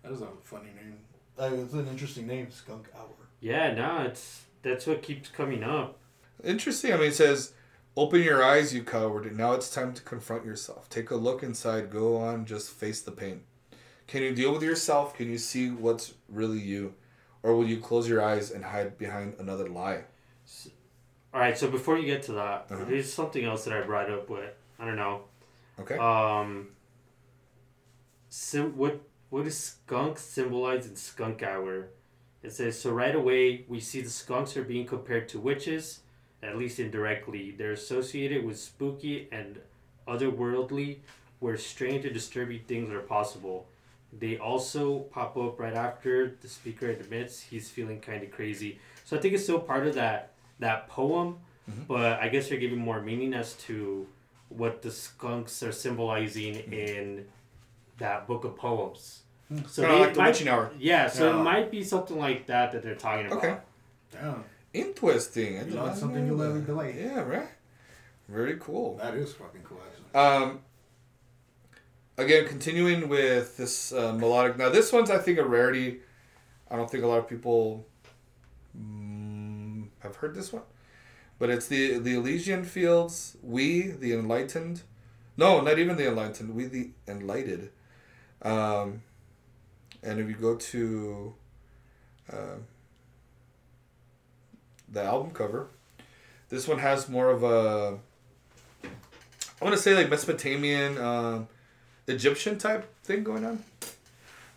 That 0.01 0.11
is 0.11 0.21
a 0.21 0.27
funny 0.43 0.71
name. 0.75 0.97
Uh, 1.39 1.49
it's 1.63 1.73
an 1.73 1.87
interesting 1.87 2.25
name, 2.27 2.49
Skunk 2.51 2.87
Hour. 2.95 3.09
Yeah, 3.39 3.73
no, 3.73 4.01
it's 4.03 4.43
that's 4.61 4.87
what 4.87 5.01
keeps 5.01 5.29
coming 5.29 5.63
up. 5.63 5.99
Interesting. 6.43 6.93
I 6.93 6.97
mean, 6.97 7.07
it 7.09 7.15
says, 7.15 7.53
"Open 7.95 8.21
your 8.21 8.43
eyes, 8.43 8.73
you 8.73 8.83
coward. 8.83 9.25
And 9.25 9.37
now 9.37 9.53
it's 9.53 9.69
time 9.73 9.93
to 9.93 10.01
confront 10.01 10.45
yourself. 10.45 10.89
Take 10.89 11.11
a 11.11 11.15
look 11.15 11.43
inside. 11.43 11.89
Go 11.89 12.17
on. 12.17 12.45
Just 12.45 12.71
face 12.71 13.01
the 13.01 13.11
pain. 13.11 13.43
Can 14.07 14.23
you 14.23 14.33
deal 14.33 14.53
with 14.53 14.63
yourself? 14.63 15.13
Can 15.15 15.29
you 15.29 15.37
see 15.37 15.69
what's 15.69 16.13
really 16.29 16.59
you, 16.59 16.93
or 17.43 17.55
will 17.55 17.67
you 17.67 17.79
close 17.79 18.07
your 18.07 18.21
eyes 18.23 18.51
and 18.51 18.63
hide 18.65 18.97
behind 18.97 19.35
another 19.39 19.67
lie?" 19.69 20.05
All 21.33 21.41
right, 21.41 21.57
so 21.57 21.69
before 21.69 21.97
you 21.97 22.05
get 22.05 22.23
to 22.23 22.31
that, 22.33 22.67
Uh-huh. 22.71 22.85
there's 22.85 23.11
something 23.13 23.43
else 23.43 23.65
that 23.65 23.73
I 23.73 23.81
brought 23.81 24.09
up 24.09 24.29
with. 24.29 24.53
I 24.79 24.85
don't 24.85 24.95
know. 24.95 25.25
Okay. 25.79 25.97
Um. 25.97 26.69
Sim- 28.29 28.77
what 28.77 29.01
what 29.29 29.43
does 29.43 29.57
skunk 29.57 30.17
symbolize 30.19 30.87
in 30.87 30.95
Skunk 30.95 31.43
Hour? 31.43 31.89
It 32.47 32.53
says 32.53 32.79
so. 32.79 32.91
Right 32.91 33.13
away, 33.13 33.65
we 33.67 33.81
see 33.81 33.99
the 33.99 34.09
skunks 34.09 34.55
are 34.55 34.63
being 34.63 34.85
compared 34.85 35.27
to 35.29 35.37
witches, 35.37 35.99
at 36.41 36.57
least 36.57 36.79
indirectly. 36.79 37.51
They're 37.51 37.73
associated 37.73 38.45
with 38.45 38.57
spooky 38.57 39.27
and 39.33 39.59
otherworldly, 40.07 40.99
where 41.39 41.57
strange 41.57 42.05
and 42.05 42.13
disturbing 42.13 42.61
things 42.65 42.89
are 42.89 43.01
possible. 43.01 43.67
They 44.17 44.37
also 44.37 44.99
pop 45.11 45.35
up 45.35 45.59
right 45.59 45.73
after 45.73 46.37
the 46.41 46.47
speaker 46.47 46.87
admits 46.89 47.41
he's 47.41 47.69
feeling 47.69 47.99
kind 47.99 48.23
of 48.23 48.31
crazy. 48.31 48.79
So 49.03 49.17
I 49.17 49.19
think 49.19 49.33
it's 49.33 49.43
still 49.43 49.59
part 49.59 49.85
of 49.85 49.95
that 49.95 50.31
that 50.59 50.87
poem, 50.87 51.39
Mhm. 51.69 51.85
but 51.85 52.13
I 52.21 52.29
guess 52.29 52.49
you're 52.49 52.61
giving 52.61 52.79
more 52.79 53.01
meaning 53.01 53.33
as 53.33 53.55
to 53.67 54.07
what 54.47 54.81
the 54.81 54.89
skunks 54.89 55.61
are 55.61 55.73
symbolizing 55.73 56.55
in 56.71 57.27
that 57.97 58.25
book 58.25 58.45
of 58.45 58.55
poems. 58.55 59.23
So 59.67 59.81
Kinda 59.83 59.97
like 59.99 60.13
the 60.13 60.19
might- 60.19 60.27
witching 60.29 60.47
hour. 60.49 60.71
Yeah, 60.77 61.07
so 61.09 61.29
Yeah. 61.31 61.39
it 61.39 61.43
might 61.43 61.71
be 61.71 61.83
something 61.83 62.17
like 62.17 62.47
that 62.47 62.71
that 62.73 62.83
they're 62.83 62.95
talking 62.95 63.27
about. 63.27 63.37
Okay. 63.37 63.57
Damn, 64.11 64.43
Interesting. 64.73 65.55
I 65.57 65.59
You 65.59 65.65
did 65.65 65.73
learn 65.75 65.85
not 65.85 65.97
something 65.97 66.27
know 66.27 66.35
new 66.35 66.43
every 66.43 66.61
that. 66.61 66.93
day. 66.93 67.03
Yeah. 67.05 67.21
Right. 67.21 67.47
Very 68.27 68.57
cool. 68.59 68.97
that 68.97 69.13
is 69.15 69.33
fucking 69.33 69.61
cool. 69.63 69.79
Actually. 69.87 70.19
Um, 70.19 70.59
again, 72.17 72.45
continuing 72.45 73.07
with 73.07 73.55
this 73.57 73.93
uh, 73.93 74.13
melodic. 74.13 74.57
Now, 74.57 74.69
this 74.69 74.91
one's 74.91 75.09
I 75.09 75.17
think 75.19 75.39
a 75.39 75.45
rarity. 75.45 76.01
I 76.69 76.75
don't 76.75 76.91
think 76.91 77.03
a 77.03 77.07
lot 77.07 77.19
of 77.19 77.27
people 77.29 77.85
mm, 78.77 79.87
have 79.99 80.17
heard 80.17 80.35
this 80.35 80.51
one, 80.51 80.63
but 81.39 81.49
it's 81.49 81.67
the 81.67 81.97
the 81.99 82.15
Elysian 82.15 82.63
Fields. 82.65 83.37
We 83.41 83.87
the 83.87 84.13
enlightened. 84.13 84.81
No, 85.37 85.61
not 85.61 85.79
even 85.79 85.95
the 85.97 86.07
enlightened. 86.07 86.53
We 86.55 86.65
the 86.65 86.89
enlightened. 87.07 87.69
Um, 88.41 89.03
and 90.07 90.19
if 90.19 90.27
you 90.29 90.35
go 90.35 90.55
to 90.55 91.35
uh, 92.31 92.55
the 94.89 95.03
album 95.03 95.31
cover, 95.31 95.67
this 96.49 96.67
one 96.67 96.79
has 96.79 97.09
more 97.09 97.29
of 97.29 97.43
a 97.43 97.99
I 99.59 99.65
want 99.65 99.75
to 99.75 99.81
say 99.81 99.95
like 99.95 100.09
Mesopotamian, 100.09 100.97
um, 100.97 101.47
Egyptian 102.07 102.57
type 102.57 102.87
thing 103.03 103.23
going 103.23 103.43
on 103.43 103.63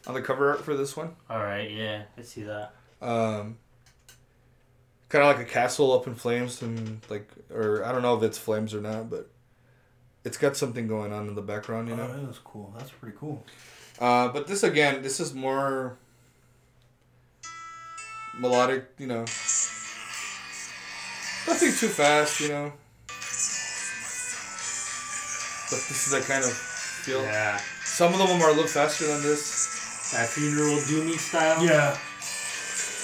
on 0.07 0.15
the 0.15 0.23
cover 0.23 0.51
art 0.51 0.65
for 0.65 0.77
this 0.77 0.97
one. 0.97 1.17
All 1.29 1.39
right, 1.39 1.71
yeah, 1.71 2.03
I 2.17 2.23
see 2.23 2.43
that. 2.43 2.73
Um, 3.03 3.59
kind 5.09 5.25
of 5.25 5.37
like 5.37 5.41
a 5.41 5.51
castle 5.51 5.93
up 5.93 6.07
in 6.07 6.15
flames 6.15 6.63
and 6.63 7.01
like, 7.09 7.29
or 7.53 7.85
I 7.85 7.93
don't 7.93 8.03
know 8.03 8.17
if 8.17 8.23
it's 8.23 8.39
flames 8.39 8.75
or 8.75 8.81
not, 8.81 9.11
but 9.11 9.29
it's 10.25 10.37
got 10.37 10.57
something 10.57 10.87
going 10.87 11.13
on 11.13 11.29
in 11.29 11.35
the 11.35 11.43
background, 11.43 11.89
you 11.89 11.97
know. 11.97 12.09
Oh, 12.11 12.17
that 12.21 12.29
is 12.31 12.39
cool. 12.39 12.73
That's 12.77 12.91
pretty 12.91 13.17
cool. 13.19 13.45
Uh, 13.99 14.29
but 14.29 14.47
this 14.47 14.63
again, 14.63 15.03
this 15.03 15.21
is 15.21 15.35
more 15.35 15.97
melodic, 18.39 18.87
you 18.99 19.07
know. 19.07 19.21
Nothing 21.49 21.73
too 21.73 21.89
fast, 21.89 22.41
you 22.41 22.49
know. 22.49 22.73
But 25.71 25.79
this 25.89 26.07
is 26.07 26.13
that 26.13 26.23
kind 26.25 26.45
of 26.45 26.51
feel. 26.53 27.23
Yeah, 27.23 27.61
Some 27.85 28.13
of 28.13 28.19
them 28.19 28.43
are 28.43 28.49
a 28.49 28.53
little 28.53 28.67
faster 28.67 29.07
than 29.07 29.23
this. 29.23 30.11
that 30.13 30.29
funeral 30.29 30.77
doomy 30.79 31.17
style. 31.19 31.65
Yeah. 31.65 31.97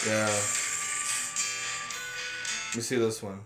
Yeah. 0.06 0.26
Let 2.68 2.76
me 2.76 2.82
see 2.82 2.96
this 2.96 3.22
one. 3.22 3.40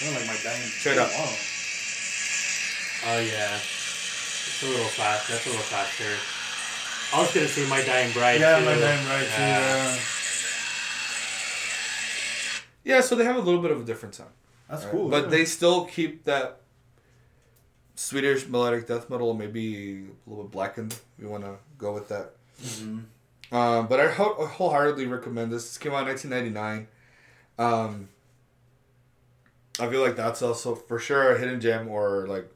Kind 0.00 0.16
of 0.16 0.20
like 0.20 0.26
my 0.26 0.36
dying. 0.42 0.68
Check 0.80 0.94
it 0.94 0.98
out. 0.98 1.10
Wow. 3.04 3.12
Oh 3.16 3.20
yeah, 3.20 3.54
it's 3.56 4.62
a 4.62 4.66
little 4.66 4.86
fast. 4.86 5.28
That's 5.28 5.46
a 5.46 5.50
little 5.50 5.64
faster. 5.64 6.04
I 7.16 7.20
was 7.20 7.32
gonna 7.34 7.48
say 7.48 7.68
my 7.68 7.82
dying 7.84 8.12
bride. 8.12 8.40
Yeah, 8.40 8.58
too. 8.58 8.64
my 8.64 8.74
dying 8.78 9.06
right 9.06 9.26
too. 9.26 9.42
Yeah. 9.42 9.84
Yeah. 9.94 9.98
Yeah, 12.84 13.00
so 13.00 13.14
they 13.14 13.24
have 13.24 13.36
a 13.36 13.40
little 13.40 13.62
bit 13.62 13.70
of 13.70 13.80
a 13.80 13.84
different 13.84 14.14
sound. 14.14 14.30
That's 14.68 14.84
right? 14.84 14.92
cool. 14.92 15.08
But 15.08 15.24
yeah. 15.24 15.30
they 15.30 15.44
still 15.46 15.86
keep 15.86 16.24
that 16.24 16.60
Swedish 17.94 18.46
melodic 18.46 18.86
death 18.86 19.08
metal, 19.08 19.32
maybe 19.34 20.06
a 20.26 20.30
little 20.30 20.44
bit 20.44 20.52
blackened. 20.52 20.92
if 20.92 21.02
you 21.18 21.28
want 21.28 21.44
to 21.44 21.56
go 21.78 21.92
with 21.92 22.08
that. 22.08 22.32
Mhm. 22.62 23.04
Um, 23.52 23.86
but 23.86 24.00
I 24.00 24.08
whole- 24.10 24.46
wholeheartedly 24.46 25.06
recommend 25.06 25.52
this. 25.52 25.64
This 25.64 25.78
came 25.78 25.92
out 25.92 26.00
in 26.02 26.06
1999. 26.08 26.88
Um, 27.58 28.08
I 29.78 29.88
feel 29.88 30.00
like 30.02 30.16
that's 30.16 30.42
also 30.42 30.74
for 30.74 30.98
sure 30.98 31.34
a 31.34 31.38
hidden 31.38 31.60
gem 31.60 31.88
or 31.88 32.26
like 32.26 32.48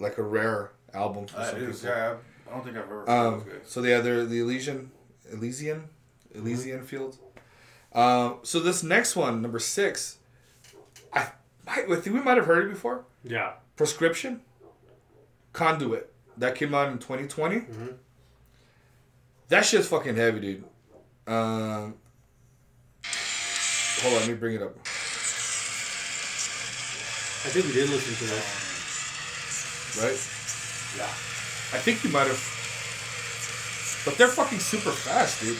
like 0.00 0.18
a 0.18 0.22
rare 0.22 0.72
album 0.94 1.26
for 1.26 1.36
That 1.36 1.50
some 1.52 1.62
is, 1.62 1.80
people. 1.80 1.94
yeah. 1.96 2.14
I 2.48 2.50
don't 2.54 2.64
think 2.64 2.76
I've 2.76 2.86
heard 2.86 3.08
Um, 3.08 3.34
of 3.34 3.46
so 3.64 3.82
yeah, 3.84 4.00
they're 4.00 4.24
the 4.24 4.40
Elysian, 4.40 4.90
Elysian, 5.30 5.84
Elysian 6.34 6.82
field. 6.84 7.16
Um, 7.92 8.38
so 8.42 8.58
this 8.60 8.82
next 8.82 9.14
one, 9.16 9.40
number 9.42 9.58
six, 9.58 10.18
I, 11.12 11.28
I 11.68 11.82
think 11.82 12.06
we 12.06 12.20
might 12.22 12.36
have 12.36 12.46
heard 12.46 12.66
it 12.66 12.70
before. 12.70 13.04
Yeah. 13.22 13.52
Prescription, 13.76 14.40
Conduit, 15.52 16.12
that 16.38 16.54
came 16.56 16.74
out 16.74 16.88
in 16.90 16.98
2020. 16.98 17.56
Mhm. 17.60 17.94
That 19.48 19.64
shit's 19.64 19.88
fucking 19.88 20.16
heavy, 20.16 20.40
dude. 20.40 20.64
Um, 21.26 21.94
hold 24.02 24.14
on, 24.14 24.20
let 24.20 24.28
me 24.28 24.34
bring 24.34 24.54
it 24.56 24.62
up. 24.62 24.76
I 27.42 27.48
think 27.52 27.66
we 27.66 27.72
did 27.72 27.88
listen 27.90 28.14
to 28.14 28.24
this. 28.34 28.69
Right? 29.98 30.18
Yeah. 30.96 31.04
I 31.72 31.78
think 31.82 32.02
you 32.04 32.10
might 32.10 32.26
have. 32.26 32.42
But 34.04 34.16
they're 34.16 34.28
fucking 34.28 34.58
super 34.60 34.90
fast, 34.92 35.40
dude. 35.42 35.58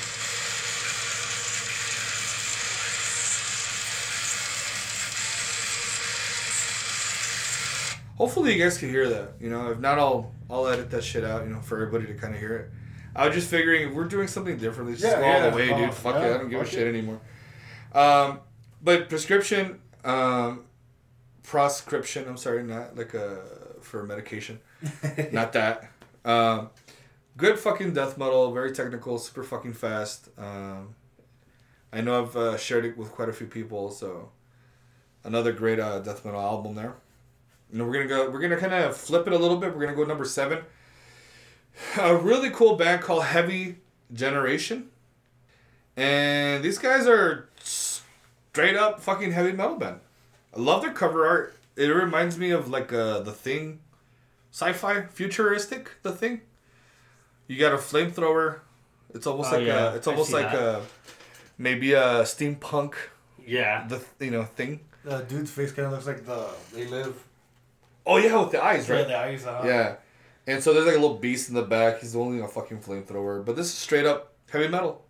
Hopefully 8.17 8.55
you 8.55 8.63
guys 8.63 8.77
can 8.77 8.91
hear 8.91 9.09
that. 9.09 9.33
You 9.41 9.49
know, 9.49 9.71
if 9.71 9.79
not, 9.79 9.99
I'll 9.99 10.31
I'll 10.51 10.67
edit 10.69 10.91
that 10.91 11.03
shit 11.03 11.25
out. 11.25 11.45
You 11.45 11.51
know, 11.51 11.61
for 11.61 11.77
everybody 11.81 12.07
to 12.13 12.19
kind 12.19 12.35
of 12.35 12.41
hear 12.41 12.57
it. 12.57 12.71
I 13.17 13.27
was 13.27 13.35
just 13.35 13.49
figuring 13.49 13.89
if 13.89 13.95
we're 13.95 14.05
doing 14.05 14.29
something 14.29 14.57
different, 14.59 14.91
let's 14.91 15.01
just 15.01 15.17
Yeah, 15.17 15.21
go 15.21 15.27
all 15.27 15.33
yeah. 15.45 15.51
the 15.51 15.57
way, 15.57 15.73
Oh, 15.73 15.77
dude. 15.87 15.95
Fuck 15.95 16.17
it, 16.17 16.23
I 16.23 16.29
don't 16.39 16.49
give 16.49 16.61
a 16.61 16.67
shit 16.67 16.87
it. 16.87 16.91
anymore. 16.91 17.21
Um, 17.93 18.41
but 18.83 19.09
prescription, 19.09 19.81
um, 20.05 20.65
proscription. 21.43 22.29
I'm 22.29 22.37
sorry, 22.37 22.63
not 22.63 22.97
like 22.97 23.15
a 23.15 23.43
for 23.91 24.05
medication 24.05 24.61
not 25.33 25.53
that. 25.53 25.91
Um, 26.25 26.71
good 27.37 27.59
fucking 27.59 27.93
death 27.93 28.17
metal, 28.17 28.53
very 28.53 28.73
technical, 28.73 29.19
super 29.19 29.43
fucking 29.43 29.75
fast. 29.75 30.29
Um, 30.39 30.95
I 31.93 32.01
know 32.01 32.23
I've 32.23 32.37
uh, 32.37 32.57
shared 32.57 32.85
it 32.85 32.97
with 32.97 33.11
quite 33.11 33.29
a 33.29 33.33
few 33.33 33.47
people. 33.47 33.91
So 33.91 34.31
another 35.25 35.53
great 35.53 35.79
uh, 35.79 36.01
death 36.01 36.25
metal 36.25 36.41
album 36.41 36.75
there. 36.75 36.95
And 37.73 37.87
we're 37.87 37.93
gonna 37.93 38.07
go. 38.07 38.31
We're 38.31 38.41
gonna 38.41 38.57
kind 38.57 38.75
of 38.75 38.97
flip 38.97 39.27
it 39.27 39.33
a 39.33 39.39
little 39.39 39.57
bit. 39.57 39.75
We're 39.75 39.85
gonna 39.85 39.97
go 39.97 40.05
number 40.05 40.25
seven. 40.25 40.61
A 41.99 42.17
really 42.17 42.51
cool 42.51 42.77
band 42.77 43.01
called 43.03 43.25
Heavy 43.25 43.77
Generation, 44.13 44.91
and 45.97 46.65
these 46.65 46.79
guys 46.79 47.07
are 47.07 47.49
straight 47.63 48.77
up 48.77 49.01
fucking 49.01 49.31
heavy 49.31 49.53
metal 49.53 49.77
band. 49.77 50.01
I 50.55 50.59
love 50.59 50.83
their 50.83 50.93
cover 50.93 51.25
art. 51.27 51.57
It 51.83 51.89
reminds 51.89 52.37
me 52.39 52.51
of 52.51 52.69
like 52.69 52.93
uh, 52.93 53.21
the 53.21 53.33
Thing, 53.33 53.81
sci-fi, 54.53 55.07
futuristic. 55.07 55.91
The 56.03 56.13
Thing. 56.13 56.43
You 57.47 57.59
got 57.59 57.73
a 57.73 57.79
flamethrower. 57.79 58.61
It's 59.15 59.27
almost 59.27 59.53
Oh, 59.53 59.57
like 59.57 59.67
yeah. 59.67 59.93
a. 59.93 59.97
It's 59.97 60.07
almost 60.07 60.33
like 60.33 60.51
that. 60.53 60.63
a, 60.63 60.83
maybe 61.59 61.93
a 61.95 62.23
steampunk. 62.23 62.95
Yeah. 63.45 63.87
The 63.89 63.99
you 64.25 64.31
know 64.31 64.45
thing. 64.45 64.81
The 65.05 65.21
dude's 65.21 65.51
face 65.51 65.73
kind 65.73 65.87
of 65.87 65.93
looks 65.93 66.07
like 66.07 66.25
the 66.27 66.47
they 66.75 66.87
live. 66.87 67.17
Oh 68.07 68.19
yeah, 68.19 68.37
with 68.41 68.53
the 68.53 68.63
eyes, 68.63 68.89
Yeah, 68.89 68.95
right? 68.97 69.07
the 69.09 69.19
eyes. 69.19 69.47
Uh, 69.47 69.63
Yeah. 69.65 69.97
And 70.47 70.63
so 70.63 70.73
there's 70.75 70.87
like 70.87 70.97
a 70.97 71.01
little 71.01 71.17
beast 71.19 71.49
in 71.49 71.55
the 71.55 71.63
back. 71.63 72.01
He's 72.01 72.15
only 72.17 72.41
a 72.41 72.49
fucking 72.49 72.81
flamethrower. 72.81 73.45
But 73.45 73.57
this 73.57 73.67
is 73.67 73.75
straight 73.75 74.07
up 74.07 74.33
heavy 74.51 74.69
metal. 74.69 75.03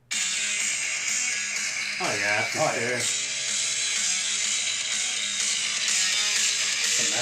Oh 2.02 2.16
yeah. 2.20 2.44
Oh, 2.56 2.72
sure. 2.78 2.98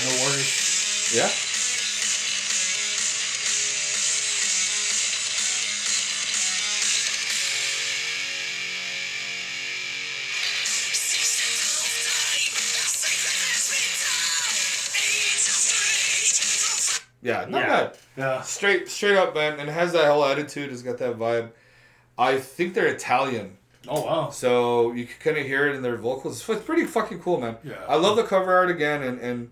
Yeah. 0.02 0.08
The 0.10 0.18
Warriors. 0.20 1.12
Yeah. 1.14 1.30
Yeah, 17.20 17.44
not 17.48 17.62
Yeah. 17.62 17.66
bad. 17.68 17.96
Yeah. 18.16 18.40
Straight 18.42 18.88
straight 18.88 19.16
up, 19.16 19.34
man. 19.34 19.58
And 19.58 19.68
has 19.68 19.92
that 19.92 20.06
whole 20.06 20.24
attitude. 20.24 20.70
It's 20.72 20.82
got 20.82 20.98
that 20.98 21.18
vibe. 21.18 21.50
I 22.16 22.38
think 22.38 22.74
they're 22.74 22.86
Italian. 22.86 23.58
Oh 23.88 24.02
wow. 24.04 24.30
So 24.30 24.92
you 24.92 25.04
can 25.06 25.16
kind 25.20 25.38
of 25.38 25.46
hear 25.46 25.66
it 25.68 25.74
in 25.74 25.82
their 25.82 25.96
vocals. 25.96 26.48
It's 26.48 26.64
pretty 26.64 26.84
fucking 26.84 27.20
cool, 27.20 27.40
man. 27.40 27.56
Yeah. 27.64 27.74
I 27.88 27.96
love 27.96 28.16
the 28.16 28.22
cover 28.24 28.52
art 28.56 28.70
again, 28.70 29.02
and, 29.02 29.20
and 29.20 29.50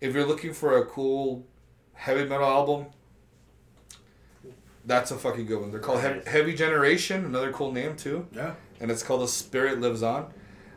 if 0.00 0.14
you're 0.14 0.26
looking 0.26 0.52
for 0.52 0.78
a 0.78 0.84
cool 0.86 1.46
heavy 1.94 2.24
metal 2.24 2.46
album, 2.46 2.86
that's 4.84 5.10
a 5.10 5.16
fucking 5.16 5.46
good 5.46 5.60
one. 5.60 5.70
They're 5.70 5.80
called 5.80 6.00
Heavy, 6.00 6.18
Nice. 6.18 6.26
heavy 6.28 6.54
Generation, 6.54 7.24
another 7.24 7.52
cool 7.52 7.72
name 7.72 7.96
too, 7.96 8.26
Yeah. 8.32 8.54
and 8.80 8.90
it's 8.90 9.02
called 9.02 9.22
The 9.22 9.28
Spirit 9.28 9.80
Lives 9.80 10.02
On. 10.02 10.32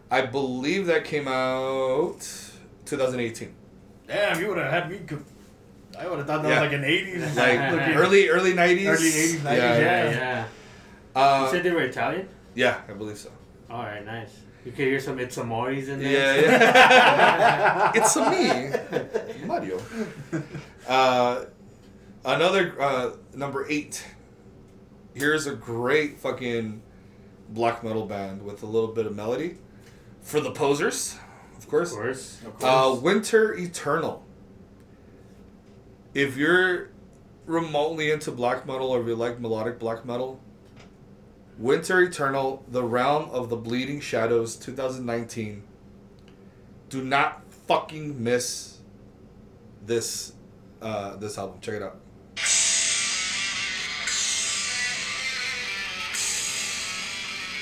I 0.10 0.22
believe 0.26 0.88
that 0.88 1.06
came 1.06 1.28
out 1.28 2.20
2018, 2.86 3.54
Damn, 4.08 4.42
you 4.42 4.50
would 4.50 4.58
have 4.58 4.72
had 4.72 4.90
me. 4.90 5.00
co- 5.08 5.20
I 5.98 6.08
would 6.08 6.18
have 6.18 6.28
thought 6.28 6.42
that 6.44 6.50
Yeah. 6.50 6.62
was 6.62 6.72
like 6.72 6.78
an 6.78 6.84
'80s. 6.84 7.36
like 7.38 7.96
early 7.96 8.28
early 8.30 8.54
90s. 8.54 8.88
Early 8.88 9.10
80s, 9.10 9.44
90s, 9.44 9.58
Yeah, 9.58 9.78
Yeah, 9.78 10.10
yeah. 10.10 10.10
yeah. 10.12 10.46
Uh, 11.22 11.44
you 11.46 11.52
said 11.52 11.64
they 11.64 11.72
were 11.72 11.82
Italian? 11.84 12.28
yeah, 12.56 12.82
I 12.90 12.94
believe 12.94 13.18
so. 13.18 13.30
All 13.70 13.84
right, 13.84 14.04
nice. 14.06 14.32
You 14.66 14.72
could 14.72 14.86
hear 14.86 15.00
some 15.00 15.20
It's 15.20 15.38
a 15.38 15.42
Amores 15.42 15.90
in 15.90 16.00
there. 16.00 16.42
Yeah, 16.42 16.52
yeah. 16.52 17.92
it's 17.96 18.16
a 18.16 18.30
me, 18.30 19.48
Mario. 19.48 19.80
Uh, 20.88 21.46
another 22.24 22.80
uh, 22.80 23.12
number 23.34 23.66
eight. 23.70 24.06
Here's 25.16 25.48
a 25.48 25.56
great 25.56 26.20
fucking 26.20 26.82
black 27.50 27.84
metal 27.84 28.06
band 28.06 28.44
with 28.44 28.62
a 28.62 28.68
little 28.68 28.90
bit 28.90 29.06
of 29.06 29.16
melody 29.16 29.58
for 30.22 30.40
the 30.40 30.52
posers, 30.52 31.18
of 31.58 31.68
course. 31.68 31.92
Of 31.92 31.98
course. 31.98 32.38
course. 32.38 32.42
Of 32.46 32.60
course. 32.60 32.64
Uh, 32.64 33.02
Winter 33.02 33.54
Eternal. 33.54 34.24
If 36.14 36.38
you're 36.38 36.90
remotely 37.46 38.12
into 38.12 38.32
black 38.32 38.68
metal 38.68 38.92
or 38.92 39.02
if 39.02 39.08
you 39.08 39.16
like 39.16 39.40
melodic 39.40 39.80
black 39.80 40.06
metal, 40.06 40.40
Winter 41.58 42.02
Eternal, 42.02 42.64
The 42.68 42.84
Realm 42.84 43.30
of 43.32 43.50
the 43.50 43.56
Bleeding 43.56 44.00
Shadows 44.00 44.56
2019. 44.56 45.64
Do 46.90 47.04
not 47.04 47.44
fucking 47.68 48.22
miss 48.24 48.80
this 49.86 50.34
uh, 50.82 51.16
this 51.18 51.38
album. 51.38 51.60
Check 51.62 51.76
it 51.76 51.84
out. 51.84 51.98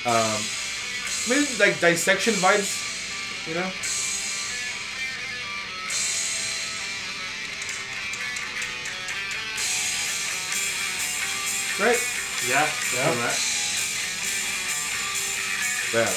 Um, 0.06 0.40
maybe 1.28 1.46
like 1.58 1.78
dissection 1.78 2.32
vibes, 2.34 3.46
you 3.46 3.54
know? 3.54 3.70
Right? 11.78 11.98
Yeah. 12.48 12.66
Yeah. 12.94 13.14
Correct. 13.14 13.49
Yeah. 15.92 16.08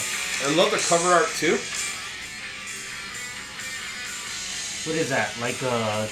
I 0.45 0.55
love 0.55 0.71
the 0.71 0.77
cover 0.87 1.09
art 1.09 1.27
too. 1.37 1.57
What 4.85 4.97
is 4.99 5.09
that? 5.09 5.33
Like 5.39 5.61
uh, 5.63 5.67
a 6.05 6.07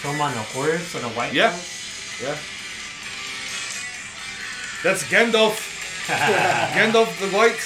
some 0.00 0.20
on 0.20 0.32
a 0.32 0.42
horse 0.54 0.94
on 0.94 1.02
a 1.04 1.08
white 1.10 1.32
Yeah. 1.32 1.50
horse? 1.50 2.20
Yeah. 2.22 2.36
That's 4.84 5.02
Gandalf. 5.04 5.58
Gandalf 6.06 7.18
the 7.18 7.28
White. 7.36 7.60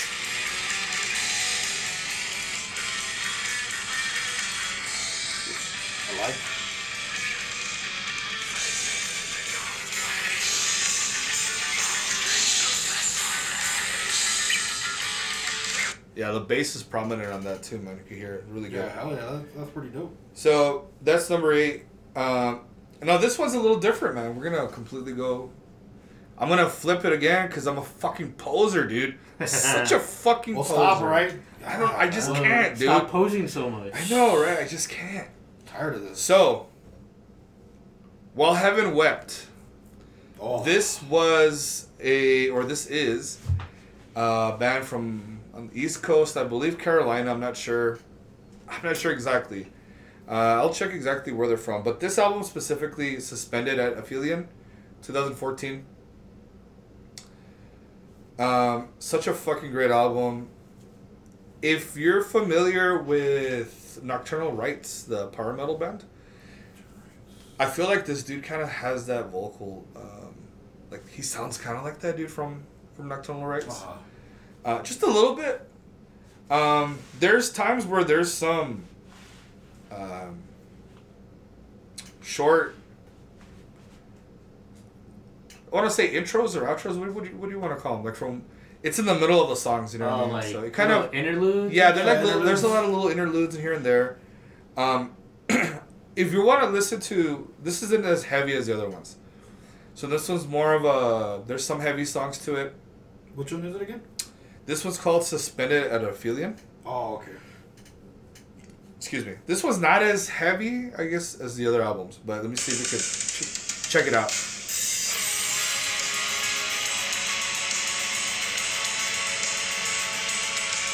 Yeah, 16.20 16.32
the 16.32 16.40
bass 16.40 16.76
is 16.76 16.82
prominent 16.82 17.32
on 17.32 17.42
that 17.44 17.62
too, 17.62 17.78
man. 17.78 17.96
You 17.96 18.02
can 18.06 18.16
hear 18.18 18.34
it 18.34 18.44
really 18.50 18.68
good. 18.68 18.84
Yeah, 18.84 18.92
hell 18.92 19.10
yeah, 19.10 19.24
that's, 19.38 19.54
that's 19.56 19.70
pretty 19.70 19.88
dope. 19.88 20.14
So 20.34 20.88
that's 21.00 21.30
number 21.30 21.54
eight. 21.54 21.84
Um, 22.14 22.60
now 23.02 23.16
this 23.16 23.38
one's 23.38 23.54
a 23.54 23.58
little 23.60 23.78
different, 23.78 24.16
man. 24.16 24.36
We're 24.36 24.50
gonna 24.50 24.68
completely 24.68 25.14
go. 25.14 25.50
I'm 26.36 26.50
gonna 26.50 26.68
flip 26.68 27.06
it 27.06 27.14
again 27.14 27.46
because 27.46 27.66
I'm 27.66 27.78
a 27.78 27.82
fucking 27.82 28.32
poser, 28.32 28.86
dude. 28.86 29.16
Such 29.46 29.92
a 29.92 29.98
fucking 29.98 30.54
Well, 30.56 30.64
poser. 30.64 30.74
stop, 30.74 31.02
right? 31.02 31.32
I 31.66 31.78
don't. 31.78 31.94
I 31.94 32.08
just 32.10 32.30
Well, 32.30 32.42
can't, 32.42 32.74
dude. 32.78 32.88
Stop 32.88 33.08
posing 33.10 33.48
so 33.48 33.70
much. 33.70 33.92
I 33.94 34.06
know, 34.10 34.38
right? 34.42 34.58
I 34.58 34.66
just 34.66 34.90
can't. 34.90 35.28
tired 35.64 35.94
of 35.94 36.02
this. 36.02 36.18
So, 36.20 36.66
while 38.34 38.54
heaven 38.54 38.94
wept, 38.94 39.46
Oh, 40.38 40.62
this 40.64 41.02
was 41.04 41.86
a 41.98 42.48
or 42.50 42.64
this 42.64 42.86
is 42.88 43.38
a 44.16 44.56
band 44.58 44.84
from 44.84 45.29
on 45.60 45.68
the 45.68 45.80
East 45.80 46.02
Coast, 46.02 46.36
I 46.36 46.44
believe 46.44 46.78
Carolina. 46.78 47.30
I'm 47.32 47.40
not 47.40 47.56
sure. 47.56 47.98
I'm 48.68 48.82
not 48.82 48.96
sure 48.96 49.12
exactly. 49.12 49.66
Uh, 50.28 50.58
I'll 50.58 50.72
check 50.72 50.92
exactly 50.92 51.32
where 51.32 51.48
they're 51.48 51.56
from. 51.56 51.82
But 51.82 52.00
this 52.00 52.18
album 52.18 52.42
specifically 52.44 53.20
suspended 53.20 53.78
at 53.78 53.96
Aphelion, 53.96 54.46
2014. 55.02 55.84
Um, 58.38 58.88
such 58.98 59.26
a 59.26 59.34
fucking 59.34 59.70
great 59.70 59.90
album. 59.90 60.48
If 61.60 61.96
you're 61.96 62.22
familiar 62.22 63.02
with 63.02 64.00
Nocturnal 64.02 64.52
Rites, 64.52 65.02
the 65.02 65.26
power 65.26 65.52
metal 65.52 65.76
band, 65.76 66.04
I 67.58 67.66
feel 67.66 67.86
like 67.86 68.06
this 68.06 68.22
dude 68.22 68.44
kind 68.44 68.62
of 68.62 68.70
has 68.70 69.06
that 69.08 69.26
vocal. 69.26 69.86
Um, 69.94 70.34
like 70.90 71.06
he 71.10 71.20
sounds 71.20 71.58
kind 71.58 71.76
of 71.76 71.84
like 71.84 71.98
that 72.00 72.16
dude 72.16 72.30
from 72.30 72.62
from 72.94 73.08
Nocturnal 73.08 73.44
Rites. 73.44 73.82
uh, 73.82 73.96
Uh, 74.64 74.82
just 74.82 75.02
a 75.02 75.06
little 75.06 75.34
bit. 75.34 75.66
Um, 76.50 76.98
there's 77.18 77.52
times 77.52 77.86
where 77.86 78.04
there's 78.04 78.32
some 78.32 78.84
um, 79.90 80.38
short. 82.22 82.74
I 85.72 85.76
want 85.76 85.86
to 85.88 85.90
say 85.94 86.12
intros 86.14 86.56
or 86.56 86.62
outros. 86.66 86.96
What, 86.98 87.12
what, 87.14 87.24
do 87.24 87.30
you, 87.30 87.36
what 87.36 87.46
do 87.46 87.52
you 87.54 87.60
want 87.60 87.76
to 87.76 87.80
call 87.80 87.96
them? 87.96 88.04
Like 88.04 88.16
from, 88.16 88.42
it's 88.82 88.98
in 88.98 89.04
the 89.06 89.14
middle 89.14 89.40
of 89.42 89.48
the 89.48 89.56
songs. 89.56 89.92
You 89.92 90.00
know 90.00 90.06
what 90.08 90.14
I 90.14 90.20
Oh, 90.20 90.24
mean? 90.24 90.32
like 90.32 90.44
so 90.46 90.62
it 90.62 90.72
kind 90.72 90.90
of 90.92 91.14
interludes. 91.14 91.72
yeah. 91.74 91.92
They're 91.92 92.04
like 92.06 92.24
little, 92.24 92.40
there's 92.42 92.62
a 92.64 92.68
lot 92.68 92.84
of 92.84 92.90
little 92.90 93.08
interludes 93.08 93.54
in 93.54 93.60
here 93.62 93.74
and 93.74 93.84
there. 93.86 94.18
Um, 94.76 95.12
if 96.16 96.32
you 96.32 96.44
want 96.44 96.62
to 96.62 96.68
listen 96.70 97.00
to 97.02 97.48
this, 97.62 97.82
isn't 97.84 98.04
as 98.04 98.24
heavy 98.24 98.54
as 98.54 98.66
the 98.66 98.74
other 98.74 98.88
ones. 98.90 99.16
So 99.94 100.06
this 100.06 100.28
one's 100.28 100.46
more 100.48 100.74
of 100.74 100.84
a. 100.84 101.42
There's 101.46 101.64
some 101.64 101.80
heavy 101.80 102.04
songs 102.04 102.38
to 102.46 102.56
it. 102.56 102.74
which 103.34 103.52
one 103.52 103.64
is 103.64 103.76
it 103.76 103.82
again? 103.82 104.00
This 104.66 104.84
one's 104.84 104.98
called 104.98 105.24
Suspended 105.24 105.84
at 105.90 106.02
Aphelion. 106.02 106.56
Oh, 106.86 107.16
okay. 107.16 107.32
Excuse 108.96 109.24
me. 109.24 109.34
This 109.46 109.64
one's 109.64 109.80
not 109.80 110.02
as 110.02 110.28
heavy, 110.28 110.90
I 110.96 111.06
guess, 111.06 111.40
as 111.40 111.56
the 111.56 111.66
other 111.66 111.82
albums. 111.82 112.20
But 112.24 112.42
let 112.42 112.50
me 112.50 112.56
see 112.56 112.72
if 112.72 112.78
we 112.80 112.98
could 112.98 113.04
ch- 113.04 113.90
check 113.90 114.06
it 114.06 114.14
out. 114.14 114.30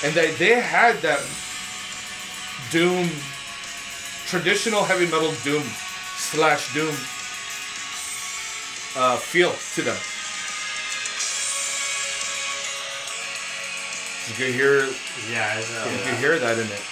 and 0.05 0.15
they 0.15 0.31
they 0.33 0.61
had 0.61 0.97
that 1.03 1.21
doom, 2.71 3.09
traditional 4.27 4.85
heavy 4.85 5.07
metal 5.07 5.33
doom 5.43 5.63
slash 6.17 6.73
doom 6.75 6.95
uh, 8.97 9.17
feel 9.17 9.53
to 9.75 9.83
them. 9.83 9.97
You 14.29 14.35
can 14.35 14.53
hear 14.53 14.79
Yeah, 15.31 15.59
it's, 15.59 15.71
you 15.71 16.03
can 16.05 16.17
hear 16.19 16.39
that 16.39 16.59
in 16.59 16.67
it. 16.67 16.83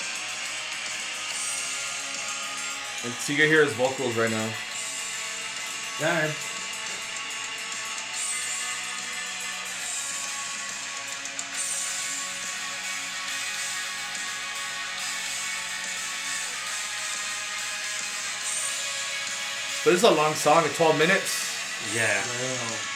And 3.05 3.13
so 3.13 3.33
you 3.33 3.39
can 3.39 3.49
hear 3.49 3.65
his 3.65 3.73
vocals 3.75 4.15
right 4.17 4.31
now. 4.31 4.49
Yeah. 6.01 6.31
But 19.85 19.93
it's 19.93 20.03
a 20.03 20.11
long 20.11 20.35
song, 20.35 20.65
12 20.77 20.99
minutes. 20.99 21.95
yeah. 21.95 22.94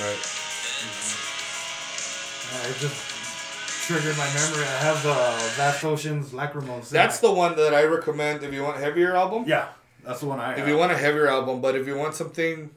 Right. 0.00 0.18
Yeah, 2.52 2.70
it 2.70 2.76
just 2.78 2.96
triggered 3.86 4.16
my 4.16 4.26
memory. 4.34 4.64
I 4.64 4.78
have 4.84 5.02
the 5.02 5.14
Vast 5.56 5.84
Oceans 5.84 6.30
Lachrymose. 6.32 6.90
That's 6.90 7.20
the 7.20 7.32
one 7.32 7.56
that 7.56 7.74
I 7.74 7.84
recommend 7.84 8.42
if 8.42 8.52
you 8.52 8.62
want 8.62 8.78
heavier 8.78 9.14
album. 9.16 9.44
Yeah, 9.46 9.68
that's 10.04 10.20
the 10.20 10.26
one 10.26 10.40
I. 10.40 10.54
If 10.56 10.66
you 10.68 10.76
want 10.76 10.92
a 10.92 10.96
heavier 10.96 11.28
album, 11.28 11.60
but 11.60 11.76
if 11.76 11.86
you 11.86 11.96
want 11.96 12.14
something 12.14 12.70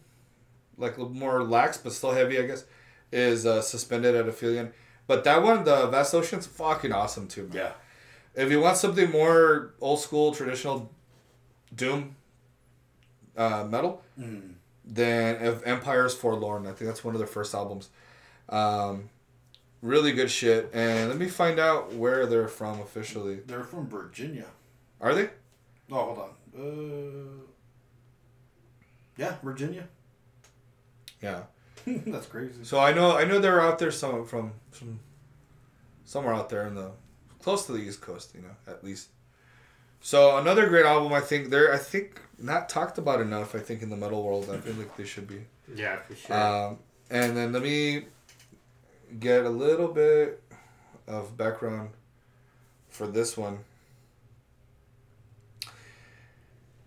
like 0.78 0.98
a 0.98 1.02
little 1.02 1.16
more 1.16 1.44
lax 1.44 1.78
but 1.78 1.94
still 1.94 2.12
heavy, 2.12 2.38
I 2.40 2.48
guess, 2.48 2.66
is 3.12 3.46
uh, 3.46 3.62
Suspended 3.62 4.16
at 4.16 4.26
Aphelion. 4.26 4.72
But 5.08 5.24
that 5.24 5.42
one, 5.44 5.64
the 5.64 5.88
Vast 5.88 6.14
Ocean's 6.14 6.48
fucking 6.48 6.92
awesome 6.92 7.28
too, 7.28 7.44
man. 7.44 7.56
Yeah. 7.56 7.72
If 8.44 8.52
you 8.52 8.60
want 8.60 8.76
something 8.78 9.10
more 9.12 9.74
old 9.80 10.00
school, 10.00 10.34
traditional 10.34 10.92
Doom 11.74 12.16
uh, 13.38 13.66
metal, 13.70 14.02
Mm. 14.20 14.54
Then 14.86 15.42
if 15.42 15.66
Empire's 15.66 16.14
Forlorn, 16.14 16.68
I 16.68 16.72
think 16.72 16.88
that's 16.88 17.04
one 17.04 17.16
of 17.16 17.20
their 17.20 17.28
first 17.28 17.54
albums. 17.54 17.90
Um, 18.50 19.10
really 19.82 20.12
good 20.12 20.30
shit. 20.30 20.70
And 20.74 21.10
let 21.10 21.18
me 21.18 21.28
find 21.28 21.60
out 21.60 21.94
where 21.94 22.26
they're 22.26 22.48
from 22.48 22.80
officially. 22.80 23.36
They're 23.46 23.64
from 23.64 23.88
Virginia. 23.88 24.46
Are 25.02 25.14
they? 25.14 25.30
Oh, 25.92 25.96
hold 26.14 26.20
on. 26.20 26.30
Uh, 26.58 27.44
yeah, 29.18 29.36
Virginia. 29.44 29.88
Yeah. 31.22 31.44
that's 31.86 32.26
crazy. 32.28 32.64
So 32.64 32.80
I 32.80 32.94
know 32.94 33.16
I 33.16 33.26
know 33.26 33.40
they're 33.40 33.62
out 33.62 33.78
there 33.78 33.92
some 33.92 34.26
from 34.26 34.54
from 34.72 35.00
somewhere 36.04 36.34
out 36.34 36.50
there 36.50 36.68
in 36.68 36.76
the 36.76 36.92
close 37.42 37.66
to 37.68 37.74
the 37.74 37.80
East 37.80 38.02
Coast, 38.02 38.34
you 38.34 38.42
know, 38.42 38.56
at 38.68 38.84
least. 38.84 39.10
So 40.06 40.38
another 40.38 40.70
great 40.70 40.86
album, 40.86 41.14
I 41.14 41.20
think 41.20 41.50
they're 41.50 41.74
I 41.74 41.80
think 41.80 42.22
not 42.38 42.70
talked 42.70 43.00
about 43.00 43.22
enough. 43.22 43.56
I 43.56 43.58
think 43.58 43.82
in 43.82 43.90
the 43.90 43.96
metal 43.96 44.22
world, 44.22 44.48
I 44.52 44.58
feel 44.58 44.76
like 44.76 44.96
they 44.96 45.04
should 45.04 45.28
be. 45.28 45.48
Yeah, 45.76 45.98
for 45.98 46.16
sure. 46.16 46.36
Um, 46.36 46.78
and 47.10 47.36
then 47.36 47.52
let 47.52 47.64
me 47.64 48.06
get 49.20 49.46
a 49.46 49.50
little 49.50 49.88
bit 49.88 50.44
of 51.08 51.36
background 51.36 51.90
for 52.88 53.08
this 53.08 53.36
one. 53.36 53.58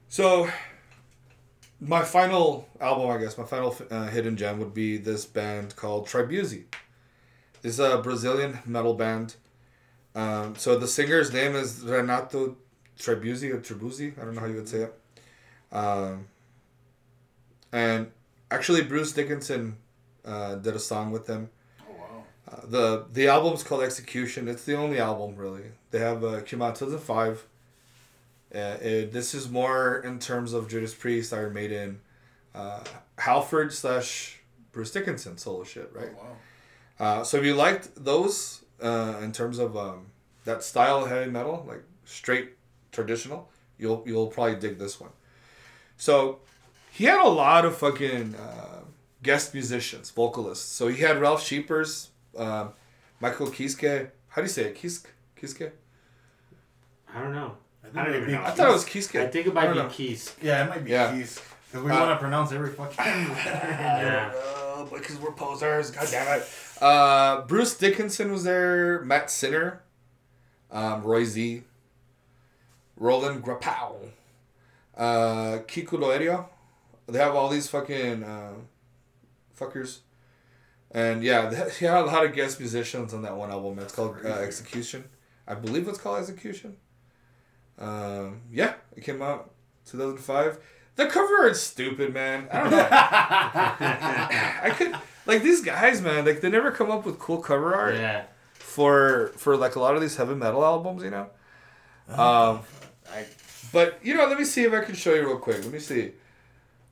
So, 0.09 0.49
my 1.81 2.05
final 2.05 2.69
album, 2.81 3.11
I 3.11 3.19
guess, 3.19 3.37
my 3.37 3.43
final 3.43 3.77
uh, 3.91 4.07
hidden 4.07 4.37
gem 4.37 4.61
would 4.61 4.75
be 4.75 4.97
this 4.97 5.27
band 5.27 5.75
called 5.75 6.07
Tribuzy. 6.07 6.67
It's 7.65 7.81
a 7.81 7.99
Brazilian 7.99 8.61
metal 8.65 8.95
band. 8.95 9.35
Um, 10.15 10.55
so 10.55 10.79
the 10.79 10.87
singer's 10.87 11.33
name 11.33 11.57
is 11.57 11.83
Renato 11.83 12.57
Tribuzy 12.99 13.53
or 13.53 13.61
Tribuzy. 13.61 14.19
I 14.21 14.25
don't 14.25 14.35
know 14.35 14.41
how 14.41 14.47
you 14.47 14.57
would 14.57 14.69
say 14.69 14.83
it. 14.83 14.99
Um, 15.71 16.27
and 17.73 18.11
actually, 18.51 18.83
Bruce 18.83 19.13
Dickinson 19.13 19.77
uh, 20.25 20.57
did 20.57 20.75
a 20.75 20.79
song 20.79 21.11
with 21.11 21.27
them. 21.27 21.51
Oh 21.81 21.93
wow. 21.93 22.25
Uh, 22.51 22.67
the 22.67 23.07
the 23.13 23.29
album's 23.29 23.63
called 23.63 23.83
Execution. 23.83 24.49
It's 24.49 24.65
the 24.65 24.77
only 24.77 24.99
album 24.99 25.37
really. 25.37 25.65
They 25.91 26.01
have 26.01 26.25
uh, 26.25 26.41
came 26.43 26.63
out 26.63 26.77
two 26.77 26.87
thousand 26.87 27.01
five. 27.01 27.47
Uh, 28.55 28.79
it, 28.81 29.13
this 29.13 29.35
is 29.35 29.51
more 29.51 29.99
in 30.01 30.19
terms 30.19 30.55
of 30.55 30.69
Judas 30.69 30.95
Priest, 30.95 31.35
Iron 31.35 31.53
Maiden, 31.53 32.01
uh, 32.55 32.83
Halford 33.19 33.75
slash 33.75 34.41
Bruce 34.73 34.91
Dickinson 34.91 35.37
solo 35.37 35.65
shit, 35.65 35.91
right? 35.95 36.09
Oh, 36.19 36.25
wow. 36.25 36.37
Uh, 36.99 37.25
so 37.25 37.37
if 37.37 37.45
you 37.45 37.55
liked 37.55 37.91
those 37.95 38.65
uh, 38.83 39.21
in 39.23 39.33
terms 39.33 39.59
of 39.59 39.77
um, 39.77 40.07
that 40.45 40.63
style 40.65 41.05
of 41.05 41.11
heavy 41.11 41.31
metal, 41.31 41.65
like 41.69 41.83
straight 42.05 42.58
traditional, 42.93 43.49
you'll 43.79 44.03
you'll 44.07 44.27
probably 44.29 44.57
dig 44.57 44.79
this 44.79 45.01
one. 45.01 45.11
So 45.97 46.41
he 46.91 47.05
had 47.05 47.21
a 47.25 47.29
lot 47.29 47.65
of 47.65 47.77
fucking 47.77 48.35
uh, 48.35 48.81
guest 49.23 49.55
musicians, 49.55 50.11
vocalists. 50.11 50.71
So 50.71 50.89
he 50.89 51.03
had 51.03 51.21
Ralf 51.21 51.43
Scheepers, 51.43 52.09
um, 52.37 52.71
Michael 53.21 53.49
Kiske. 53.49 54.11
How 54.29 54.43
do 54.43 54.47
you 54.47 54.49
say 54.49 54.65
it? 54.65 54.77
Kiske? 54.77 55.07
Kiske? 55.41 55.71
I 57.15 57.23
don't 57.23 57.33
know. 57.35 57.57
think 57.83 57.97
I 57.97 58.05
don't 58.05 58.15
even 58.17 58.33
know. 58.33 58.39
be- 58.39 58.45
I 58.45 58.51
thought 58.51 58.69
it 58.69 58.73
was 58.73 58.85
Kiske. 58.85 59.21
I 59.21 59.27
think 59.29 59.47
it 59.47 59.55
might 59.55 59.69
be 59.73 59.79
know. 59.79 59.89
Keys. 59.89 60.35
Yeah, 60.43 60.65
it 60.65 60.69
might 60.69 60.85
be 60.85 60.91
Yeah. 60.91 61.13
keys. 61.13 61.41
Because 61.71 61.85
we 61.85 61.91
Uh, 61.91 61.99
want 62.01 62.11
to 62.13 62.17
pronounce 62.23 62.53
every 62.53 62.71
fucking. 62.73 62.97
Yeah. 63.05 64.33
Uh, 64.35 64.85
because 64.85 65.17
we're 65.17 65.33
posers. 65.33 65.91
God 65.91 66.07
damn 66.11 66.41
it. 66.41 66.49
Uh, 66.81 67.43
Bruce 67.43 67.77
Dickinson 67.77 68.31
was 68.33 68.45
there. 68.45 69.03
Matt 69.03 69.31
Sinner. 69.31 69.83
Um, 70.71 71.03
Roy 71.03 71.25
Z. 71.25 71.65
Roland 72.99 73.43
Grapow. 73.45 73.95
Uh, 74.97 75.59
Kiko 75.67 75.91
Loureiro. 75.99 76.47
They 77.07 77.19
have 77.19 77.35
all 77.35 77.49
these 77.49 77.69
fucking 77.69 78.23
uh, 78.23 78.53
fuckers. 79.59 80.01
And 80.91 81.23
yeah, 81.23 81.49
they 81.49 81.71
he 81.79 81.85
had 81.85 81.99
a 82.03 82.05
lot 82.05 82.25
of 82.25 82.35
guest 82.35 82.59
musicians 82.61 83.15
on 83.15 83.23
that 83.23 83.37
one 83.37 83.51
album. 83.51 83.79
It's 83.79 83.95
called 83.95 84.17
uh, 84.25 84.29
Execution. 84.29 85.05
I 85.47 85.55
believe 85.55 85.89
it's 85.89 85.99
called 85.99 86.19
Execution. 86.21 86.77
Um, 87.79 88.41
yeah, 88.53 88.75
it 88.97 89.05
came 89.05 89.23
out 89.23 89.53
2005. 89.87 90.59
The 90.97 91.07
cover 91.07 91.47
is 91.49 91.61
stupid, 91.63 92.13
man. 92.13 92.49
I 92.53 92.61
don't 92.61 92.71
know. 92.73 92.79
I 92.91 94.75
could 94.77 94.95
like 95.27 95.43
these 95.43 95.61
guys, 95.61 96.03
man. 96.03 96.25
Like 96.25 96.41
they 96.41 96.51
never 96.51 96.73
come 96.73 96.91
up 96.91 97.07
with 97.07 97.19
cool 97.21 97.39
cover 97.39 97.75
art 97.75 97.95
Yeah. 97.95 98.25
for 98.55 99.29
for 99.37 99.57
like 99.57 99.77
a 99.77 99.81
lot 99.81 99.95
of 99.95 100.01
these 100.01 100.17
heavy 100.17 100.35
metal 100.35 100.65
albums, 100.65 101.03
you 101.05 101.11
know. 101.11 101.29
Oh, 102.11 102.51
Um, 102.51 102.61
I, 103.13 103.27
but 103.73 103.99
you 104.03 104.15
know, 104.15 104.27
let 104.27 104.39
me 104.39 104.45
see 104.45 104.65
if 104.65 104.73
I 104.73 104.81
can 104.81 104.95
show 104.95 105.15
you 105.15 105.27
real 105.27 105.39
quick. 105.39 105.63
Let 105.63 105.73
me 105.73 105.79
see. 105.79 106.13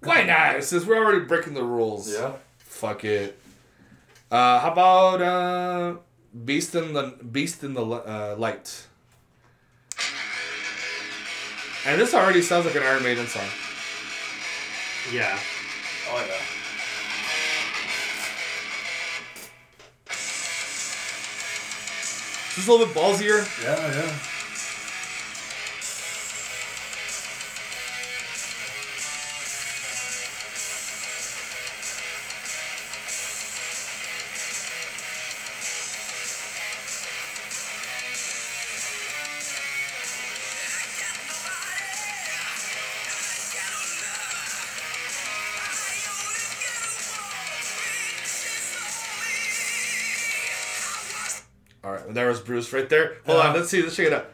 Why 0.02 0.24
not? 0.24 0.62
Since 0.62 0.84
we're 0.86 0.98
already 1.02 1.24
breaking 1.24 1.54
the 1.54 1.64
rules. 1.64 2.12
Yeah. 2.12 2.32
Fuck 2.58 3.04
it. 3.04 3.38
Uh, 4.30 4.58
how 4.60 4.72
about 4.72 5.22
uh, 5.22 5.96
Beast 6.44 6.74
in 6.74 6.92
the 6.92 7.14
Beast 7.30 7.62
in 7.64 7.74
the 7.74 7.82
uh, 7.82 8.34
Light? 8.38 8.86
And 11.86 12.00
this 12.00 12.14
already 12.14 12.42
sounds 12.42 12.66
like 12.66 12.74
an 12.74 12.82
Iron 12.82 13.02
Maiden 13.02 13.26
song. 13.26 13.46
Yeah. 15.12 15.38
Oh 16.10 16.24
yeah. 16.28 16.42
Just 22.56 22.68
a 22.68 22.72
little 22.72 22.86
bit 22.86 22.96
ballsier. 22.96 23.62
Yeah, 23.62 23.76
yeah. 23.94 24.35
There 52.16 52.28
was 52.28 52.40
Bruce 52.40 52.72
right 52.72 52.88
there. 52.88 53.16
Hold 53.26 53.40
on, 53.40 53.54
let's 53.54 53.68
see. 53.68 53.82
Let's 53.82 53.96
check 53.96 54.06
it 54.06 54.12
out. 54.12 54.26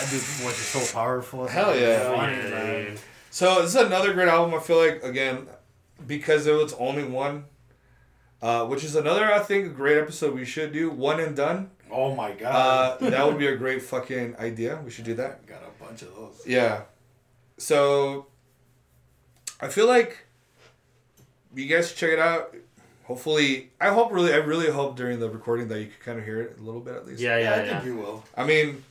That 0.00 0.10
dude's 0.10 0.24
voice 0.40 0.58
is 0.58 0.86
so 0.86 0.96
powerful. 0.96 1.46
Hell 1.46 1.76
yeah. 1.76 2.14
Funny, 2.14 2.36
Yeah, 2.36 2.96
So 3.30 3.62
this 3.62 3.74
is 3.74 3.80
another 3.80 4.12
great 4.12 4.28
album. 4.28 4.54
I 4.54 4.60
feel 4.62 4.78
like 4.78 5.02
again, 5.02 5.48
because 6.06 6.46
it 6.46 6.52
was 6.54 6.72
only 6.74 7.04
one, 7.04 7.44
uh, 8.40 8.64
which 8.66 8.84
is 8.84 8.94
another 8.94 9.24
I 9.32 9.40
think 9.40 9.74
great 9.74 9.98
episode 9.98 10.34
we 10.34 10.44
should 10.44 10.72
do. 10.72 10.90
One 10.90 11.18
and 11.18 11.34
done. 11.34 11.70
Oh 11.90 12.14
my 12.14 12.32
god. 12.32 13.00
Uh, 13.02 13.10
that 13.10 13.26
would 13.26 13.38
be 13.38 13.48
a 13.48 13.56
great 13.56 13.82
fucking 13.82 14.36
idea. 14.36 14.80
We 14.84 14.90
should 14.90 15.04
do 15.04 15.14
that. 15.14 15.46
Got 15.46 15.62
a 15.62 15.84
bunch 15.84 16.02
of 16.02 16.14
those. 16.14 16.42
Yeah. 16.46 16.82
So 17.58 18.28
I 19.60 19.68
feel 19.68 19.86
like 19.86 20.26
you 21.54 21.66
guys 21.66 21.88
should 21.88 21.96
check 21.96 22.10
it 22.10 22.18
out. 22.18 22.54
Hopefully, 23.04 23.70
I 23.80 23.88
hope 23.88 24.12
really, 24.12 24.32
I 24.32 24.36
really 24.36 24.70
hope 24.70 24.96
during 24.96 25.18
the 25.18 25.30
recording 25.30 25.68
that 25.68 25.80
you 25.80 25.86
can 25.86 25.94
kind 26.04 26.18
of 26.18 26.24
hear 26.24 26.40
it 26.42 26.58
a 26.58 26.62
little 26.62 26.80
bit 26.80 26.94
at 26.94 27.06
least. 27.06 27.20
Yeah, 27.20 27.38
Yeah, 27.38 27.42
yeah, 27.42 27.50
I 27.62 27.64
yeah. 27.64 27.72
think 27.80 27.84
you 27.86 27.96
will. 27.96 28.22
I 28.36 28.44
mean, 28.44 28.84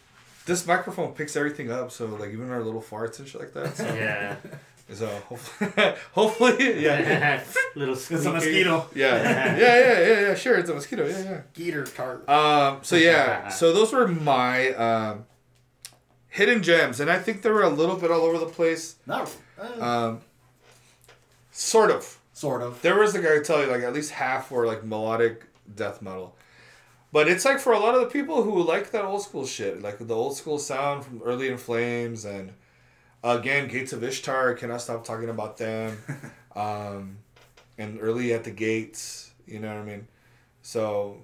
this 0.46 0.66
microphone 0.66 1.14
picks 1.14 1.36
everything 1.36 1.72
up, 1.72 1.92
so 1.92 2.08
like 2.08 2.32
even 2.32 2.50
our 2.50 2.64
little 2.64 2.82
farts 2.82 3.20
and 3.20 3.28
shit 3.28 3.40
like 3.42 3.54
that. 3.54 3.78
So, 3.78 3.86
Yeah. 3.94 4.36
so 4.94 5.06
hopefully, 5.30 5.94
hopefully, 6.14 6.84
yeah, 6.84 7.44
Little 7.76 7.94
It's 7.94 8.10
a 8.12 8.32
mosquito. 8.32 8.90
yeah, 8.96 9.16
yeah, 9.16 9.58
yeah, 9.58 10.00
yeah, 10.00 10.20
yeah. 10.30 10.36
Sure, 10.36 10.58
it's 10.58 10.70
a 10.70 10.74
mosquito. 10.74 11.06
Yeah, 11.08 11.20
yeah. 11.24 11.42
Gator 11.54 11.84
tart. 11.86 12.28
Um, 12.28 12.80
so 12.82 12.96
yeah, 12.96 13.50
so 13.50 13.72
those 13.72 13.94
were 13.94 14.08
my 14.08 14.70
um, 14.74 15.26
hidden 16.30 16.64
gems, 16.64 17.00
and 17.00 17.12
I 17.12 17.20
think 17.20 17.44
they 17.44 17.52
were 17.52 17.64
a 17.64 17.70
little 17.70 17.98
bit 17.98 18.10
all 18.10 18.22
over 18.22 18.40
the 18.40 18.46
place. 18.48 18.96
Not 19.06 19.30
uh, 19.62 19.84
Um, 20.10 20.22
sort 21.58 21.92
of. 21.92 22.20
sort 22.34 22.62
of. 22.62 22.82
There 22.82 23.00
was 23.00 23.16
like 23.16 23.26
I 23.26 23.42
tell 23.42 23.62
you, 23.62 23.68
like 23.68 23.82
at 23.82 23.94
least 23.94 24.12
half 24.12 24.52
were 24.52 24.66
like 24.66 24.84
melodic 24.84 25.46
death 25.76 26.02
metal. 26.02 26.36
But 27.12 27.28
it's 27.28 27.46
like 27.46 27.60
for 27.60 27.74
a 27.74 27.80
lot 27.80 27.96
of 27.96 28.02
the 28.02 28.08
people 28.08 28.44
who 28.44 28.62
like 28.62 28.92
that 28.92 29.06
old 29.06 29.24
school 29.24 29.46
shit, 29.46 29.82
like 29.82 29.98
the 30.00 30.16
old 30.16 30.36
school 30.38 30.60
sound 30.60 31.04
from 31.04 31.22
early 31.24 31.48
in 31.48 31.58
flames 31.58 32.26
and 32.26 32.54
again 33.24 33.68
Gates 33.68 33.94
of 33.94 34.04
Ishtar, 34.04 34.54
cannot 34.54 34.82
stop 34.82 35.04
talking 35.04 35.30
about 35.30 35.58
them. 35.58 35.98
um, 36.56 37.18
and 37.78 37.98
early 38.02 38.34
at 38.34 38.44
the 38.44 38.52
gates, 38.52 39.32
you 39.46 39.60
know 39.60 39.74
what 39.74 39.82
I 39.82 39.86
mean? 39.86 40.08
So 40.62 41.24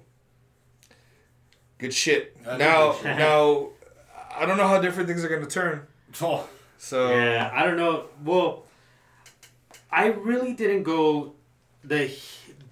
good 1.78 1.94
shit. 1.94 2.36
I 2.46 2.56
know 2.56 2.58
now 2.58 2.92
good 2.92 3.04
now 3.18 3.68
I 4.36 4.46
don't 4.46 4.56
know 4.56 4.66
how 4.66 4.80
different 4.80 5.08
things 5.08 5.22
are 5.24 5.28
gonna 5.28 5.46
turn. 5.46 5.86
Oh, 6.22 6.48
So 6.78 7.10
Yeah, 7.10 7.50
I 7.52 7.64
don't 7.64 7.76
know. 7.76 8.04
Well, 8.24 8.63
I 9.94 10.06
really 10.08 10.52
didn't 10.54 10.82
go 10.82 11.34
the 11.84 12.10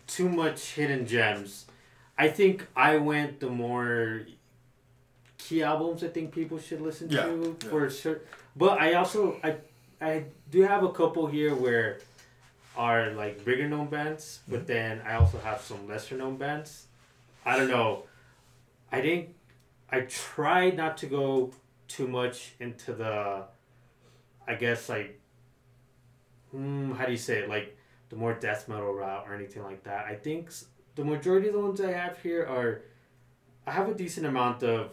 too 0.06 0.28
much 0.28 0.60
hidden 0.74 1.06
gems. 1.06 1.66
I 2.18 2.28
think 2.28 2.66
I 2.74 2.96
went 2.96 3.38
the 3.40 3.48
more 3.48 4.22
key 5.38 5.62
albums. 5.62 6.02
I 6.02 6.08
think 6.08 6.32
people 6.34 6.58
should 6.58 6.80
listen 6.80 7.08
Yeah, 7.10 7.22
to 7.26 7.56
yeah. 7.62 7.70
for 7.70 7.88
sure. 7.90 8.20
But 8.56 8.80
I 8.80 8.94
also 8.94 9.38
I 9.42 9.56
I 10.00 10.24
do 10.50 10.62
have 10.62 10.82
a 10.82 10.90
couple 10.92 11.26
here 11.28 11.54
where 11.54 12.00
are 12.76 13.10
like 13.12 13.44
bigger 13.44 13.68
known 13.68 13.86
bands, 13.88 14.40
but 14.48 14.60
Mm-hmm. 14.60 14.66
then 14.74 15.02
I 15.06 15.14
also 15.14 15.38
have 15.38 15.60
some 15.60 15.86
lesser 15.88 16.16
known 16.16 16.36
bands. 16.36 16.86
I 17.44 17.56
don't 17.56 17.68
know. 17.70 18.04
I 18.90 19.00
didn't. 19.00 19.28
I 19.90 20.00
tried 20.02 20.76
not 20.76 20.96
to 20.98 21.06
go 21.06 21.52
too 21.88 22.08
much 22.08 22.52
into 22.60 22.92
the. 22.94 23.44
I 24.48 24.54
guess 24.54 24.88
like. 24.88 25.18
Hmm, 26.52 26.92
how 26.92 27.06
do 27.06 27.12
you 27.12 27.18
say 27.18 27.38
it? 27.40 27.48
Like 27.48 27.76
the 28.10 28.16
more 28.16 28.34
death 28.34 28.68
metal 28.68 28.92
route 28.92 29.24
or 29.26 29.34
anything 29.34 29.62
like 29.62 29.82
that. 29.84 30.06
I 30.06 30.14
think 30.14 30.50
the 30.94 31.04
majority 31.04 31.48
of 31.48 31.54
the 31.54 31.60
ones 31.60 31.80
I 31.80 31.92
have 31.92 32.18
here 32.22 32.44
are. 32.46 32.82
I 33.66 33.70
have 33.70 33.88
a 33.88 33.94
decent 33.94 34.26
amount 34.26 34.62
of, 34.64 34.90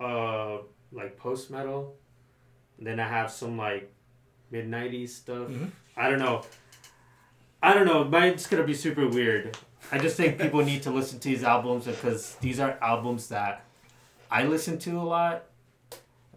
uh, 0.00 0.58
like 0.90 1.16
post 1.18 1.50
metal. 1.50 1.94
Then 2.78 2.98
I 2.98 3.06
have 3.06 3.30
some 3.30 3.56
like, 3.58 3.92
mid 4.50 4.66
nineties 4.68 5.14
stuff. 5.14 5.48
Mhm. 5.48 5.70
I 5.96 6.08
don't 6.08 6.18
know. 6.18 6.42
I 7.62 7.74
don't 7.74 7.84
know. 7.86 8.04
Mine's 8.04 8.46
gonna 8.46 8.64
be 8.64 8.74
super 8.74 9.06
weird. 9.06 9.56
I 9.92 9.98
just 9.98 10.16
think 10.16 10.38
people 10.40 10.64
need 10.64 10.82
to 10.84 10.90
listen 10.90 11.18
to 11.20 11.28
these 11.28 11.44
albums 11.44 11.84
because 11.86 12.36
these 12.36 12.58
are 12.58 12.78
albums 12.80 13.28
that 13.28 13.64
I 14.30 14.44
listen 14.44 14.78
to 14.80 14.98
a 14.98 15.02
lot, 15.02 15.44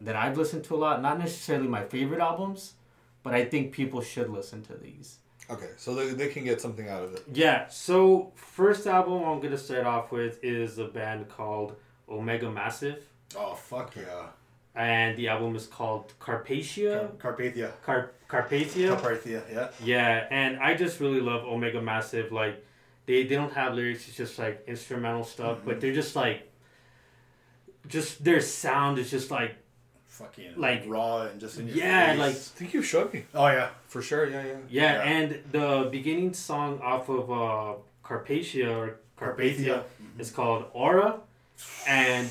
that 0.02 0.16
I've 0.18 0.38
listened 0.38 0.64
to 0.66 0.76
a 0.76 0.78
lot. 0.86 1.02
Not 1.02 1.18
necessarily 1.18 1.68
my 1.68 1.86
favorite 1.86 2.20
albums, 2.20 2.74
but 3.24 3.34
I 3.34 3.46
think 3.46 3.72
people 3.72 4.02
should 4.02 4.30
listen 4.30 4.62
to 4.64 4.74
these. 4.76 5.18
okay, 5.50 5.72
so 5.78 5.96
they, 5.96 6.10
they 6.10 6.28
can 6.30 6.44
get 6.44 6.62
something 6.62 6.88
out 6.90 7.04
of 7.04 7.14
it. 7.14 7.24
Yeah. 7.34 7.68
So 7.70 8.32
first 8.36 8.86
album 8.88 9.24
I'm 9.24 9.40
gonna 9.40 9.58
start 9.58 9.86
off 9.86 10.12
with 10.12 10.44
is 10.44 10.78
a 10.78 10.86
band 10.86 11.30
called 11.30 11.76
Omega 12.10 12.50
Massive, 12.52 13.04
oh 13.38 13.56
fuck 13.56 13.96
yeah. 13.96 14.28
and 14.76 15.18
the 15.18 15.28
album 15.30 15.56
is 15.56 15.68
called 15.68 16.14
Carpathia. 16.20 17.18
Car- 17.20 17.34
Carpathia. 17.34 17.72
Car- 17.84 18.12
Carpathia. 18.30 19.00
Carpathia. 19.00 19.42
Yeah. 19.52 19.68
Yeah, 19.84 20.28
and 20.32 20.60
I 20.60 20.74
just 20.76 21.00
really 21.00 21.22
love 21.22 21.44
Omega 21.46 21.82
Massive. 21.82 22.32
Like, 22.32 22.66
they, 23.06 23.24
they 23.24 23.36
don't 23.36 23.54
have 23.54 23.74
lyrics; 23.76 24.08
it's 24.08 24.18
just 24.18 24.40
like 24.40 24.64
instrumental 24.68 25.24
stuff. 25.24 25.60
But 25.64 25.72
mm-hmm. 25.72 25.80
they're 25.82 25.94
just 25.94 26.16
like, 26.16 26.52
just 27.88 28.24
their 28.24 28.42
sound 28.42 28.98
is 28.98 29.12
just 29.12 29.30
like, 29.30 29.56
Fucking 30.20 30.54
Like- 30.58 30.84
raw 30.86 31.24
and 31.24 31.40
just 31.40 31.58
in 31.60 31.68
your 31.68 31.76
yeah, 31.78 32.12
face. 32.12 32.20
like 32.20 32.36
I 32.36 32.58
think 32.58 32.74
you 32.76 32.82
showed 32.84 33.12
me 33.14 33.26
Oh 33.34 33.48
yeah. 33.48 33.70
for 33.88 34.02
sure. 34.02 34.30
Yeah, 34.30 34.44
yeah. 34.44 34.58
yeah. 34.70 34.94
Yeah. 34.94 35.12
And 35.16 35.28
the 35.52 35.88
beginning 35.92 36.34
song 36.34 36.80
off 36.82 37.10
of 37.10 37.32
uh, 37.32 37.74
Carpathia 38.08 38.70
or 38.80 38.98
Carpathia 39.20 39.84
is 40.20 40.30
called 40.30 40.66
Aura, 40.74 41.20
and 41.88 42.28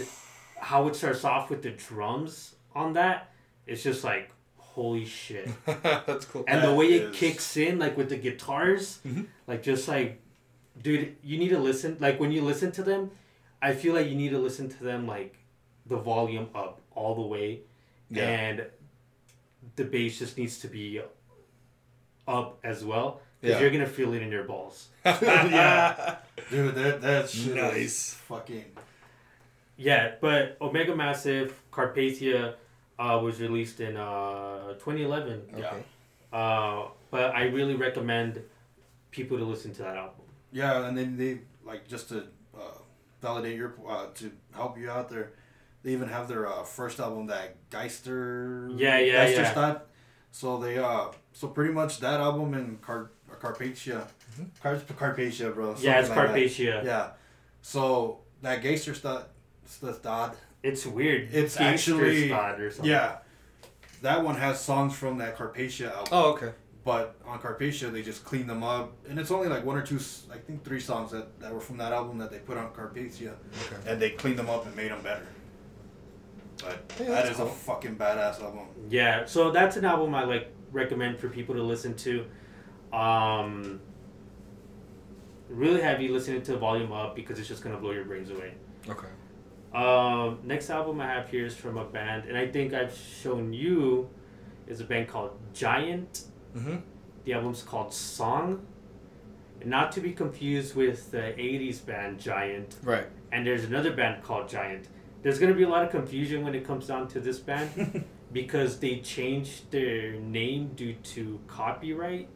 how 0.60 0.86
it 0.88 0.94
starts 0.94 1.24
off 1.24 1.50
with 1.50 1.62
the 1.62 1.70
drums 1.70 2.54
on 2.74 2.92
that, 2.92 3.30
it's 3.66 3.82
just 3.82 4.04
like 4.04 4.30
holy 4.58 5.04
shit. 5.04 5.48
That's 5.82 6.24
cool. 6.26 6.44
and 6.46 6.62
the 6.62 6.68
That 6.68 6.76
way 6.76 6.86
it 6.98 7.12
kicks 7.12 7.56
in 7.56 7.78
like 7.80 7.96
with 7.96 8.08
the 8.10 8.16
guitars 8.16 9.00
Mhm. 9.06 9.26
like 9.46 9.62
just 9.62 9.88
like 9.88 10.20
dude 10.80 11.16
you 11.22 11.36
need 11.38 11.50
to 11.50 11.58
listen 11.58 11.96
like 12.00 12.18
when 12.20 12.30
you 12.32 12.40
listen 12.40 12.72
to 12.72 12.82
them 12.82 13.10
i 13.60 13.74
feel 13.74 13.92
like 13.92 14.06
you 14.08 14.14
need 14.22 14.30
to 14.30 14.38
listen 14.38 14.70
to 14.70 14.82
them 14.82 15.06
like 15.06 15.36
the 15.84 15.96
volume 15.98 16.48
up 16.54 16.80
all 16.94 17.14
the 17.14 17.20
way 17.34 17.60
Yeah. 18.12 18.28
and 18.28 18.66
the 19.76 19.84
bass 19.84 20.18
just 20.18 20.36
needs 20.38 20.58
to 20.60 20.68
be 20.68 21.00
up 22.28 22.58
as 22.62 22.84
well 22.84 23.20
because 23.40 23.56
Yeah. 23.56 23.60
you're 23.62 23.70
gonna 23.70 23.86
feel 23.86 24.12
it 24.14 24.22
in 24.22 24.30
your 24.30 24.44
balls 24.44 24.88
yeah. 25.04 26.16
Dude, 26.50 26.74
that 26.74 27.00
that 27.02 27.28
shit 27.30 27.54
Nice. 27.56 27.76
is 27.76 28.14
fucking. 28.14 28.64
yeah 29.76 30.12
but 30.20 30.56
omega 30.60 30.94
massive 30.94 31.60
carpathia 31.72 32.54
uh, 32.98 33.18
was 33.22 33.40
released 33.40 33.80
in 33.80 33.96
uh, 33.96 34.74
2011 34.74 35.42
Okay. 35.54 35.82
uh, 36.32 36.88
but 37.10 37.34
i 37.34 37.44
really 37.44 37.74
recommend 37.74 38.40
people 39.10 39.36
to 39.38 39.44
listen 39.44 39.72
to 39.74 39.82
that 39.82 39.96
album 39.96 40.24
Yeah, 40.52 40.86
and 40.86 40.96
then 40.96 41.16
they 41.16 41.40
like 41.64 41.88
just 41.88 42.08
to 42.10 42.18
uh, 42.54 42.78
validate 43.20 43.56
your 43.56 43.72
uh, 43.88 44.06
to 44.20 44.30
help 44.54 44.76
you 44.78 44.90
out 44.90 45.08
there. 45.08 45.32
They 45.82 45.92
even 45.92 46.08
have 46.08 46.28
their 46.28 46.46
uh, 46.46 46.62
first 46.62 47.00
album, 47.00 47.26
that 47.26 47.68
Geister. 47.70 48.70
Yeah, 48.76 48.98
yeah, 48.98 49.26
yeah. 49.28 49.52
Geisterstadt. 49.54 49.80
So 50.30 50.58
they 50.58 50.78
uh, 50.78 51.06
so 51.32 51.48
pretty 51.48 51.72
much 51.74 52.00
that 52.00 52.20
album 52.20 52.54
in 52.54 52.78
Car- 52.78 53.10
Carpathia, 53.40 54.06
Car- 54.62 54.76
Carpathia, 54.76 55.52
bro. 55.54 55.74
yeah 55.80 55.98
it's 55.98 56.08
something 56.08 56.24
like 56.24 56.32
that. 56.34 56.50
carpathia 56.50 56.84
Yeah. 56.84 57.10
So 57.60 58.20
that 58.42 58.62
Geisterstadt, 58.62 59.24
Stadt, 59.66 60.34
It's 60.62 60.86
weird. 60.86 61.28
It's 61.32 61.56
Gangster 61.56 61.94
actually- 61.94 62.28
Spot 62.28 62.60
or 62.60 62.70
something. 62.70 62.90
yeah, 62.90 63.16
that 64.02 64.22
one 64.24 64.36
has 64.36 64.60
songs 64.60 64.94
from 64.94 65.18
that 65.18 65.36
Carpathia 65.36 65.90
album. 65.90 66.08
Oh, 66.12 66.32
okay. 66.34 66.52
But 66.84 67.14
on 67.26 67.38
Carpathia, 67.38 67.92
they 67.92 68.02
just 68.02 68.24
cleaned 68.24 68.48
them 68.50 68.62
up, 68.64 68.92
and 69.08 69.18
it's 69.18 69.30
only 69.30 69.48
like 69.48 69.64
one 69.64 69.76
or 69.76 69.82
two, 69.82 70.00
I 70.32 70.38
think 70.38 70.64
three 70.64 70.80
songs 70.80 71.12
that, 71.12 71.38
that 71.40 71.52
were 71.54 71.60
from 71.60 71.76
that 71.78 71.92
album 71.92 72.18
that 72.18 72.30
they 72.30 72.38
put 72.38 72.56
on 72.56 72.70
Carpathia, 72.72 73.34
Okay. 73.66 73.76
and 73.90 74.00
they 74.02 74.10
cleaned 74.10 74.38
them 74.38 74.50
up 74.50 74.66
and 74.66 74.74
made 74.74 74.90
them 74.90 75.00
better. 75.02 75.26
But 76.62 76.84
Yeah, 77.00 77.06
that's 77.22 77.36
cool. 77.36 77.46
a 77.46 77.50
fucking 77.50 77.96
badass 77.96 78.42
album. 78.42 78.66
Yeah. 78.88 79.24
So 79.24 79.50
that's 79.50 79.76
an 79.76 79.84
album 79.84 80.14
I 80.14 80.24
like 80.24 80.52
recommend 80.70 81.18
for 81.18 81.28
people 81.28 81.54
to 81.54 81.62
listen 81.62 81.94
to. 81.96 82.26
Um, 82.96 83.80
really 85.48 85.80
heavy 85.80 86.08
listening 86.08 86.42
to 86.42 86.56
volume 86.56 86.92
up 86.92 87.14
because 87.14 87.38
it's 87.38 87.48
just 87.48 87.62
gonna 87.62 87.76
blow 87.78 87.90
your 87.92 88.04
brains 88.04 88.30
away. 88.30 88.54
Okay. 88.88 89.08
Um, 89.74 90.38
next 90.44 90.68
album 90.70 91.00
I 91.00 91.06
have 91.06 91.28
here 91.30 91.46
is 91.46 91.56
from 91.56 91.78
a 91.78 91.84
band, 91.84 92.24
and 92.26 92.36
I 92.36 92.46
think 92.46 92.74
I've 92.74 92.94
shown 92.94 93.52
you, 93.52 94.10
is 94.66 94.80
a 94.80 94.84
band 94.84 95.08
called 95.08 95.32
Giant. 95.54 96.24
Mm-hmm. 96.56 96.76
The 97.24 97.32
album's 97.32 97.62
called 97.62 97.92
Song. 97.94 98.66
Not 99.64 99.92
to 99.92 100.00
be 100.00 100.12
confused 100.12 100.74
with 100.74 101.10
the 101.12 101.18
80s 101.38 101.84
band 101.86 102.18
Giant. 102.18 102.76
Right. 102.82 103.06
and 103.30 103.46
there's 103.46 103.64
another 103.64 103.92
band 103.92 104.22
called 104.22 104.48
Giant. 104.48 104.88
There's 105.22 105.38
gonna 105.38 105.54
be 105.54 105.62
a 105.62 105.68
lot 105.68 105.84
of 105.84 105.90
confusion 105.90 106.42
when 106.44 106.54
it 106.54 106.64
comes 106.66 106.86
down 106.88 107.08
to 107.08 107.20
this 107.20 107.38
band 107.38 108.04
because 108.32 108.78
they 108.80 108.98
changed 109.00 109.70
their 109.70 110.12
name 110.14 110.70
due 110.74 110.94
to 110.94 111.40
copyright. 111.46 112.28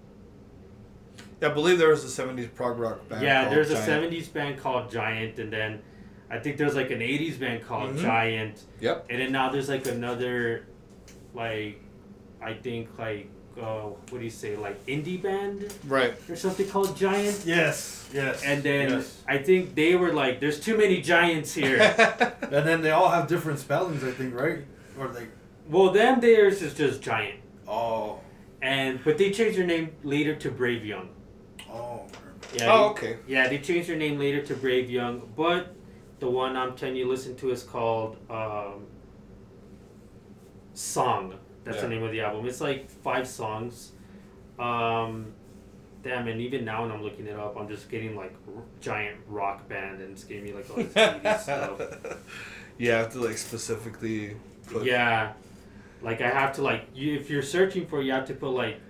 Yeah, 1.40 1.48
I 1.48 1.52
believe 1.52 1.78
there 1.78 1.88
was 1.90 2.04
a 2.04 2.22
'70s 2.22 2.54
prog 2.54 2.78
rock 2.78 3.08
band. 3.08 3.22
yeah, 3.22 3.42
called 3.44 3.56
there's 3.56 3.70
Giant. 3.70 3.88
a 4.04 4.08
'70s 4.16 4.32
band 4.32 4.58
called 4.58 4.90
Giant, 4.90 5.38
and 5.38 5.52
then 5.52 5.82
I 6.30 6.38
think 6.38 6.56
there's 6.56 6.74
like 6.74 6.90
an 6.90 7.00
'80s 7.00 7.38
band 7.38 7.62
called 7.64 7.94
Mhm. 7.96 8.00
Giant, 8.02 8.64
Yep. 8.80 9.06
and 9.10 9.20
then 9.20 9.32
now 9.32 9.50
there's 9.50 9.68
like 9.68 9.86
another, 9.86 10.66
like, 11.34 11.80
I 12.40 12.54
think 12.54 12.88
like 12.98 13.28
uh, 13.60 13.82
what 14.10 14.18
do 14.18 14.24
you 14.24 14.30
say, 14.30 14.56
like 14.56 14.84
indie 14.86 15.20
band 15.20 15.72
Right. 15.86 16.14
or 16.28 16.36
something 16.36 16.68
called 16.68 16.96
Giant. 16.96 17.42
Yes, 17.46 18.08
yes. 18.12 18.42
And 18.44 18.62
then 18.62 18.90
yes. 18.90 19.22
I 19.26 19.38
think 19.38 19.74
they 19.74 19.94
were 19.96 20.12
like, 20.12 20.40
"There's 20.40 20.60
too 20.60 20.76
many 20.76 21.00
giants 21.00 21.54
here." 21.54 21.78
and 22.42 22.66
then 22.66 22.82
they 22.82 22.90
all 22.90 23.08
have 23.08 23.26
different 23.28 23.58
spellings, 23.58 24.04
I 24.04 24.10
think, 24.10 24.34
right? 24.34 24.60
Or 24.98 25.08
they. 25.08 25.26
well, 25.68 25.90
them 25.90 26.20
theirs 26.20 26.60
is 26.62 26.74
just 26.74 27.00
Giant, 27.02 27.40
Oh. 27.66 28.20
and 28.62 29.00
but 29.04 29.16
they 29.18 29.30
changed 29.30 29.58
their 29.58 29.66
name 29.66 29.90
later 30.04 30.34
to 30.36 30.50
Brave 30.50 30.84
Young. 30.84 31.08
Oh. 31.70 32.06
Yeah. 32.54 32.72
Oh, 32.72 32.78
they- 32.78 32.90
okay. 32.90 33.16
Yeah, 33.26 33.48
they 33.48 33.58
changed 33.58 33.88
their 33.88 33.96
name 33.96 34.18
later 34.18 34.40
to 34.42 34.54
Brave 34.54 34.90
Young, 34.90 35.22
but 35.36 35.74
the 36.20 36.30
one 36.30 36.56
I'm 36.56 36.74
telling 36.76 36.96
you 36.96 37.08
listen 37.08 37.36
to 37.36 37.50
is 37.50 37.62
called 37.62 38.16
um, 38.30 38.86
Song. 40.74 41.34
That's 41.66 41.76
Yeah. 41.78 41.82
the 41.82 41.88
name 41.88 42.02
of 42.04 42.12
the 42.12 42.20
album. 42.22 42.46
It's 42.46 42.60
like 42.62 42.88
five 42.88 43.26
songs. 43.28 43.92
Um, 44.58 45.32
damn, 46.02 46.26
and 46.28 46.40
even 46.40 46.64
now 46.64 46.82
when 46.82 46.92
I'm 46.92 47.02
looking 47.02 47.26
it 47.26 47.36
up, 47.38 47.56
I'm 47.58 47.68
just 47.68 47.90
getting 47.90 48.16
like 48.16 48.34
r- 48.48 48.62
giant 48.80 49.18
rock 49.28 49.68
band 49.68 50.00
and 50.00 50.12
it's 50.12 50.24
giving 50.24 50.44
me 50.44 50.52
like 50.54 50.70
all 50.70 50.76
this 50.76 50.94
80s 50.94 51.40
stuff. 51.42 51.80
You 52.78 52.92
have 52.92 53.12
to 53.12 53.18
like 53.20 53.36
specifically 53.36 54.36
put. 54.68 54.84
Yeah, 54.86 55.32
like 56.02 56.20
I 56.20 56.30
have 56.30 56.54
to 56.54 56.62
like 56.62 56.86
you 56.94 57.16
if 57.16 57.28
you're 57.28 57.42
searching 57.42 57.86
for, 57.86 58.00
it, 58.00 58.04
you 58.06 58.12
have 58.12 58.26
to 58.28 58.34
put 58.34 58.50
like 58.50 58.80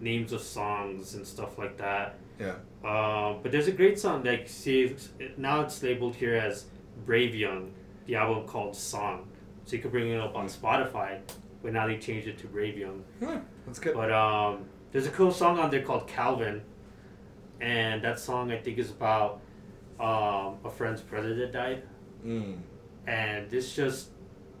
names 0.00 0.32
of 0.32 0.40
songs 0.40 1.14
and 1.14 1.24
stuff 1.26 1.58
like 1.58 1.76
that. 1.78 2.16
Yeah. 2.40 2.54
Um, 2.84 3.40
but 3.42 3.52
there's 3.52 3.68
a 3.68 3.72
great 3.72 3.98
song 4.00 4.24
like 4.24 4.48
see 4.48 4.84
it's- 4.84 5.10
it- 5.20 5.38
now 5.38 5.60
it's 5.60 5.80
labeled 5.82 6.16
here 6.16 6.34
as 6.34 6.64
Brave 7.06 7.34
Young, 7.34 7.70
the 8.06 8.16
album 8.16 8.46
called 8.46 8.74
Song. 8.74 9.28
So 9.66 9.76
you 9.76 9.82
could 9.82 9.92
bring 9.92 10.10
it 10.10 10.18
up 10.20 10.34
on 10.34 10.46
Spotify, 10.46 11.20
but 11.62 11.72
now 11.72 11.86
they 11.86 11.96
changed 11.98 12.26
it 12.28 12.38
to 12.38 12.46
Brave 12.46 12.76
Young. 12.78 13.04
Hmm, 13.20 13.38
that's 13.66 13.78
good. 13.78 13.94
But 13.94 14.10
um, 14.12 14.66
there's 14.90 15.06
a 15.06 15.10
cool 15.10 15.32
song 15.32 15.58
on 15.58 15.70
there 15.70 15.82
called 15.82 16.06
Calvin, 16.08 16.62
and 17.60 18.02
that 18.02 18.18
song 18.18 18.50
I 18.50 18.58
think 18.58 18.78
is 18.78 18.90
about 18.90 19.40
um, 20.00 20.56
a 20.64 20.70
friend's 20.70 21.00
brother 21.00 21.34
that 21.36 21.52
died, 21.52 21.82
Mm. 22.24 22.58
and 23.06 23.52
it's 23.52 23.74
just 23.74 24.10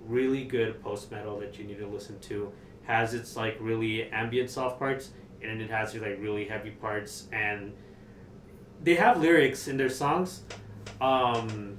really 0.06 0.44
good 0.44 0.82
post 0.82 1.10
metal 1.12 1.38
that 1.40 1.58
you 1.58 1.64
need 1.64 1.78
to 1.78 1.86
listen 1.86 2.18
to. 2.20 2.52
Has 2.84 3.14
its 3.14 3.36
like 3.36 3.56
really 3.60 4.10
ambient 4.10 4.50
soft 4.50 4.78
parts, 4.78 5.10
and 5.42 5.60
it 5.62 5.70
has 5.70 5.94
your 5.94 6.02
like 6.04 6.18
really 6.20 6.44
heavy 6.46 6.70
parts, 6.70 7.28
and 7.32 7.72
they 8.82 8.94
have 8.96 9.20
lyrics 9.20 9.68
in 9.68 9.76
their 9.76 9.88
songs, 9.88 10.42
um, 11.00 11.78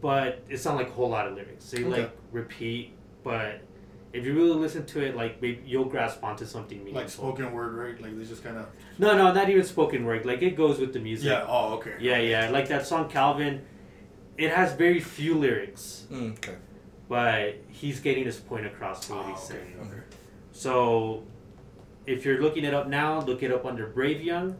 but 0.00 0.42
it's 0.48 0.64
not 0.64 0.74
like 0.76 0.88
a 0.88 0.92
whole 0.92 1.08
lot 1.10 1.26
of 1.28 1.34
lyrics. 1.34 1.70
They 1.70 1.84
Okay. 1.84 2.02
like 2.02 2.10
repeat, 2.32 2.92
but 3.24 3.62
if 4.12 4.24
you 4.24 4.32
really 4.34 4.52
listen 4.52 4.86
to 4.86 5.00
it, 5.04 5.16
like 5.16 5.42
maybe 5.42 5.60
you'll 5.66 5.86
grasp 5.86 6.22
onto 6.22 6.44
something 6.44 6.78
meaningful. 6.78 7.00
Like 7.02 7.10
spoken 7.10 7.52
word, 7.52 7.74
right? 7.74 8.00
Like 8.00 8.16
they 8.16 8.24
just 8.24 8.44
kind 8.44 8.56
of. 8.58 8.66
No, 8.98 9.16
no, 9.16 9.32
not 9.32 9.48
even 9.50 9.64
spoken 9.64 10.04
word. 10.04 10.24
Like 10.24 10.42
it 10.42 10.54
goes 10.56 10.78
with 10.78 10.92
the 10.92 11.00
music. 11.00 11.26
Yeah. 11.30 11.44
Oh, 11.48 11.74
okay. 11.74 11.94
Yeah, 11.98 12.18
yeah. 12.18 12.50
Like 12.50 12.68
that 12.68 12.86
song 12.86 13.08
Calvin, 13.08 13.62
it 14.38 14.50
has 14.52 14.72
very 14.74 15.00
few 15.00 15.34
lyrics, 15.34 16.06
Mm, 16.12 16.32
okay. 16.38 16.54
but 17.08 17.56
he's 17.68 17.98
getting 18.00 18.24
his 18.24 18.36
point 18.36 18.66
across 18.66 19.06
to 19.08 19.14
Oh, 19.14 19.16
what 19.16 19.26
he's 19.26 19.38
okay. 19.50 19.58
saying. 19.58 19.76
Okay. 19.80 20.02
So, 20.52 21.24
if 22.06 22.24
you're 22.24 22.40
looking 22.40 22.64
it 22.64 22.74
up 22.74 22.86
now, 22.86 23.20
look 23.20 23.42
it 23.42 23.50
up 23.50 23.64
under 23.66 23.86
Brave 23.88 24.22
Young. 24.22 24.56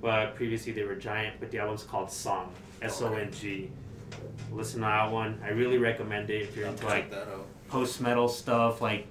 But 0.00 0.34
previously 0.34 0.72
they 0.72 0.82
were 0.82 0.96
Giant, 0.96 1.38
but 1.38 1.52
the 1.52 1.58
album's 1.60 1.84
called 1.84 2.10
Song. 2.10 2.52
S 2.80 3.00
O 3.02 3.14
N 3.14 3.30
G. 3.30 3.70
Listen 4.50 4.80
to 4.80 4.86
that 4.86 5.12
one. 5.12 5.40
I 5.44 5.50
really 5.50 5.78
recommend 5.78 6.28
it 6.30 6.42
if 6.42 6.56
you're 6.56 6.66
I'll 6.66 6.72
into 6.72 6.82
check 6.82 6.90
like 6.92 7.10
that 7.12 7.28
out. 7.28 7.46
Post 7.72 8.00
metal 8.00 8.28
stuff, 8.28 8.80
like 8.80 9.06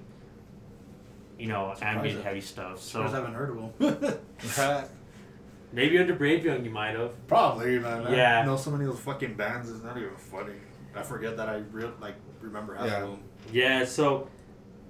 you 1.38 1.48
know, 1.48 1.72
Surprised 1.74 1.96
ambient 1.98 2.20
I- 2.20 2.22
heavy 2.28 2.40
stuff. 2.40 2.80
So 2.80 3.02
I 3.02 3.06
So 3.08 3.12
haven't 3.14 3.34
heard 3.34 3.50
of 3.50 3.78
them. 3.78 4.18
maybe 5.72 5.98
under 5.98 6.14
Brave 6.14 6.44
Young 6.44 6.64
you 6.64 6.70
might 6.70 6.94
have. 6.96 7.26
Probably, 7.26 7.78
man. 7.78 8.12
Yeah. 8.12 8.40
I 8.40 8.46
know 8.46 8.56
so 8.56 8.70
many 8.70 8.84
of 8.84 8.92
those 8.92 9.00
fucking 9.00 9.34
bands. 9.34 9.68
It's 9.70 9.82
not 9.82 9.96
even 9.96 10.14
funny. 10.16 10.54
I 10.94 11.02
forget 11.02 11.36
that 11.38 11.48
I 11.48 11.56
real 11.72 11.92
like 12.00 12.14
remember 12.40 12.74
half 12.74 12.86
Yeah. 12.86 13.00
them. 13.00 13.18
Yeah, 13.52 13.84
so 13.84 14.28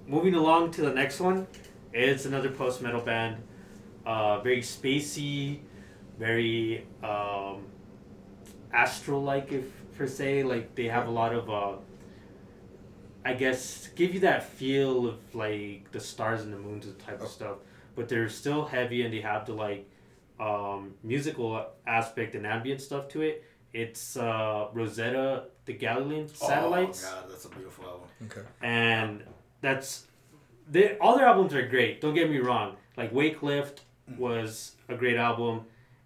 moving 0.07 0.35
along 0.35 0.71
to 0.71 0.81
the 0.81 0.93
next 0.93 1.19
one, 1.19 1.47
it's 1.93 2.25
another 2.25 2.51
post 2.51 2.81
metal 2.81 3.01
band. 3.01 3.37
Uh, 4.05 4.39
very 4.41 4.61
spacey, 4.61 5.59
very 6.19 6.85
um, 7.03 7.63
astral 8.73 9.23
like, 9.23 9.51
if 9.51 9.65
per 9.97 10.05
se. 10.07 10.43
Like 10.43 10.75
they 10.75 10.85
have 10.85 11.07
a 11.07 11.11
lot 11.11 11.33
of, 11.33 11.49
uh, 11.49 11.77
I 13.25 13.33
guess, 13.33 13.87
give 13.95 14.13
you 14.13 14.19
that 14.21 14.43
feel 14.43 15.07
of 15.07 15.19
like 15.35 15.91
the 15.91 15.99
stars 15.99 16.41
and 16.41 16.53
the 16.53 16.57
moons 16.57 16.85
and 16.85 16.97
type 16.99 17.19
Oh. 17.21 17.25
of 17.25 17.29
stuff. 17.29 17.57
But 17.95 18.09
they're 18.09 18.29
still 18.29 18.65
heavy 18.65 19.03
and 19.03 19.13
they 19.13 19.21
have 19.21 19.45
the 19.45 19.53
like 19.53 19.89
um, 20.39 20.95
musical 21.03 21.65
aspect 21.87 22.35
and 22.35 22.45
ambient 22.45 22.81
stuff 22.81 23.07
to 23.09 23.21
it. 23.21 23.43
It's 23.71 24.17
uh, 24.17 24.67
Rosetta, 24.73 25.45
the 25.65 25.73
Galilean 25.73 26.27
satellites 26.27 27.05
Oh 27.07 27.11
god, 27.21 27.31
that's 27.31 27.45
a 27.45 27.49
beautiful 27.49 27.85
album. 27.85 28.07
Okay. 28.25 28.41
and 28.61 29.23
that's 29.61 30.07
they 30.69 30.97
all 30.97 31.17
their 31.17 31.27
albums 31.27 31.53
are 31.53 31.67
great. 31.67 32.01
Don't 32.01 32.13
get 32.13 32.29
me 32.29 32.39
wrong. 32.39 32.75
Like 32.97 33.11
Wake 33.13 33.41
Lift 33.43 33.81
was 34.17 34.75
a 34.89 34.95
great 34.95 35.17
album, 35.17 35.61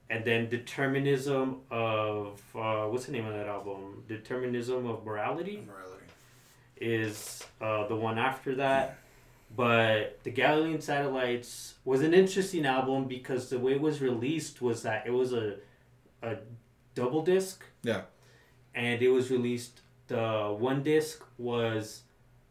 and 0.10 0.24
then 0.24 0.50
Determinism 0.50 1.62
of 1.72 2.42
uh, 2.56 2.86
what's 2.86 3.06
the 3.06 3.12
name 3.12 3.26
of 3.26 3.34
that 3.34 3.48
album? 3.48 4.04
Determinism 4.08 4.86
of 4.88 5.04
Morality 5.06 5.64
Morality. 5.68 5.77
Is 6.82 7.44
uh, 7.62 7.88
the 7.88 7.96
one 7.96 8.18
after 8.18 8.56
that. 8.56 8.98
But 9.56 10.20
the 10.24 10.32
Galilean 10.32 10.82
Satellites 10.82 11.76
was 11.86 12.02
an 12.02 12.14
interesting 12.14 12.66
album 12.66 13.06
because 13.06 13.50
the 13.50 13.60
way 13.60 13.74
it 13.74 13.82
was 13.82 14.02
released 14.02 14.62
was 14.62 14.84
that 14.84 15.08
it 15.08 15.12
was 15.12 15.34
a 15.34 15.56
a 16.22 16.38
double 16.96 17.22
disc. 17.22 17.64
Yeah. 17.84 18.02
And 18.76 19.02
it 19.02 19.10
was 19.10 19.32
released. 19.32 19.82
The 20.08 20.56
one 20.58 20.84
disc 20.84 21.24
was 21.38 22.04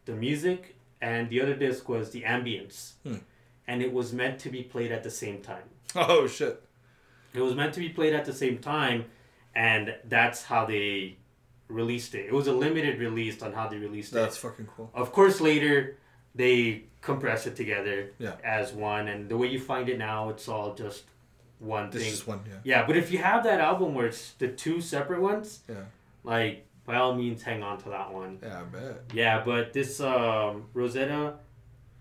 the 0.05 0.13
music, 0.13 0.77
and 1.01 1.29
the 1.31 1.41
other 1.41 1.55
disc 1.55 1.89
was 1.89 2.11
the 2.11 2.23
ambience. 2.23 2.93
Hmm. 3.03 3.17
And 3.69 3.83
it 3.83 3.93
was 3.93 4.13
meant 4.13 4.39
to 4.41 4.51
be 4.51 4.63
played 4.63 4.93
at 4.93 5.03
the 5.03 5.11
same 5.11 5.43
time. 5.43 5.65
Oh 5.95 6.27
shit. 6.27 6.63
It 7.33 7.41
was 7.41 7.55
meant 7.55 7.75
to 7.75 7.81
be 7.81 7.89
played 7.89 8.15
at 8.15 8.25
the 8.25 8.33
same 8.33 8.59
time, 8.59 9.07
and 9.55 9.95
that's 10.05 10.45
how 10.45 10.65
they 10.67 11.17
released 11.69 12.15
it. 12.15 12.27
It 12.27 12.33
was 12.33 12.47
a 12.47 12.53
limited 12.53 12.99
release 13.01 13.43
on 13.43 13.53
how 13.53 13.69
they 13.69 13.77
released 13.79 14.13
it. 14.13 14.17
That's 14.17 14.37
fucking 14.37 14.69
cool. 14.77 14.91
Of 14.95 15.13
course, 15.13 15.41
later 15.41 15.97
they 16.35 16.85
compress 17.01 17.47
it 17.47 17.57
together 17.57 18.11
Yeah. 18.19 18.35
as 18.45 18.73
one, 18.73 19.09
and 19.09 19.29
the 19.29 19.37
way 19.37 19.49
you 19.49 19.59
find 19.61 19.89
it 19.89 19.99
now, 19.99 20.29
it's 20.29 20.49
all 20.49 20.75
just 20.75 21.05
one 21.59 21.91
This 21.91 22.03
thing. 22.03 22.13
is 22.13 22.27
one. 22.27 22.41
Yeah. 22.47 22.55
Yeah, 22.65 22.87
but 22.87 22.97
if 22.97 23.11
you 23.11 23.19
have 23.19 23.43
that 23.45 23.61
album 23.61 23.95
where 23.95 24.07
it's 24.07 24.33
the 24.33 24.49
two 24.49 24.81
separate 24.81 25.21
ones, 25.21 25.61
Yeah. 25.69 25.77
like 26.25 26.67
by 26.85 26.97
all 26.97 27.15
means, 27.15 27.43
hang 27.43 27.63
on 27.63 27.79
to 27.79 27.89
that 27.89 28.13
one. 28.13 28.39
Yeah, 28.43 28.61
I 28.61 28.65
bet. 28.65 29.03
Yeah, 29.13 29.43
but 29.45 29.73
this 29.73 29.99
um, 30.01 30.67
Rosetta, 30.75 31.35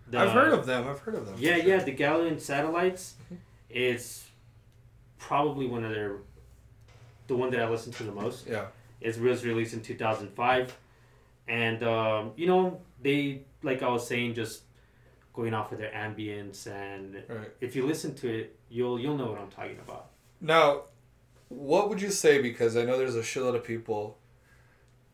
the, 0.08 0.20
I've 0.20 0.32
heard 0.32 0.54
of 0.54 0.66
them. 0.68 0.88
I've 0.88 1.00
heard 1.00 1.16
of 1.16 1.26
them. 1.26 1.36
Yeah, 1.40 1.56
sure. 1.56 1.66
yeah, 1.66 1.84
the 1.84 1.92
Galilean 1.92 2.40
satellites. 2.40 3.16
It's 3.70 4.28
probably 5.18 5.66
one 5.66 5.84
of 5.84 5.92
their, 5.92 6.18
the 7.28 7.36
one 7.36 7.50
that 7.52 7.62
I 7.62 7.70
listen 7.70 7.92
to 7.94 8.04
the 8.04 8.12
most. 8.12 8.46
Yeah. 8.48 8.66
It 9.02 9.20
was 9.20 9.46
released 9.46 9.74
in 9.74 9.82
2005. 9.82 10.78
And, 11.48 11.84
um, 11.84 12.32
you 12.36 12.48
know, 12.48 12.82
they, 13.02 13.42
like 13.62 13.84
I 13.84 13.90
was 13.90 14.08
saying, 14.08 14.34
just 14.34 14.64
going 15.34 15.54
off 15.54 15.72
of 15.72 15.78
their 15.78 15.92
ambience. 15.92 16.66
And 16.68 17.24
Right. 17.28 17.52
if 17.62 17.76
you 17.76 17.86
listen 17.86 18.16
to 18.16 18.28
it, 18.40 18.58
you'll 18.70 19.00
you'll 19.00 19.18
know 19.18 19.28
what 19.32 19.40
I'm 19.40 19.50
talking 19.52 19.78
about. 19.80 20.08
Now, 20.42 20.84
what 21.50 21.90
would 21.90 22.02
you 22.02 22.10
say? 22.10 22.42
Because 22.42 22.76
I 22.76 22.84
know 22.86 22.98
there's 22.98 23.16
a 23.16 23.22
shitload 23.22 23.56
of 23.56 23.64
people 23.64 24.18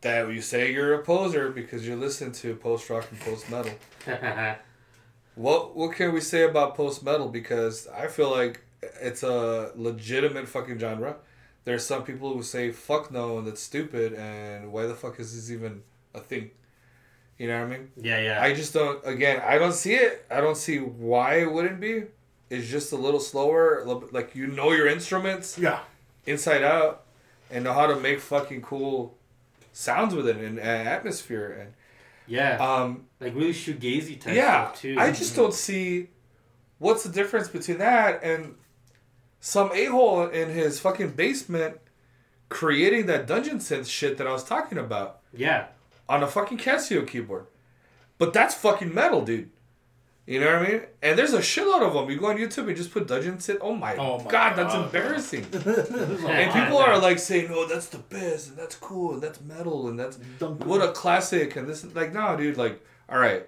that 0.02 0.32
you 0.32 0.42
say 0.42 0.72
you're 0.72 0.94
a 0.96 1.04
poser 1.04 1.50
because 1.52 1.88
you 1.88 1.96
listen 1.96 2.32
to 2.32 2.56
post 2.56 2.90
rock 2.90 3.08
and 3.12 3.20
post 3.20 3.50
metal. 3.50 3.74
What 5.36 5.76
what 5.76 5.96
can 5.96 6.14
we 6.14 6.22
say 6.22 6.44
about 6.44 6.76
post 6.76 7.04
metal? 7.04 7.30
Because 7.30 7.88
I 7.88 8.08
feel 8.08 8.30
like 8.30 8.62
it's 9.02 9.24
a 9.24 9.72
legitimate 9.76 10.48
fucking 10.48 10.78
genre. 10.80 11.16
There's 11.64 11.86
some 11.86 12.04
people 12.04 12.34
who 12.34 12.42
say 12.44 12.72
fuck 12.72 13.12
no 13.12 13.38
and 13.38 13.46
that's 13.48 13.62
stupid 13.62 14.14
and 14.14 14.72
why 14.72 14.86
the 14.88 14.96
fuck 14.96 15.20
is 15.20 15.36
this 15.36 15.52
even 15.52 15.84
a 16.14 16.20
thing? 16.20 16.52
You 17.38 17.48
know 17.48 17.60
what 17.60 17.74
I 17.74 17.78
mean? 17.78 17.92
yeah, 17.98 18.20
yeah. 18.20 18.42
I 18.42 18.54
just 18.54 18.74
don't. 18.74 19.04
Again, 19.06 19.42
I 19.46 19.58
don't 19.58 19.74
see 19.74 19.94
it. 19.96 20.26
I 20.30 20.42
don't 20.42 20.58
see 20.58 20.78
why 20.78 21.36
it 21.42 21.52
wouldn't 21.52 21.80
be. 21.80 22.04
It's 22.50 22.68
just 22.68 22.92
a 22.92 22.96
little 22.98 23.20
slower. 23.20 23.80
A 23.80 23.86
little 23.86 24.02
bit, 24.02 24.14
like 24.14 24.36
you 24.36 24.48
know 24.48 24.72
your 24.72 24.88
instruments 24.88 25.58
Yeah. 25.58 25.80
inside 26.28 26.64
out 26.64 27.04
and 27.50 27.64
know 27.64 27.74
how 27.74 27.88
to 27.88 27.96
make 27.96 28.20
fucking 28.20 28.62
cool 28.62 29.18
sounds 29.74 30.14
with 30.14 30.28
it 30.28 30.36
and, 30.38 30.60
and 30.60 30.88
atmosphere 30.88 31.58
and 31.62 31.74
yeah. 32.28 32.58
um 32.58 33.06
like 33.22 33.34
really 33.34 33.54
shoegazy 33.54 34.20
type 34.20 34.36
yeah 34.36 34.66
stuff, 34.68 34.82
too. 34.82 34.96
i 35.00 35.12
just 35.12 35.34
don't 35.36 35.54
see 35.54 36.10
what's 36.78 37.04
the 37.04 37.10
difference 37.10 37.48
between 37.48 37.78
that 37.78 38.22
and 38.24 38.56
some 39.42 39.70
a-hole 39.74 40.28
in 40.28 40.50
his 40.50 40.80
fucking 40.80 41.10
basement 41.12 41.78
creating 42.50 43.06
that 43.08 43.28
dungeon 43.28 43.58
synth 43.60 43.88
shit 43.90 44.18
that 44.18 44.28
i 44.28 44.32
was 44.32 44.44
talking 44.44 44.78
about 44.78 45.20
Yeah. 45.34 45.68
on 46.08 46.22
a 46.24 46.28
fucking 46.28 46.58
casio 46.60 47.06
keyboard 47.08 47.48
but 48.18 48.32
that's 48.34 48.54
fucking 48.56 48.94
metal 48.94 49.22
dude 49.26 49.50
You 50.28 50.40
know 50.40 50.46
what 50.54 50.62
I 50.68 50.72
mean? 50.72 50.82
And 51.02 51.18
there's 51.18 51.34
a 51.34 51.40
shitload 51.40 51.82
of 51.82 51.94
them. 51.94 52.08
You 52.12 52.18
go 52.20 52.28
on 52.28 52.38
YouTube 52.38 52.68
and 52.68 52.78
just 52.78 52.92
put 52.94 53.08
Dungeon 53.08 53.38
Synth. 53.38 53.58
Oh 53.60 53.74
my, 53.76 53.96
Oh 53.98 54.20
my 54.24 54.30
god, 54.36 54.56
that's 54.56 54.76
embarrassing. 54.76 55.46
And 56.38 56.48
people 56.54 56.78
are 56.78 56.98
like 57.00 57.18
saying, 57.20 57.48
"Oh, 57.52 57.66
that's 57.68 57.88
the 57.96 57.98
best, 57.98 58.50
and 58.50 58.58
that's 58.62 58.76
cool, 58.76 59.14
and 59.16 59.22
that's 59.26 59.42
metal, 59.42 59.88
and 59.90 59.98
that's 60.00 60.18
Dunk. 60.40 60.64
what 60.64 60.82
a 60.88 60.92
classic." 61.02 61.56
And 61.58 61.68
this, 61.68 61.84
like, 62.00 62.14
no, 62.14 62.38
dude, 62.38 62.56
like, 62.56 62.76
all 63.10 63.18
right, 63.20 63.44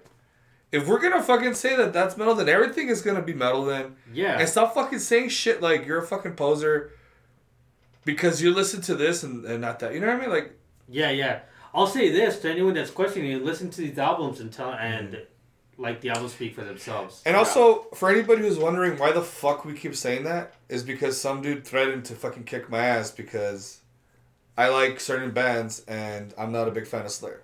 if 0.74 0.86
we're 0.88 0.98
gonna 1.00 1.22
fucking 1.22 1.54
say 1.54 1.76
that 1.76 1.92
that's 1.92 2.16
metal, 2.16 2.34
then 2.34 2.48
everything 2.48 2.88
is 2.88 3.00
gonna 3.02 3.22
be 3.22 3.32
metal. 3.34 3.64
Then 3.64 3.96
Yeah. 4.12 4.38
and 4.38 4.48
stop 4.48 4.74
fucking 4.74 4.98
saying 4.98 5.28
shit 5.30 5.62
like 5.62 5.86
you're 5.86 5.98
a 5.98 6.06
fucking 6.06 6.34
poser 6.34 6.90
because 8.04 8.42
you 8.42 8.52
listen 8.52 8.80
to 8.82 8.94
this 8.94 9.22
and, 9.22 9.44
and 9.44 9.60
not 9.60 9.78
that. 9.80 9.94
You 9.94 10.00
know 10.00 10.08
what 10.08 10.16
I 10.16 10.20
mean? 10.20 10.30
Like, 10.30 10.58
Yeah, 10.88 11.10
yeah. 11.10 11.40
I'll 11.72 11.86
say 11.86 12.10
this 12.10 12.38
to 12.40 12.50
anyone 12.50 12.74
that's 12.74 12.90
questioning 12.90 13.32
it, 13.32 13.42
listen 13.44 13.70
to 13.70 13.80
these 13.80 13.98
albums 13.98 14.40
and 14.40 14.52
tell 14.52 14.72
and 14.72 15.22
like 15.76 16.00
the 16.02 16.10
albums 16.10 16.32
speak 16.32 16.54
for 16.54 16.62
themselves. 16.62 17.20
and 17.26 17.34
also 17.36 17.86
for 17.94 18.08
anybody 18.10 18.42
who's 18.42 18.58
wondering 18.58 18.96
why 18.96 19.10
the 19.10 19.22
fuck 19.22 19.64
we 19.64 19.72
keep 19.74 19.96
saying 19.96 20.22
that 20.22 20.54
is 20.68 20.84
because 20.84 21.20
some 21.20 21.42
dude 21.42 21.64
threatened 21.64 22.04
to 22.04 22.14
fucking 22.14 22.44
kick 22.44 22.70
my 22.70 22.78
ass 22.78 23.10
because 23.10 23.80
I 24.56 24.68
like 24.68 25.00
certain 25.00 25.32
bands 25.32 25.82
and 25.88 26.32
I'm 26.38 26.52
not 26.52 26.68
a 26.68 26.70
big 26.70 26.86
fan 26.86 27.04
of 27.06 27.10
Slayer. 27.10 27.42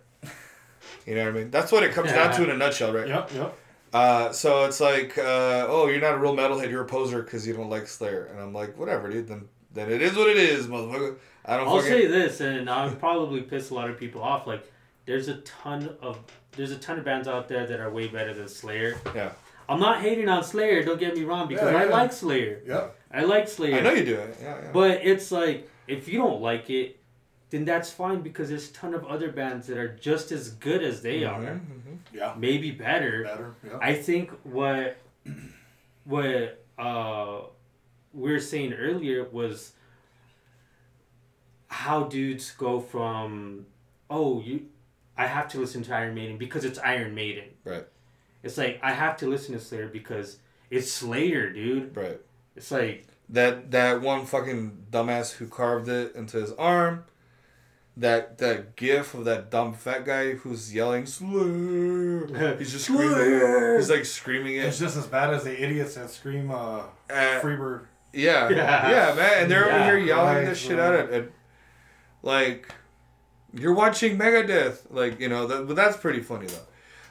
You 1.07 1.15
know 1.15 1.25
what 1.25 1.35
I 1.35 1.39
mean? 1.39 1.51
That's 1.51 1.73
what 1.73 1.83
it 1.83 1.93
comes 1.93 2.11
down 2.13 2.35
to 2.37 2.45
in 2.45 2.51
a 2.51 2.57
nutshell, 2.57 2.93
right? 2.93 3.09
Yep, 3.09 3.31
yep. 3.35 3.59
Uh, 3.93 4.31
so 4.33 4.65
it's 4.67 4.81
like, 4.81 5.19
uh, 5.19 5.67
oh, 5.69 5.89
you're 5.89 6.01
not 6.01 6.15
a 6.15 6.19
real 6.19 6.37
metalhead, 6.37 6.71
you're 6.71 6.83
a 6.83 6.87
poser 6.87 7.23
because 7.23 7.47
you 7.47 7.55
don't 7.55 7.71
like 7.71 7.89
Slayer, 7.89 8.27
and 8.27 8.39
I'm 8.41 8.53
like, 8.53 8.79
whatever, 8.79 9.11
dude. 9.11 9.27
Then 9.29 9.49
then 9.73 9.91
it 9.91 10.03
is 10.03 10.17
what 10.17 10.29
it 10.29 10.37
is, 10.37 10.67
motherfucker. 10.67 11.17
I 11.45 11.57
don't 11.57 11.67
I'll 11.69 11.77
fucking. 11.77 11.91
say 11.91 12.07
this, 12.07 12.41
and 12.41 12.69
I'll 12.71 12.95
probably 12.95 13.41
piss 13.43 13.71
a 13.71 13.75
lot 13.75 13.91
of 13.91 13.99
people 13.99 14.23
off. 14.23 14.47
Like, 14.47 14.71
there's 15.07 15.29
a 15.29 15.39
ton 15.39 15.97
of 16.01 16.21
there's 16.53 16.71
a 16.71 16.77
ton 16.79 16.99
of 16.99 17.05
bands 17.05 17.27
out 17.27 17.49
there 17.49 17.67
that 17.67 17.81
are 17.81 17.91
way 17.91 18.07
better 18.09 18.33
than 18.35 18.49
Slayer. 18.49 18.97
Yeah. 19.15 19.33
I'm 19.69 19.79
not 19.81 20.01
hating 20.01 20.29
on 20.29 20.43
Slayer. 20.45 20.85
Don't 20.85 20.99
get 20.99 21.15
me 21.17 21.23
wrong, 21.25 21.47
because 21.49 21.73
Yeah, 21.73 21.79
I 21.79 21.85
yeah. 21.85 21.91
like 21.91 22.13
Slayer. 22.13 22.61
Yep. 22.67 22.97
I 23.13 23.23
like 23.23 23.49
Slayer. 23.49 23.77
I 23.77 23.81
know 23.81 23.93
you 23.93 24.05
do 24.05 24.17
it. 24.17 24.37
Yeah, 24.43 24.57
yeah. 24.63 24.71
But 24.73 25.01
it's 25.05 25.33
like 25.33 25.69
if 25.89 26.07
you 26.09 26.19
don't 26.19 26.41
like 26.41 26.71
it, 26.71 27.00
then 27.51 27.65
that's 27.65 27.91
fine 27.91 28.21
because 28.23 28.49
there's 28.49 28.71
a 28.71 28.73
ton 28.73 28.95
of 28.95 29.05
other 29.07 29.31
bands 29.33 29.67
that 29.67 29.77
are 29.77 29.89
just 29.97 30.31
as 30.33 30.51
good 30.51 30.83
as 30.83 31.03
they 31.03 31.21
Mhm, 31.23 31.33
are, 31.33 31.55
mhm. 31.55 31.99
Yeah. 32.13 32.35
maybe 32.39 32.71
better. 32.71 33.25
Better. 33.25 33.55
Yeah. 33.67 33.79
I 33.81 33.95
think 33.95 34.31
what 34.45 34.97
what 36.05 36.65
uh 36.79 37.41
we 38.15 38.33
were 38.33 38.41
saying 38.41 38.73
earlier 38.73 39.25
was 39.25 39.73
how 41.69 42.05
dudes 42.05 42.51
go 42.53 42.81
from 42.81 43.67
oh 44.09 44.41
you 44.41 44.67
I 45.17 45.27
have 45.27 45.49
to 45.49 45.59
listen 45.61 45.83
to 45.85 45.95
Iron 45.95 46.15
Maiden 46.15 46.39
because 46.39 46.65
it's 46.65 46.79
Iron 46.79 47.15
Maiden. 47.15 47.45
Right. 47.65 47.85
It's 48.43 48.57
like 48.57 48.81
I 48.83 48.93
have 48.93 49.19
to 49.19 49.27
listen 49.29 49.53
to 49.55 49.61
Slayer 49.61 49.87
because 49.89 50.39
it's 50.71 50.91
Slayer, 50.91 51.51
dude. 51.53 51.95
Right. 51.95 52.19
It's 52.57 52.71
like 52.71 53.07
That 53.29 53.71
that 53.73 54.01
one 54.01 54.25
fucking 54.25 54.87
dumbass 54.91 55.33
who 55.35 55.47
carved 55.47 55.89
it 55.89 56.15
into 56.15 56.39
his 56.41 56.53
arm. 56.53 57.05
That 57.97 58.39
that 58.39 58.77
gif 58.77 59.15
of 59.15 59.25
that 59.27 59.51
dumb 59.51 59.75
fat 59.75 60.07
guy 60.07 60.33
who's 60.33 60.73
yelling 60.75 61.05
Slayer. 61.07 62.57
He's 62.57 62.73
just 62.73 62.85
screaming. 62.87 63.11
Slayer! 63.15 63.77
He's 63.79 63.91
like 63.91 64.05
screaming 64.05 64.57
it. 64.57 64.65
It's 64.67 64.79
just 64.79 64.97
as 64.97 65.07
bad 65.07 65.35
as 65.35 65.45
the 65.45 65.63
idiots 65.63 65.97
that 65.97 66.11
scream 66.11 66.51
uh, 66.51 66.79
Uh, 67.11 67.41
Freebird. 67.41 67.83
Yeah, 68.13 68.49
Yeah. 68.51 68.91
yeah, 68.91 69.15
man, 69.15 69.43
and 69.43 69.51
they're 69.51 69.67
Yeah, 69.69 69.75
over 69.77 69.85
here 69.85 69.99
yelling 69.99 70.37
right, 70.37 70.45
this 70.47 70.59
shit 70.59 70.79
right. 70.79 70.87
out 70.87 70.95
at, 70.95 71.11
at, 71.11 71.29
like, 72.23 72.73
you're 73.53 73.75
watching 73.75 74.17
Megadeth, 74.19 74.83
like 74.91 75.21
you 75.21 75.29
know, 75.29 75.47
that, 75.47 75.67
but 75.67 75.77
that's 75.77 75.97
pretty 75.97 76.21
funny 76.21 76.47
though. 76.47 76.67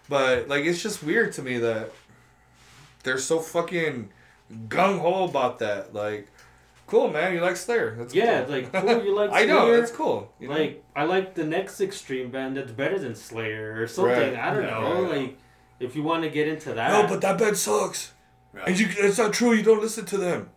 But 0.07 0.47
like, 0.47 0.65
it's 0.65 0.81
just 0.81 1.03
weird 1.03 1.33
to 1.33 1.41
me 1.41 1.57
that 1.59 1.91
they're 3.03 3.17
so 3.19 3.39
fucking 3.39 4.09
gung 4.67 4.99
ho 4.99 5.25
about 5.25 5.59
that. 5.59 5.93
Like, 5.93 6.27
cool, 6.89 7.09
man, 7.09 7.33
you 7.33 7.41
like 7.41 7.55
Slayer? 7.55 7.95
That's 7.97 8.13
yeah, 8.13 8.43
cool. 8.43 8.51
like 8.55 8.73
cool, 8.73 9.03
you 9.05 9.15
like 9.21 9.29
Slayer. 9.29 9.43
I 9.43 9.45
know 9.45 9.59
Slayer? 9.65 9.77
that's 9.79 9.91
cool. 9.91 10.33
You 10.39 10.47
know? 10.49 10.55
Like 10.55 10.83
I 10.95 11.03
like 11.05 11.35
the 11.35 11.45
next 11.45 11.79
extreme 11.81 12.29
band 12.31 12.57
that's 12.57 12.71
better 12.71 12.97
than 12.99 13.15
Slayer 13.15 13.81
or 13.81 13.87
something. 13.87 14.13
Right. 14.33 14.35
I 14.35 14.53
don't 14.53 14.63
Yeah, 14.63 14.69
know. 14.79 15.03
right. 15.03 15.17
Like 15.21 15.37
if 15.79 15.95
you 15.95 16.03
want 16.03 16.23
to 16.23 16.29
get 16.29 16.47
into 16.47 16.73
that. 16.73 16.91
no, 16.91 17.07
but 17.07 17.21
that 17.21 17.37
band 17.37 17.55
sucks, 17.57 18.13
Yeah. 18.53 18.63
and 18.67 18.79
you, 18.79 18.87
it's 18.97 19.17
not 19.17 19.31
true. 19.33 19.53
You 19.53 19.63
don't 19.63 19.81
listen 19.81 20.05
to 20.05 20.17
them. 20.17 20.49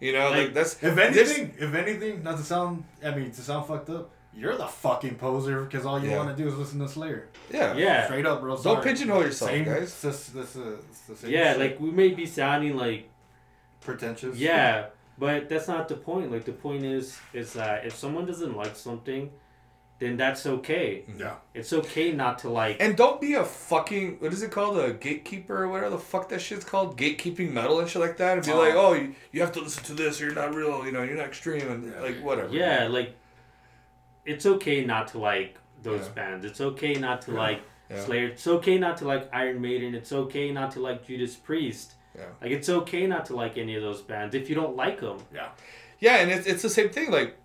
You 0.00 0.12
know, 0.12 0.28
like, 0.28 0.36
Like, 0.38 0.54
that's 0.54 0.74
If 0.82 0.94
this- 0.94 1.16
anything, 1.38 1.54
if 1.58 1.74
anything, 1.74 2.22
not 2.22 2.36
to 2.36 2.42
sound, 2.44 2.84
I 3.02 3.12
mean, 3.14 3.30
to 3.30 3.40
sound 3.40 3.66
fucked 3.66 3.88
up, 3.88 4.10
you're 4.34 4.54
the 4.54 4.66
fucking 4.66 5.14
poser 5.14 5.62
because 5.62 5.86
all 5.86 5.98
you 5.98 6.10
Yeah. 6.10 6.18
want 6.18 6.36
to 6.36 6.42
do 6.42 6.46
is 6.46 6.54
listen 6.56 6.78
to 6.80 6.88
Slayer. 6.88 7.28
yeah, 7.50 7.74
yeah. 7.74 8.04
Straight 8.04 8.26
up, 8.26 8.42
bro. 8.42 8.54
Don't 8.56 8.62
sorry. 8.62 8.82
pigeonhole 8.84 9.22
yourself, 9.22 9.50
Same, 9.50 9.64
guys. 9.64 9.84
It's, 9.84 10.02
just- 10.02 10.34
this, 10.34 10.56
uh, 10.56 10.76
it's 10.90 11.00
the 11.08 11.16
same 11.16 11.30
Yeah, 11.30 11.52
shit. 11.52 11.60
like 11.60 11.80
we 11.80 11.90
may 11.90 12.08
be 12.10 12.26
sounding 12.26 12.76
like 12.76 13.08
pretentious. 13.80 14.36
yeah, 14.36 14.86
but 15.18 15.48
that's 15.48 15.68
not 15.68 15.88
the 15.88 15.96
point. 15.96 16.30
Like 16.32 16.44
the 16.44 16.52
point 16.52 16.84
is 16.84 17.18
is 17.32 17.52
that 17.54 17.86
if 17.86 17.94
someone 17.94 18.26
doesn't 18.26 18.56
like 18.56 18.76
something, 18.76 19.30
then 19.98 20.16
that's 20.18 20.44
okay. 20.44 21.04
Yeah. 21.18 21.36
It's 21.54 21.72
okay 21.72 22.12
not 22.12 22.38
to 22.40 22.50
like. 22.50 22.76
And 22.80 22.96
don't 22.96 23.18
be 23.20 23.32
a 23.34 23.44
fucking 23.44 24.16
what 24.20 24.32
is 24.32 24.42
it 24.42 24.50
called 24.50 24.78
a 24.78 24.92
gatekeeper 24.92 25.62
or 25.64 25.68
whatever 25.68 25.90
the 25.90 25.98
fuck 25.98 26.28
that 26.28 26.40
shit's 26.42 26.64
called 26.66 26.98
gatekeeping 26.98 27.50
metal 27.52 27.80
and 27.80 27.88
shit 27.88 28.02
like 28.02 28.18
that 28.18 28.36
and 28.36 28.44
be 28.46 28.52
Oh. 28.52 28.58
like 28.58 28.74
oh 28.74 28.92
you, 28.92 29.14
you 29.32 29.40
have 29.40 29.52
to 29.52 29.60
listen 29.60 29.84
to 29.84 29.94
this 29.94 30.20
or 30.20 30.26
you're 30.26 30.34
not 30.34 30.54
real 30.54 30.84
you 30.84 30.92
know 30.92 31.02
you're 31.02 31.16
not 31.16 31.26
extreme 31.26 31.66
and 31.70 31.92
Yeah. 31.92 32.00
like 32.00 32.22
whatever 32.22 32.52
Yeah, 32.54 32.88
like 32.88 33.16
it's 34.26 34.44
okay 34.44 34.84
not 34.84 35.08
to 35.08 35.18
like 35.18 35.56
those 35.82 36.06
Yeah. 36.06 36.12
bands. 36.12 36.44
It's 36.44 36.60
okay 36.60 36.94
not 36.94 37.22
to 37.22 37.30
like 37.30 37.62
Yeah. 37.88 38.00
Slayer. 38.04 38.26
It's 38.26 38.46
okay 38.46 38.76
not 38.78 38.96
to 38.98 39.06
like 39.06 39.28
Iron 39.32 39.60
Maiden. 39.60 39.94
It's 39.94 40.12
okay 40.12 40.50
not 40.52 40.72
to 40.72 40.80
like 40.80 41.06
Judas 41.06 41.36
Priest. 41.36 41.94
Yeah. 42.16 42.24
Like 42.40 42.50
it's 42.50 42.68
okay 42.68 43.06
not 43.06 43.26
to 43.26 43.36
like 43.36 43.58
any 43.58 43.74
of 43.74 43.82
those 43.82 44.00
bands 44.02 44.34
if 44.34 44.48
you 44.48 44.54
don't 44.54 44.76
like 44.76 45.00
them. 45.00 45.18
Yeah. 45.34 45.48
yeah 46.00 46.16
and 46.16 46.30
it's, 46.30 46.46
it's 46.46 46.62
the 46.62 46.70
same 46.70 46.88
thing 46.90 47.10
like 47.10 47.36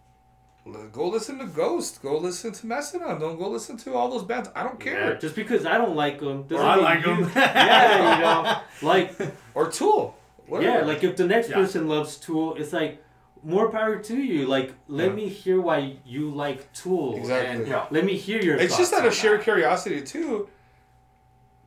go 0.92 1.08
listen 1.08 1.40
to 1.40 1.46
Ghost 1.48 2.02
go 2.04 2.18
listen 2.18 2.52
to 2.54 2.68
Mastodon 2.68 3.20
don't 3.20 3.38
go 3.40 3.50
listen 3.50 3.78
to 3.78 3.96
all 3.96 4.10
those 4.10 4.24
bands 4.24 4.50
I 4.56 4.64
don't 4.64 4.80
Yeah, 4.86 4.92
care 4.94 5.16
just 5.18 5.36
because 5.36 5.66
I 5.66 5.78
don't 5.78 5.96
like 5.96 6.20
them 6.20 6.44
doesn't 6.44 6.66
Or 6.66 6.70
I 6.70 6.76
mean 6.76 6.84
like 6.86 7.04
them. 7.04 7.32
yeah, 7.36 8.16
you 8.16 8.22
know, 8.22 8.88
like 8.88 9.16
or 9.56 9.70
Tool 9.72 10.16
whatever 10.48 10.80
yeah, 10.80 10.86
like 10.86 11.04
if 11.04 11.16
the 11.18 11.26
next 11.26 11.50
Yeah. 11.50 11.56
person 11.56 11.88
loves 11.88 12.18
Tool, 12.18 12.56
it's 12.56 12.74
like 12.74 13.04
more 13.44 13.70
power 13.72 13.98
to 13.98 14.16
you. 14.16 14.46
Like 14.46 14.74
let 14.88 15.10
Yeah. 15.10 15.16
me 15.16 15.28
hear 15.30 15.60
why 15.60 15.96
you 16.06 16.30
like 16.30 16.72
Tool. 16.74 17.18
Exactly. 17.18 17.56
And 17.56 17.68
Yeah. 17.68 17.88
let 17.90 18.06
me 18.06 18.16
hear 18.16 18.40
your. 18.42 18.56
it's 18.58 18.78
just 18.78 18.94
out 18.94 19.00
of 19.00 19.06
on 19.08 19.12
sheer 19.12 19.38
that. 19.38 19.44
curiosity 19.44 20.02
too 20.02 20.48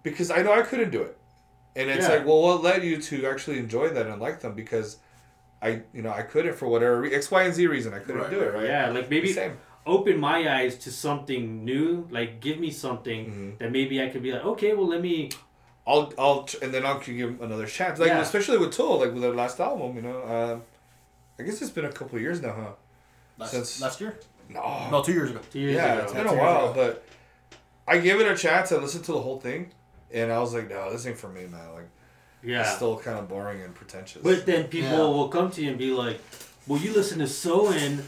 because 0.04 0.30
I 0.30 0.42
know 0.42 0.52
I 0.52 0.62
couldn't 0.62 0.90
do 0.90 1.02
it 1.02 1.18
and 1.76 1.90
it's 1.90 2.06
Yeah. 2.08 2.14
like 2.16 2.26
well 2.26 2.40
what 2.42 2.62
led 2.62 2.84
you 2.84 3.00
to 3.00 3.26
actually 3.26 3.58
enjoy 3.58 3.88
that 3.90 4.06
and 4.06 4.20
like 4.20 4.40
them 4.40 4.54
because 4.54 4.98
I 5.62 5.82
you 5.92 6.02
know 6.02 6.10
I 6.10 6.22
couldn't 6.22 6.54
for 6.54 6.68
whatever 6.68 7.00
re- 7.02 7.14
X 7.14 7.30
Y 7.30 7.42
and 7.42 7.54
Z 7.54 7.66
reason 7.66 7.94
I 7.94 7.98
couldn't 7.98 8.20
Right, 8.22 8.30
do 8.30 8.40
it 8.40 8.52
right 8.54 8.66
Yeah, 8.66 8.90
like 8.90 9.08
maybe 9.10 9.32
Same. 9.32 9.56
open 9.86 10.18
my 10.18 10.38
eyes 10.58 10.76
to 10.84 10.90
something 10.90 11.64
new. 11.64 12.06
Like 12.10 12.40
give 12.40 12.58
me 12.58 12.70
something 12.70 13.20
Mhm. 13.26 13.58
that 13.58 13.70
maybe 13.72 14.02
I 14.02 14.08
could 14.08 14.22
be 14.22 14.32
like, 14.32 14.44
okay, 14.44 14.74
well 14.74 14.86
let 14.88 15.00
me. 15.00 15.30
I'll 15.86 16.12
I'll 16.18 16.44
tr- 16.44 16.56
and 16.62 16.72
then 16.72 16.86
I'll 16.86 16.98
give 17.00 17.16
him 17.28 17.38
another 17.42 17.66
chance. 17.66 17.98
Like 17.98 18.08
Yeah. 18.08 18.20
especially 18.20 18.56
with 18.58 18.72
Tool, 18.72 18.98
like 19.00 19.12
with 19.12 19.22
their 19.22 19.34
last 19.34 19.60
album, 19.60 19.96
you 19.96 20.02
know. 20.02 20.22
Um, 20.34 20.62
I 21.38 21.42
guess 21.42 21.60
it's 21.60 21.70
been 21.70 21.84
a 21.84 21.92
couple 21.92 22.16
of 22.16 22.22
years 22.22 22.40
now, 22.40 22.52
huh? 22.52 22.72
Last, 23.38 23.50
Since- 23.50 23.80
last 23.80 24.00
year? 24.00 24.18
No. 24.48 24.88
No, 24.90 25.02
two 25.02 25.12
years 25.12 25.30
ago. 25.30 25.40
Two 25.50 25.58
years 25.58 25.74
yeah, 25.74 25.92
ago. 25.94 26.02
it's 26.04 26.12
been 26.12 26.26
a 26.26 26.34
while, 26.34 26.70
ago. 26.70 26.74
but 26.74 27.04
I 27.88 27.98
gave 27.98 28.20
it 28.20 28.30
a 28.30 28.36
chance. 28.36 28.70
I 28.72 28.76
listened 28.76 29.04
to 29.06 29.12
the 29.12 29.20
whole 29.20 29.40
thing, 29.40 29.72
and 30.14 30.32
I 30.32 30.38
was 30.38 30.54
like, 30.54 30.70
no, 30.70 30.90
this 30.90 31.06
ain't 31.06 31.18
for 31.18 31.28
me, 31.28 31.42
man. 31.46 31.72
Like 31.74 31.88
yeah. 32.42 32.60
it's 32.62 32.76
still 32.76 32.96
kind 32.98 33.18
of 33.18 33.28
boring 33.28 33.60
and 33.62 33.74
pretentious. 33.74 34.22
But 34.22 34.46
then 34.46 34.64
people 34.68 34.90
Yeah. 34.90 34.98
will 34.98 35.28
come 35.28 35.50
to 35.50 35.62
you 35.62 35.68
and 35.70 35.78
be 35.78 35.90
like, 35.90 36.20
well, 36.66 36.80
you 36.80 36.92
listen 36.94 37.18
to 37.18 37.26
So 37.26 37.70
and 37.72 38.02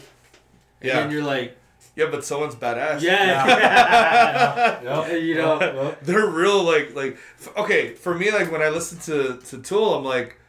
yeah, 0.81 0.99
and 0.99 1.11
you're 1.11 1.23
like, 1.23 1.57
yeah, 1.95 2.05
but 2.11 2.23
someone's 2.23 2.55
badass. 2.55 3.01
yeah, 3.01 4.81
Yep. 4.83 5.21
you 5.23 5.35
know. 5.35 5.59
Yep. 5.59 6.01
they're 6.03 6.27
real 6.27 6.63
like 6.63 6.95
like 6.95 7.17
f- 7.39 7.55
okay 7.57 7.93
for 7.95 8.13
me 8.15 8.31
like 8.31 8.51
when 8.51 8.61
I 8.61 8.69
listen 8.69 8.99
to 8.99 9.37
to 9.49 9.61
Tool 9.61 9.95
I'm 9.95 10.03
like 10.05 10.39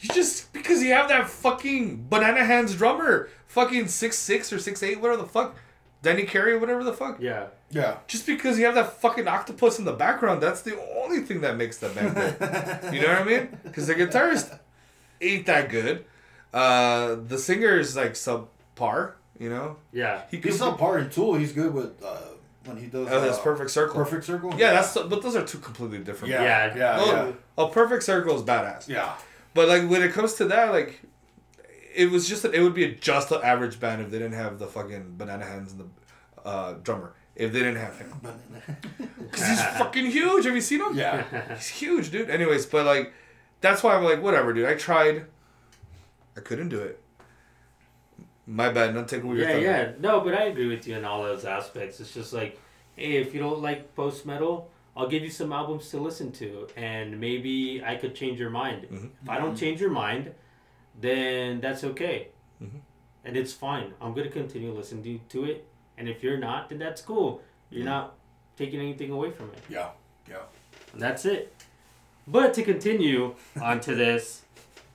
you 0.00 0.08
just 0.10 0.52
because 0.52 0.82
you 0.82 0.92
have 0.92 1.08
that 1.08 1.28
fucking 1.28 2.06
banana 2.08 2.44
hands 2.44 2.74
drummer 2.74 3.28
fucking 3.46 3.88
six 3.88 4.18
six 4.18 4.52
or 4.52 4.58
six 4.58 4.82
eight 4.82 5.00
whatever 5.00 5.22
the 5.22 5.28
fuck 5.28 5.56
Danny 6.04 6.22
Carey 6.24 6.56
whatever 6.56 6.84
the 6.84 6.92
fuck 6.92 7.18
Yeah. 7.20 7.46
Yeah. 7.70 7.96
just 8.06 8.26
because 8.26 8.58
you 8.58 8.66
have 8.66 8.76
that 8.76 9.00
fucking 9.00 9.26
octopus 9.26 9.78
in 9.80 9.84
the 9.84 9.92
background 9.92 10.40
that's 10.42 10.62
the 10.62 10.78
only 11.02 11.20
thing 11.20 11.40
that 11.40 11.56
makes 11.56 11.78
that 11.78 11.94
band 11.94 12.14
good 12.14 12.92
you 12.94 13.00
know 13.02 13.08
what 13.08 13.22
I 13.22 13.24
mean 13.24 13.58
because 13.64 13.86
the 13.88 13.94
guitarist 13.94 14.56
ain't 15.20 15.46
that 15.46 15.68
good 15.70 16.04
uh 16.52 17.16
the 17.26 17.38
singer 17.38 17.78
is 17.78 17.96
like 17.96 18.12
subpar 18.12 19.12
you 19.38 19.50
know 19.50 19.76
Yeah. 19.92 20.22
he 20.30 20.38
could 20.38 20.52
He's 20.52 20.60
not 20.60 20.78
part 20.78 21.00
in 21.02 21.10
Tool. 21.10 21.34
He's 21.34 21.52
good 21.52 21.74
with 21.74 22.02
uh, 22.04 22.16
when 22.64 22.76
he 22.76 22.86
does 22.86 23.08
oh, 23.10 23.20
his 23.22 23.36
uh, 23.36 23.42
perfect 23.42 23.70
circle 23.70 23.94
Perfect 23.96 24.24
Circle. 24.24 24.54
yeah 24.56 24.72
that's 24.72 24.94
but 24.94 25.20
those 25.22 25.34
are 25.36 25.44
two 25.44 25.58
completely 25.58 25.98
different 25.98 26.32
Yeah. 26.32 26.42
Yeah. 26.42 26.76
Yeah. 26.76 26.96
Oh, 27.00 27.12
Yeah. 27.58 27.64
a 27.64 27.68
perfect 27.68 28.02
circle 28.04 28.36
is 28.36 28.42
badass. 28.42 28.88
Yeah. 28.88 29.12
But 29.54 29.68
like 29.68 29.88
when 29.88 30.02
it 30.02 30.12
comes 30.12 30.34
to 30.34 30.44
that, 30.46 30.70
like 30.72 31.00
it 31.94 32.10
was 32.10 32.28
just 32.28 32.42
that 32.42 32.54
it 32.54 32.60
would 32.62 32.74
be 32.74 32.84
a 32.84 32.94
just 32.94 33.30
an 33.32 33.40
average 33.42 33.78
band 33.80 34.02
if 34.02 34.10
they 34.10 34.18
didn't 34.18 34.34
have 34.34 34.58
the 34.58 34.66
fucking 34.66 35.14
banana 35.16 35.44
hands 35.44 35.72
and 35.72 35.80
the 35.82 35.88
uh, 36.48 36.72
drummer. 36.82 37.14
if 37.36 37.52
they 37.52 37.58
didn't 37.60 37.76
have 37.76 37.98
him. 37.98 38.12
Cause 39.32 39.48
he's 39.48 39.60
fucking 39.62 40.06
huge. 40.06 40.44
Have 40.44 40.54
you 40.54 40.60
seen 40.60 40.80
him? 40.80 40.94
yeah. 40.96 41.24
He's 41.56 41.68
huge, 41.68 42.10
dude. 42.10 42.30
Anyways, 42.30 42.66
but 42.66 42.84
like, 42.86 43.12
that's 43.60 43.82
why 43.82 43.94
I'm 43.96 44.04
like, 44.04 44.22
whatever, 44.22 44.52
dude. 44.52 44.66
I 44.66 44.74
tried. 44.74 45.24
I 46.36 46.40
couldn't 46.40 46.68
do 46.68 46.80
it. 46.80 47.00
My 48.46 48.68
bad. 48.70 48.94
Not 48.94 49.08
taking 49.08 49.28
away 49.28 49.38
your 49.38 49.46
Yeah, 49.48 49.52
thunder. 49.54 49.66
yeah. 49.66 49.92
No, 50.00 50.20
but 50.20 50.34
I 50.34 50.44
agree 50.44 50.68
with 50.68 50.86
you 50.86 50.96
in 50.96 51.04
all 51.04 51.22
those 51.22 51.44
aspects. 51.44 51.98
It's 52.00 52.12
just 52.12 52.32
like, 52.32 52.60
hey, 52.96 53.16
if 53.16 53.32
you 53.34 53.40
don't 53.40 53.60
like 53.62 53.94
post 53.96 54.26
metal, 54.26 54.70
I'll 54.96 55.08
give 55.08 55.22
you 55.22 55.30
some 55.30 55.52
albums 55.52 55.88
to 55.90 55.98
listen 55.98 56.30
to, 56.32 56.68
and 56.76 57.18
maybe 57.18 57.82
I 57.84 57.96
could 57.96 58.14
change 58.14 58.38
your 58.38 58.50
mind. 58.50 58.86
Mhm. 58.92 59.10
If 59.22 59.28
I 59.28 59.38
don't 59.38 59.56
change 59.56 59.80
your 59.80 59.90
mind, 59.90 60.32
then 61.00 61.60
that's 61.60 61.84
okay, 61.84 62.28
Mhm. 62.62 62.80
and 63.24 63.36
it's 63.36 63.52
fine. 63.52 63.94
I'm 64.00 64.14
gonna 64.14 64.30
continue 64.30 64.72
listening 64.72 65.20
to 65.28 65.44
it, 65.44 65.64
and 65.98 66.08
if 66.08 66.22
you're 66.22 66.38
not, 66.38 66.68
then 66.68 66.78
that's 66.78 67.02
cool. 67.02 67.42
You're 67.70 67.84
not 67.84 68.14
taking 68.56 68.80
anything 68.80 69.10
away 69.10 69.30
from 69.32 69.50
it. 69.50 69.60
Yeah. 69.68 69.88
Yeah. 70.28 70.42
And 70.92 71.00
that's 71.02 71.24
it. 71.24 71.52
But 72.26 72.54
to 72.54 72.62
continue 72.62 73.34
onto 73.60 73.94
this, 73.94 74.42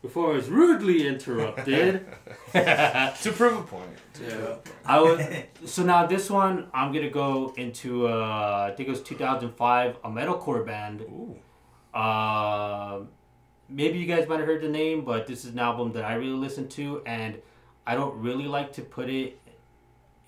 before 0.02 0.32
I 0.32 0.36
was 0.36 0.50
rudely 0.50 1.06
interrupted. 1.08 2.06
To 2.54 3.32
prove 3.36 3.60
a 3.60 3.64
point. 3.64 3.98
Yeah. 4.20 4.56
I 4.86 5.00
would. 5.02 5.20
So 5.66 5.84
now 5.84 6.06
this 6.08 6.30
one, 6.30 6.68
I'm 6.74 6.92
gonna 6.94 7.10
go 7.12 7.54
into. 7.58 8.08
Uh, 8.08 8.70
I 8.72 8.76
think 8.76 8.88
it 8.88 8.92
was 8.92 9.04
2005, 9.04 9.98
a 10.04 10.10
metalcore 10.10 10.66
band. 10.66 11.02
Ooh. 11.02 11.36
Uh, 11.94 13.02
maybe 13.70 14.00
you 14.00 14.06
guys 14.06 14.28
might 14.28 14.40
have 14.40 14.48
heard 14.48 14.62
the 14.62 14.70
name, 14.70 15.04
but 15.06 15.28
this 15.28 15.46
is 15.46 15.54
an 15.54 15.60
album 15.60 15.92
that 15.94 16.04
I 16.04 16.16
really 16.16 16.38
listen 16.38 16.68
to, 16.70 17.02
and 17.06 17.40
I 17.86 17.96
don't 17.96 18.16
really 18.20 18.46
like 18.48 18.74
to 18.74 18.82
put 18.82 19.10
it. 19.10 19.40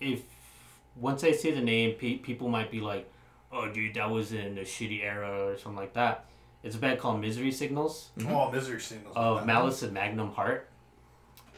If 0.00 0.22
once 0.96 1.24
I 1.24 1.32
say 1.32 1.50
the 1.52 1.60
name, 1.60 1.94
pe- 1.96 2.16
people 2.18 2.48
might 2.48 2.70
be 2.70 2.80
like, 2.80 3.10
"Oh, 3.52 3.68
dude, 3.70 3.94
that 3.94 4.10
was 4.10 4.32
in 4.32 4.58
a 4.58 4.62
shitty 4.62 5.02
era" 5.04 5.46
or 5.48 5.56
something 5.56 5.76
like 5.76 5.94
that. 5.94 6.26
It's 6.62 6.76
a 6.76 6.78
band 6.78 7.00
called 7.00 7.20
Misery 7.20 7.50
Signals 7.50 8.10
Oh, 8.28 8.48
misery 8.50 8.80
signals. 8.80 9.16
of 9.16 9.44
Malice 9.46 9.82
and 9.82 9.92
Magnum 9.92 10.30
Heart. 10.32 10.68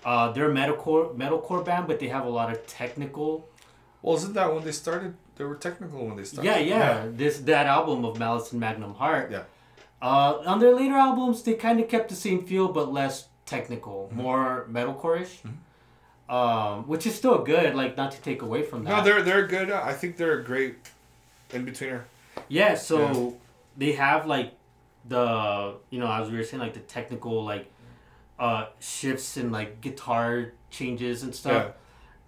Uh, 0.05 0.33
they're 0.33 0.51
a 0.51 0.55
metalcore 0.55 1.15
metalcore 1.17 1.65
band, 1.65 1.87
but 1.87 1.99
they 1.99 2.09
have 2.09 2.25
a 2.27 2.29
lot 2.31 2.51
of 2.51 2.67
technical 2.67 3.49
Well, 4.03 4.17
isn't 4.17 4.35
that 4.35 4.53
when 4.55 4.65
they 4.65 4.73
started? 4.73 5.15
They 5.37 5.45
were 5.45 5.57
technical 5.57 6.07
when 6.07 6.17
they 6.17 6.25
started. 6.25 6.47
Yeah, 6.49 6.59
yeah, 6.59 6.79
Yeah. 7.05 7.07
This 7.11 7.39
that 7.41 7.67
album 7.67 8.05
of 8.05 8.19
Malice 8.19 8.53
and 8.53 8.61
Magnum 8.61 8.95
Heart. 8.95 9.31
Yeah. 9.31 9.43
Uh, 10.05 10.43
on 10.53 10.59
their 10.61 10.75
later 10.75 10.95
albums, 11.09 11.43
they 11.45 11.55
kind 11.55 11.81
of 11.81 11.89
kept 11.89 12.11
the 12.11 12.15
same 12.27 12.45
feel, 12.45 12.69
but 12.69 12.93
less 12.93 13.29
technical, 13.47 13.99
Mm-hmm. 14.13 14.23
more 14.23 14.67
metalcore-ish. 14.71 15.35
Um, 16.29 16.87
which 16.89 17.07
is 17.07 17.15
still 17.15 17.39
good. 17.45 17.75
Like 17.75 17.97
not 17.97 18.11
to 18.13 18.21
take 18.21 18.41
away 18.43 18.63
from 18.63 18.85
that. 18.85 18.91
No, 18.99 19.05
they're 19.05 19.23
they're 19.23 19.47
good. 19.47 19.71
I 19.71 19.93
think 19.93 20.17
they're 20.17 20.39
a 20.41 20.45
great 20.45 20.77
in 21.53 21.67
betweener. 21.67 22.03
Yeah, 22.49 22.75
so 22.77 22.99
Yeah. 22.99 23.31
they 23.77 23.93
have 23.93 24.27
like 24.27 24.53
the 25.07 25.75
you 25.91 25.99
know 26.01 26.11
as 26.11 26.31
we 26.31 26.37
were 26.39 26.45
saying 26.45 26.63
like 26.63 26.73
the 26.75 26.81
technical 26.99 27.45
like 27.45 27.67
uh 28.39 28.63
shifts 28.81 29.37
and 29.37 29.53
like 29.53 29.83
guitar 29.83 30.53
changes 30.71 31.23
and 31.25 31.35
stuff, 31.35 31.73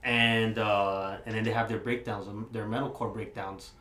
and 0.05 0.59
uh 0.59 1.17
and 1.25 1.35
then 1.35 1.43
they 1.45 1.53
have 1.53 1.69
their 1.71 1.79
breakdowns, 1.81 2.27
their 2.53 2.67
metalcore 2.67 3.13
breakdowns. 3.13 3.73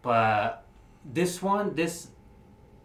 But 0.00 0.64
this 1.04 1.42
one, 1.42 1.74
this 1.74 2.08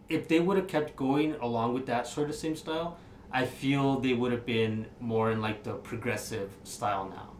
if 0.08 0.28
they 0.28 0.40
would 0.40 0.56
have 0.56 0.68
kept 0.68 0.96
going 0.96 1.34
along 1.40 1.74
with 1.74 1.86
that 1.86 2.06
sort 2.06 2.28
of 2.28 2.34
same 2.34 2.56
style, 2.56 2.98
I 3.32 3.46
feel 3.46 4.00
they 4.00 4.12
would 4.12 4.32
have 4.32 4.46
been 4.46 4.86
more 5.00 5.30
in 5.32 5.40
like 5.40 5.62
the 5.64 5.72
progressive 5.74 6.50
style 6.62 7.08
now 7.08 7.30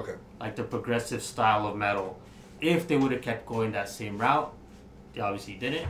Okay. 0.00 0.14
like 0.38 0.54
the 0.56 0.62
progressive 0.62 1.22
style 1.22 1.66
of 1.66 1.76
metal. 1.76 2.18
If 2.60 2.86
they 2.86 2.96
would 2.96 3.10
have 3.10 3.22
kept 3.22 3.46
going 3.46 3.72
that 3.72 3.88
same 3.88 4.18
route, 4.18 4.52
they 5.14 5.20
obviously 5.20 5.54
didn't. 5.54 5.88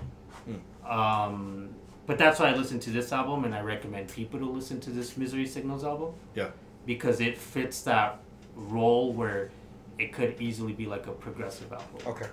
Um, 0.88 1.70
but 2.06 2.18
that's 2.18 2.40
why 2.40 2.50
I 2.50 2.54
listened 2.56 2.82
to 2.82 2.90
this 2.90 3.12
album, 3.12 3.44
and 3.44 3.54
I 3.54 3.60
recommend 3.60 4.08
people 4.08 4.38
to 4.40 4.46
listen 4.46 4.80
to 4.80 4.90
this 4.90 5.16
Misery 5.16 5.46
Signals 5.46 5.84
album. 5.84 6.14
Yeah. 6.34 6.48
Because 6.86 7.20
it 7.20 7.36
fits 7.36 7.82
that 7.82 8.18
role 8.56 9.12
where 9.12 9.50
it 9.98 10.12
could 10.12 10.40
easily 10.40 10.72
be 10.72 10.86
like 10.86 11.06
a 11.06 11.12
progressive 11.12 11.72
album. 11.72 11.98
Okay. 12.06 12.26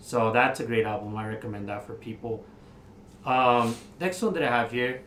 So 0.00 0.32
that's 0.32 0.60
a 0.60 0.64
great 0.64 0.86
album. 0.86 1.16
I 1.16 1.28
recommend 1.28 1.68
that 1.68 1.84
for 1.86 1.94
people. 1.94 2.44
Um, 3.28 3.76
next 4.00 4.22
one 4.22 4.32
that 4.34 4.42
I 4.42 4.48
have 4.48 4.72
here 4.72 5.02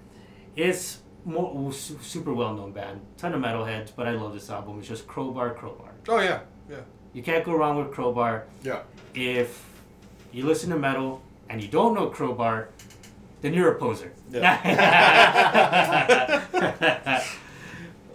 is 0.56 1.00
more 1.26 1.72
super 1.74 2.34
well 2.34 2.54
known 2.54 2.72
band, 2.72 3.02
ton 3.18 3.34
of 3.34 3.42
metalheads, 3.42 3.92
but 3.96 4.08
I 4.08 4.12
love 4.12 4.34
this 4.34 4.50
album. 4.50 4.78
It's 4.80 4.88
just 4.88 5.08
Crowbar, 5.08 5.56
Crowbar. 5.56 5.92
Oh 6.08 6.20
yeah. 6.20 6.42
Yeah. 6.70 6.78
You 7.14 7.24
can't 7.24 7.44
go 7.44 7.56
wrong 7.56 7.78
with 7.78 7.92
Crowbar. 7.92 8.46
Yeah. 8.64 8.82
If 9.16 9.66
you 10.32 10.46
listen 10.46 10.70
to 10.70 10.78
metal 10.78 11.22
and 11.50 11.62
you 11.62 11.68
don't 11.68 11.94
know 11.96 12.08
Crowbar, 12.08 12.70
then 13.42 13.54
you're 13.56 13.72
a 13.72 13.76
poser. 13.80 14.12
Yeah. 14.32 14.62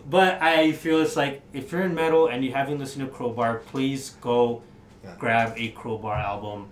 but 0.08 0.40
I 0.40 0.70
feel 0.72 1.00
it's 1.02 1.16
like 1.16 1.42
if 1.52 1.72
you're 1.72 1.82
in 1.82 1.94
metal 1.96 2.28
and 2.28 2.44
you 2.44 2.52
haven't 2.52 2.78
listened 2.78 3.04
to 3.08 3.12
Crowbar, 3.12 3.56
please 3.66 4.10
go 4.20 4.62
Yeah. 5.04 5.14
grab 5.18 5.54
a 5.56 5.68
Crowbar 5.70 6.14
album. 6.16 6.68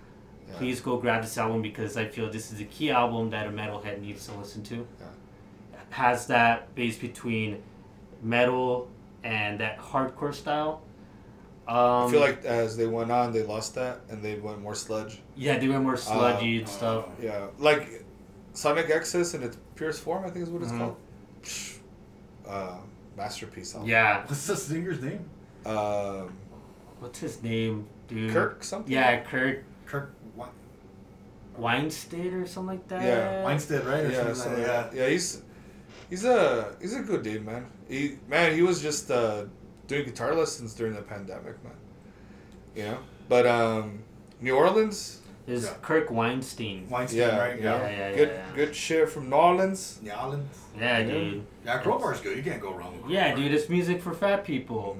Yeah. 0.55 0.59
Please 0.59 0.81
go 0.81 0.97
grab 0.97 1.21
this 1.23 1.37
album 1.37 1.61
because 1.61 1.97
I 1.97 2.05
feel 2.05 2.31
this 2.31 2.51
is 2.51 2.59
a 2.61 2.65
key 2.65 2.91
album 2.91 3.29
that 3.31 3.45
a 3.47 3.49
metalhead 3.49 4.01
needs 4.01 4.25
to 4.27 4.33
listen 4.37 4.63
to. 4.63 4.75
Yeah. 4.99 5.05
Has 5.91 6.27
that 6.27 6.73
base 6.75 6.97
between 6.97 7.61
metal 8.21 8.89
and 9.23 9.59
that 9.59 9.77
hardcore 9.79 10.33
style. 10.33 10.81
Um, 11.67 11.75
I 11.77 12.11
feel 12.11 12.19
like 12.19 12.45
as 12.45 12.77
they 12.77 12.85
went 12.85 13.11
on, 13.11 13.33
they 13.33 13.41
lost 13.43 13.73
that 13.75 14.01
and 14.09 14.21
they 14.21 14.35
went 14.35 14.61
more 14.61 14.75
sludge. 14.75 15.19
yeah, 15.35 15.57
they 15.57 15.67
went 15.67 15.83
more 15.83 15.97
sludgy 15.97 16.57
Uh, 16.57 16.59
and 16.59 16.69
stuff. 16.69 17.05
Yeah, 17.21 17.47
like 17.57 18.03
Sonic 18.53 18.89
Excess 18.91 19.33
in 19.33 19.41
its 19.43 19.57
purest 19.75 20.01
form, 20.01 20.23
I 20.25 20.29
think 20.29 20.43
is 20.43 20.49
what 20.49 20.61
it's 20.61 20.71
Mhm. 20.71 20.77
called. 20.77 20.97
Uh, 22.47 22.77
masterpiece. 23.17 23.73
album. 23.73 23.89
Yeah, 23.89 24.21
What's 24.27 24.45
the 24.47 24.55
singer's 24.55 25.01
name? 25.01 25.25
Um, 25.65 26.31
what's 26.99 27.19
his 27.19 27.41
name, 27.41 27.87
dude? 28.07 28.31
Kirk 28.31 28.63
something. 28.63 28.91
Yeah, 28.93 29.21
Kurt 29.23 29.63
Kirk 29.85 30.13
Wein- 30.35 30.49
Weinstein 31.57 32.33
or 32.33 32.45
something 32.45 32.77
like 32.77 32.87
that. 32.89 33.01
Yeah, 33.03 33.43
Weinstead, 33.43 33.85
right? 33.85 34.03
Or 34.05 34.09
Yeah, 34.09 34.17
something 34.17 34.35
something 34.35 34.51
like 34.63 34.67
like 34.67 34.67
that. 34.67 34.91
that. 34.91 34.97
Yeah, 34.97 35.09
he's 35.09 35.41
he's 36.09 36.25
a 36.25 36.75
he's 36.81 36.93
a 36.93 37.01
good 37.01 37.23
dude, 37.23 37.45
man. 37.45 37.65
He 37.87 38.17
man, 38.27 38.53
he 38.55 38.61
was 38.61 38.81
just 38.81 39.09
uh, 39.11 39.45
doing 39.87 40.05
guitar 40.05 40.35
lessons 40.35 40.73
during 40.73 40.93
the 40.95 41.01
pandemic, 41.01 41.63
man. 41.63 41.73
You 42.75 42.83
know, 42.83 42.97
but 43.29 43.45
um, 43.47 43.99
New 44.41 44.55
Orleans, 44.55 45.21
Is 45.47 45.63
Yeah. 45.65 45.73
Kirk 45.81 46.09
Windstein. 46.09 46.89
Windstein, 46.89 47.13
Yeah, 47.13 47.37
right? 47.39 47.61
yeah. 47.61 47.77
Yeah, 47.81 47.89
yeah, 48.09 48.15
good 48.15 48.29
yeah. 48.29 48.45
good 48.55 48.75
shit 48.75 49.09
from 49.09 49.29
New 49.29 49.35
Orleans. 49.35 49.99
New 50.01 50.11
Orleans. 50.11 50.57
Yeah, 50.77 50.97
Yeah. 50.99 51.05
dude. 51.07 51.45
Yeah, 51.65 51.77
Crowbar's 51.77 52.19
good. 52.19 52.35
You 52.35 52.43
can't 52.43 52.61
go 52.61 52.73
wrong 52.73 53.01
with 53.01 53.11
Yeah, 53.11 53.33
dude, 53.35 53.53
it's 53.53 53.69
music 53.69 54.01
for 54.01 54.13
fat 54.13 54.43
people. 54.43 54.97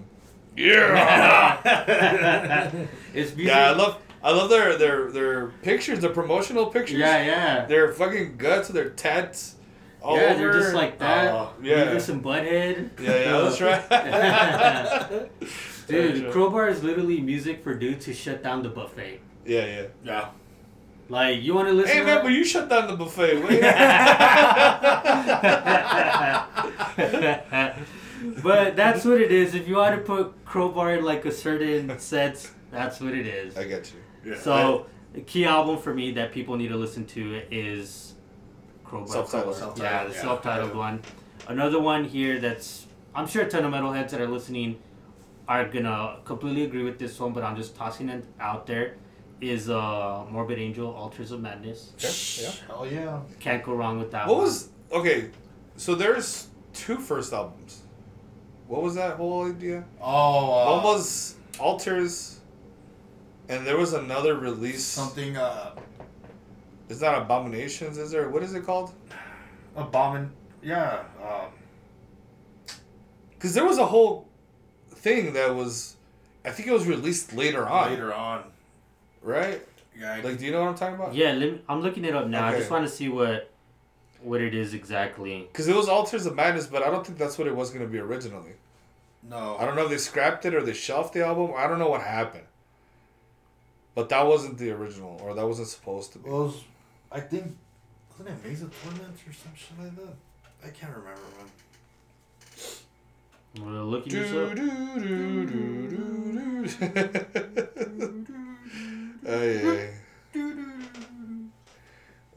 Yeah. 0.56 1.60
it's 3.14 3.36
music. 3.36 3.54
yeah, 3.54 3.72
I 3.72 3.74
love 3.74 3.98
I 4.26 4.32
love 4.32 4.50
their 4.50 4.76
their 4.76 5.12
their 5.12 5.48
pictures, 5.62 6.00
the 6.00 6.10
promotional 6.10 6.66
pictures. 6.66 6.98
Yeah, 6.98 7.24
yeah. 7.24 7.66
Their 7.68 7.94
fucking 7.94 8.38
guts, 8.38 8.70
their 8.70 8.90
tats. 8.90 9.56
All 10.02 10.18
yeah, 10.18 10.34
over. 10.34 10.40
they're 10.40 10.54
just 10.54 10.74
like 10.74 10.98
that. 10.98 11.32
Oh, 11.32 11.54
yeah. 11.62 11.86
Beavis 11.86 12.10
and 12.10 12.24
Butthead. 12.24 12.90
Yeah, 13.00 13.18
yeah, 13.20 13.38
that's 13.42 13.62
right. 13.62 15.30
Dude, 15.88 16.18
Sure. 16.18 16.32
Crowbar 16.32 16.70
is 16.70 16.84
literally 16.84 17.22
music 17.22 17.64
for 17.64 17.76
dudes 17.76 18.06
to 18.06 18.16
shut 18.16 18.42
down 18.42 18.64
the 18.64 18.70
buffet. 18.70 19.20
Yeah, 19.46 19.66
yeah. 19.66 19.86
Yeah. 20.04 20.30
Like, 21.08 21.44
you 21.44 21.54
want 21.54 21.68
to 21.68 21.74
listen 21.76 21.96
Hey 21.96 22.04
man, 22.04 22.24
but 22.24 22.32
you 22.32 22.44
shut 22.44 22.68
down 22.68 22.88
the 22.88 22.96
buffet. 22.96 23.44
Wait. 23.46 23.62
but 28.42 28.76
that's 28.76 29.06
what 29.06 29.22
it 29.22 29.32
is. 29.32 29.54
If 29.54 29.68
you 29.68 29.76
want 29.76 29.96
to 29.96 30.02
put 30.02 30.46
Crowbar 30.46 30.96
in 30.96 31.06
like 31.06 31.26
a 31.26 31.32
certain 31.32 32.00
sense, 32.00 32.52
that's 32.72 33.00
what 33.00 33.14
it 33.14 33.28
is. 33.28 33.56
I 33.56 33.66
get 33.66 33.92
you. 33.94 34.00
Yeah. 34.26 34.40
So, 34.40 34.88
the 35.14 35.22
key 35.22 35.46
album 35.46 35.78
for 35.78 35.94
me 35.94 36.12
that 36.14 36.32
people 36.32 36.58
need 36.58 36.70
to 36.70 36.76
listen 36.76 37.06
to 37.08 37.42
is 37.52 38.14
Crowbar. 38.84 39.08
Self-titled. 39.08 39.56
Self-titled, 39.56 39.80
Yeah, 39.80 40.08
the 40.08 40.14
yeah. 40.14 40.22
self-titled 40.22 40.76
one. 40.76 41.02
Another 41.48 41.80
one 41.80 42.04
here 42.06 42.40
that's 42.40 42.88
I'm 43.14 43.28
sure 43.28 43.44
a 43.44 43.50
ton 43.50 43.64
of 43.66 43.72
metalheads 43.74 44.10
that 44.10 44.20
are 44.22 44.28
listening 44.28 44.80
are 45.48 45.66
gonna 45.70 46.18
completely 46.26 46.64
agree 46.64 46.84
with 46.84 46.98
this 47.00 47.20
one, 47.20 47.32
but 47.34 47.44
I'm 47.44 47.56
just 47.56 47.76
tossing 47.76 48.10
it 48.10 48.26
out 48.40 48.66
there. 48.68 48.96
Is 49.42 49.70
uh 49.70 50.26
Morbid 50.32 50.58
Angel 50.60 50.90
Altars 50.92 51.32
of 51.32 51.42
Madness. 51.42 51.92
Okay, 51.98 52.44
yeah. 52.46 52.52
Hell 52.68 52.88
yeah. 52.88 53.20
Can't 53.40 53.64
go 53.64 53.74
wrong 53.74 54.00
with 54.00 54.12
that 54.12 54.28
What 54.28 54.38
one. 54.38 54.46
was 54.46 54.70
okay? 54.92 55.30
So 55.78 55.94
there's 55.94 56.48
two 56.74 56.98
first 56.98 57.32
albums. 57.34 57.82
What 58.68 58.82
was 58.82 58.96
that 58.96 59.18
whole 59.18 59.46
idea? 59.46 59.84
Oh, 60.02 60.06
uh, 60.52 60.76
One 60.76 60.84
was 60.84 61.36
Altars, 61.60 62.35
and 63.50 63.66
there 63.66 63.78
was 63.78 63.94
another 63.94 64.36
release. 64.36 64.84
something 64.84 65.38
uh, 65.38 65.72
It's 66.90 67.02
not 67.02 67.22
Abominations, 67.22 67.98
is 67.98 68.12
there? 68.12 68.30
What 68.30 68.44
is 68.44 68.54
it 68.54 68.66
called? 68.66 68.94
abomin. 69.78 70.30
Yeah. 70.64 71.04
Um, 71.22 71.52
Because 73.32 73.54
there 73.54 73.66
was 73.66 73.78
a 73.78 73.86
whole 73.86 74.28
thing 74.90 75.34
that 75.34 75.54
was, 75.54 75.96
I 76.46 76.52
think 76.52 76.68
it 76.68 76.72
was 76.72 76.88
released 76.88 77.34
later 77.34 77.68
on. 77.68 77.90
later 77.90 78.14
on. 78.14 78.44
right? 79.22 79.62
Yeah, 80.00 80.20
Like, 80.24 80.38
do 80.40 80.46
you 80.46 80.52
know 80.52 80.60
what 80.62 80.70
I'm 80.70 80.76
talking 80.76 80.96
about? 80.96 81.14
Yeah, 81.14 81.32
let 81.34 81.52
me, 81.52 81.62
I'm 81.70 81.82
looking 81.82 82.04
it 82.06 82.16
up 82.16 82.28
now. 82.28 82.46
I 82.48 82.58
just 82.58 82.70
want 82.72 82.86
to 82.86 82.92
see 82.94 83.10
what 83.10 83.50
what 84.22 84.42
it 84.42 84.56
is 84.56 84.74
exactly. 84.74 85.42
Because 85.52 85.68
it 85.68 85.76
was 85.76 85.88
Altars 85.88 86.26
of 86.26 86.36
Madness, 86.36 86.66
but 86.66 86.82
I 86.82 86.90
don't 86.90 87.06
think 87.06 87.18
that's 87.20 87.38
what 87.38 87.48
it 87.48 87.56
was 87.56 87.70
going 87.70 87.86
to 87.86 87.88
be 87.88 88.00
originally. 88.00 88.54
no. 89.30 89.56
I 89.60 89.66
don't 89.66 89.76
know 89.76 89.84
if 89.84 89.90
they 89.92 89.98
scrapped 90.00 90.46
it 90.46 90.54
or 90.56 90.64
they 90.64 90.74
shelved 90.74 91.14
the 91.14 91.24
album. 91.24 91.52
I 91.56 91.68
don't 91.68 91.78
know 91.80 91.90
what 91.90 92.02
happened. 92.02 92.46
But 93.96 94.10
that 94.10 94.28
wasn't 94.28 94.58
the 94.58 94.72
original, 94.72 95.20
or 95.24 95.34
that 95.34 95.48
wasn't 95.48 95.70
supposed 95.70 96.12
to 96.14 96.20
be. 96.20 96.30
Well, 96.30 96.42
it 96.42 96.46
was, 96.48 96.64
I 97.12 97.20
think, 97.22 97.56
wasn't 98.12 98.38
it 98.38 98.48
Maze 98.48 98.62
of 98.62 98.84
Torments 98.84 99.22
or 99.26 99.34
some 99.34 99.54
shit 99.56 99.80
like 99.80 99.96
that? 99.96 100.16
I 100.66 100.70
can't 100.70 100.92
remember, 100.96 101.22
man. 101.38 101.50
We're 103.62 103.84
looking 103.84 104.12
Do, 104.12 104.20
this 104.20 104.32
do, 104.32 104.44
up. 104.44 104.56
do, 104.56 105.00
do, 105.00 105.48
do, 105.48 105.88
do. 105.90 106.76
Ay, 109.28 109.62
ay. 109.64 109.90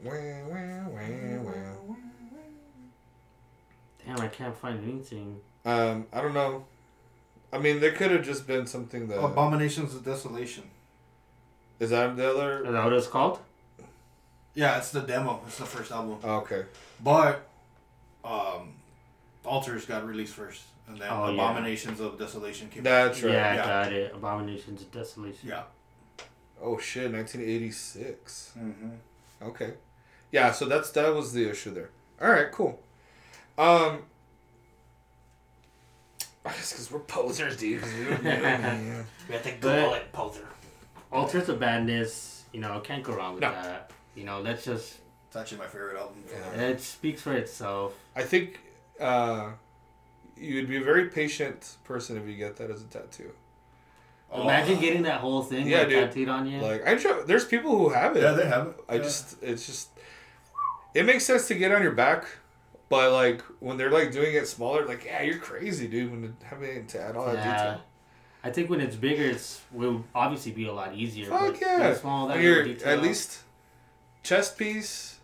Wah, 0.01 0.13
wah, 0.47 0.87
wah, 0.87 1.41
wah. 1.43 1.95
Damn, 4.05 4.19
I 4.21 4.27
can't 4.29 4.55
find 4.55 4.81
anything. 4.89 5.41
Um, 5.65 6.07
I 6.13 6.21
don't 6.21 6.33
know. 6.33 6.63
I 7.51 7.57
mean, 7.57 7.81
there 7.81 7.91
could 7.91 8.11
have 8.11 8.23
just 8.23 8.47
been 8.47 8.65
something 8.65 9.07
that 9.09 9.21
Abominations 9.21 9.93
of 9.93 10.05
Desolation. 10.05 10.63
Is 11.79 11.89
that 11.91 12.15
the 12.17 12.29
other? 12.29 12.59
Is 12.59 12.67
other. 12.67 12.71
that 12.73 12.83
what 12.83 12.93
it's 12.93 13.07
called? 13.07 13.39
Yeah, 14.55 14.77
it's 14.77 14.91
the 14.91 15.01
demo. 15.01 15.41
It's 15.47 15.57
the 15.57 15.65
first 15.65 15.91
album. 15.91 16.17
Oh, 16.23 16.37
okay. 16.37 16.63
But, 17.03 17.47
um, 18.25 18.73
Altars 19.45 19.85
got 19.85 20.05
released 20.05 20.33
first, 20.33 20.63
and 20.87 20.97
then 20.99 21.07
Oh, 21.09 21.27
yeah. 21.29 21.31
Abominations 21.49 21.99
of 21.99 22.17
Desolation 22.19 22.67
came. 22.69 22.83
That's 22.83 23.21
right. 23.23 23.33
Yeah, 23.33 23.49
I 23.51 23.55
Yeah. 23.55 23.65
got 23.65 23.93
it. 23.93 24.13
Abominations 24.13 24.81
of 24.81 24.91
Desolation. 24.91 25.47
Yeah. 25.49 25.63
Oh 26.61 26.77
shit, 26.77 27.09
1986. 27.11 28.51
Mm-hmm. 28.59 28.89
Okay. 29.49 29.73
Yeah, 30.31 30.51
so 30.51 30.65
that's 30.65 30.91
that 30.91 31.13
was 31.13 31.31
the 31.31 31.49
issue 31.49 31.71
there. 31.71 31.89
All 32.21 32.29
right, 32.29 32.51
cool. 32.51 32.81
Um, 33.57 33.99
I 36.45 36.49
guess 36.51 36.71
because 36.73 36.91
we're 36.91 36.99
posers, 36.99 37.55
dude. 37.57 37.81
we 37.83 38.05
don't 38.09 38.23
know. 38.23 39.03
We 39.29 39.35
have 39.35 39.43
to 39.43 39.51
Google 39.53 39.93
it, 39.93 40.11
poser. 40.11 40.45
Altars 41.11 41.49
of 41.49 41.59
Badness, 41.59 42.43
you 42.53 42.59
know, 42.59 42.79
can't 42.81 43.03
go 43.03 43.13
wrong 43.15 43.33
with 43.33 43.41
No. 43.41 43.51
that. 43.51 43.91
You 44.15 44.23
know, 44.25 44.43
that's 44.43 44.63
just 44.65 44.97
It's 45.27 45.35
actually 45.35 45.59
my 45.59 45.67
favorite 45.67 45.97
album. 45.97 46.23
Yeah. 46.31 46.61
it 46.61 46.81
speaks 46.81 47.21
for 47.21 47.33
itself. 47.33 47.93
I 48.15 48.23
think 48.23 48.59
uh, 48.99 49.51
you'd 50.35 50.67
be 50.67 50.77
a 50.77 50.83
very 50.83 51.05
patient 51.09 51.75
person 51.83 52.17
if 52.17 52.27
you 52.27 52.35
get 52.35 52.55
that 52.57 52.69
as 52.71 52.81
a 52.81 52.85
tattoo. 52.85 53.31
Oh. 54.31 54.43
Imagine 54.43 54.79
getting 54.79 55.03
that 55.03 55.21
whole 55.21 55.41
thing 55.41 55.67
Yeah, 55.67 55.79
like, 55.79 55.89
dude. 55.89 56.07
tattooed 56.09 56.29
on 56.29 56.47
you. 56.47 56.61
Like 56.61 56.87
I'm 56.87 56.99
sure 56.99 57.23
there's 57.25 57.45
people 57.45 57.77
who 57.77 57.89
have 57.89 58.15
it. 58.15 58.21
Yeah, 58.23 58.33
they 58.33 58.45
have 58.47 58.67
it. 58.67 58.75
I 58.87 58.95
Yeah. 58.95 59.01
just 59.03 59.41
it's 59.41 59.65
just 59.65 59.89
it 60.93 61.05
makes 61.05 61.25
sense 61.25 61.47
to 61.47 61.55
get 61.55 61.71
on 61.71 61.81
your 61.81 61.91
back, 61.93 62.25
but 62.89 63.11
like 63.11 63.41
when 63.59 63.77
they're 63.77 63.89
like 63.91 64.11
doing 64.11 64.35
it 64.35 64.47
smaller, 64.47 64.85
like 64.85 65.05
yeah, 65.05 65.21
you're 65.23 65.37
crazy, 65.39 65.87
dude. 65.87 66.11
When 66.11 66.35
having 66.43 66.69
it 66.69 66.89
to 66.89 67.01
add 67.01 67.15
all 67.15 67.25
that 67.27 67.35
yeah. 67.35 67.57
detail. 67.57 67.81
I 68.43 68.49
think 68.51 68.69
when 68.69 68.79
it's 68.81 68.95
bigger, 68.95 69.23
it's 69.23 69.61
will 69.71 70.05
obviously 70.15 70.51
be 70.53 70.65
a 70.67 70.73
lot 70.73 70.95
easier. 70.95 71.29
Fuck 71.29 71.51
but 71.53 71.61
yeah! 71.61 71.87
it's 71.89 72.01
small, 72.01 72.27
that 72.27 72.37
When 72.37 72.45
you're 72.45 72.65
at 72.85 73.01
least 73.01 73.39
chest 74.23 74.57
piece. 74.57 75.19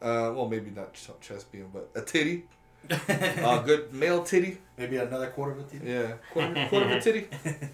Uh, 0.00 0.32
well, 0.34 0.48
maybe 0.48 0.70
not 0.70 0.94
ch- 0.94 1.10
chest 1.20 1.52
piece, 1.52 1.64
but 1.72 1.90
a 1.94 2.00
titty, 2.00 2.44
a 2.88 3.62
good 3.66 3.92
male 3.92 4.22
titty. 4.22 4.58
Maybe 4.78 4.96
another 4.96 5.28
quarter 5.28 5.52
of 5.52 5.58
a 5.60 5.62
titty. 5.64 5.86
Yeah, 5.90 6.12
quarter, 6.32 6.66
quarter 6.70 6.86
of 6.86 6.92
a 6.92 7.00
titty. 7.00 7.28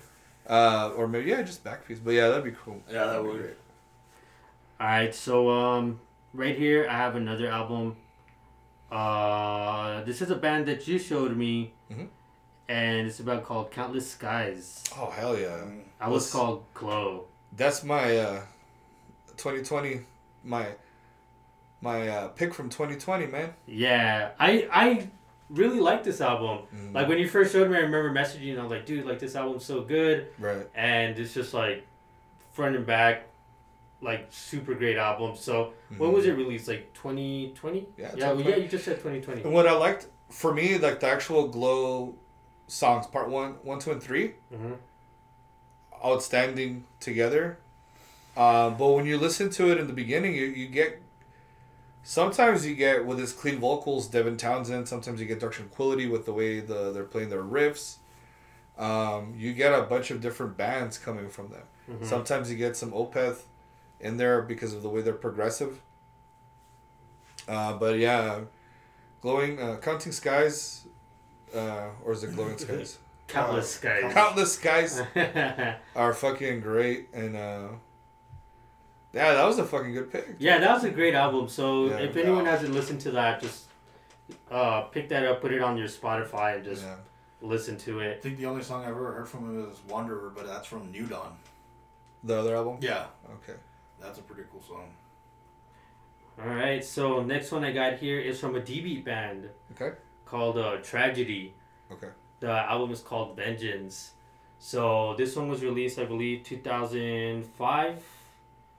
Uh, 0.48 0.92
or 0.96 1.08
maybe 1.08 1.28
yeah, 1.30 1.42
just 1.42 1.64
back 1.64 1.84
piece. 1.88 1.98
But 1.98 2.12
yeah, 2.12 2.28
that'd 2.28 2.44
be 2.44 2.52
cool. 2.52 2.80
Yeah, 2.88 3.06
that 3.06 3.12
That'd 3.16 3.32
be 3.32 3.38
great. 3.38 3.56
All 4.78 4.86
right, 4.86 5.12
so 5.12 5.50
um, 5.50 5.98
right 6.32 6.56
here 6.56 6.86
I 6.88 6.92
have 6.92 7.16
another 7.16 7.48
album. 7.48 7.96
Uh, 8.92 10.04
this 10.04 10.22
is 10.22 10.30
a 10.30 10.36
band 10.36 10.66
that 10.66 10.86
you 10.86 10.98
showed 10.98 11.36
me, 11.36 11.72
Mhm. 11.90 12.08
And 12.68 13.06
it's 13.06 13.20
about 13.20 13.44
called 13.44 13.70
Countless 13.70 14.10
Skies. 14.10 14.84
Oh 14.98 15.10
hell 15.10 15.38
yeah! 15.38 15.62
I 16.00 16.08
was 16.08 16.30
called 16.30 16.64
Glow. 16.74 17.24
That's 17.56 17.82
my 17.84 18.16
uh, 18.18 18.40
2020 19.36 20.00
my 20.44 20.66
my 21.80 22.08
uh, 22.08 22.28
pick 22.28 22.54
from 22.54 22.68
2020, 22.70 23.26
man. 23.26 23.52
Yeah, 23.66 24.30
I 24.40 24.68
I 24.72 25.08
really 25.50 25.78
like 25.80 26.02
this 26.02 26.20
album. 26.20 26.66
Mm, 26.74 26.94
Like 26.94 27.08
when 27.08 27.18
you 27.18 27.28
first 27.28 27.52
showed 27.52 27.70
me, 27.70 27.76
I 27.76 27.80
remember 27.80 28.10
messaging. 28.12 28.50
And 28.52 28.60
I 28.60 28.62
was 28.62 28.70
like, 28.72 28.86
dude, 28.86 29.04
like 29.04 29.18
this 29.18 29.36
album's 29.36 29.64
so 29.64 29.82
good, 29.82 30.28
right. 30.38 30.66
and 30.74 31.18
it's 31.18 31.34
just 31.34 31.54
like 31.54 31.86
front 32.52 32.74
and 32.76 32.86
back, 32.86 33.26
like 34.00 34.26
super 34.30 34.74
great 34.74 34.96
album. 34.96 35.36
So 35.36 35.72
when 35.98 36.10
Mhm. 36.10 36.14
was 36.14 36.26
it 36.26 36.32
released? 36.32 36.66
Like 36.68 36.92
2020? 36.94 37.86
Yeah, 37.96 38.10
yeah, 38.16 38.32
well, 38.32 38.40
yeah. 38.40 38.56
You 38.56 38.68
just 38.68 38.84
said 38.84 38.96
2020. 38.96 39.42
And 39.42 39.52
what 39.52 39.66
I 39.68 39.72
liked 39.72 40.06
for 40.30 40.52
me, 40.54 40.78
like 40.78 41.00
the 41.00 41.06
actual 41.08 41.48
glow 41.48 42.14
songs, 42.66 43.06
part 43.06 43.28
one, 43.28 43.52
one, 43.62 43.78
two, 43.78 43.92
and 43.92 44.02
three, 44.02 44.34
hmm 44.54 44.74
outstanding 46.04 46.84
together. 47.00 47.58
Uh, 48.36 48.68
but 48.70 48.88
when 48.92 49.06
you 49.06 49.16
listen 49.16 49.48
to 49.48 49.72
it 49.72 49.78
in 49.78 49.86
the 49.86 49.92
beginning, 49.94 50.34
you, 50.34 50.44
you 50.44 50.66
get 50.68 51.00
sometimes 52.02 52.66
you 52.66 52.74
get 52.76 53.06
with 53.06 53.18
his 53.18 53.32
clean 53.32 53.58
vocals, 53.58 54.06
Devin 54.06 54.36
Townsend. 54.36 54.86
Sometimes 54.88 55.20
you 55.20 55.26
get 55.26 55.40
Dark 55.40 55.54
Tranquillity 55.54 56.06
with 56.06 56.26
the 56.26 56.32
way 56.34 56.60
the 56.60 56.92
they're 56.92 57.04
playing 57.04 57.30
their 57.30 57.42
riffs. 57.42 57.96
Um, 58.78 59.32
you 59.36 59.54
get 59.54 59.72
a 59.72 59.82
bunch 59.82 60.10
of 60.10 60.20
different 60.20 60.56
bands 60.58 60.98
coming 60.98 61.30
from 61.30 61.48
them. 61.48 61.62
Mhm. 61.90 62.04
Sometimes 62.04 62.50
you 62.50 62.58
get 62.58 62.76
some 62.76 62.92
Opeth 62.92 63.44
in 63.98 64.18
there 64.18 64.42
because 64.42 64.74
of 64.74 64.82
the 64.82 64.90
way 64.90 65.00
they're 65.00 65.14
progressive. 65.14 65.80
Uh, 67.48 67.72
but 67.72 67.98
yeah, 67.98 68.40
glowing, 69.22 69.58
uh, 69.60 69.78
counting 69.78 70.12
skies, 70.12 70.84
uh, 71.56 71.88
or 72.04 72.12
is 72.12 72.22
it 72.24 72.34
glowing 72.34 72.58
skies? 72.58 72.98
Countless 73.28 73.64
Uh, 73.76 73.78
Skies. 73.78 74.12
Countless 74.12 74.52
skies 74.54 75.02
are 75.96 76.14
fucking 76.14 76.60
great, 76.60 77.08
and 77.12 77.36
uh, 77.36 77.68
yeah, 79.12 79.32
that 79.34 79.44
was 79.44 79.58
a 79.58 79.64
fucking 79.64 79.92
good 79.94 80.12
pick. 80.12 80.36
Yeah, 80.38 80.58
that 80.58 80.72
was 80.74 80.84
a 80.84 80.90
great 80.90 81.14
album. 81.14 81.48
So 81.48 81.86
Yeah. 81.86 81.96
if 81.98 82.16
anyone 82.16 82.46
hasn't 82.46 82.72
listened 82.72 83.00
to 83.02 83.10
that, 83.12 83.40
just 83.42 83.64
uh, 84.50 84.82
pick 84.82 85.08
that 85.08 85.24
up, 85.24 85.40
put 85.40 85.52
it 85.52 85.60
on 85.60 85.76
your 85.76 85.88
Spotify, 85.88 86.56
and 86.56 86.64
just 86.64 86.82
Yeah. 86.84 86.96
listen 87.40 87.76
to 87.78 87.98
it. 88.00 88.18
I 88.18 88.20
think 88.20 88.38
the 88.38 88.46
only 88.46 88.62
song 88.62 88.82
I've 88.84 88.90
ever 88.90 89.12
heard 89.12 89.28
from 89.28 89.40
him 89.50 89.68
is 89.70 89.78
Wanderer, 89.88 90.30
but 90.34 90.46
that's 90.46 90.66
from 90.68 90.92
New 90.92 91.06
Dawn. 91.06 91.36
The 92.22 92.38
other 92.38 92.54
album. 92.56 92.78
Yeah, 92.80 93.06
Okay. 93.42 93.58
that's 94.00 94.18
a 94.18 94.22
pretty 94.22 94.42
cool 94.52 94.62
song. 94.62 94.88
All 96.40 96.48
right, 96.54 96.84
so 96.84 97.22
next 97.22 97.50
one 97.50 97.64
I 97.64 97.72
got 97.72 97.94
here 97.94 98.20
is 98.20 98.38
from 98.38 98.54
a 98.56 98.60
D-beat 98.60 99.04
band 99.04 99.48
Okay. 99.74 99.96
Called 100.26 100.58
uh, 100.58 100.76
Tragedy. 100.82 101.54
Okay. 101.90 102.08
The 102.40 102.50
album 102.50 102.90
is 102.92 103.00
called 103.00 103.34
Vengeance. 103.36 104.12
So 104.58 105.14
this 105.16 105.34
one 105.36 105.48
was 105.48 105.62
released, 105.62 105.98
I 105.98 106.04
believe, 106.04 106.42
2005, 106.44 108.04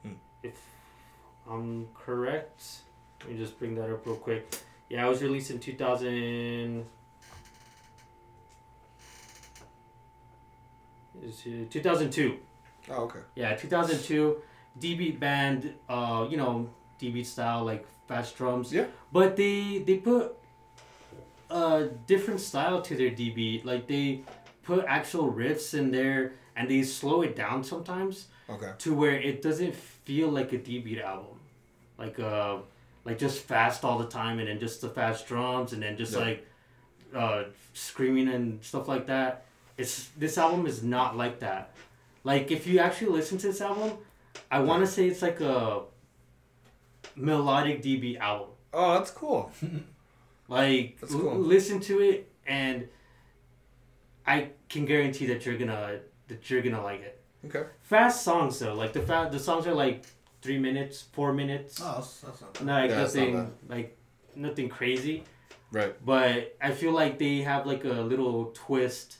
Hmm. 0.04 0.12
if 0.44 0.60
I'm 1.50 1.88
correct. 1.96 2.64
Let 3.22 3.32
me 3.32 3.38
just 3.38 3.58
bring 3.58 3.74
that 3.76 3.90
up 3.92 4.06
real 4.06 4.16
quick. 4.18 4.56
Yeah, 4.90 5.06
it 5.06 5.10
was 5.10 5.22
released 5.24 5.50
in 5.52 5.60
2000. 5.60 6.86
Is 11.24 11.42
2002. 11.72 12.38
Oh, 12.92 13.04
okay. 13.06 13.20
Yeah, 13.36 13.56
2002. 13.56 14.38
D-beat 14.80 15.20
band, 15.20 15.74
uh, 15.90 16.28
you 16.30 16.38
know, 16.38 16.70
D-beat 17.00 17.26
style, 17.26 17.64
like 17.66 17.88
fast 18.08 18.38
drums. 18.38 18.72
Yeah. 18.72 18.86
But 19.12 19.36
they 19.36 19.80
they 19.80 19.98
put 19.98 20.37
a 21.50 21.88
different 22.08 22.40
style 22.42 22.82
to 22.82 22.96
their 22.96 23.10
D-beat. 23.10 23.66
Like 23.66 23.88
they 23.88 24.22
put 24.64 24.86
actual 24.88 25.32
riffs 25.32 25.74
in 25.74 25.92
there, 25.92 26.34
and 26.56 26.70
they 26.70 26.84
slow 26.84 27.22
it 27.22 27.36
down 27.36 27.64
sometimes 27.64 28.28
Okay. 28.50 28.72
to 28.80 28.94
where 28.94 29.12
it 29.20 29.42
doesn't 29.42 29.76
feel 29.76 30.30
like 30.30 30.54
a 30.54 30.58
D-beat 30.58 31.00
album, 31.00 31.40
like 31.98 32.18
uh, 32.20 32.58
like 33.06 33.18
just 33.20 33.40
fast 33.44 33.84
all 33.84 33.98
the 33.98 34.08
time, 34.08 34.40
and 34.40 34.48
then 34.48 34.60
just 34.60 34.82
the 34.82 34.90
fast 34.90 35.28
drums, 35.28 35.74
and 35.74 35.82
then 35.84 35.98
just 35.98 36.14
Yeah. 36.14 36.20
like 36.20 36.48
uh, 37.16 37.44
screaming 37.74 38.28
and 38.30 38.64
stuff 38.64 38.88
like 38.88 39.08
that. 39.08 39.46
It's 39.78 40.10
this 40.18 40.38
album 40.38 40.66
is 40.66 40.84
not 40.84 41.16
like 41.16 41.40
that. 41.40 41.72
Like 42.24 42.52
if 42.52 42.68
you 42.68 42.80
actually 42.80 43.12
listen 43.12 43.38
to 43.40 43.48
this 43.48 43.62
album, 43.62 43.98
I 44.52 44.60
want 44.60 44.84
to 44.86 44.88
say 44.92 45.08
it's 45.08 45.22
like 45.22 45.40
a 45.40 45.82
melodic 47.16 47.82
D-beat 47.82 48.18
album. 48.18 48.50
Oh, 48.74 48.94
that's 48.96 49.12
cool. 49.12 49.52
Like 50.48 50.98
That's 51.02 51.14
l- 51.14 51.36
listen 51.36 51.80
to 51.82 52.00
it, 52.02 52.32
and 52.46 52.88
I 54.26 54.50
can 54.70 54.86
guarantee 54.86 55.26
that 55.28 55.46
you're 55.46 55.58
gonna 55.58 56.00
that 56.28 56.50
you're 56.50 56.62
gonna 56.62 56.84
like 56.84 57.02
it. 57.02 57.22
Okay. 57.46 57.64
Fast 57.82 58.24
songs 58.24 58.60
though, 58.60 58.74
like 58.74 58.94
the 58.94 59.02
fa- 59.02 59.30
the 59.32 59.40
songs 59.40 59.68
are 59.68 59.74
like 59.74 60.06
three 60.42 60.60
minutes, 60.60 61.02
four 61.02 61.34
minutes. 61.34 61.80
Oh, 61.82 61.96
that's, 61.96 62.22
that's 62.22 62.42
not 62.42 62.54
bad. 62.54 62.66
Like 62.66 62.90
Yeah, 62.90 62.96
that's 62.96 63.16
not 63.16 63.30
nothing, 63.30 63.54
like 63.68 63.98
nothing 64.36 64.70
crazy. 64.70 65.24
Right. 65.72 65.94
But 66.06 66.56
I 66.62 66.72
feel 66.72 66.94
like 66.94 67.20
they 67.20 67.40
have 67.40 67.66
like 67.66 67.84
a 67.84 68.02
little 68.02 68.52
twist 68.54 69.18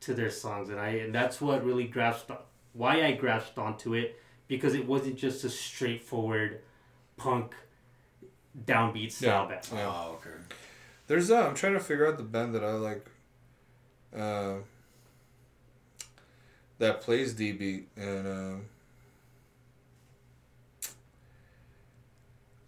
to 0.00 0.14
their 0.14 0.30
songs, 0.30 0.68
and 0.68 0.78
I 0.78 0.88
and 0.88 1.14
that's 1.14 1.40
what 1.40 1.64
really 1.64 1.84
grasped 1.84 2.30
why 2.74 3.04
I 3.04 3.12
grasped 3.12 3.58
onto 3.58 3.94
it 3.94 4.20
because 4.48 4.74
it 4.74 4.86
wasn't 4.86 5.16
just 5.16 5.44
a 5.44 5.50
straightforward 5.50 6.60
punk 7.16 7.54
downbeat 8.64 9.12
style 9.12 9.48
band. 9.48 9.66
Yeah. 9.72 9.86
Oh, 9.86 10.18
okay. 10.20 10.36
There's 11.06 11.30
uh, 11.30 11.46
I'm 11.46 11.54
trying 11.54 11.74
to 11.74 11.80
figure 11.80 12.06
out 12.06 12.16
the 12.16 12.22
band 12.22 12.54
that 12.54 12.64
I 12.64 12.72
like. 12.72 13.06
Uh, 14.16 14.54
that 16.78 17.00
plays 17.00 17.32
D 17.34 17.52
beat 17.52 17.88
and 17.96 18.26
um, 18.26 18.64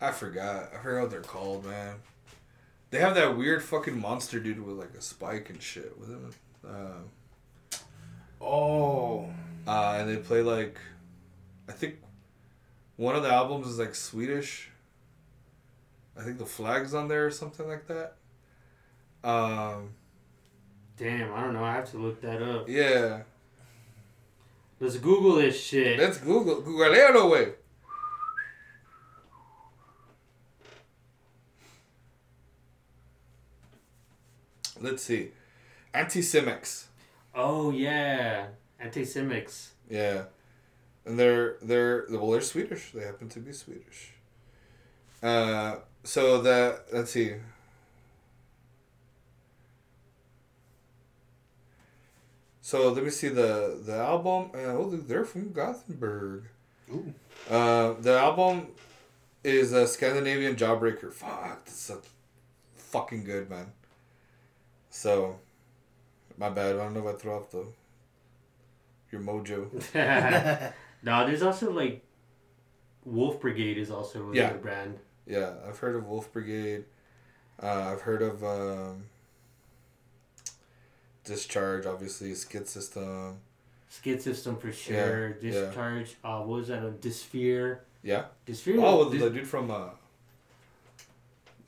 I 0.00 0.12
forgot. 0.12 0.70
I 0.74 0.82
forgot 0.82 1.00
what 1.02 1.10
they're 1.10 1.20
called, 1.20 1.64
man. 1.64 1.96
They 2.90 3.00
have 3.00 3.14
that 3.16 3.36
weird 3.36 3.62
fucking 3.62 4.00
monster 4.00 4.40
dude 4.40 4.64
with 4.64 4.76
like 4.76 4.94
a 4.96 5.02
spike 5.02 5.50
and 5.50 5.60
shit 5.62 5.98
with 5.98 6.08
him. 6.08 6.30
Uh, 6.66 7.78
Oh, 8.40 9.28
uh, 9.66 9.96
and 9.98 10.08
they 10.08 10.16
play 10.16 10.42
like, 10.42 10.78
I 11.68 11.72
think, 11.72 11.96
one 12.96 13.16
of 13.16 13.22
the 13.22 13.32
albums 13.32 13.66
is 13.66 13.78
like 13.78 13.94
Swedish. 13.94 14.70
I 16.18 16.22
think 16.22 16.38
the 16.38 16.46
flag's 16.46 16.94
on 16.94 17.08
there 17.08 17.26
or 17.26 17.30
something 17.30 17.68
like 17.68 17.86
that. 17.86 18.16
Um, 19.22 19.90
Damn, 20.96 21.32
I 21.32 21.42
don't 21.42 21.54
know. 21.54 21.62
I 21.64 21.74
have 21.74 21.90
to 21.92 21.98
look 21.98 22.20
that 22.22 22.42
up. 22.42 22.68
yeah. 22.68 23.22
Let's 24.80 24.96
Google 24.96 25.36
this 25.36 25.60
shit. 25.60 25.98
Let's 25.98 26.18
Google 26.18 26.60
Google 26.60 26.92
it 26.92 27.16
away. 27.16 27.52
Let's 34.80 35.02
see. 35.02 35.30
Anti 35.92 36.20
Cimex. 36.20 36.84
Oh 37.34 37.70
yeah, 37.72 38.46
Anti 38.78 39.02
Cimex. 39.02 39.70
Yeah. 39.90 40.24
And 41.04 41.18
they're 41.18 41.56
they're 41.60 42.06
well 42.10 42.30
they're 42.30 42.40
Swedish. 42.40 42.92
They 42.92 43.04
happen 43.04 43.28
to 43.30 43.40
be 43.40 43.52
Swedish. 43.52 44.12
Uh 45.22 45.76
so 46.04 46.40
that 46.42 46.86
let's 46.92 47.10
see. 47.10 47.34
So 52.60 52.90
let 52.92 53.02
me 53.04 53.10
see 53.10 53.28
the 53.28 53.80
the 53.84 53.94
album. 53.96 54.50
Uh, 54.54 54.58
oh, 54.76 54.90
they're 54.90 55.24
from 55.24 55.52
Gothenburg. 55.52 56.44
Ooh. 56.92 57.14
Uh, 57.48 57.94
the 58.00 58.18
album 58.18 58.68
is 59.44 59.72
a 59.72 59.86
Scandinavian 59.86 60.56
Jawbreaker. 60.56 61.12
Fuck, 61.12 61.64
that's 61.64 61.90
a 61.90 61.98
fucking 62.74 63.24
good 63.24 63.48
man. 63.48 63.72
So, 64.90 65.38
my 66.36 66.48
bad. 66.50 66.74
I 66.76 66.78
don't 66.84 66.94
know 66.94 67.08
if 67.08 67.14
I 67.14 67.18
throw 67.18 67.36
off 67.38 67.50
the 67.50 67.66
your 69.10 69.22
mojo. 69.22 69.70
no, 71.02 71.26
there's 71.26 71.42
also 71.42 71.70
like 71.72 72.04
Wolf 73.04 73.40
Brigade 73.40 73.78
is 73.78 73.90
also 73.90 74.18
a 74.20 74.22
really 74.22 74.38
Yeah. 74.38 74.52
good 74.52 74.62
brand. 74.62 74.98
Yeah, 75.28 75.52
I've 75.68 75.78
heard 75.78 75.94
of 75.94 76.06
Wolf 76.06 76.32
Brigade. 76.32 76.84
Uh, 77.62 77.92
I've 77.92 78.00
heard 78.00 78.22
of 78.22 78.42
um, 78.42 79.04
Discharge, 81.24 81.86
obviously, 81.86 82.32
Skitsystem. 82.32 83.36
Skid 83.90 84.20
System 84.22 84.56
for 84.56 84.70
sure. 84.72 85.36
yeah. 85.40 85.50
Discharge. 85.50 86.16
Uh, 86.24 86.38
what 86.40 86.58
was 86.60 86.68
that? 86.68 86.82
A 86.84 86.90
Disfear. 86.90 87.80
Yeah. 88.02 88.24
Disfear. 88.46 88.76
Oh, 88.78 88.98
well, 88.98 89.10
Dys- 89.10 89.20
the 89.20 89.30
dude 89.30 89.46
from 89.48 89.70
uh, 89.70 89.88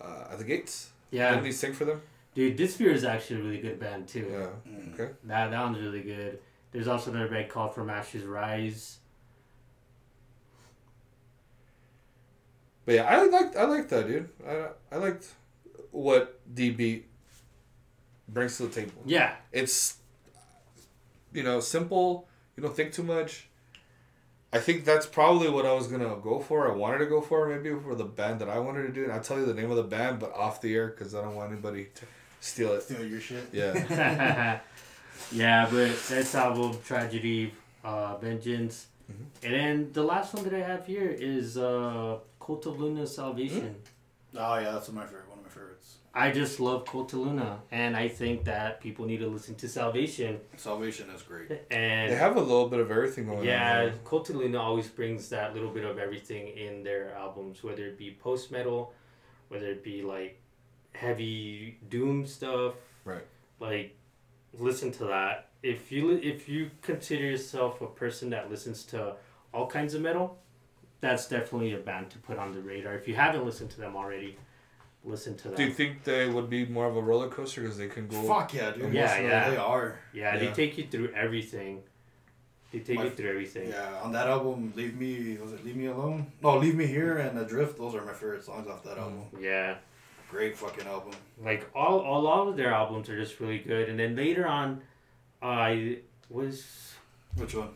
uh, 0.00 0.28
At 0.30 0.38
the 0.38 0.44
Gates. 0.44 0.90
yeah, 1.10 1.30
Didn't 1.30 1.46
he 1.46 1.52
sing 1.52 1.72
for 1.72 1.84
them? 1.84 2.00
dude. 2.34 2.56
Disfear 2.56 2.92
is 2.92 3.04
actually 3.04 3.40
a 3.40 3.42
really 3.44 3.60
good 3.60 3.80
band 3.80 4.06
too. 4.08 4.28
Yeah. 4.30 4.70
Mm. 4.72 4.94
Okay. 4.94 5.12
That 5.24 5.50
that 5.50 5.62
one's 5.62 5.80
really 5.80 6.02
good. 6.02 6.38
There's 6.72 6.86
also 6.88 7.10
another 7.10 7.28
band 7.28 7.48
called 7.50 7.74
From 7.74 7.90
Ashes 7.90 8.24
Rise. 8.24 8.98
But 12.86 12.94
yeah, 12.96 13.04
I 13.04 13.24
liked 13.26 13.56
I 13.56 13.64
liked 13.64 13.90
that 13.90 14.06
dude. 14.06 14.28
I 14.46 14.68
I 14.92 14.96
liked 14.96 15.26
what 15.90 16.40
D-beat 16.54 17.06
brings 18.28 18.56
to 18.58 18.64
the 18.66 18.74
table. 18.80 19.02
Yeah, 19.04 19.34
It's 19.52 19.96
you 21.32 21.42
know 21.42 21.60
simple. 21.60 22.28
You 22.56 22.62
don't 22.62 22.74
think 22.76 22.92
too 22.92 23.02
much. 23.02 23.46
I 24.52 24.58
think 24.58 24.84
that's 24.84 25.06
probably 25.06 25.48
what 25.48 25.64
I 25.64 25.72
was 25.72 25.86
gonna 25.86 26.16
go 26.16 26.40
for. 26.40 26.70
I 26.70 26.74
wanted 26.74 26.98
to 26.98 27.06
go 27.06 27.20
for 27.20 27.46
maybe 27.48 27.72
for 27.80 27.94
the 27.94 28.04
band 28.04 28.40
that 28.40 28.48
I 28.48 28.58
wanted 28.58 28.82
to 28.82 28.92
do, 28.92 29.04
and 29.04 29.12
I'll 29.12 29.20
tell 29.20 29.38
you 29.38 29.46
the 29.46 29.54
name 29.54 29.70
of 29.70 29.76
the 29.76 29.84
band, 29.84 30.18
but 30.18 30.32
off 30.34 30.60
the 30.60 30.74
air 30.74 30.88
because 30.88 31.14
I 31.14 31.22
don't 31.22 31.36
want 31.36 31.52
anybody 31.52 31.88
to 31.94 32.02
steal 32.40 32.72
it. 32.72 32.82
Steal 32.82 33.04
your 33.06 33.20
shit. 33.20 33.44
Yeah, 33.52 34.58
yeah, 35.32 35.68
but 35.70 35.96
that's 36.08 36.34
album 36.34 36.78
Tragedy, 36.84 37.52
uh, 37.84 38.16
Vengeance, 38.16 38.86
Mhm. 39.10 39.26
and 39.44 39.54
then 39.54 39.92
the 39.92 40.02
last 40.02 40.34
one 40.34 40.42
that 40.44 40.54
I 40.54 40.62
have 40.66 40.84
here 40.86 41.08
is 41.10 41.56
uh, 41.56 42.18
Cult 42.40 42.66
of 42.66 42.80
Luna 42.80 43.06
Salvation. 43.06 43.76
Mm-hmm. 44.34 44.38
Oh 44.38 44.58
yeah, 44.58 44.72
that's 44.72 44.88
one 44.88 44.96
of 44.98 45.02
my 45.04 45.06
favorite. 45.06 45.28
One 45.28 45.38
of 45.38 45.44
my 45.44 45.50
favorites. 45.50 45.96
I 46.12 46.30
just 46.32 46.58
love 46.58 46.86
Cult 46.86 47.12
of 47.12 47.20
Luna, 47.20 47.60
and 47.70 47.96
I 47.96 48.08
think 48.08 48.44
that 48.44 48.80
people 48.80 49.06
need 49.06 49.18
to 49.18 49.28
listen 49.28 49.54
to 49.56 49.68
Salvation. 49.68 50.40
Salvation 50.56 51.08
is 51.10 51.22
great. 51.22 51.50
And 51.70 52.10
they 52.10 52.16
have 52.16 52.36
a 52.36 52.40
little 52.40 52.68
bit 52.68 52.80
of 52.80 52.90
everything 52.90 53.26
going 53.26 53.44
Yeah, 53.44 53.90
on. 53.92 53.98
Cult 54.04 54.28
of 54.30 54.36
Luna 54.36 54.58
always 54.60 54.88
brings 54.88 55.28
that 55.28 55.54
little 55.54 55.70
bit 55.70 55.84
of 55.84 55.98
everything 55.98 56.48
in 56.48 56.82
their 56.82 57.14
albums, 57.14 57.62
whether 57.62 57.86
it 57.86 57.96
be 57.96 58.16
post 58.20 58.50
metal, 58.50 58.92
whether 59.48 59.66
it 59.66 59.84
be 59.84 60.02
like 60.02 60.40
heavy 60.92 61.78
doom 61.88 62.26
stuff. 62.26 62.74
Right. 63.04 63.24
Like, 63.60 63.96
listen 64.58 64.90
to 64.92 65.04
that. 65.04 65.48
If 65.62 65.92
you 65.92 66.10
if 66.12 66.48
you 66.48 66.70
consider 66.82 67.24
yourself 67.24 67.80
a 67.82 67.86
person 67.86 68.30
that 68.30 68.50
listens 68.50 68.84
to 68.86 69.14
all 69.52 69.66
kinds 69.66 69.94
of 69.94 70.00
metal, 70.00 70.38
that's 71.00 71.28
definitely 71.28 71.72
a 71.74 71.78
band 71.78 72.10
to 72.10 72.18
put 72.18 72.38
on 72.38 72.52
the 72.52 72.60
radar. 72.60 72.94
If 72.94 73.08
you 73.08 73.14
haven't 73.14 73.44
listened 73.44 73.70
to 73.70 73.80
them 73.80 73.96
already, 73.96 74.36
listen 75.04 75.36
to 75.38 75.48
them. 75.48 75.56
Do 75.56 75.64
you 75.64 75.72
think 75.72 76.04
they 76.04 76.28
would 76.28 76.50
be 76.50 76.66
more 76.66 76.86
of 76.86 76.96
a 76.96 77.00
roller 77.02 77.28
coaster 77.28 77.62
because 77.62 77.78
they 77.78 77.88
can 77.88 78.06
go? 78.08 78.22
Fuck 78.22 78.54
yeah, 78.54 78.70
dude. 78.72 78.92
Yeah, 78.92 79.20
yeah. 79.20 79.50
They 79.50 79.56
are. 79.56 79.98
yeah, 80.12 80.36
they 80.38 80.48
take 80.52 80.76
you 80.78 80.86
through 80.86 81.12
everything. 81.14 81.82
They 82.72 82.78
take 82.80 82.98
My- 82.98 83.04
you 83.04 83.10
through 83.10 83.30
everything. 83.30 83.68
Yeah, 83.70 83.98
on 84.02 84.12
that 84.12 84.28
album, 84.28 84.72
Leave 84.76 84.96
Me, 84.96 85.36
was 85.42 85.52
it 85.52 85.64
Leave 85.64 85.74
Me 85.76 85.86
Alone? 85.86 86.30
No, 86.42 86.56
Leave 86.58 86.76
Me 86.76 86.86
Here 86.86 87.18
and 87.18 87.36
Adrift, 87.38 87.76
those 87.78 87.94
are 87.96 88.04
my 88.04 88.12
favorite 88.12 88.44
songs 88.44 88.68
off 88.68 88.84
that 88.84 88.96
album. 88.98 89.24
yeah. 89.40 89.76
Great 90.30 90.56
fucking 90.56 90.86
album. 90.86 91.10
like 91.42 91.68
all, 91.74 91.98
all 91.98 92.28
all 92.28 92.48
of 92.48 92.56
their 92.56 92.72
albums 92.72 93.08
are 93.08 93.16
just 93.18 93.40
really 93.40 93.58
good 93.58 93.88
and 93.88 93.98
then 93.98 94.14
later 94.14 94.46
on 94.46 94.80
i 95.42 95.98
was 96.28 96.92
Which 97.34 97.56
one? 97.56 97.70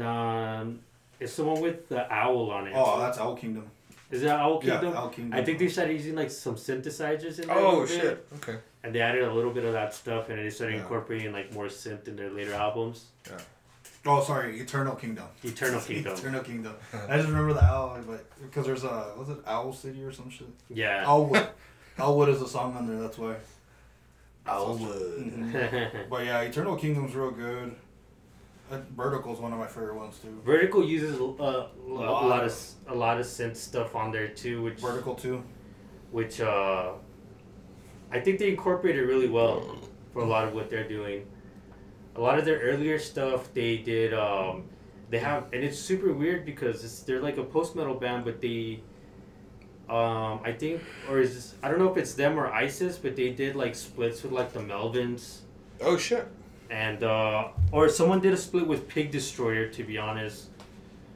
um 0.00 0.80
it's 1.20 1.36
the 1.36 1.44
one 1.44 1.60
with 1.60 1.88
the 1.88 2.12
owl 2.12 2.50
on 2.50 2.66
it 2.66 2.72
Oh, 2.74 2.98
that's 3.00 3.18
Owl 3.18 3.36
Kingdom. 3.36 3.66
is 4.10 4.22
that 4.22 4.40
owl 4.40 4.58
kingdom 4.60 4.92
Yeah, 4.92 4.98
Owl 5.00 5.08
Kingdom. 5.10 5.38
i 5.38 5.44
think 5.44 5.58
they 5.58 5.68
started 5.68 5.92
using 5.92 6.14
like 6.16 6.30
some 6.30 6.56
synthesizers 6.56 7.38
in 7.40 7.46
there 7.48 7.56
a 7.56 7.60
Oh 7.60 7.78
little 7.80 7.86
bit, 7.86 8.00
shit! 8.00 8.26
Okay. 8.36 8.58
and 8.82 8.94
they 8.94 9.00
added 9.00 9.22
a 9.22 9.32
little 9.32 9.52
bit 9.52 9.64
of 9.64 9.72
that 9.72 9.94
stuff 9.94 10.28
and 10.30 10.38
they 10.38 10.50
started 10.50 10.74
Yeah. 10.76 10.82
incorporating 10.82 11.32
like 11.32 11.52
more 11.52 11.66
synth 11.66 12.08
in 12.08 12.16
their 12.16 12.30
later 12.30 12.54
albums 12.54 13.06
Yeah. 13.28 13.38
Oh, 14.06 14.22
sorry, 14.22 14.58
Eternal 14.58 14.96
Kingdom. 14.96 15.26
eternal 15.44 15.80
kingdom 15.80 16.14
Eternal 16.16 16.42
Kingdom. 16.42 16.74
I 17.08 17.16
just 17.18 17.28
remember 17.28 17.52
the 17.52 17.62
owl, 17.64 17.98
but 18.06 18.24
because 18.40 18.64
there's 18.66 18.82
a 18.84 19.12
was 19.18 19.28
it 19.28 19.38
Owl 19.46 19.72
City 19.74 20.02
or 20.02 20.10
some 20.12 20.30
shit? 20.30 20.48
yeah 20.70 21.04
Owlwood. 21.04 21.46
Owlwood 21.98 22.28
is 22.34 22.40
a 22.40 22.48
song 22.48 22.74
on 22.78 22.86
there. 22.88 22.98
That's 22.98 23.18
why. 23.18 23.34
Owlwood. 24.46 25.52
Mhm. 25.52 26.08
But 26.08 26.24
yeah, 26.24 26.40
Eternal 26.40 26.76
Kingdom's 26.76 27.14
real 27.14 27.30
good. 27.30 27.76
Uh, 28.70 28.76
is 29.32 29.38
one 29.40 29.52
of 29.52 29.58
my 29.58 29.66
favorite 29.66 29.96
ones 29.96 30.18
too. 30.22 30.40
Vertikal 30.46 30.86
uses 30.86 31.18
uh, 31.20 31.22
a, 31.22 31.26
a 31.26 31.68
lot 31.88 32.24
lot 32.26 32.38
of 32.40 32.44
of- 32.46 32.50
s- 32.52 32.74
a 32.88 32.94
lot 32.94 33.18
of 33.18 33.26
synth 33.26 33.56
stuff 33.56 33.96
on 33.96 34.12
there 34.12 34.28
too 34.28 34.62
which 34.62 34.78
Vertikal 34.78 35.20
too. 35.20 35.42
which 36.12 36.40
uh, 36.40 36.92
I 38.12 38.20
think 38.20 38.38
they 38.38 38.50
incorporate 38.50 38.96
it 38.96 39.02
really 39.02 39.28
well 39.28 39.78
for 40.12 40.22
a 40.22 40.26
lot 40.26 40.44
of 40.46 40.54
what 40.54 40.70
they're 40.70 40.88
doing. 40.88 41.26
A 42.16 42.20
lot 42.20 42.38
of 42.38 42.44
their 42.44 42.58
earlier 42.60 42.98
stuff 42.98 43.52
they 43.54 43.76
did. 43.78 44.12
Um, 44.14 44.64
they 45.10 45.18
have, 45.18 45.44
and 45.52 45.64
it's 45.64 45.78
super 45.78 46.12
weird 46.12 46.44
because 46.44 46.84
it's, 46.84 47.00
they're 47.00 47.20
like 47.20 47.36
a 47.36 47.42
post 47.44 47.74
metal 47.74 47.94
band, 47.94 48.24
but 48.24 48.40
they, 48.40 48.80
um, 49.88 50.40
I 50.44 50.52
think, 50.56 50.82
or 51.08 51.18
is 51.20 51.34
this, 51.34 51.54
I 51.62 51.68
don't 51.68 51.78
know 51.80 51.90
if 51.90 51.96
it's 51.96 52.14
them 52.14 52.38
or 52.38 52.46
ISIS, 52.52 52.96
but 52.98 53.16
they 53.16 53.30
did 53.30 53.56
like 53.56 53.74
splits 53.74 54.22
with 54.22 54.30
like 54.32 54.52
the 54.52 54.60
Melvins, 54.60 55.38
Oh 55.80 55.96
shit! 55.96 56.26
And 56.70 57.02
uh, 57.02 57.48
or 57.72 57.88
someone 57.88 58.20
did 58.20 58.32
a 58.32 58.36
split 58.36 58.66
with 58.66 58.86
Pig 58.88 59.10
Destroyer. 59.10 59.66
To 59.68 59.82
be 59.84 59.98
honest, 59.98 60.50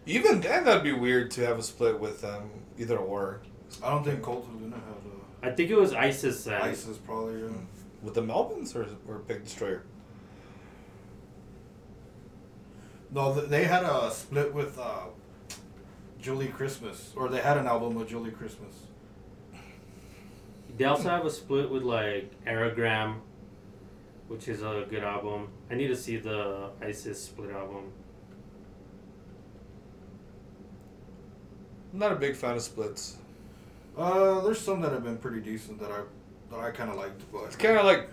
Even 0.07 0.41
then, 0.41 0.65
that'd 0.65 0.83
be 0.83 0.93
weird 0.93 1.31
to 1.33 1.47
have 1.47 1.59
a 1.59 1.63
split 1.63 1.99
with 2.01 2.25
um 2.25 2.51
either 2.79 2.99
or 2.99 3.41
I 3.83 3.91
don't 3.91 4.05
think 4.05 4.23
Cult 4.23 4.47
of 4.47 4.61
Luna 4.61 4.77
has 4.77 5.05
a. 5.07 5.47
I 5.47 5.55
think 5.55 5.71
it 5.71 5.77
was 5.77 5.93
ISIS. 5.93 6.45
Then. 6.45 6.61
ISIS 6.61 6.97
probably. 6.99 7.41
Yeah. 7.43 7.49
with 8.03 8.15
the 8.15 8.23
Melvins 8.23 8.75
or 8.75 8.87
or 9.09 9.21
Pig 9.21 9.45
Destroyer. 9.45 9.83
No, 13.11 13.33
they 13.33 13.65
had 13.65 13.85
a 13.85 14.11
split 14.11 14.53
with 14.53 14.77
uh, 14.79 15.05
Julie 16.21 16.49
Christmas, 16.49 17.13
or 17.15 17.29
they 17.29 17.41
had 17.41 17.57
an 17.57 17.67
album 17.67 17.95
with 17.95 18.09
Julie 18.09 18.33
Christmas. 18.33 18.75
They 20.77 20.85
also 20.85 21.09
have 21.09 21.25
a 21.25 21.31
split 21.31 21.71
with 21.71 21.85
like 21.85 22.33
Aereogramme, 22.45 23.19
which 24.35 24.49
is 24.49 24.63
a 24.63 24.85
good 24.91 25.05
album. 25.05 25.47
I 25.71 25.77
need 25.77 25.87
to 25.89 25.97
see 25.97 26.17
the 26.17 26.71
ISIS 26.83 27.23
split 27.27 27.53
album. 27.53 27.93
I'm 31.93 32.01
not 32.01 32.11
a 32.11 32.17
big 32.17 32.35
fan 32.35 32.57
of 32.57 32.63
splits. 32.63 33.19
Uh, 33.97 34.41
there's 34.41 34.61
some 34.61 34.81
that 34.81 34.91
have 34.91 35.05
been 35.05 35.19
pretty 35.19 35.41
decent 35.41 35.79
that 35.79 35.93
I 35.93 36.01
that 36.51 36.59
I 36.59 36.73
kind 36.73 36.91
of 36.91 36.97
liked, 36.97 37.23
but 37.33 37.45
It's 37.45 37.55
kind 37.55 37.79
of 37.79 37.85
like 37.85 38.09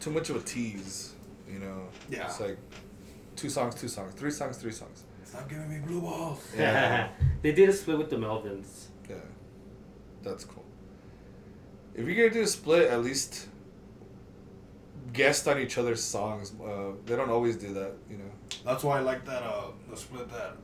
too 0.00 0.10
much 0.10 0.30
of 0.30 0.36
a 0.36 0.40
tease, 0.40 1.12
you 1.46 1.58
know. 1.58 1.88
Yeah. 2.08 2.24
It's 2.24 2.40
like 2.40 2.56
two 3.36 3.50
songs, 3.50 3.74
two 3.74 3.88
songs, 3.88 4.14
three 4.14 4.30
songs, 4.30 4.56
three 4.56 4.72
songs. 4.72 5.04
stop 5.24 5.46
giving 5.46 5.68
me 5.68 5.78
blue 5.86 6.00
balls. 6.00 6.42
Yeah. 6.56 7.08
they 7.42 7.52
did 7.52 7.68
a 7.68 7.72
split 7.74 7.98
with 7.98 8.08
the 8.08 8.16
Melvins. 8.16 8.86
Yeah, 9.10 9.16
that's 10.22 10.46
cool. 10.46 10.64
If 11.94 12.06
you're 12.06 12.16
gonna 12.16 12.30
do 12.30 12.42
a 12.42 12.46
split, 12.46 12.90
at 12.90 13.04
least 13.04 13.48
guest 15.12 15.46
on 15.48 15.58
each 15.58 15.78
other's 15.78 16.02
songs. 16.02 16.52
Uh, 16.62 16.92
they 17.06 17.16
don't 17.16 17.30
always 17.30 17.56
do 17.56 17.72
that, 17.74 17.92
you 18.10 18.18
know. 18.18 18.30
That's 18.64 18.82
why 18.84 18.98
I 18.98 19.00
like 19.00 19.24
that 19.26 19.42
uh 19.42 19.66
the 19.90 19.96
split 19.96 20.28
that 20.30 20.56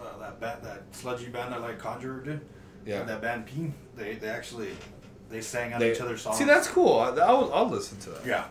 uh, 0.00 0.18
that 0.20 0.40
band 0.40 0.62
that 0.62 0.82
sludgy 0.92 1.28
band 1.28 1.52
that 1.52 1.60
like 1.60 1.78
Conjurer 1.78 2.20
did. 2.22 2.40
Yeah. 2.86 3.00
And 3.00 3.08
that 3.08 3.22
band 3.22 3.46
Pijn, 3.46 3.72
they 3.96 4.14
they 4.14 4.28
actually 4.28 4.70
they 5.30 5.40
sang 5.40 5.72
on 5.72 5.80
They- 5.80 5.92
each 5.92 6.00
other's 6.00 6.22
songs. 6.22 6.36
See, 6.38 6.44
that's 6.44 6.68
cool. 6.68 6.98
I, 6.98 7.08
I'll, 7.16 7.52
I'll 7.52 7.68
listen 7.68 7.98
to 8.00 8.10
that. 8.10 8.26
yeah. 8.26 8.44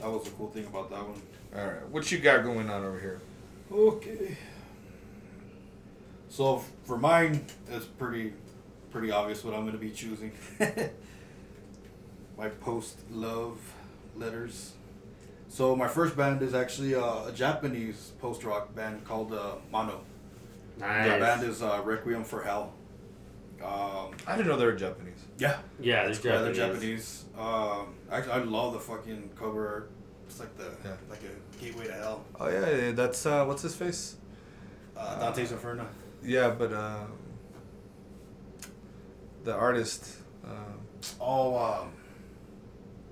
That 0.00 0.08
was 0.10 0.24
the 0.24 0.30
cool 0.30 0.48
thing 0.50 0.66
about 0.66 0.90
that 0.90 1.02
one. 1.06 1.20
All 1.56 1.66
right, 1.66 1.88
what 1.88 2.10
you 2.12 2.18
got 2.18 2.44
going 2.44 2.68
on 2.70 2.84
over 2.84 3.00
here? 3.00 3.20
Okay. 3.72 4.36
So 6.28 6.62
for 6.84 6.96
mine, 6.98 7.44
it's 7.68 7.86
pretty, 7.86 8.32
pretty 8.90 9.10
obvious 9.10 9.42
what 9.44 9.54
I'm 9.54 9.64
gonna 9.64 9.78
be 9.78 9.90
choosing. 9.90 10.32
my 12.38 12.48
post 12.48 12.98
love 13.10 13.58
letters. 14.16 14.72
So 15.48 15.74
my 15.74 15.88
first 15.88 16.16
band 16.16 16.42
is 16.42 16.54
actually 16.54 16.94
uh, 16.94 17.26
a 17.26 17.32
Japanese 17.34 18.12
post 18.20 18.44
rock 18.44 18.74
band 18.74 19.04
called 19.04 19.32
uh, 19.32 19.56
Mono. 19.72 20.00
Nice. 20.78 21.04
The 21.12 21.18
band 21.18 21.42
is 21.42 21.62
uh, 21.62 21.80
Requiem 21.84 22.22
for 22.24 22.42
Hell. 22.42 22.72
Um, 23.64 24.12
I 24.26 24.36
didn't 24.36 24.46
know 24.46 24.56
they 24.56 24.66
were 24.66 24.72
Japanese. 24.76 25.18
yeah, 25.36 25.58
yeah, 25.80 26.04
they're 26.04 26.12
yeah, 26.32 26.42
they're 26.42 26.52
Japanese. 26.52 27.24
Japanese. 27.24 27.24
Um, 27.36 27.94
actually, 28.12 28.32
I 28.34 28.38
love 28.44 28.72
the 28.74 28.78
fucking 28.80 29.30
cover. 29.36 29.88
It's 30.28 30.38
like 30.38 30.56
the 30.56 30.70
Yeah. 30.84 30.92
like 31.10 31.22
a 31.24 31.64
gateway 31.64 31.86
to 31.88 31.92
hell. 31.94 32.24
Oh 32.38 32.48
yeah, 32.48 32.70
yeah 32.70 32.92
that's 32.92 33.26
uh, 33.26 33.44
what's 33.46 33.62
his 33.62 33.74
face? 33.74 34.16
Uh, 34.96 35.18
Dante's 35.18 35.50
Inferno. 35.50 35.86
Yeah, 36.22 36.50
but 36.50 36.72
uh, 36.72 37.04
the 39.44 39.54
artist, 39.54 40.18
um, 40.44 40.78
Oh, 41.20 41.56
um, 41.56 41.92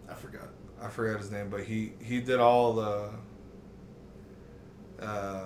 I 0.09 0.15
forgot. 0.15 0.49
I 0.81 0.89
forgot 0.89 1.21
his 1.21 1.31
name, 1.31 1.49
but 1.51 1.65
he 1.65 1.93
he 2.03 2.21
did 2.21 2.41
all 2.41 2.75
the. 2.75 3.11
Uh, 5.01 5.45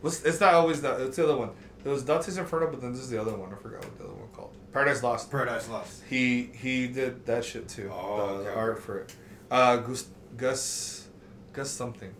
what's 0.00 0.22
it's 0.22 0.40
not 0.40 0.54
always 0.54 0.80
that 0.82 1.00
it's 1.00 1.16
the 1.16 1.24
other 1.24 1.36
one. 1.36 1.50
It 1.84 1.88
was 1.88 2.02
Dante's 2.02 2.38
Inferno, 2.38 2.70
but 2.70 2.80
then 2.80 2.92
this 2.92 3.02
is 3.02 3.10
the 3.10 3.20
other 3.20 3.36
one. 3.36 3.52
I 3.52 3.56
forgot 3.56 3.84
what 3.84 3.98
the 3.98 4.04
other 4.04 4.14
one 4.14 4.28
called. 4.32 4.54
Paradise 4.72 5.02
Lost. 5.02 5.30
Paradise 5.30 5.68
Lost. 5.68 6.02
He 6.08 6.50
he 6.54 6.86
did 6.86 7.26
that 7.26 7.44
shit 7.44 7.68
too. 7.68 7.90
Oh, 7.92 8.16
the, 8.16 8.22
okay, 8.22 8.44
the 8.44 8.54
art 8.54 8.82
for 8.82 8.98
it. 9.00 9.14
Uh, 9.50 9.76
Gus 9.76 10.06
Gus 10.36 11.08
Gus 11.52 11.70
something. 11.70 12.14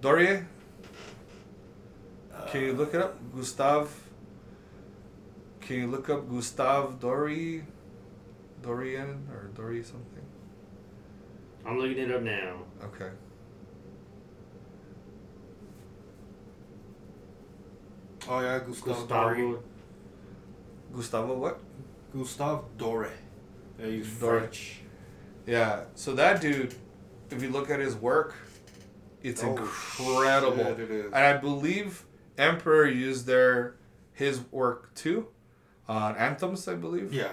Dorie. 0.00 0.44
Can 2.48 2.60
you 2.60 2.72
look 2.74 2.94
it 2.94 3.00
up, 3.00 3.16
Gustav? 3.34 3.90
Can 5.60 5.76
you 5.76 5.86
look 5.86 6.10
up 6.10 6.28
Gustav 6.28 7.00
Dory, 7.00 7.64
Dorian 8.64 9.28
or 9.30 9.50
Dory 9.54 9.82
something? 9.82 10.24
I'm 11.66 11.78
looking 11.78 11.98
it 11.98 12.10
up 12.10 12.22
now. 12.22 12.56
Okay. 12.84 13.10
Oh 18.28 18.40
yeah, 18.40 18.58
Gustavo. 18.60 19.06
Dore. 19.06 19.34
Gustavo. 19.34 19.62
Gustavo 20.94 21.34
what? 21.34 21.60
Gustave 22.12 22.62
Dore. 22.78 23.10
Yeah, 23.78 23.86
he's 23.86 24.08
Dore. 24.18 24.40
French. 24.40 24.80
Yeah. 25.46 25.84
So 25.94 26.14
that 26.14 26.40
dude, 26.40 26.74
if 27.30 27.42
you 27.42 27.50
look 27.50 27.70
at 27.70 27.80
his 27.80 27.94
work, 27.96 28.34
it's 29.22 29.42
Oh, 29.44 29.50
incredible. 29.56 30.56
shit, 30.64 30.80
it 30.80 30.90
is. 30.90 31.04
And 31.06 31.14
I 31.16 31.36
believe 31.36 32.04
Emperor 32.38 32.86
used 32.86 33.26
their 33.26 33.76
his 34.12 34.40
work 34.50 34.94
too, 34.94 35.26
on 35.88 36.16
anthems, 36.16 36.66
I 36.68 36.74
believe. 36.76 37.12
Yeah, 37.12 37.28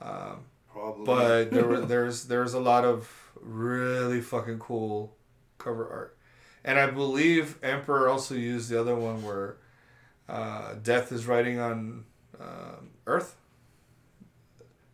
Um, 0.00 0.44
probably. 0.72 1.04
but 1.04 1.50
there 1.50 1.66
were 1.66 1.80
there's 1.92 2.24
there's 2.24 2.54
a 2.54 2.60
lot 2.60 2.84
of 2.84 3.10
really 3.40 4.20
fucking 4.20 4.58
cool 4.58 5.16
cover 5.58 5.88
art, 5.88 6.16
and 6.64 6.78
I 6.78 6.86
believe 6.90 7.58
Emperor 7.62 8.08
also 8.08 8.34
used 8.34 8.68
the 8.70 8.80
other 8.80 8.94
one 8.94 9.22
where 9.22 9.56
uh, 10.28 10.74
Death 10.82 11.10
is 11.12 11.26
riding 11.26 11.58
on 11.58 12.04
um, 12.40 12.90
Earth. 13.06 13.34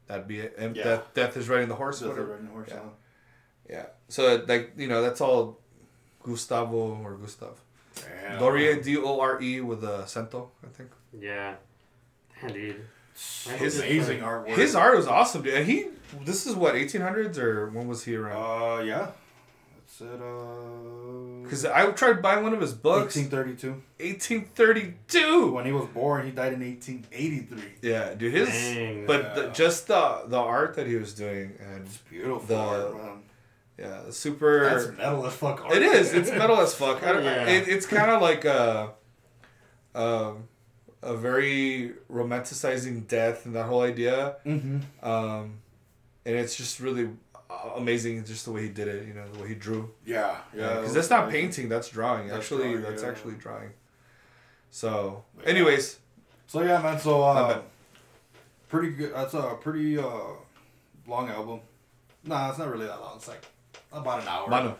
That'd 0.07 0.29
be 0.29 0.41
it. 0.41 0.55
And 0.59 0.77
Yeah. 0.77 0.85
Death, 0.85 1.15
Death 1.15 1.37
is 1.37 1.49
riding 1.49 1.69
the 1.69 1.75
horse. 1.75 2.01
Death 2.01 2.11
whatever. 2.11 2.33
Riding 2.33 2.47
Horse, 2.49 2.69
Yeah. 2.71 2.77
yeah. 2.77 3.77
Yeah. 3.77 3.87
So 4.09 4.45
like 4.47 4.73
you 4.77 4.87
know 4.89 5.01
that's 5.03 5.21
all 5.21 5.61
Gustavo 6.23 7.01
or 7.03 7.15
Gustav. 7.17 7.59
Damn. 7.95 8.39
Dore 8.39 8.59
D 8.77 8.97
O 8.99 9.21
R 9.21 9.41
E 9.41 9.61
with 9.61 9.83
a 9.85 10.07
cento, 10.07 10.51
I 10.63 10.69
think. 10.69 10.91
Yeah. 11.19 11.55
Damn, 12.41 12.53
dude. 12.53 12.85
His 13.15 13.79
amazing 13.79 14.21
artwork. 14.21 14.49
His 14.57 14.75
art 14.75 14.97
was 14.97 15.07
awesome, 15.07 15.43
dude. 15.43 15.55
And 15.55 15.67
he 15.67 15.87
this 16.25 16.47
is 16.47 16.55
what 16.55 16.75
1800s 16.75 17.39
or 17.39 17.69
when 17.71 17.87
was 17.89 18.05
he 18.05 18.17
around? 18.17 18.81
Uh, 18.81 18.83
yeah. 18.83 19.09
It's 19.85 20.01
at 20.01 20.21
uh. 20.21 21.43
Because 21.43 21.65
I 21.67 21.91
tried 21.93 22.23
buying 22.23 22.43
one 22.43 22.55
of 22.55 22.61
his 22.61 22.73
books. 22.73 23.17
1832. 23.17 23.83
1832. 24.01 25.53
When 25.53 25.67
he 25.67 25.73
was 25.73 25.87
born, 25.87 26.25
he 26.25 26.33
died 26.33 26.55
in 26.55 26.61
1883. 26.61 27.63
Yeah, 27.83 28.15
dude. 28.15 28.33
His, 28.33 28.49
Dang. 28.49 29.07
but 29.07 29.35
the, 29.35 29.49
just 29.49 29.87
the 29.89 30.23
the 30.27 30.39
art 30.39 30.75
that 30.77 30.87
he 30.87 30.97
was 30.97 31.15
doing 31.15 31.53
and 31.61 31.87
It's 31.87 31.99
beautiful 31.99 32.41
The- 32.47 32.57
art, 32.57 32.97
man. 32.97 33.23
yeah, 33.79 34.01
super. 34.11 34.65
That's 34.65 34.97
metal 34.99 35.27
as 35.27 35.35
fuck 35.35 35.65
art. 35.65 35.77
It 35.77 35.83
is. 35.83 36.13
It's 36.15 36.31
metal 36.31 36.59
as 36.61 36.75
fuck. 36.75 37.03
I 37.07 37.13
don't, 37.13 37.23
Yeah. 37.25 37.47
it, 37.47 37.69
it's 37.69 37.87
kind 37.87 38.11
of 38.11 38.23
like 38.23 38.45
a, 38.45 38.93
um, 39.95 40.49
a 41.05 41.17
very 41.17 41.93
romanticizing 42.11 43.07
death 43.07 43.47
and 43.47 43.55
that 43.55 43.67
whole 43.67 43.83
idea. 43.83 44.37
Mm-hmm. 44.47 44.79
Um, 45.07 45.59
and 46.27 46.37
it's 46.37 46.57
just 46.57 46.81
really 46.81 47.11
amazing, 47.77 48.25
just 48.25 48.45
the 48.47 48.53
way 48.53 48.63
he 48.63 48.69
did 48.71 48.89
it. 48.89 49.07
You 49.07 49.15
know, 49.15 49.29
the 49.33 49.43
way 49.43 49.49
he 49.49 49.55
drew. 49.55 49.91
Yeah, 50.07 50.39
yeah. 50.57 50.77
because 50.77 50.95
that's 50.95 51.11
not 51.11 51.31
painting. 51.31 51.69
That's 51.69 51.89
drawing. 51.89 52.29
That's 52.29 52.39
actually, 52.41 52.71
drawing, 52.73 52.83
that's 52.83 53.03
yeah. 53.03 53.09
actually 53.09 53.35
drawing. 53.35 53.71
So, 54.71 55.25
Yeah. 55.41 55.51
anyways, 55.51 55.99
So 56.47 56.63
yeah, 56.63 56.83
man. 56.83 56.99
So 56.99 57.23
uh, 57.23 57.55
bad. 57.55 57.63
pretty 58.69 58.91
good. 58.91 59.15
That's 59.15 59.35
a 59.35 59.57
pretty 59.61 59.99
uh 59.99 60.11
long 61.07 61.29
album. 61.29 61.61
Nah, 62.25 62.49
it's 62.51 62.59
not 62.59 62.71
really 62.71 62.87
that 62.87 63.01
long. 63.01 63.17
It's 63.17 63.29
like 63.29 63.45
about 63.93 64.23
an 64.23 64.29
hour. 64.29 64.49
Manu. 64.49 64.75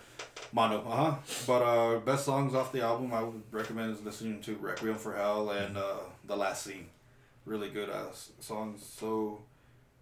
Mono, 0.53 0.85
uh 0.89 0.97
huh. 0.97 1.15
But 1.49 1.63
uh, 1.63 1.99
best 1.99 2.25
songs 2.25 2.55
off 2.55 2.71
the 2.73 2.81
album 2.81 3.13
I 3.13 3.23
would 3.25 3.43
recommend 3.51 3.93
is 3.93 4.03
listening 4.03 4.41
to 4.43 4.55
Requiem 4.57 4.95
for 4.95 5.15
Hell 5.17 5.51
and 5.51 5.77
uh, 5.77 5.97
The 6.27 6.37
Last 6.37 6.63
Scene. 6.65 6.87
Really 7.45 7.69
good 7.71 7.91
ass 7.91 8.31
songs. 8.41 8.85
So, 8.99 9.43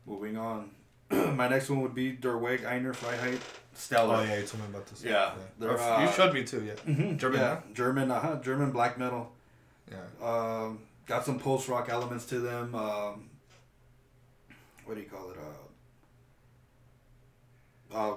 moving 0.06 0.36
on. 0.36 0.70
My 1.10 1.48
next 1.48 1.68
one 1.68 1.80
would 1.82 1.94
be 1.94 2.12
Der 2.12 2.36
Weg 2.38 2.64
einer 2.64 2.92
Freiheit. 2.94 3.40
Stellar. 3.74 4.16
Oh 4.16 4.22
yeah, 4.22 4.38
you 4.38 4.46
told 4.46 4.62
me 4.62 4.68
about 4.70 4.86
this. 4.86 5.02
Yeah, 5.02 5.32
they're, 5.58 5.70
Or- 5.70 5.76
you 5.76 6.08
uh, 6.08 6.12
showed 6.12 6.34
me 6.34 6.44
too. 6.44 6.62
Yeah. 6.62 6.74
Mhm, 6.86 7.16
German, 7.16 7.40
yeah, 7.40 7.54
huh? 7.56 7.60
German, 7.74 8.10
uh 8.10 8.20
huh. 8.20 8.36
German 8.42 8.70
black 8.70 8.98
metal. 8.98 9.32
Yeah. 9.90 10.04
Um, 10.26 10.78
got 11.06 11.24
some 11.24 11.38
post 11.38 11.68
rock 11.68 11.88
elements 11.88 12.26
to 12.26 12.38
them. 12.40 12.74
Um, 12.74 13.30
what 14.84 14.94
do 14.94 15.00
you 15.00 15.08
call 15.08 15.30
it? 15.30 15.36
Uh, 17.92 17.96
uh, 17.96 18.14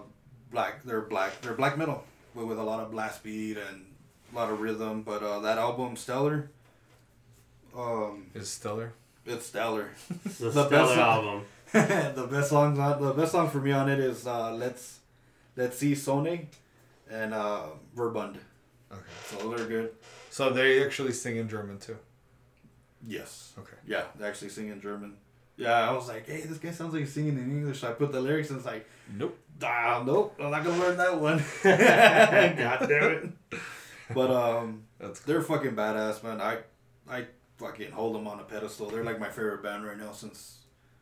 black. 0.51 0.83
They're 0.83 1.01
black. 1.01 1.41
They're 1.41 1.53
black 1.53 1.77
metal 1.77 2.03
with, 2.33 2.45
with 2.47 2.59
a 2.59 2.63
lot 2.63 2.81
of 2.81 2.91
blast 2.91 3.23
beat 3.23 3.57
and 3.57 3.85
a 4.31 4.35
lot 4.35 4.49
of 4.51 4.59
rhythm. 4.61 5.01
But 5.03 5.23
uh, 5.23 5.39
that 5.39 5.57
album, 5.57 5.95
Stellar. 5.95 6.51
Um, 7.75 8.27
Is 8.33 8.49
stellar. 8.49 8.93
it's 9.25 9.47
stellar. 9.47 9.89
It's 10.25 10.37
The 10.39 10.51
stellar 10.51 10.69
best- 10.69 10.97
album. 10.97 11.45
the 11.71 12.27
best 12.31 12.49
songs 12.49 12.77
the 12.77 13.13
best 13.13 13.31
song 13.33 13.49
for 13.49 13.57
me 13.59 13.71
on 13.71 13.89
it 13.89 13.99
is 13.99 14.25
uh, 14.27 14.51
Let's 14.53 14.99
Letzte 15.57 15.95
Sonne" 15.97 16.47
and 17.09 17.33
uh, 17.33 17.63
Verbund. 17.95 18.37
Okay. 18.91 19.01
So 19.29 19.49
they're 19.49 19.65
good. 19.67 19.89
So 20.29 20.51
they 20.51 20.85
actually 20.85 21.11
sing 21.11 21.35
in 21.37 21.49
German 21.49 21.79
too. 21.79 21.97
Yes. 23.05 23.51
Okay. 23.59 23.75
Yeah, 23.85 24.03
they 24.17 24.25
actually 24.27 24.49
sing 24.49 24.69
in 24.69 24.79
German. 24.79 25.17
Yeah, 25.57 25.89
I 25.89 25.91
was 25.93 26.07
like, 26.07 26.27
hey, 26.27 26.41
this 26.41 26.57
guy 26.59 26.71
sounds 26.71 26.93
like 26.93 27.01
he's 27.01 27.13
singing 27.13 27.37
in 27.37 27.49
English. 27.49 27.79
So 27.81 27.89
I 27.89 27.91
put 27.91 28.11
the 28.11 28.21
lyrics 28.21 28.49
and 28.49 28.57
it's 28.57 28.65
like, 28.65 28.87
Nope. 29.13 29.37
ah, 29.63 30.03
nope, 30.05 30.35
I'm 30.39 30.51
not 30.51 30.63
gonna 30.63 30.77
learn 30.77 30.97
that 30.97 31.19
one. 31.19 31.37
God 31.63 32.87
damn 32.89 33.11
it. 33.11 33.29
But 34.13 34.31
um, 34.31 34.83
That's 34.99 35.19
cool. 35.19 35.33
they're 35.33 35.41
fucking 35.43 35.75
badass, 35.75 36.23
man. 36.23 36.39
I 36.41 36.59
I 37.09 37.25
fucking 37.57 37.91
hold 37.91 38.15
them 38.15 38.27
on 38.27 38.39
a 38.39 38.43
pedestal. 38.43 38.89
They're 38.89 39.03
like 39.03 39.19
my 39.19 39.29
favorite 39.29 39.63
band 39.63 39.85
right 39.85 39.97
now 39.97 40.11
since 40.11 40.59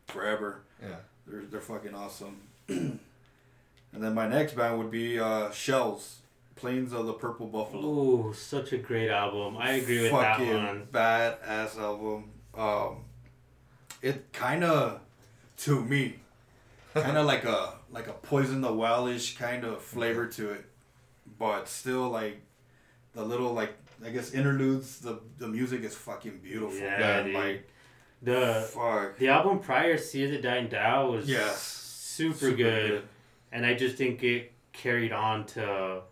forever. 0.08 0.62
Yeah. 0.82 0.96
They're 1.26 1.42
they're 1.50 1.60
fucking 1.60 1.94
awesome. 1.94 2.42
and 2.68 2.98
then 3.92 4.14
my 4.14 4.28
next 4.28 4.54
band 4.54 4.78
would 4.78 4.90
be 4.90 5.18
uh, 5.18 5.50
Shels. 5.50 6.20
Plains 6.56 6.92
of 6.92 7.06
the 7.06 7.12
Purple 7.14 7.46
Buffalo. 7.48 7.84
Ooh, 8.28 8.32
such 8.32 8.72
a 8.72 8.78
great 8.78 9.10
album. 9.10 9.56
I 9.58 9.72
agree 9.72 10.02
with 10.02 10.12
that 10.12 10.38
Fucking 10.38 10.54
one. 10.64 10.86
badass 10.92 11.76
album. 11.76 12.30
Um, 12.56 12.98
it 14.00 14.32
kind 14.32 14.62
of, 14.62 15.00
to 15.58 15.84
me, 15.84 16.20
kind 16.94 17.18
of 17.18 17.26
like 17.34 17.44
a 17.44 17.74
like 17.90 18.06
a 18.06 18.12
poison 18.12 18.60
the 18.60 18.72
wellish 18.72 19.36
kind 19.36 19.64
of 19.64 19.82
flavor 19.82 20.26
to 20.28 20.50
it, 20.50 20.64
but 21.40 21.66
still 21.68 22.08
like 22.08 22.40
the 23.14 23.24
little 23.24 23.52
like 23.52 23.83
I 24.04 24.10
guess 24.10 24.32
interludes. 24.32 25.00
The 25.00 25.20
the 25.38 25.48
music 25.48 25.82
is 25.82 25.94
fucking 25.94 26.38
beautiful. 26.42 26.76
Yeah, 26.78 26.98
man. 26.98 27.24
dude. 27.24 27.34
Like 27.34 27.68
The 28.22 28.68
fuck. 28.72 29.18
the 29.18 29.28
album 29.28 29.58
prior, 29.60 29.96
Sea 29.98 30.26
the 30.26 30.38
Dying 30.38 30.68
Dhow, 30.68 31.10
was 31.10 31.28
Yeah. 31.28 31.50
super, 31.54 32.36
Super 32.36 32.56
good. 32.56 32.88
good. 32.90 33.02
and 33.52 33.64
I 33.66 33.74
just 33.74 33.96
think 33.96 34.22
it 34.22 34.52
carried 34.72 35.12
on 35.12 35.46
to 35.46 36.02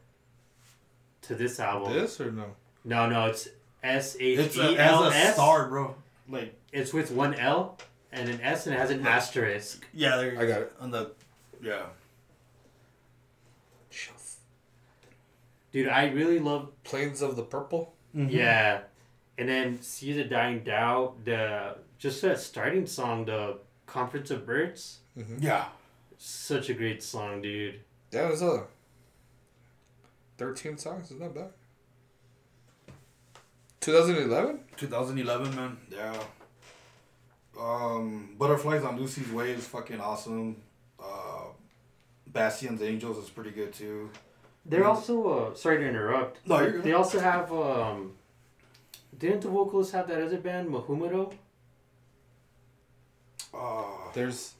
to 1.23 1.35
this 1.35 1.61
album. 1.61 1.93
This 1.93 2.21
or 2.21 2.33
no? 2.33 2.47
No, 2.85 3.09
no, 3.09 3.27
it's 3.27 3.49
S 3.83 4.17
H 4.19 4.39
It's 4.39 4.57
E 4.57 4.61
a, 4.77 4.79
as 4.79 4.91
L 4.93 5.05
a 5.05 5.11
S. 5.15 5.35
star, 5.35 5.69
bro. 5.69 5.95
Like 6.29 6.55
It's 6.73 6.93
with 6.93 7.11
one 7.11 7.35
L 7.35 7.79
and 8.13 8.29
an 8.29 8.41
S, 8.41 8.67
and 8.67 8.75
it 8.75 8.79
has 8.79 8.91
an 8.91 9.07
asterisk. 9.07 9.87
yeah, 9.93 10.17
there. 10.17 10.33
you 10.35 10.41
I 10.41 10.47
got 10.47 10.63
it. 10.63 10.73
on 10.81 10.91
the 10.91 11.13
yeah. 11.61 11.83
Dude, 15.73 15.89
I 15.89 16.09
really 16.11 16.39
love 16.39 16.71
Plains 16.85 17.23
of 17.23 17.37
the 17.37 17.43
Purple. 17.43 17.95
Yeah, 18.15 18.83
and 19.39 19.49
then 19.49 19.81
sea 19.81 20.13
the 20.13 20.25
dying 20.25 20.63
Dhow. 20.65 21.15
The 21.25 21.77
just 21.99 22.21
that 22.23 22.39
starting 22.39 22.87
song, 22.87 23.25
the 23.25 23.59
Conference 23.87 24.31
of 24.31 24.45
Birds. 24.47 24.99
Yeah. 25.39 25.67
Such 26.19 26.69
a 26.69 26.75
great 26.75 27.03
song, 27.03 27.43
dude. 27.43 27.81
Yeah, 28.13 28.27
it 28.27 28.31
was 28.31 28.43
a. 28.43 28.65
Thirteen 30.37 30.77
songs. 30.77 31.11
Is 31.11 31.19
not 31.19 31.35
that 31.35 31.53
bad. 32.87 32.95
2011. 33.81 34.61
2011, 34.77 35.57
man. 35.57 35.77
Yeah. 35.91 36.23
Um, 37.59 38.35
Butterflies 38.39 38.85
on 38.85 38.99
Lucy's 38.99 39.31
Way 39.31 39.51
is 39.51 39.67
fucking 39.67 40.01
awesome. 40.01 40.57
Uh, 41.03 41.47
Bastion's 42.27 42.81
Angels 42.83 43.19
is 43.19 43.29
pretty 43.29 43.51
good 43.51 43.73
too. 43.73 44.11
They're 44.65 44.85
also 44.87 45.29
uh, 45.29 45.55
sorry 45.55 45.79
to 45.79 45.89
interrupt. 45.89 46.47
No, 46.47 46.61
you're 46.61 46.73
good. 46.73 46.83
They 46.85 46.93
also 46.93 47.21
have 47.21 47.53
um. 47.53 48.15
Didn't 49.19 49.43
the 49.43 49.49
vocalists 49.49 49.93
have 49.93 50.09
that 50.09 50.21
other 50.21 50.39
band, 50.39 50.69
Mahumodo? 50.69 51.33
Uh, 53.55 53.85
There's 54.15 54.55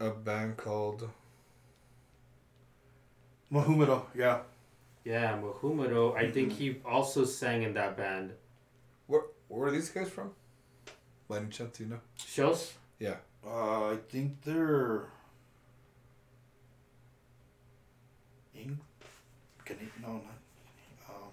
a 0.00 0.10
band 0.10 0.56
called. 0.56 1.08
Mahumodo, 3.52 4.04
yeah. 4.14 4.40
Yeah, 5.04 5.38
Mahumodo. 5.38 6.16
I 6.16 6.30
think 6.30 6.52
he 6.52 6.76
also 6.84 7.24
sang 7.24 7.62
in 7.62 7.74
that 7.74 7.96
band. 7.96 8.32
Where 9.06 9.22
Where 9.48 9.68
are 9.68 9.70
these 9.70 9.90
guys 9.90 10.08
from? 10.08 10.32
By 11.28 11.38
any 11.38 11.48
chance, 11.48 11.76
do 11.76 11.84
you 11.84 11.90
know? 11.90 12.00
Shows? 12.16 12.72
Uh, 13.46 13.92
I 13.92 13.96
think 14.08 14.42
they're. 14.42 15.06
Eng- 18.58 18.80
Canadian? 19.64 19.90
No, 20.02 20.08
not. 20.12 20.22
Um, 21.08 21.30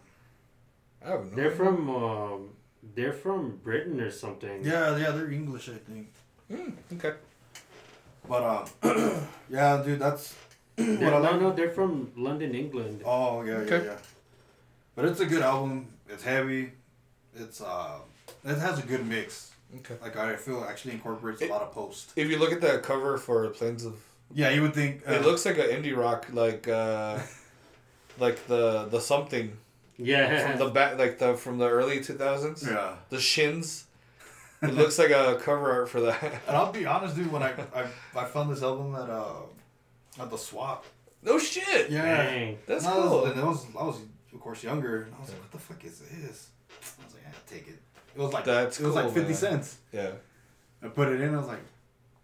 I 1.03 1.09
have 1.09 1.23
no. 1.31 1.35
They're 1.35 1.45
idea. 1.45 1.57
from 1.57 1.89
um, 1.89 2.49
they're 2.95 3.13
from 3.13 3.57
Britain 3.63 3.99
or 3.99 4.11
something. 4.11 4.63
yeah, 4.63 4.95
yeah, 4.97 5.11
they're 5.11 5.31
English, 5.31 5.69
I 5.69 5.77
think. 5.77 6.07
Hmm, 6.51 6.71
okay. 6.95 7.13
But 8.27 8.43
um, 8.83 9.21
yeah, 9.49 9.81
dude, 9.83 9.99
that's 9.99 10.35
They're- 10.75 10.97
what 10.99 11.13
I 11.13 11.17
no, 11.19 11.31
like. 11.31 11.41
no, 11.41 11.53
they're 11.53 11.69
from 11.71 12.11
London, 12.15 12.53
England. 12.55 13.01
Oh 13.05 13.41
yeah, 13.43 13.53
Okay. 13.65 13.77
yeah, 13.77 13.91
yeah. 13.91 13.97
But 14.95 15.05
it's 15.05 15.19
a 15.19 15.25
good 15.25 15.41
album. 15.41 15.87
It's 16.09 16.23
heavy. 16.23 16.71
It's 17.35 17.61
uh, 17.61 17.99
it 18.43 18.57
has 18.57 18.79
a 18.79 18.83
good 18.83 19.05
mix. 19.05 19.51
Okay. 19.77 19.95
Like 20.01 20.15
I 20.15 20.35
feel 20.37 20.63
it 20.63 20.67
actually 20.69 20.93
incorporates 20.93 21.41
a 21.41 21.47
lot 21.47 21.61
of 21.61 21.71
post. 21.71 22.11
If 22.15 22.29
you 22.29 22.37
look 22.39 22.53
at 22.53 22.61
the 22.61 22.79
cover 22.79 23.17
for 23.17 23.49
Plains 23.49 23.83
of, 23.85 23.95
Yeah, 24.33 24.49
you 24.49 24.61
would 24.63 24.73
think. 24.73 25.07
Uh, 25.07 25.13
it 25.13 25.21
looks 25.23 25.45
like 25.45 25.57
an 25.57 25.65
indie 25.67 25.95
rock, 25.95 26.27
like 26.33 26.67
uh, 26.67 27.19
like 28.19 28.45
the 28.47 28.85
the 28.85 28.99
something 28.99 29.55
Yeah. 29.97 30.49
from 30.49 30.59
the 30.59 30.69
back, 30.69 30.97
like 30.97 31.19
the 31.19 31.35
from 31.35 31.57
the 31.57 31.67
early 31.69 32.01
two 32.03 32.13
thousands. 32.15 32.65
Yeah. 32.65 32.95
The 33.09 33.19
shins. 33.19 33.83
It 34.61 34.73
looks 34.73 34.97
like 34.97 35.11
a 35.11 35.37
cover 35.43 35.69
art 35.71 35.89
for 35.89 35.99
that. 36.01 36.23
And 36.47 36.55
I'll 36.57 36.71
be 36.71 36.85
honest, 36.87 37.15
dude. 37.15 37.31
When 37.31 37.43
I 37.43 37.51
I, 37.75 37.83
I 38.15 38.25
found 38.25 38.49
this 38.51 38.63
album 38.63 38.95
at 38.95 39.09
uh 39.09 39.43
at 40.19 40.29
the 40.31 40.37
swap. 40.37 40.85
no 41.21 41.37
shit. 41.37 41.91
Dang. 41.91 42.57
That's 42.65 42.85
And 42.85 42.93
I 42.93 42.97
was- 42.97 43.09
cool. 43.09 43.25
And 43.25 43.39
I 43.39 43.43
was 43.43 43.65
I 43.79 43.83
was 43.83 43.97
of 44.33 44.39
course 44.39 44.63
younger, 44.63 45.03
and 45.03 45.13
I 45.15 45.19
was 45.21 45.29
like, 45.29 45.41
what 45.41 45.51
the 45.51 45.59
fuck 45.59 45.83
is 45.85 45.99
this? 45.99 46.49
I 46.99 47.03
was 47.05 47.13
like, 47.13 47.23
yeah, 47.25 47.33
take 47.45 47.67
it. 47.67 47.79
It 48.15 48.19
was 48.19 48.33
like 48.33 48.45
That's 48.45 48.79
it 48.79 48.85
was 48.85 48.95
like 48.95 49.05
fifty 49.13 49.33
man. 49.33 49.43
cents. 49.43 49.77
Yeah. 49.91 50.11
I 50.81 50.87
put 50.87 51.09
it 51.09 51.21
in. 51.21 51.35
I 51.35 51.37
was 51.37 51.47
like, 51.47 51.61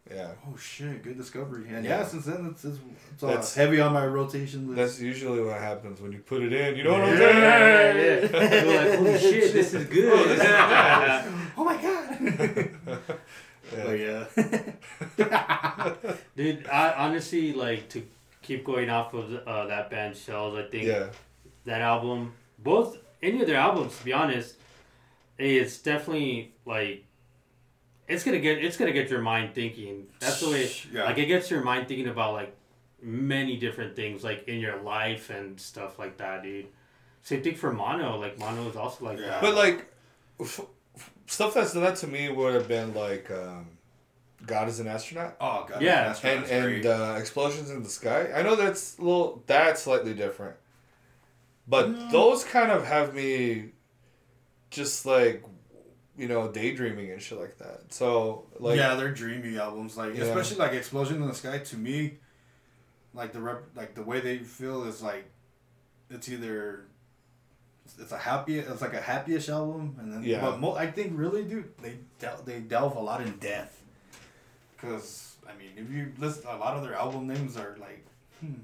Yeah. 0.10 0.32
oh 0.48 0.58
shit, 0.58 1.04
good 1.04 1.18
discovery. 1.18 1.66
And 1.70 1.86
Yeah. 1.86 2.00
yeah, 2.00 2.06
since 2.06 2.26
then 2.26 2.48
it's 2.52 2.66
it's, 2.66 2.80
it's 3.22 3.24
uh, 3.24 3.60
heavy 3.62 3.80
on 3.80 3.94
my 3.94 4.06
rotation 4.06 4.68
list. 4.68 4.78
That's 4.78 5.00
usually 5.00 5.42
what 5.44 5.60
happens 5.60 6.02
when 6.02 6.12
you 6.12 6.20
put 6.20 6.42
it 6.42 6.52
in. 6.52 6.76
You 6.76 6.84
know 6.84 6.94
what 6.94 7.02
I'm 7.04 7.18
saying? 7.18 7.38
yeah, 7.38 7.94
yeah. 7.96 8.64
You're 8.64 8.90
like, 8.90 8.98
holy 9.00 9.18
shit, 9.32 9.54
this 9.54 9.74
is 9.74 9.86
good. 9.88 10.12
Oh, 10.12 10.24
this 10.28 10.38
is 10.40 10.44
nice. 10.44 11.28
oh 11.58 11.64
my 11.64 11.82
god. 11.82 12.70
But 13.74 14.00
Yeah. 14.00 14.26
yeah. 15.18 15.94
Dude, 16.36 16.68
I 16.68 16.92
honestly 16.98 17.54
like 17.54 17.88
to 17.90 18.04
keep 18.42 18.66
going 18.66 18.90
off 18.90 19.14
of 19.14 19.34
uh, 19.48 19.68
that 19.68 19.90
band 19.90 20.18
Shels. 20.18 20.58
I 20.58 20.64
think 20.64 20.86
Yeah. 20.88 21.08
that 21.66 21.80
album, 21.82 22.34
both 22.60 22.98
any 23.24 23.40
of 23.42 23.48
their 23.48 23.58
albums, 23.60 23.98
to 24.00 24.04
be 24.04 24.12
honest, 24.14 24.56
it's 25.38 25.78
definitely 25.80 26.54
like 26.66 27.06
it's 28.12 28.24
gonna 28.24 28.40
get 28.40 28.64
it's 28.64 28.78
gonna 28.78 28.92
get 28.92 29.10
your 29.10 29.22
mind 29.22 29.54
thinking. 29.56 30.08
That's 30.20 30.40
the 30.42 30.50
way. 30.50 30.72
Yeah. 30.92 31.06
Like 31.06 31.18
it 31.18 31.26
gets 31.28 31.50
your 31.50 31.64
mind 31.64 31.88
thinking 31.88 32.08
about 32.08 32.34
like 32.34 32.56
many 33.02 33.58
different 33.58 33.96
things 33.96 34.24
like 34.24 34.48
in 34.48 34.60
your 34.60 34.78
life 34.82 35.30
and 35.30 35.60
stuff 35.60 35.98
like 35.98 36.18
that, 36.18 36.44
dude. 36.44 36.68
Same 37.24 37.42
thing 37.44 37.56
for 37.56 37.72
Mono. 37.74 38.20
Like 38.20 38.38
Mono 38.40 38.70
is 38.70 38.76
also 38.76 39.06
like 39.06 39.18
Yeah. 39.20 39.28
that. 39.30 39.42
But 39.42 39.56
like, 39.56 39.86
f- 40.40 40.62
f- 40.96 41.12
stuff 41.28 41.54
that's 41.54 41.74
that 41.74 41.96
to 41.98 42.08
me 42.08 42.30
would 42.30 42.54
have 42.56 42.68
been 42.68 42.94
like, 42.94 43.30
um, 43.32 43.68
God 44.46 44.68
is 44.68 44.80
an 44.80 44.88
astronaut 44.88 45.36
Oh 45.40 45.66
god. 45.70 45.82
Yeah. 45.82 46.06
that's 46.08 46.24
and 46.24 46.40
that's 46.42 46.52
and 46.52 46.64
great. 46.66 46.86
uh, 46.86 47.16
explosions 47.20 47.70
in 47.70 47.84
the 47.84 47.90
sky. 47.90 48.32
I 48.34 48.42
know 48.42 48.56
that's 48.56 48.98
a 48.98 49.02
little 49.02 49.44
that's 49.48 49.84
slightly 49.84 50.14
different, 50.14 50.56
but 51.68 51.88
Mm. 51.90 52.12
those 52.12 52.44
kind 52.44 52.72
of 52.72 52.86
have 52.86 53.14
me 53.14 53.70
just 54.72 55.06
like, 55.06 55.44
you 56.22 56.28
know, 56.28 56.52
daydreaming 56.52 57.10
and 57.12 57.22
shit 57.22 57.40
like 57.40 57.58
that. 57.58 57.80
So 57.90 58.46
like, 58.60 58.78
yeah, 58.78 58.94
they're 58.96 59.12
dreamy 59.22 59.58
albums. 59.58 59.98
Like 59.98 60.16
Yeah. 60.16 60.26
especially 60.26 60.58
like 60.58 60.74
Explosion 60.74 61.16
in 61.22 61.28
the 61.28 61.34
Sky. 61.34 61.58
To 61.58 61.76
me, 61.78 62.20
like 63.14 63.32
the 63.34 63.42
rep, 63.42 63.64
like 63.76 63.96
the 63.96 64.04
way 64.04 64.20
they 64.22 64.38
feel 64.38 64.84
is 64.84 65.02
like, 65.02 65.26
it's 66.10 66.30
either. 66.30 66.86
It's 68.00 68.12
a 68.12 68.18
happy. 68.18 68.60
It's 68.60 68.82
like 68.82 68.94
a 68.94 69.02
happyish 69.02 69.50
album, 69.50 69.96
and 70.00 70.14
then 70.14 70.24
Yeah. 70.24 70.42
But 70.42 70.60
mo- 70.60 70.76
I 70.76 70.88
think 70.92 71.14
really, 71.16 71.44
dude, 71.44 71.76
they 71.84 71.98
del- 72.20 72.44
they 72.46 72.60
delve 72.60 72.96
a 72.96 73.00
lot 73.10 73.20
in 73.22 73.32
death, 73.38 73.82
Cause 74.78 75.36
I 75.50 75.54
mean, 75.58 75.72
if 75.76 75.90
you 75.92 76.12
listen, 76.18 76.44
a 76.48 76.58
lot 76.58 76.78
of 76.78 76.84
their 76.84 76.96
album 76.96 77.28
names 77.28 77.58
are 77.58 77.76
like, 77.80 78.06
hmm. 78.40 78.62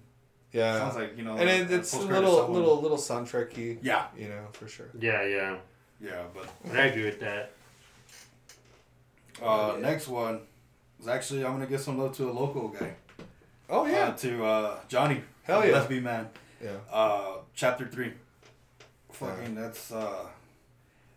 yeah, 0.53 0.77
sounds 0.79 0.95
like 0.95 1.17
you 1.17 1.23
know, 1.23 1.35
and 1.35 1.49
it, 1.49 1.69
it's 1.71 1.93
a 1.93 1.99
little 1.99 2.47
little 2.47 2.81
little 2.81 2.97
soundtracky. 2.97 3.79
Yeah, 3.81 4.05
You 4.15 4.29
know, 4.29 4.45
for 4.53 4.67
sure. 4.67 4.89
yeah, 4.99 5.23
yeah. 5.25 5.57
Yeah, 6.01 6.23
but 6.33 6.47
But 6.65 6.77
I 6.77 6.85
agree 6.85 7.05
with 7.05 7.19
that. 7.19 7.51
uh, 9.41 9.73
Yeah. 9.75 9.79
next 9.81 10.07
one 10.07 10.41
is 10.99 11.07
actually 11.07 11.45
I'm 11.45 11.53
gonna 11.53 11.67
give 11.67 11.81
some 11.81 11.97
love 11.97 12.15
to 12.17 12.29
a 12.29 12.31
local 12.33 12.69
guy. 12.69 12.95
Oh 13.69 13.83
Uh, 13.85 13.87
yeah, 13.89 14.11
to 14.11 14.45
uh, 14.45 14.79
Johnny. 14.87 15.23
Hell 15.43 15.65
yeah. 15.65 15.73
Let's 15.73 15.87
be 15.87 15.99
man. 15.99 16.29
yeah. 16.63 16.71
Uh, 16.91 17.37
chapter 17.53 17.87
three. 17.87 18.13
Fucking 19.11 19.55
that's 19.55 19.91
uh, 19.91 20.27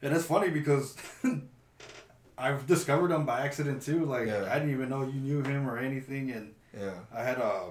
and 0.02 0.14
it's 0.16 0.24
funny 0.24 0.48
because 0.50 0.96
I've 2.38 2.66
discovered 2.66 3.10
him 3.10 3.26
by 3.26 3.40
accident 3.42 3.82
too. 3.82 4.04
Like 4.06 4.26
Yeah. 4.26 4.48
I 4.50 4.54
didn't 4.58 4.70
even 4.72 4.88
know 4.88 5.02
you 5.02 5.20
knew 5.20 5.42
him 5.42 5.68
or 5.68 5.78
anything, 5.78 6.30
and 6.30 6.54
Yeah, 6.78 6.94
I 7.14 7.22
had 7.22 7.38
uh, 7.38 7.64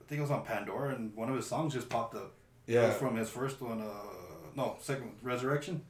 I 0.00 0.04
think 0.06 0.18
it 0.20 0.22
was 0.22 0.30
on 0.30 0.44
Pandora, 0.44 0.94
and 0.94 1.14
one 1.16 1.28
of 1.28 1.36
his 1.36 1.46
songs 1.46 1.74
just 1.74 1.88
popped 1.88 2.14
up. 2.14 2.32
It 2.66 2.74
yeah. 2.74 2.88
was 2.88 2.96
from 2.96 3.16
his 3.16 3.28
first 3.28 3.60
one. 3.60 3.80
Uh, 3.80 3.90
no, 4.56 4.76
second 4.80 5.12
Resurrection. 5.22 5.82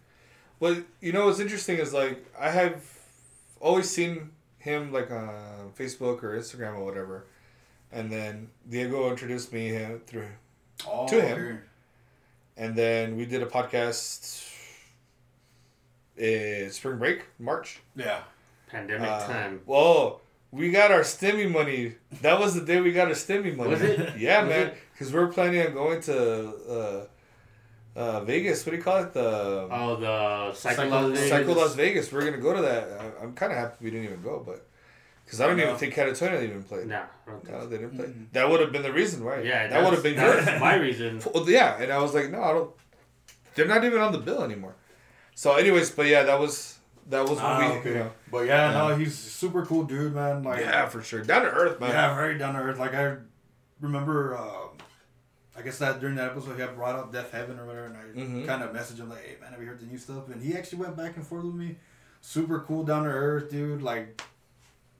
Well, 0.60 0.76
you 1.00 1.12
know 1.12 1.26
what's 1.26 1.40
interesting 1.40 1.78
is 1.78 1.92
like 1.92 2.24
I 2.38 2.50
have 2.50 2.82
always 3.60 3.88
seen 3.90 4.30
him 4.58 4.92
like 4.92 5.10
on 5.10 5.72
Facebook 5.78 6.22
or 6.22 6.38
Instagram 6.38 6.74
or 6.78 6.84
whatever, 6.84 7.24
and 7.90 8.12
then 8.12 8.50
Diego 8.68 9.10
introduced 9.10 9.52
me 9.52 9.68
him 9.68 10.00
through, 10.06 10.28
Oh, 10.86 11.08
To 11.08 11.20
him. 11.20 11.38
okay. 11.38 11.58
and 12.58 12.76
then 12.76 13.16
we 13.16 13.24
did 13.26 13.42
a 13.42 13.46
podcast. 13.46 14.46
In 16.16 16.70
spring 16.70 16.98
break, 16.98 17.24
March. 17.38 17.80
Yeah, 17.96 18.20
pandemic 18.68 19.08
Uh, 19.08 19.26
time. 19.26 19.60
Whoa, 19.64 20.20
we 20.50 20.70
got 20.70 20.90
our 20.92 21.00
stimmy 21.00 21.50
money. 21.50 21.94
That 22.20 22.38
was 22.38 22.54
the 22.54 22.60
day 22.60 22.78
we 22.82 22.92
got 22.92 23.08
our 23.08 23.14
stimmy 23.14 23.56
money. 23.56 23.70
Was 23.70 23.80
it? 23.80 24.18
Yeah, 24.18 24.42
Was 24.42 24.50
man. 24.50 24.66
it? 24.66 24.74
Because 24.92 25.14
we're 25.14 25.28
planning 25.28 25.66
on 25.66 25.72
going 25.72 26.00
to 26.02 26.46
uh, 26.68 27.06
uh, 27.96 28.20
Vegas. 28.24 28.64
What 28.64 28.70
do 28.72 28.76
you 28.78 28.82
call 28.82 29.02
it? 29.02 29.12
The 29.12 29.68
Oh, 29.70 29.96
the 29.96 30.52
Psycho 30.54 30.76
Psycho- 30.76 30.90
Las 30.90 31.10
Vegas. 31.18 31.28
Psycho 31.30 31.52
Las 31.54 31.74
Vegas. 31.74 32.12
We're 32.12 32.24
gonna 32.24 32.38
go 32.38 32.54
to 32.54 32.62
that. 32.62 32.88
I- 33.00 33.22
I'm 33.24 33.32
kind 33.34 33.52
of 33.52 33.58
happy 33.58 33.76
we 33.84 33.90
didn't 33.90 34.06
even 34.06 34.22
go, 34.22 34.42
but 34.44 34.66
because 35.24 35.40
I 35.40 35.46
don't 35.46 35.56
No. 35.58 35.64
even 35.64 35.76
think 35.76 35.94
Katatonia 35.94 36.42
even 36.42 36.62
played. 36.64 36.86
Nah, 36.88 37.02
I 37.26 37.30
don't 37.30 37.44
think 37.44 37.56
No, 37.58 37.66
they 37.66 37.78
didn't 37.78 37.96
play. 37.96 38.06
Mm-mm. 38.06 38.32
That 38.32 38.48
would 38.48 38.60
have 38.60 38.72
been 38.72 38.82
the 38.82 38.92
reason, 38.92 39.22
right? 39.22 39.44
Yeah, 39.44 39.66
that 39.68 39.82
would 39.84 39.92
have 39.94 40.02
been 40.02 40.16
that's- 40.16 40.34
yours. 40.34 40.44
that's 40.46 40.60
my 40.60 40.74
reason. 40.74 41.20
Well, 41.34 41.48
yeah, 41.48 41.80
and 41.80 41.92
I 41.92 41.98
was 41.98 42.14
like, 42.14 42.30
no, 42.30 42.42
I 42.42 42.52
don't. 42.52 42.70
They're 43.54 43.66
not 43.66 43.84
even 43.84 44.00
on 44.00 44.12
the 44.12 44.18
bill 44.18 44.42
anymore. 44.42 44.74
So, 45.34 45.54
anyways, 45.54 45.90
but 45.90 46.06
yeah, 46.06 46.22
that 46.24 46.38
was 46.38 46.78
that 47.08 47.22
was 47.22 47.32
when 47.38 47.40
Ah, 47.40 47.58
we. 47.58 47.78
okay. 47.78 47.88
You 47.90 47.94
know, 47.96 48.10
But 48.30 48.46
yeah, 48.46 48.72
no, 48.72 48.94
he's 48.96 49.12
a 49.14 49.30
super 49.30 49.64
cool 49.66 49.82
dude, 49.84 50.14
man. 50.14 50.42
Like, 50.44 50.60
yeah, 50.60 50.86
for 50.88 51.02
sure, 51.02 51.22
down 51.22 51.42
to 51.42 51.50
earth, 51.50 51.80
man. 51.80 51.90
yeah, 51.90 52.14
very 52.14 52.38
down 52.38 52.54
to 52.54 52.60
earth. 52.60 52.78
Like 52.78 52.94
I 52.94 53.16
remember, 53.80 54.36
uh, 54.36 54.68
I 55.60 55.62
guess 55.62 55.78
that 55.78 56.00
during 56.00 56.16
that 56.16 56.30
episode 56.30 56.54
he 56.56 56.60
had 56.62 56.74
brought 56.74 56.96
up 56.96 57.12
Death 57.12 57.30
Heaven 57.32 57.58
or 57.58 57.66
whatever, 57.66 57.86
and 57.86 57.96
I 57.96 58.00
Mhm. 58.18 58.46
kind 58.46 58.62
of 58.62 58.70
messaged 58.72 58.98
him 58.98 59.10
like, 59.10 59.22
"Hey 59.24 59.36
man, 59.40 59.50
have 59.52 59.60
you 59.60 59.66
heard 59.68 59.80
the 59.80 59.86
new 59.86 59.98
stuff?" 59.98 60.28
And 60.30 60.42
he 60.42 60.56
actually 60.56 60.78
went 60.78 60.96
back 60.96 61.16
and 61.16 61.26
forth 61.26 61.44
with 61.44 61.54
me. 61.54 61.76
Super 62.22 62.60
cool, 62.60 62.84
down 62.84 63.04
to 63.04 63.10
earth, 63.10 63.50
dude. 63.50 63.82
Like, 63.82 64.20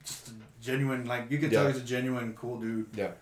just 0.05 0.29
a 0.29 0.33
genuine. 0.63 1.07
Like 1.07 1.31
you 1.31 1.39
could 1.39 1.51
tell 1.51 1.67
he's 1.67 1.77
a 1.79 1.81
genuine, 1.85 2.35
cool 2.35 2.59
dude. 2.61 2.87
Yeah. 2.95 3.13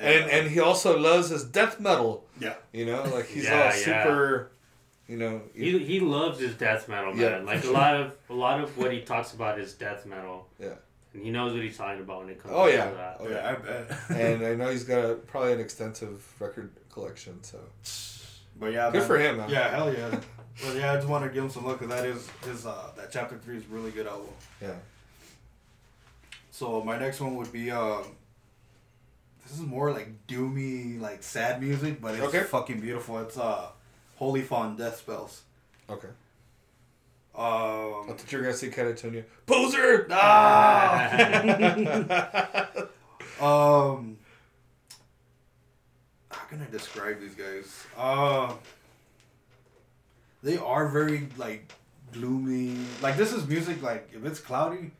And 0.00 0.30
and 0.30 0.50
he 0.50 0.60
also 0.60 0.98
loves 0.98 1.28
his 1.30 1.44
death 1.44 1.80
metal. 1.80 2.26
Yeah. 2.40 2.54
You 2.72 2.86
know, 2.86 3.02
like 3.04 3.26
he's 3.26 3.44
Yeah, 3.48 3.52
all 3.58 3.64
yeah. 3.64 3.70
super. 4.04 4.50
You 5.08 5.16
know. 5.18 5.40
He, 5.54 5.78
he 5.78 6.00
loves 6.00 6.40
his 6.40 6.54
death 6.54 6.88
metal, 6.88 7.14
man. 7.14 7.20
Yeah. 7.20 7.38
Like 7.52 7.64
a 7.64 7.70
lot 7.70 7.94
of 7.94 8.16
a 8.28 8.34
lot 8.34 8.60
of 8.60 8.76
what 8.76 8.92
he 8.92 9.00
talks 9.02 9.32
about 9.32 9.58
is 9.60 9.72
death 9.74 10.04
metal. 10.06 10.48
Yeah. 10.58 10.74
And 11.14 11.22
he 11.24 11.30
knows 11.30 11.52
what 11.54 11.62
he's 11.62 11.78
talking 11.78 12.02
about 12.02 12.20
when 12.20 12.28
it 12.30 12.42
comes 12.42 12.52
Oh, 12.54 12.66
to 12.66 12.72
yeah. 12.72 12.90
that. 12.90 13.16
Oh, 13.20 13.28
yeah, 13.28 13.48
I 13.48 13.54
bet. 13.54 13.98
and 14.20 14.44
I 14.44 14.54
know 14.54 14.68
he's 14.70 14.84
got 14.84 15.02
a, 15.02 15.14
probably 15.14 15.52
an 15.54 15.60
extensive 15.60 16.22
record 16.38 16.72
collection. 16.96 17.34
So 17.44 17.58
but 18.58 18.72
yeah, 18.72 18.90
good 18.90 19.00
man. 19.00 19.06
for 19.06 19.18
him, 19.18 19.36
man. 19.36 19.48
Yeah, 19.50 19.68
hell 19.76 19.92
yeah. 19.92 20.08
but 20.64 20.74
yeah, 20.76 20.92
I 20.92 20.96
just 20.96 21.08
want 21.08 21.24
to 21.24 21.30
give 21.30 21.44
him 21.44 21.50
some 21.50 21.64
love 21.66 21.78
because 21.78 21.94
that 21.94 22.06
is 22.06 22.28
his 22.44 22.64
uh 22.66 22.90
that 22.96 23.12
chapter 23.12 23.36
three 23.38 23.58
is 23.58 23.66
really 23.66 23.90
good 23.90 24.06
album. 24.06 24.32
Yeah. 24.62 24.74
So 26.50 26.82
my 26.82 26.98
next 26.98 27.20
one 27.20 27.36
would 27.36 27.52
be 27.52 27.70
um. 27.70 28.04
This 29.46 29.52
is 29.60 29.64
more 29.64 29.92
like 29.92 30.08
doomy, 30.26 31.00
like 31.00 31.22
sad 31.22 31.62
music, 31.62 32.00
but 32.00 32.14
it's 32.16 32.24
Okay. 32.24 32.42
fucking 32.42 32.80
beautiful. 32.80 33.20
It's 33.20 33.38
uh, 33.38 33.68
Holy 34.16 34.42
Fawn 34.42 34.76
Death 34.76 34.96
Spells. 34.96 35.42
Okay. 35.88 36.08
I 37.38 37.38
Um, 38.08 38.08
thought 38.08 38.32
you 38.32 38.38
were 38.38 38.44
gonna 38.44 38.56
say 38.56 38.70
Katatonia. 38.70 39.22
Poser. 39.46 40.08
ah! 40.10 41.06
um, 43.40 44.16
how 46.46 46.56
can 46.56 46.64
I 46.66 46.70
describe 46.70 47.20
these 47.20 47.34
guys? 47.34 47.84
Uh, 47.96 48.54
they 50.42 50.56
are 50.56 50.88
very 50.88 51.28
like 51.36 51.72
gloomy. 52.12 52.76
Like 53.02 53.16
this 53.16 53.32
is 53.32 53.46
music. 53.46 53.82
Like 53.82 54.10
if 54.14 54.24
it's 54.24 54.38
cloudy, 54.38 54.92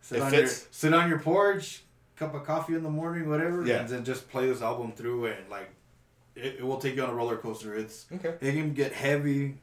sit 0.00 0.18
It 0.18 0.22
on 0.22 0.32
your 0.34 0.46
sit 0.48 0.94
on 0.94 1.08
your 1.08 1.20
porch, 1.20 1.82
cup 2.16 2.34
of 2.34 2.44
coffee 2.44 2.74
in 2.74 2.82
the 2.82 2.90
morning, 2.90 3.28
whatever, 3.28 3.64
Yeah. 3.64 3.80
and 3.80 3.88
then 3.88 4.04
just 4.04 4.28
play 4.28 4.46
this 4.46 4.60
album 4.62 4.92
through 4.92 5.26
and 5.26 5.48
like 5.48 5.70
it, 6.34 6.56
it 6.58 6.66
will 6.66 6.78
take 6.78 6.96
you 6.96 7.02
on 7.04 7.10
a 7.10 7.14
roller 7.14 7.36
coaster. 7.36 7.74
It's 7.74 8.06
okay. 8.12 8.34
it 8.40 8.52
can 8.52 8.74
get 8.74 8.92
heavy, 8.92 9.58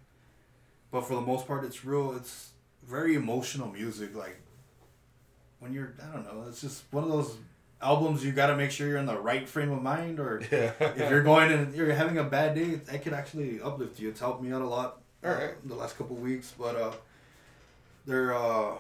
but 0.90 1.02
for 1.02 1.16
the 1.16 1.22
most 1.22 1.48
part, 1.48 1.66
it's 1.66 1.84
real. 1.84 2.16
It's 2.16 2.52
very 2.88 3.16
emotional 3.16 3.70
music. 3.70 4.16
Like 4.16 4.38
when 5.60 5.74
you're, 5.74 5.94
I 6.02 6.14
don't 6.14 6.24
know, 6.24 6.46
it's 6.48 6.62
just 6.62 6.84
one 6.92 7.04
of 7.04 7.10
those 7.10 7.36
albums 7.84 8.24
you 8.26 8.32
got 8.32 8.48
to 8.48 8.56
make 8.56 8.72
sure 8.72 8.88
you're 8.88 8.98
in 8.98 9.06
the 9.06 9.20
right 9.20 9.48
frame 9.48 9.72
of 9.72 9.82
mind, 9.82 10.20
or 10.20 10.42
Yeah. 10.52 10.72
if 10.80 11.10
you're 11.10 11.24
going 11.24 11.52
and 11.52 11.74
you're 11.76 11.92
having 11.94 12.18
a 12.18 12.24
bad 12.24 12.56
day, 12.56 12.76
that 12.76 13.04
could 13.04 13.14
actually 13.14 13.62
uplift 13.62 14.00
you. 14.00 14.10
It's 14.10 14.20
helped 14.20 14.42
me 14.42 14.52
out 14.52 14.62
a 14.62 14.68
lot. 14.68 15.02
All 15.24 15.32
right. 15.32 15.52
uh, 15.52 15.54
the 15.66 15.76
last 15.76 15.98
couple 15.98 16.16
weeks, 16.16 16.54
but 16.58 16.76
uh, 16.76 16.92
they're 18.06 18.34
uh, 18.34 18.74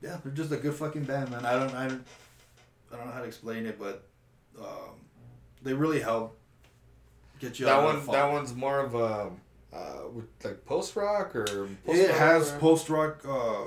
yeah, 0.00 0.18
they're 0.22 0.32
just 0.32 0.52
a 0.52 0.56
good 0.56 0.74
fucking 0.74 1.04
band, 1.04 1.30
man. 1.30 1.44
I 1.44 1.58
don't, 1.58 1.74
I 1.74 1.88
don't, 1.88 2.04
I 2.92 2.96
don't 2.96 3.06
know 3.06 3.12
how 3.12 3.20
to 3.20 3.26
explain 3.26 3.66
it, 3.66 3.78
but 3.78 4.04
um, 4.60 4.94
they 5.62 5.72
really 5.72 6.00
help 6.00 6.38
get 7.40 7.58
you 7.58 7.66
that 7.66 7.82
one. 7.82 8.04
That 8.06 8.30
one's 8.30 8.54
more 8.54 8.78
of 8.80 8.94
a 8.94 9.30
uh, 9.72 10.08
with 10.12 10.26
like 10.44 10.64
post 10.64 10.94
rock 10.96 11.34
or. 11.34 11.42
It 11.44 11.84
post-rock 11.84 12.10
has 12.18 12.50
post 12.52 12.88
rock, 12.88 13.20
uh, 13.28 13.64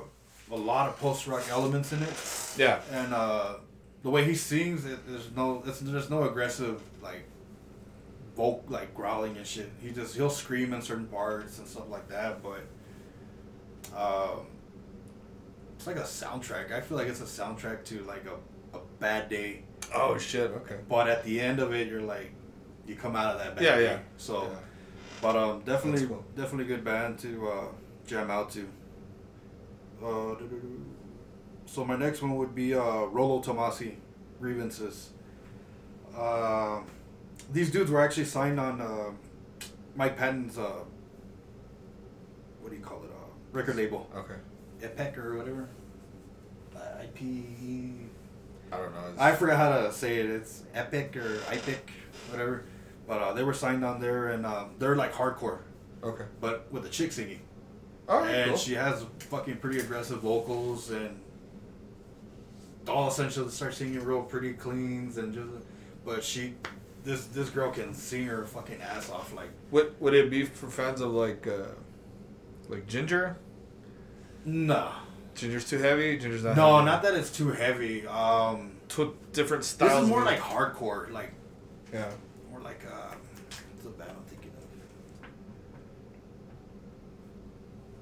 a 0.52 0.56
lot 0.56 0.90
of 0.90 1.00
post 1.00 1.28
rock 1.28 1.44
elements 1.50 1.94
in 1.94 2.02
it, 2.04 2.14
Yeah. 2.58 2.82
and 2.92 3.14
uh, 3.14 3.56
the 4.04 4.10
way 4.10 4.26
he 4.26 4.36
sings, 4.36 4.86
it, 4.86 5.00
there's 5.08 5.30
no, 5.36 5.64
it's, 5.66 5.80
there's 5.80 6.10
no 6.10 6.24
aggressive 6.24 6.82
like, 7.02 7.24
voc 8.38 8.70
like 8.70 8.94
growling 8.96 9.38
and 9.38 9.46
shit. 9.46 9.70
He 9.82 9.92
just 9.92 10.16
he'll 10.16 10.30
scream 10.30 10.74
in 10.74 10.82
certain 10.82 11.06
parts 11.08 11.58
and 11.60 11.68
stuff 11.68 11.90
like 11.90 12.08
that, 12.10 12.42
but 12.44 12.62
um, 13.96 14.46
it's 15.76 15.88
like 15.88 15.98
a 15.98 16.02
soundtrack. 16.02 16.72
I 16.72 16.82
feel 16.82 16.98
like 16.98 17.08
it's 17.08 17.22
a 17.22 17.26
soundtrack 17.26 17.84
to 17.86 18.04
like 18.04 18.26
a, 18.26 18.78
a 18.78 18.82
bad 19.00 19.30
day, 19.30 19.64
Oh 19.94 20.18
shit. 20.18 20.52
Okay. 20.52 20.78
but 20.88 21.08
at 21.10 21.24
the 21.24 21.40
end 21.42 21.60
of 21.60 21.74
it, 21.74 21.88
you're 21.88 22.02
like, 22.02 22.32
you 22.88 22.96
come 22.96 23.16
out 23.16 23.36
of 23.36 23.40
that 23.40 23.56
bad 23.56 23.64
Yeah, 23.64 23.76
day. 23.78 23.84
yeah. 23.84 24.00
So. 24.18 24.44
Yeah. 24.44 24.50
But 25.22 25.36
um, 25.36 25.62
definitely, 25.62 26.08
cool. 26.08 26.26
definitely 26.36 26.66
good 26.66 26.84
band 26.84 27.20
to 27.20 27.48
uh, 27.48 27.66
jam 28.08 28.32
out 28.32 28.50
to. 28.52 28.68
Uh, 30.04 30.36
so 31.66 31.86
my 31.86 31.96
next 31.96 32.22
one 32.22 32.36
would 32.38 32.54
be 32.56 32.74
uh, 32.74 33.06
Rolo 33.06 33.42
Tomassi, 33.42 33.96
Grievances. 34.40 35.12
Uh, 36.18 36.82
these 37.52 37.72
dudes 37.72 37.90
were 37.92 38.02
actually 38.02 38.26
signed 38.26 38.60
on 38.60 38.82
uh, 38.82 39.12
Mike 39.96 40.18
Patton's 40.18 40.58
uh, 40.58 40.84
what 42.62 42.72
do 42.72 42.76
you 42.76 42.84
call 42.84 43.04
it? 43.04 43.10
Uh, 43.10 43.26
record 43.52 43.76
label, 43.76 44.10
Okay. 44.16 44.36
Epic 44.84 45.18
or 45.18 45.38
whatever. 45.38 45.70
Uh, 46.76 47.04
IP. 47.04 47.22
I 48.72 48.78
don't 48.78 48.94
know. 48.94 49.02
It's- 49.10 49.20
I 49.20 49.36
forgot 49.36 49.58
how 49.58 49.82
to 49.82 49.92
say 49.94 50.18
it. 50.18 50.30
It's 50.30 50.64
Epic 50.74 51.16
or 51.18 51.40
Epic, 51.52 51.92
whatever. 52.30 52.64
But 53.08 53.22
uh, 53.22 53.34
they 53.34 53.44
were 53.44 53.54
signed 53.54 53.84
on 53.84 54.00
there, 54.00 54.30
and 54.30 54.46
um, 54.46 54.72
they're 54.80 54.96
like 54.96 55.12
hardcore, 55.14 55.60
okay. 56.04 56.24
but 56.40 56.72
with 56.72 56.86
a 56.86 56.90
chick 56.90 57.12
singing. 57.12 57.42
All 58.12 58.20
right. 58.20 58.30
and 58.36 58.50
cool. 58.50 58.58
she 58.58 58.74
has 58.74 59.06
fucking 59.20 59.58
pretty 59.58 59.80
aggressive 59.80 60.20
vocals, 60.20 60.90
and 60.92 61.20
all 62.88 63.08
essentially 63.08 63.50
start 63.50 63.74
singing 63.74 64.04
real 64.04 64.22
pretty 64.24 64.54
cleans 64.54 65.18
and 65.18 65.34
just. 65.34 65.48
But 66.04 66.24
she, 66.24 66.56
this 67.04 67.26
this 67.28 67.50
girl 67.50 67.72
can 67.72 67.94
sing 67.94 68.26
her 68.26 68.44
fucking 68.46 68.82
ass 68.82 69.10
off. 69.10 69.34
Like 69.34 69.50
Would 69.72 70.00
would 70.02 70.14
it 70.14 70.30
be 70.30 70.44
for 70.46 70.70
fans 70.70 71.00
of 71.00 71.12
like 71.12 71.48
uh, 71.48 71.68
like 72.70 72.86
Jinjer? 72.88 73.36
no, 74.44 74.92
Jinjer's 75.36 75.70
too 75.70 75.78
heavy. 75.78 76.20
Jinjer's 76.20 76.44
not. 76.44 76.58
no, 76.58 76.74
heavy. 76.76 76.86
not 76.88 77.04
that 77.04 77.14
it's 77.14 77.32
too 77.32 77.52
heavy. 77.52 78.06
Um, 78.08 78.72
Tw- 78.90 79.16
different 79.32 79.64
styles. 79.64 79.92
this 79.94 80.04
is 80.04 80.10
more 80.10 80.26
like 80.26 80.40
hardcore, 80.40 81.10
like 81.12 81.32
Yeah. 81.94 82.10
more 82.50 82.60
like 82.60 82.82
uh, 82.86 83.14
what's 83.72 83.84
the 83.84 83.90
band 83.92 84.10
I'm 84.18 84.24
thinking 84.26 84.50
of? 84.50 85.28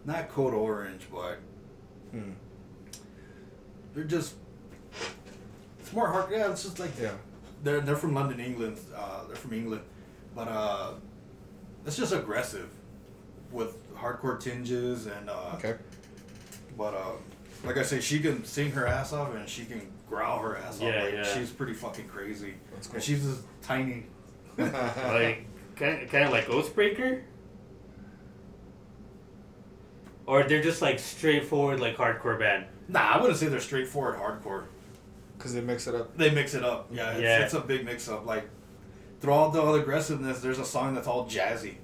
Not 0.06 0.30
Code 0.30 0.54
Orange, 0.54 1.04
but 1.12 1.38
Hmm. 2.12 2.32
they're 3.94 4.04
just. 4.04 4.36
It's 5.80 5.94
more 5.94 6.08
hard. 6.08 6.32
Yeah, 6.32 6.52
it's 6.52 6.64
just 6.64 6.80
like 6.80 6.92
Yeah. 7.00 7.12
they're 7.64 7.82
they're 7.82 7.96
from 7.96 8.14
London, 8.14 8.40
England. 8.40 8.78
Uh, 8.96 9.26
they're 9.28 9.36
from 9.36 9.54
England, 9.54 9.82
but 10.36 10.48
uh, 10.48 10.92
it's 11.86 11.98
just 11.98 12.14
aggressive 12.14 12.70
with 13.52 13.76
hardcore 13.96 14.40
tinges 14.40 15.08
and 15.08 15.30
uh, 15.30 15.52
Okay. 15.56 15.76
but 16.78 16.94
uh, 16.94 17.12
like 17.66 17.78
I 17.78 17.84
say, 17.84 18.00
she 18.00 18.20
can 18.20 18.46
sing 18.46 18.72
her 18.72 18.88
ass 18.88 19.12
off 19.14 19.34
and 19.36 19.48
she 19.50 19.66
can 19.66 19.82
growl 20.08 20.40
her 20.40 20.58
ass 20.58 20.80
Yeah, 20.80 20.90
off. 20.90 21.04
Like, 21.06 21.14
yeah. 21.14 21.24
She's 21.24 21.50
pretty 21.52 21.74
fucking 21.74 22.08
crazy. 22.08 22.54
That's 22.74 22.88
cool. 22.88 22.96
And 22.96 23.04
she's 23.04 23.24
just 23.24 23.42
tiny. 23.62 24.06
like 24.58 25.46
kind 25.76 26.04
of, 26.04 26.10
kind 26.10 26.26
of 26.26 26.32
like 26.32 26.46
Oathbreaker, 26.48 27.22
or 30.30 30.44
they're 30.44 30.62
just 30.62 30.82
like 30.82 31.00
straightforward 31.00 31.80
like 31.80 31.98
hardcore 31.98 32.38
band. 32.38 32.66
Nah, 32.88 33.00
I 33.14 33.18
wouldn't 33.20 33.40
say 33.40 33.48
they're 33.48 33.60
straightforward 33.60 34.16
hardcore. 34.20 34.66
Because 35.38 35.54
they 35.54 35.62
mix 35.62 35.88
it 35.88 35.96
up. 35.96 36.16
They 36.18 36.30
mix 36.30 36.54
it 36.54 36.64
up. 36.64 36.88
Yeah, 36.92 37.12
it's, 37.12 37.22
Yeah. 37.22 37.40
it's 37.44 37.54
a 37.56 37.62
big 37.62 37.84
mix 37.86 38.08
up. 38.08 38.26
Like 38.26 38.48
through 39.22 39.34
all 39.34 39.50
the 39.50 39.62
aggressiveness, 39.74 40.40
there's 40.40 40.60
a 40.60 40.66
song 40.66 40.94
that's 40.94 41.08
all 41.08 41.26
jazzy. 41.26 41.76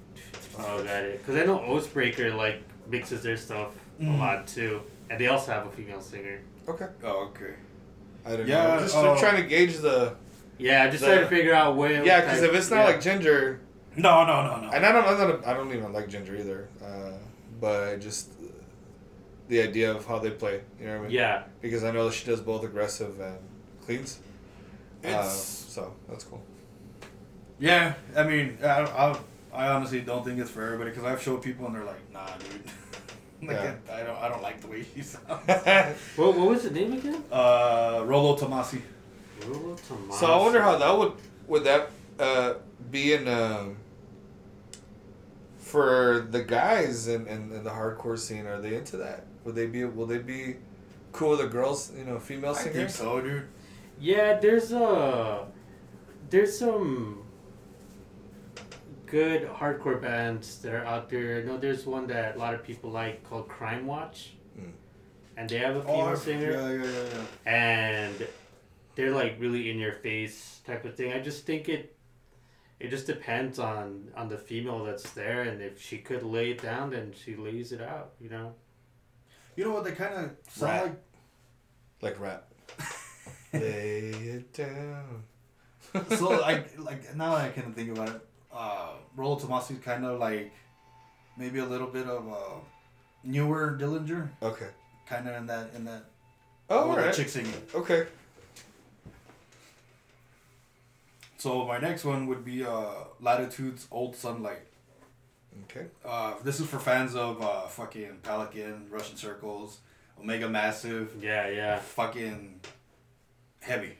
Oh, 0.58 0.82
got 0.84 1.02
it. 1.04 1.18
Because 1.18 1.36
I 1.40 1.44
know 1.44 1.58
Oathbreaker 1.58 2.34
like 2.36 2.62
mixes 2.88 3.22
their 3.22 3.36
stuff 3.36 3.72
Mm. 4.00 4.14
a 4.14 4.18
lot 4.18 4.46
too, 4.46 4.82
and 5.10 5.18
they 5.18 5.26
also 5.28 5.52
have 5.52 5.66
a 5.66 5.70
female 5.70 6.00
singer. 6.02 6.40
Okay. 6.68 6.86
Oh, 7.02 7.30
okay. 7.30 7.54
I 8.26 8.30
don't 8.36 8.40
know. 8.40 8.44
Yeah, 8.46 8.74
know. 8.74 8.80
Just 8.80 8.94
uh, 8.94 9.16
trying 9.18 9.42
to 9.42 9.48
gauge 9.48 9.78
the. 9.78 10.14
Yeah, 10.58 10.84
I 10.84 10.90
just 10.90 11.02
The- 11.02 11.08
trying 11.08 11.20
to 11.22 11.28
figure 11.28 11.54
out 11.54 11.76
where. 11.76 12.04
Yeah, 12.04 12.20
because 12.20 12.42
if 12.42 12.54
it's 12.54 12.70
not 12.70 12.78
yeah. 12.80 12.84
like 12.84 13.00
Jinjer, 13.00 13.58
No, 13.96 14.24
no, 14.26 14.42
no, 14.46 14.60
no. 14.60 14.70
and 14.70 14.84
I 14.84 14.92
don't, 14.92 15.06
I'm 15.06 15.18
not 15.18 15.30
a, 15.44 15.48
I 15.48 15.54
don't 15.54 15.72
even 15.74 15.92
like 15.94 16.08
Jinjer 16.08 16.38
either. 16.38 16.68
Uh, 16.84 17.12
but 17.58 17.88
I 17.88 17.96
just, 17.96 18.32
the 19.48 19.62
idea 19.62 19.92
of 19.94 20.06
how 20.06 20.18
they 20.18 20.30
play. 20.30 20.60
You 20.80 20.86
know 20.86 20.92
what 20.92 20.98
I 20.98 21.02
mean? 21.04 21.10
Yeah, 21.12 21.44
Because 21.60 21.84
I 21.84 21.90
know 21.92 22.10
she 22.10 22.26
does 22.26 22.40
both 22.40 22.64
aggressive 22.64 23.18
and 23.20 23.38
cleans. 23.84 24.18
Uh, 25.04 25.22
so 25.22 25.94
that's 26.08 26.24
cool. 26.24 26.42
yeah. 27.60 27.94
I 28.16 28.24
mean, 28.24 28.58
I, 28.62 28.66
I, 28.82 29.18
I 29.52 29.68
honestly 29.68 30.00
don't 30.00 30.24
think 30.24 30.40
it's 30.40 30.50
for 30.50 30.64
everybody 30.64 30.90
because 30.90 31.04
I've 31.04 31.22
showed 31.22 31.42
people 31.42 31.66
and 31.66 31.74
they're 31.76 31.84
like, 31.84 32.12
nah, 32.12 32.26
dude. 32.38 32.64
like 33.48 33.56
Yeah. 33.56 33.74
I, 33.92 34.00
I 34.00 34.04
don't 34.04 34.18
I 34.18 34.28
don't 34.28 34.42
like 34.42 34.60
the 34.60 34.66
way 34.66 34.84
she 34.94 35.02
sounds. 35.02 35.26
what, 36.16 36.36
what 36.36 36.48
was 36.48 36.62
the 36.64 36.70
name 36.70 36.92
again? 36.94 37.22
uh, 37.30 38.02
Rolo 38.04 38.36
Tomassi. 38.36 38.80
Rolo 39.46 39.76
Tomassi. 39.76 40.14
So 40.14 40.26
I 40.26 40.36
wonder 40.38 40.60
how 40.60 40.76
that 40.78 40.98
would 40.98 41.12
would 41.46 41.64
that 41.64 41.90
uh, 42.18 42.54
be 42.90 43.12
in 43.12 43.28
um, 43.28 43.76
for 45.58 46.26
the 46.30 46.42
guys 46.42 47.08
in, 47.08 47.26
in, 47.26 47.52
in 47.52 47.62
the 47.64 47.70
hardcore 47.70 48.18
scene. 48.18 48.46
Are 48.46 48.60
they 48.60 48.74
into 48.74 48.96
that? 48.98 49.24
Would 49.46 49.54
they 49.54 49.66
be? 49.66 49.84
Will 49.84 50.06
they 50.06 50.18
be 50.18 50.56
cool 51.12 51.30
with 51.30 51.40
the 51.40 51.46
girls? 51.46 51.92
You 51.96 52.04
know, 52.04 52.18
female 52.18 52.50
I 52.50 52.54
think 52.58 52.74
singers. 52.74 52.94
so, 52.96 53.20
dude. 53.22 53.46
Yeah, 53.98 54.38
there's 54.38 54.72
a 54.72 55.46
there's 56.28 56.58
some 56.58 57.22
good 59.06 59.48
hardcore 59.48 60.00
bands 60.02 60.58
that 60.62 60.74
are 60.74 60.84
out 60.84 61.08
there. 61.08 61.38
I 61.38 61.42
know 61.44 61.56
there's 61.58 61.86
one 61.86 62.06
that 62.08 62.36
a 62.36 62.38
lot 62.38 62.54
of 62.54 62.62
people 62.64 62.90
like 62.90 63.22
called 63.24 63.48
Krimewatch, 63.48 64.30
Mm. 64.58 64.72
and 65.36 65.48
they 65.48 65.58
have 65.58 65.76
a 65.76 65.80
Oh, 65.80 65.86
female 65.86 66.06
I- 66.08 66.14
singer, 66.16 66.50
yeah, 66.52 66.70
yeah, 66.72 66.82
yeah, 66.84 67.08
yeah. 67.46 67.52
and 67.52 68.28
they're 68.96 69.12
like 69.14 69.36
really 69.38 69.70
in 69.70 69.78
your 69.78 69.92
face 69.92 70.60
type 70.66 70.84
of 70.84 70.96
thing. 70.96 71.12
I 71.12 71.20
just 71.20 71.46
think 71.46 71.68
it 71.68 71.92
it 72.80 72.88
just 72.90 73.06
depends 73.06 73.58
on 73.58 74.10
on 74.16 74.28
the 74.28 74.36
female 74.36 74.84
that's 74.84 75.10
there, 75.12 75.42
and 75.42 75.62
if 75.62 75.80
she 75.80 75.98
could 75.98 76.22
lay 76.22 76.50
it 76.50 76.60
down, 76.60 76.90
then 76.90 77.14
she 77.14 77.36
lays 77.36 77.70
it 77.72 77.80
out. 77.80 78.12
You 78.20 78.28
know. 78.30 78.54
You 79.56 79.64
know 79.64 79.70
what 79.72 79.84
they 79.84 79.92
kind 79.92 80.14
of 80.14 80.30
sound 80.48 80.72
Rat. 80.72 80.82
like? 80.82 80.96
Like 82.02 82.20
rap. 82.20 82.52
Lay 83.52 84.10
it 84.10 84.52
down. 84.52 85.22
so 86.16 86.28
like 86.28 86.78
like 86.78 87.16
now 87.16 87.34
I 87.34 87.48
can 87.48 87.72
think 87.72 87.90
about 87.90 88.08
it. 88.10 88.20
Uh, 88.52 88.90
Rolo 89.16 89.36
Tomassi 89.38 89.72
is 89.72 89.78
kind 89.78 90.04
of 90.04 90.18
like 90.20 90.52
maybe 91.38 91.58
a 91.58 91.64
little 91.64 91.86
bit 91.86 92.06
of 92.06 92.28
uh, 92.28 92.58
newer 93.24 93.76
Dillinger, 93.80 94.28
Okay. 94.42 94.68
kind 95.06 95.26
of 95.28 95.34
in 95.36 95.46
that 95.46 95.70
in 95.74 95.84
that. 95.86 96.04
Oh, 96.68 96.84
the 96.92 96.98
alright. 97.00 97.14
chick 97.14 97.28
singing. 97.28 97.52
Okay. 97.74 98.06
So 101.38 101.64
my 101.66 101.78
next 101.78 102.04
one 102.04 102.26
would 102.26 102.44
be 102.44 102.64
uh, 102.64 102.86
Latitude's 103.20 103.86
Old 103.90 104.16
Sunlight. 104.16 104.66
Okay. 105.64 105.86
Uh, 106.04 106.34
this 106.44 106.60
is 106.60 106.66
for 106.68 106.78
fans 106.78 107.14
of 107.14 107.40
uh, 107.42 107.62
fucking 107.66 108.18
Pelican, 108.22 108.86
Russian 108.90 109.16
Circles, 109.16 109.78
Omega 110.20 110.48
Massif, 110.48 111.08
Yeah, 111.20 111.48
yeah. 111.48 111.78
fucking 111.78 112.60
heavy. 113.60 113.96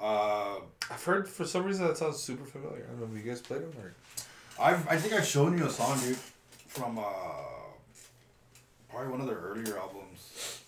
Uh, 0.00 0.56
I've 0.90 1.04
heard 1.04 1.28
for 1.28 1.44
some 1.44 1.64
reason 1.64 1.86
that 1.86 1.96
sounds 1.96 2.18
super 2.18 2.44
familiar. 2.44 2.84
I 2.86 2.90
don't 2.90 3.00
know 3.00 3.16
if 3.18 3.24
you 3.24 3.30
guys 3.30 3.40
played 3.40 3.62
them 3.62 3.72
or. 3.80 3.94
I've 4.58 4.86
I 4.88 4.96
think 4.96 5.14
I've 5.14 5.26
shown 5.26 5.56
you 5.56 5.66
a 5.66 5.70
song, 5.70 5.98
dude, 6.00 6.16
from 6.66 6.98
uh, 6.98 7.02
probably 8.90 9.10
one 9.10 9.20
of 9.20 9.26
their 9.26 9.36
earlier 9.38 9.78
albums, 9.78 10.60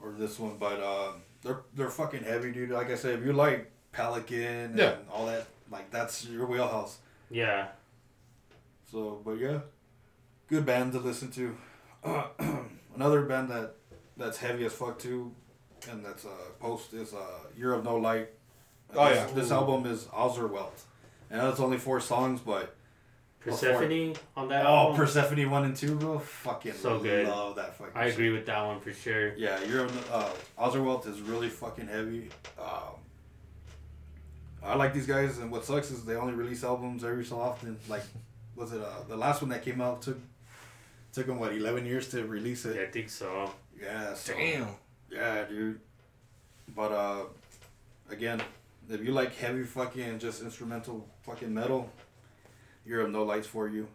or 0.00 0.12
this 0.12 0.38
one. 0.38 0.56
But 0.58 0.80
uh, 0.80 1.12
they're 1.42 1.60
they're 1.74 1.90
fucking 1.90 2.22
heavy, 2.24 2.52
dude. 2.52 2.70
Like 2.70 2.90
I 2.90 2.94
said, 2.96 3.18
if 3.18 3.24
you 3.24 3.32
like 3.32 3.70
Pelican 3.92 4.36
and 4.42 4.78
Yeah. 4.78 4.94
all 5.12 5.26
that, 5.26 5.46
like 5.70 5.90
that's 5.90 6.26
your 6.26 6.46
wheelhouse. 6.46 6.98
Yeah. 7.30 7.68
So, 8.90 9.20
but 9.24 9.32
yeah, 9.38 9.60
good 10.48 10.64
band 10.64 10.92
to 10.92 10.98
listen 11.00 11.30
to. 11.32 11.56
Another 12.94 13.22
band 13.22 13.50
that 13.50 13.74
that's 14.16 14.38
heavy 14.38 14.64
as 14.64 14.72
fuck 14.72 14.98
too, 14.98 15.32
and 15.90 16.04
that's 16.04 16.24
uh 16.24 16.28
post 16.60 16.92
is 16.94 17.12
uh 17.14 17.20
Year 17.56 17.72
of 17.74 17.84
No 17.84 17.96
Light. 17.96 18.30
Oh, 18.94 19.08
this, 19.08 19.16
yeah. 19.18 19.34
This 19.34 19.50
album 19.50 19.86
is 19.90 20.04
Ausserwelt. 20.04 20.70
I 21.30 21.36
know 21.38 21.50
it's 21.50 21.58
only 21.60 21.78
four 21.78 22.00
songs, 22.00 22.40
but 22.40 22.74
Persephone 23.40 24.14
on 24.36 24.48
that. 24.48 24.64
oh, 24.66 24.68
album? 24.68 24.96
Persephone 24.96 25.50
one 25.50 25.64
and 25.64 25.76
two, 25.76 25.96
bro, 25.96 26.18
fucking 26.18 26.72
So 26.74 26.98
good. 27.00 27.26
Love 27.26 27.56
that 27.56 27.76
fucking. 27.76 27.92
I 27.96 28.06
shit. 28.06 28.14
agree 28.14 28.30
with 28.30 28.46
that 28.46 28.64
one 28.64 28.80
for 28.80 28.92
sure. 28.92 29.34
Yeah, 29.36 29.62
Year 29.64 29.84
of 29.84 29.94
No- 29.94 30.14
uh 30.16 30.32
Ausserwelt 30.58 31.06
is 31.08 31.20
really 31.20 31.48
fucking 31.48 31.88
heavy. 31.88 32.28
Um, 32.60 32.94
I 34.64 34.74
like 34.74 34.92
these 34.94 35.06
guys, 35.06 35.38
and 35.38 35.50
what 35.50 35.64
sucks 35.64 35.90
is 35.90 36.04
they 36.04 36.16
only 36.16 36.32
release 36.34 36.64
albums 36.64 37.04
every 37.04 37.24
so 37.24 37.40
often. 37.40 37.78
Like, 37.88 38.02
was 38.56 38.72
it 38.72 38.80
uh, 38.80 39.02
the 39.08 39.16
last 39.16 39.42
one 39.42 39.50
that 39.50 39.62
came 39.62 39.80
out 39.80 40.02
took 40.02 40.18
took 41.12 41.26
them 41.26 41.38
what 41.38 41.52
eleven 41.52 41.86
years 41.86 42.08
to 42.10 42.24
release 42.26 42.64
Yeah, 42.64 42.72
it? 42.72 42.88
I 42.88 42.90
think 42.90 43.08
so. 43.10 43.50
Yeah. 43.80 44.14
so- 44.14 44.32
Damn. 44.34 44.68
Yeah, 45.10 45.44
dude. 45.44 45.80
But 46.74 46.92
uh, 46.92 47.22
again, 48.10 48.42
if 48.90 49.00
you 49.04 49.12
like 49.12 49.34
heavy 49.36 49.62
fucking 49.64 50.18
just 50.18 50.42
instrumental 50.42 51.06
fucking 51.22 51.52
metal, 51.54 51.90
Year 52.84 53.00
of 53.02 53.10
No 53.10 53.22
Lights 53.22 53.46
for 53.46 53.68
you. 53.68 53.86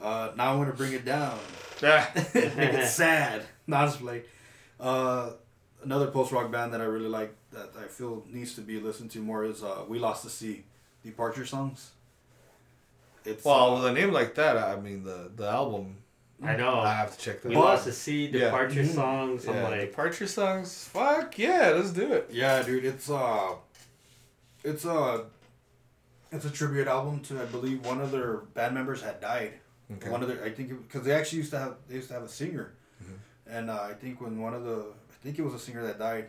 Uh, 0.00 0.32
now 0.36 0.52
I 0.52 0.56
want 0.56 0.70
to 0.70 0.76
bring 0.76 0.92
it 0.92 1.04
down. 1.04 1.38
Yeah. 1.82 2.06
Make 2.34 2.34
it 2.74 2.86
sad. 2.86 3.42
Not 3.66 3.86
just 3.88 3.98
play. 4.00 4.22
Uh, 4.78 5.30
another 5.82 6.06
post 6.12 6.30
rock 6.30 6.48
band 6.52 6.72
that 6.72 6.80
I 6.80 6.84
really 6.84 7.08
like 7.08 7.34
that 7.50 7.70
I 7.76 7.88
feel 7.88 8.22
needs 8.30 8.54
to 8.54 8.60
be 8.60 8.78
listened 8.78 9.10
to 9.12 9.18
more 9.18 9.44
is 9.44 9.64
uh, 9.64 9.82
We 9.88 9.98
Lost 9.98 10.22
the 10.22 10.30
Sea, 10.30 10.62
Departure 11.02 11.44
songs. 11.44 11.90
It's 13.24 13.44
Well, 13.44 13.72
uh, 13.72 13.74
with 13.76 13.84
a 13.86 13.92
name 13.92 14.12
like 14.12 14.34
that, 14.36 14.56
I 14.56 14.78
mean 14.80 15.04
the 15.04 15.30
the 15.34 15.48
album. 15.48 15.96
I 16.44 16.56
know. 16.56 16.80
I 16.80 16.92
have 16.94 17.16
to 17.16 17.18
check 17.24 17.40
that. 17.42 17.48
we 17.50 17.56
out. 17.56 17.64
lost 17.64 17.84
to 17.84 17.92
see 17.92 18.28
departure 18.28 18.82
Mhm. 18.82 18.94
songs. 18.94 19.44
Yeah, 19.46 19.62
like, 19.68 19.80
departure 19.80 20.26
songs. 20.26 20.88
Fuck 20.88 21.38
yeah, 21.38 21.70
let's 21.76 21.90
do 21.90 22.12
it. 22.12 22.28
yeah, 22.32 22.62
dude, 22.62 22.84
it's 22.84 23.08
uh, 23.08 23.54
it's 24.64 24.84
uh, 24.84 25.24
it's 26.32 26.44
a 26.44 26.50
tribute 26.50 26.88
album 26.88 27.20
to 27.20 27.40
I 27.40 27.44
believe 27.46 27.84
one 27.86 28.00
of 28.00 28.10
their 28.10 28.38
band 28.54 28.74
members 28.74 29.02
had 29.02 29.20
died. 29.20 29.52
Okay. 29.92 30.08
One 30.10 30.22
of 30.22 30.28
their, 30.28 30.42
I 30.42 30.50
think, 30.50 30.70
because 30.88 31.04
they 31.04 31.12
actually 31.12 31.38
used 31.38 31.50
to 31.52 31.58
have 31.58 31.74
they 31.88 31.96
used 31.96 32.08
to 32.08 32.14
have 32.14 32.22
a 32.24 32.28
singer, 32.28 32.72
Mm-hmm. 33.02 33.14
and 33.56 33.70
uh, 33.70 33.82
I 33.82 33.94
think 33.94 34.20
when 34.20 34.40
one 34.40 34.54
of 34.54 34.64
the, 34.64 34.78
I 35.10 35.14
think 35.22 35.38
it 35.38 35.42
was 35.42 35.54
a 35.54 35.58
singer 35.58 35.82
that 35.86 35.98
died. 35.98 36.26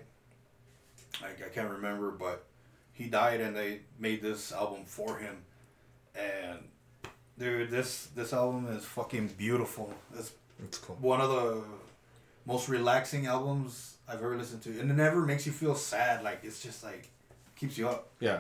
I, 1.24 1.28
I 1.46 1.50
can't 1.50 1.70
remember, 1.70 2.12
but 2.12 2.46
he 2.92 3.06
died, 3.06 3.40
and 3.42 3.56
they 3.56 3.82
made 4.00 4.22
this 4.22 4.52
album 4.52 4.84
for 4.86 5.18
him, 5.18 5.38
and 6.16 6.60
dude, 7.38 7.70
this 7.72 8.08
this 8.16 8.34
album 8.34 8.68
is 8.68 8.86
fucking 8.86 9.28
beautiful. 9.38 9.94
It's 10.18 10.32
It's 10.64 10.78
cool. 10.78 10.96
one 11.02 11.22
of 11.22 11.30
the 11.30 11.64
most 12.46 12.68
relaxing 12.70 13.26
albums 13.26 13.98
I've 14.08 14.20
ever 14.22 14.36
listened 14.38 14.62
to, 14.64 14.80
and 14.80 14.92
it 14.92 14.96
never 14.96 15.22
makes 15.26 15.46
you 15.46 15.52
feel 15.52 15.76
sad. 15.76 16.24
Like 16.24 16.40
it's 16.44 16.62
just 16.62 16.84
like 16.84 17.10
keeps 17.56 17.78
you 17.78 17.88
up. 17.90 18.08
Yeah. 18.20 18.40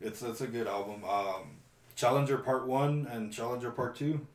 It's 0.00 0.22
it's 0.22 0.40
a 0.40 0.46
good 0.46 0.66
album. 0.66 1.04
Um, 1.04 1.56
Challenger 1.94 2.38
Part 2.38 2.66
One 2.66 3.06
and 3.10 3.32
Challenger 3.32 3.70
Part 3.70 3.96
Two. 3.96 4.26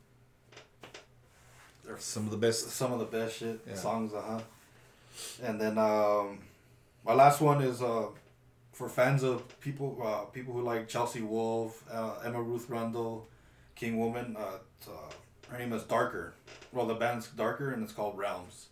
They're 1.84 1.98
Some 2.00 2.26
of 2.26 2.32
the 2.32 2.38
best. 2.38 2.70
some 2.72 2.92
of 2.94 3.00
the 3.00 3.06
best 3.06 3.38
shit 3.38 3.60
Yeah. 3.68 3.76
songs, 3.76 4.14
uh 4.14 4.22
huh. 4.22 4.40
And 5.44 5.60
then 5.60 5.78
um, 5.78 6.40
my 7.06 7.14
last 7.14 7.42
one 7.42 7.62
is 7.62 7.82
uh, 7.82 8.08
for 8.72 8.88
fans 8.90 9.24
of 9.24 9.60
people 9.60 9.98
uh, 10.04 10.26
people 10.32 10.54
who 10.54 10.62
like 10.62 10.88
Chelsea 10.88 11.22
Wolfe, 11.22 11.84
uh, 11.92 12.20
Emma 12.26 12.42
Ruth 12.42 12.70
Rundle, 12.70 13.28
King 13.82 13.98
Woman. 13.98 14.38
Uh, 14.40 14.60
uh, 14.90 14.92
her 15.50 15.58
name 15.58 15.74
is 15.74 15.82
Darkher. 15.84 16.34
Well, 16.72 16.86
the 16.86 16.94
band's 16.94 17.28
Darkher, 17.30 17.74
and 17.74 17.84
it's 17.84 17.92
called 17.92 18.16
Realms. 18.16 18.68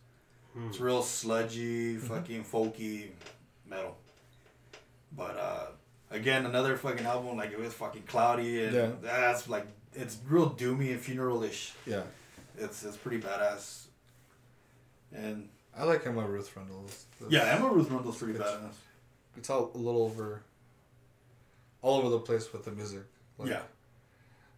hmm. 0.53 0.67
It's 0.69 0.79
real 0.79 1.01
sludgy, 1.01 1.97
fucking 1.97 2.43
folky 2.43 3.09
metal. 3.67 3.97
But 5.17 5.35
uh, 5.37 5.65
again, 6.11 6.45
another 6.45 6.77
fucking 6.77 7.05
album 7.07 7.35
like 7.37 7.51
it 7.51 7.59
was 7.59 7.73
fucking 7.73 8.03
cloudy 8.03 8.63
and 8.63 8.75
Yeah. 8.75 8.91
that's 9.01 9.49
like 9.49 9.65
it's 9.93 10.19
real 10.29 10.51
doomy 10.51 10.91
and 10.91 10.99
funeral-ish. 11.01 11.73
Yeah. 11.87 12.03
It's 12.59 12.83
it's 12.83 12.95
pretty 12.97 13.19
badass. 13.19 13.85
And 15.11 15.49
I 15.75 15.85
like 15.85 16.05
Emma 16.05 16.21
Ruth 16.21 16.55
Rundle. 16.55 16.85
Yeah, 17.29 17.55
Emma 17.55 17.67
Ruth 17.69 17.89
Rundle's 17.89 18.17
pretty 18.19 18.35
It's- 18.35 18.47
badass. 18.47 18.73
It's 19.37 19.49
all 19.49 19.71
a 19.73 19.77
little 19.77 20.03
over. 20.03 20.43
All 21.81 21.97
over 21.97 22.09
the 22.09 22.19
place 22.19 22.51
with 22.53 22.65
the 22.65 22.71
music. 22.71 23.03
Like- 23.39 23.49
yeah, 23.49 23.61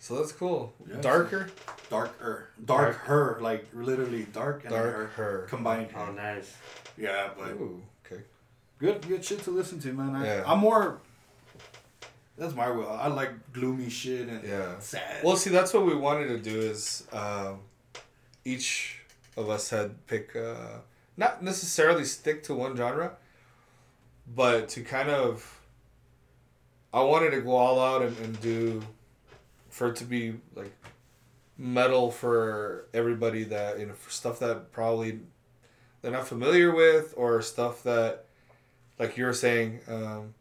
So 0.01 0.15
that's 0.15 0.31
cool. 0.31 0.73
Yeah. 0.89 0.95
Darkher. 0.95 1.51
darker, 1.91 2.49
dark 2.65 2.95
her, 3.05 3.37
like 3.39 3.67
literally 3.71 4.23
dark 4.23 4.63
and 4.63 4.71
Dark 4.73 4.95
her 4.95 5.05
her. 5.15 5.45
combined. 5.47 5.89
oh, 5.95 6.11
nice. 6.11 6.57
Yeah, 6.97 7.29
but 7.37 7.49
Ooh. 7.51 7.83
Okay. 8.03 8.23
good 8.79 9.07
good 9.07 9.23
shit 9.23 9.43
to 9.43 9.51
listen 9.51 9.79
to, 9.81 9.93
man. 9.93 10.15
I, 10.15 10.25
Yeah. 10.25 10.43
I'm 10.47 10.57
more. 10.57 10.97
That's 12.35 12.55
my 12.55 12.71
will. 12.71 12.89
I 12.89 13.07
like 13.09 13.53
gloomy 13.53 13.89
shit 13.89 14.27
and 14.27 14.43
Yeah. 14.43 14.79
sad. 14.79 15.23
Well, 15.23 15.35
see, 15.35 15.51
that's 15.51 15.71
what 15.71 15.85
we 15.85 15.93
wanted 15.95 16.29
to 16.29 16.39
do. 16.39 16.59
Is 16.59 17.03
um, 17.13 17.59
each 18.43 19.01
of 19.37 19.51
us 19.51 19.69
had 19.69 20.07
pick 20.07 20.35
uh, 20.35 20.79
not 21.15 21.43
necessarily 21.43 22.05
stick 22.05 22.41
to 22.45 22.55
one 22.55 22.75
genre, 22.75 23.11
but 24.35 24.67
to 24.69 24.81
kind 24.83 25.09
of. 25.11 25.59
I 26.91 27.03
wanted 27.03 27.29
to 27.31 27.41
go 27.41 27.51
all 27.55 27.79
out 27.79 28.01
and, 28.01 28.17
and 28.17 28.41
do, 28.41 28.81
for 29.71 29.89
it 29.89 29.95
to 29.95 30.05
be 30.05 30.35
like, 30.53 30.71
metal 31.57 32.09
for 32.09 32.87
everybody 32.91 33.43
that 33.43 33.79
you 33.79 33.85
know 33.85 33.93
for 33.93 34.09
stuff 34.09 34.39
that 34.39 34.71
probably 34.71 35.19
they're 36.01 36.11
not 36.11 36.27
familiar 36.27 36.73
with 36.73 37.13
or 37.15 37.39
stuff 37.39 37.83
that 37.83 38.25
like 38.97 39.15
you 39.15 39.25
were 39.25 39.33
saying 39.33 39.79
um, 39.87 40.33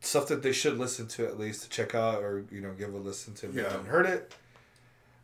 stuff 0.00 0.28
that 0.28 0.42
they 0.42 0.52
should 0.52 0.78
listen 0.78 1.08
to 1.08 1.26
at 1.26 1.40
least 1.40 1.62
to 1.62 1.68
check 1.68 1.92
out 1.92 2.22
or 2.22 2.44
you 2.52 2.60
know 2.60 2.72
give 2.72 2.94
a 2.94 2.96
listen 2.96 3.34
to 3.34 3.46
if 3.46 3.54
they 3.54 3.62
haven't 3.62 3.86
heard 3.86 4.06
it. 4.06 4.34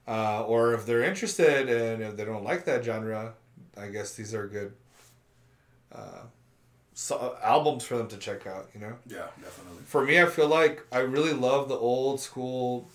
Uh, 0.07 0.45
or 0.45 0.75
if 0.75 0.85
they're 0.85 1.03
interested 1.03 1.69
and 1.69 2.03
if 2.03 2.15
they 2.15 2.27
don't 2.27 2.45
like 2.45 2.67
that 2.67 2.85
genre 2.85 3.33
i 3.79 3.87
guess 3.87 4.15
these 4.17 4.35
are 4.35 4.47
good 4.47 4.71
uh, 5.93 6.25
so, 6.93 7.39
albums 7.43 7.85
for 7.85 7.97
them 7.97 8.09
to 8.09 8.19
check 8.19 8.47
out 8.47 8.69
you 8.75 8.81
know? 8.81 8.97
Yeah, 9.07 9.29
definitely. 9.43 9.83
for 9.87 10.05
me, 10.05 10.21
I 10.21 10.27
feel 10.27 10.49
like 10.49 10.85
I 10.93 10.99
really 10.99 11.33
love 11.33 11.69
the 11.69 11.77
old 11.77 12.21
school, 12.21 12.91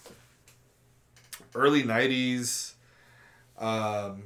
early 1.55 1.84
'90s, 1.84 2.73
um, 3.57 4.23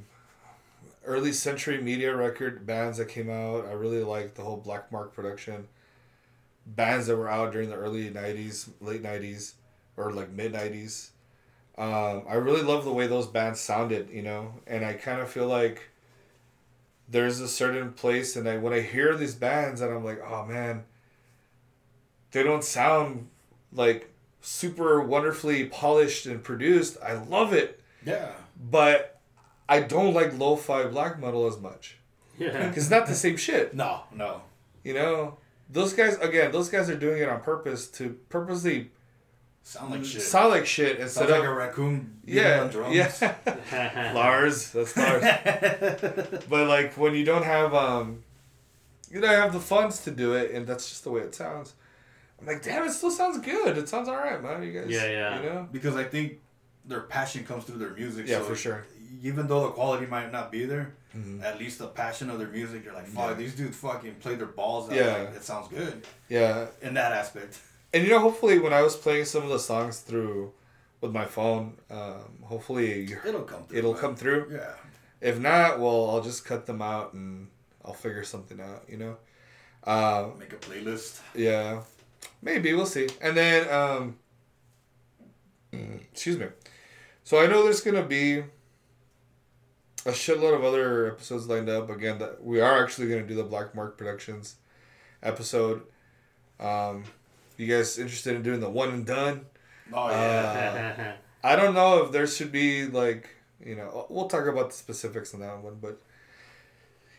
early 1.04 1.32
century 1.32 1.80
media 1.80 2.14
record 2.14 2.66
bands 2.66 2.98
that 2.98 3.08
came 3.08 3.30
out. 3.30 3.66
I 3.66 3.72
really 3.72 4.02
like 4.02 4.34
the 4.34 4.42
whole 4.42 4.56
Black 4.56 4.90
Mark 4.92 5.14
production. 5.14 5.68
Bands 6.66 7.08
that 7.08 7.16
were 7.16 7.28
out 7.28 7.52
during 7.52 7.68
the 7.70 7.76
early 7.76 8.10
'90s, 8.10 8.68
late 8.80 9.02
'90s, 9.02 9.54
or 9.96 10.12
like 10.12 10.30
mid 10.30 10.52
'90s. 10.52 11.10
Um, 11.76 12.24
I 12.28 12.34
really 12.34 12.62
love 12.62 12.84
the 12.84 12.92
way 12.92 13.06
those 13.06 13.26
bands 13.26 13.60
sounded, 13.60 14.08
you 14.10 14.22
know, 14.22 14.54
and 14.66 14.84
I 14.84 14.92
kind 14.94 15.20
of 15.20 15.28
feel 15.28 15.48
like 15.48 15.90
there's 17.08 17.40
a 17.40 17.48
certain 17.48 17.92
place, 17.92 18.36
and 18.36 18.48
I 18.48 18.56
when 18.58 18.72
I 18.72 18.80
hear 18.80 19.14
these 19.16 19.34
bands, 19.34 19.80
and 19.80 19.92
I'm 19.92 20.04
like, 20.04 20.22
oh 20.26 20.44
man 20.46 20.84
they 22.34 22.42
don't 22.42 22.64
sound 22.64 23.28
like 23.72 24.12
super 24.46 25.00
wonderfully 25.00 25.64
polished 25.66 26.26
and 26.26 26.42
produced. 26.42 26.98
I 27.02 27.14
love 27.14 27.52
it, 27.52 27.80
Yeah. 28.04 28.32
but 28.70 29.18
I 29.68 29.80
don't 29.80 30.12
like 30.12 30.38
lo-fi 30.38 30.84
black 30.84 31.18
metal 31.18 31.46
as 31.46 31.58
much 31.58 31.96
Yeah. 32.38 32.50
because 32.68 32.84
it's 32.84 32.90
not 32.90 33.06
the 33.06 33.14
same 33.14 33.36
shit. 33.38 33.74
No, 33.74 34.02
no. 34.14 34.42
You 34.82 34.92
know, 34.94 35.38
those 35.70 35.94
guys 35.94 36.18
again. 36.18 36.52
Those 36.52 36.68
guys 36.68 36.90
are 36.90 36.94
doing 36.98 37.22
it 37.22 37.28
on 37.28 37.40
purpose 37.40 37.88
to 37.92 38.18
purposely 38.28 38.90
Sound 39.66 39.92
like 39.92 40.04
shit. 40.04 40.20
sound 40.20 40.50
like 40.50 40.66
shit 40.66 40.98
instead 40.98 41.20
Sounds 41.20 41.30
like 41.30 41.40
of 41.40 41.46
a 41.46 41.54
raccoon 41.54 42.18
beating 42.26 42.42
yeah, 42.42 42.60
on 42.60 42.68
drums. 42.68 42.94
yeah. 42.94 44.12
Lars, 44.14 44.72
that's 44.72 44.94
Lars. 44.94 45.22
but 46.50 46.68
like 46.68 46.98
when 46.98 47.14
you 47.14 47.24
don't 47.24 47.44
have 47.44 47.72
um, 47.74 48.22
you 49.10 49.22
don't 49.22 49.30
have 49.30 49.54
the 49.54 49.60
funds 49.60 50.04
to 50.04 50.10
do 50.10 50.34
it, 50.34 50.50
and 50.50 50.66
that's 50.66 50.86
just 50.90 51.04
the 51.04 51.10
way 51.10 51.22
it 51.22 51.34
sounds. 51.34 51.72
I'm 52.40 52.46
like, 52.46 52.62
damn, 52.62 52.84
it 52.84 52.92
still 52.92 53.10
sounds 53.10 53.38
good. 53.38 53.78
It 53.78 53.88
sounds 53.88 54.08
all 54.08 54.16
right, 54.16 54.42
man. 54.42 54.62
You 54.62 54.72
guys, 54.80 54.90
Yeah, 54.90 55.06
yeah. 55.06 55.36
You 55.42 55.48
know, 55.48 55.68
because 55.70 55.96
I 55.96 56.04
think 56.04 56.40
their 56.84 57.00
passion 57.02 57.44
comes 57.44 57.64
through 57.64 57.78
their 57.78 57.90
music. 57.94 58.26
Yeah, 58.26 58.38
so 58.38 58.44
for 58.44 58.56
sure. 58.56 58.84
Even 59.22 59.46
though 59.46 59.62
the 59.62 59.70
quality 59.70 60.06
might 60.06 60.30
not 60.32 60.50
be 60.52 60.66
there, 60.66 60.94
Mhm. 61.16 61.42
at 61.42 61.58
least 61.58 61.78
the 61.78 61.86
passion 61.86 62.28
of 62.28 62.38
their 62.38 62.48
music, 62.48 62.84
you're 62.84 62.92
like, 62.92 63.06
fuck, 63.06 63.30
Yeah. 63.30 63.34
these 63.34 63.54
dudes 63.54 63.76
fucking 63.76 64.16
play 64.16 64.34
their 64.34 64.46
balls 64.48 64.90
out. 64.90 64.96
Yeah. 64.96 65.16
Like, 65.16 65.34
it 65.36 65.44
sounds 65.44 65.68
good 65.68 66.06
yeah. 66.28 66.66
in 66.82 66.94
that 66.94 67.12
aspect. 67.12 67.58
And 67.94 68.02
you 68.04 68.10
know, 68.10 68.18
hopefully, 68.18 68.58
when 68.58 68.72
I 68.72 68.82
was 68.82 68.96
playing 68.96 69.24
some 69.24 69.44
of 69.44 69.50
the 69.50 69.58
songs 69.60 70.00
through 70.00 70.52
with 71.00 71.12
my 71.12 71.24
phone, 71.24 71.78
um, 71.90 72.40
hopefully 72.42 73.04
It'll 73.24 73.42
come 73.42 73.62
through. 73.64 73.78
it'll 73.78 73.92
man. 73.92 74.00
come 74.00 74.16
through. 74.16 74.48
Yeah. 74.52 74.72
If 75.20 75.38
not, 75.38 75.78
well, 75.80 76.10
I'll 76.10 76.20
just 76.20 76.44
cut 76.44 76.66
them 76.66 76.82
out 76.82 77.14
and 77.14 77.48
I'll 77.84 77.94
figure 77.94 78.24
something 78.24 78.60
out. 78.60 78.84
You 78.88 78.96
know. 78.98 79.16
Uh, 79.84 80.30
Make 80.38 80.52
a 80.52 80.56
playlist. 80.56 81.20
Yeah, 81.34 81.82
maybe 82.42 82.72
we'll 82.74 82.86
see. 82.86 83.08
And 83.20 83.36
then, 83.36 83.68
um, 83.72 84.16
excuse 86.12 86.38
me. 86.38 86.46
So 87.22 87.40
I 87.40 87.46
know 87.46 87.64
there's 87.64 87.80
gonna 87.80 88.04
be 88.04 88.38
a 90.06 90.10
shitload 90.10 90.54
of 90.54 90.64
other 90.64 91.12
episodes 91.12 91.48
lined 91.48 91.68
up. 91.68 91.90
Again, 91.90 92.18
that 92.18 92.44
we 92.44 92.60
are 92.60 92.82
actually 92.82 93.08
gonna 93.08 93.22
do 93.22 93.34
the 93.34 93.44
Black 93.44 93.74
Mark 93.74 93.96
Productions 93.96 94.56
episode. 95.22 95.82
Um, 96.60 97.04
you 97.56 97.66
guys 97.66 97.98
interested 97.98 98.36
in 98.36 98.42
doing 98.42 98.60
the 98.60 98.68
one 98.68 98.90
and 98.90 99.06
done? 99.06 99.46
Oh 99.92 100.10
yeah. 100.10 101.14
I 101.42 101.56
don't 101.56 101.74
know 101.74 102.04
if 102.04 102.12
there 102.12 102.26
should 102.26 102.52
be 102.52 102.86
like 102.86 103.28
you 103.64 103.74
know 103.74 104.06
we'll 104.08 104.28
talk 104.28 104.46
about 104.46 104.70
the 104.70 104.76
specifics 104.76 105.34
on 105.34 105.40
that 105.40 105.62
one, 105.62 105.78
but 105.80 106.00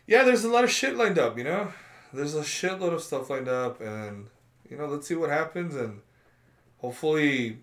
yeah, 0.06 0.22
there's 0.22 0.44
a 0.44 0.48
lot 0.48 0.64
of 0.64 0.70
shit 0.70 0.96
lined 0.96 1.18
up. 1.18 1.36
You 1.36 1.44
know, 1.44 1.72
there's 2.12 2.34
a 2.34 2.42
shitload 2.42 2.92
of 2.92 3.02
stuff 3.02 3.30
lined 3.30 3.48
up, 3.48 3.80
and 3.80 4.28
you 4.70 4.76
know, 4.76 4.86
let's 4.86 5.06
see 5.06 5.14
what 5.14 5.30
happens, 5.30 5.74
and 5.74 6.00
hopefully 6.78 7.58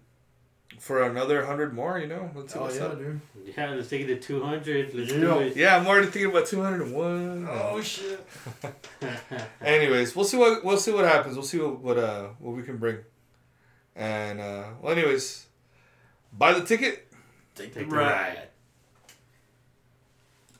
for 0.80 1.03
another 1.03 1.45
hundred 1.45 1.73
more. 1.73 1.99
You 1.99 2.07
know, 2.07 2.32
let's 2.35 2.53
see 2.53 2.59
oh 2.59 2.64
what's 2.64 2.77
yeah, 2.77 2.83
up. 2.85 2.98
dude. 2.98 3.22
yeah, 3.57 3.69
let's 3.72 3.90
take 3.90 4.01
it 4.01 4.07
to 4.07 4.19
200. 4.19 4.93
Let's 4.93 5.11
Yeah. 5.11 5.19
do 5.19 5.40
it. 5.40 5.56
Yeah, 5.56 5.77
I'm 5.77 5.85
already 5.88 6.07
thinking 6.07 6.32
about 6.32 6.48
two 6.48 6.61
hundred 6.61 6.82
and 6.82 6.93
one. 6.95 7.48
Oh 7.49 7.80
shit. 7.82 8.25
Anyways, 9.61 10.15
we'll 10.15 10.25
see 10.25 10.38
what 10.38 10.64
we'll 10.64 10.77
see 10.77 10.91
what 10.91 11.06
happens. 11.06 11.35
We'll 11.35 11.43
see 11.45 11.59
what 11.59 11.80
what 11.80 11.98
uh 11.98 12.27
what 12.40 12.56
we 12.56 12.64
can 12.64 12.77
bring. 12.77 12.98
And 13.95 14.40
uh 14.40 14.64
well, 14.82 14.93
anyways, 14.98 15.45
buy 16.32 16.53
the 16.53 16.65
ticket. 16.65 17.07
Take, 17.56 17.73
Take 17.73 17.85
the 17.85 17.90
the 17.91 17.95
ride. 17.98 18.11
ride. 18.11 18.48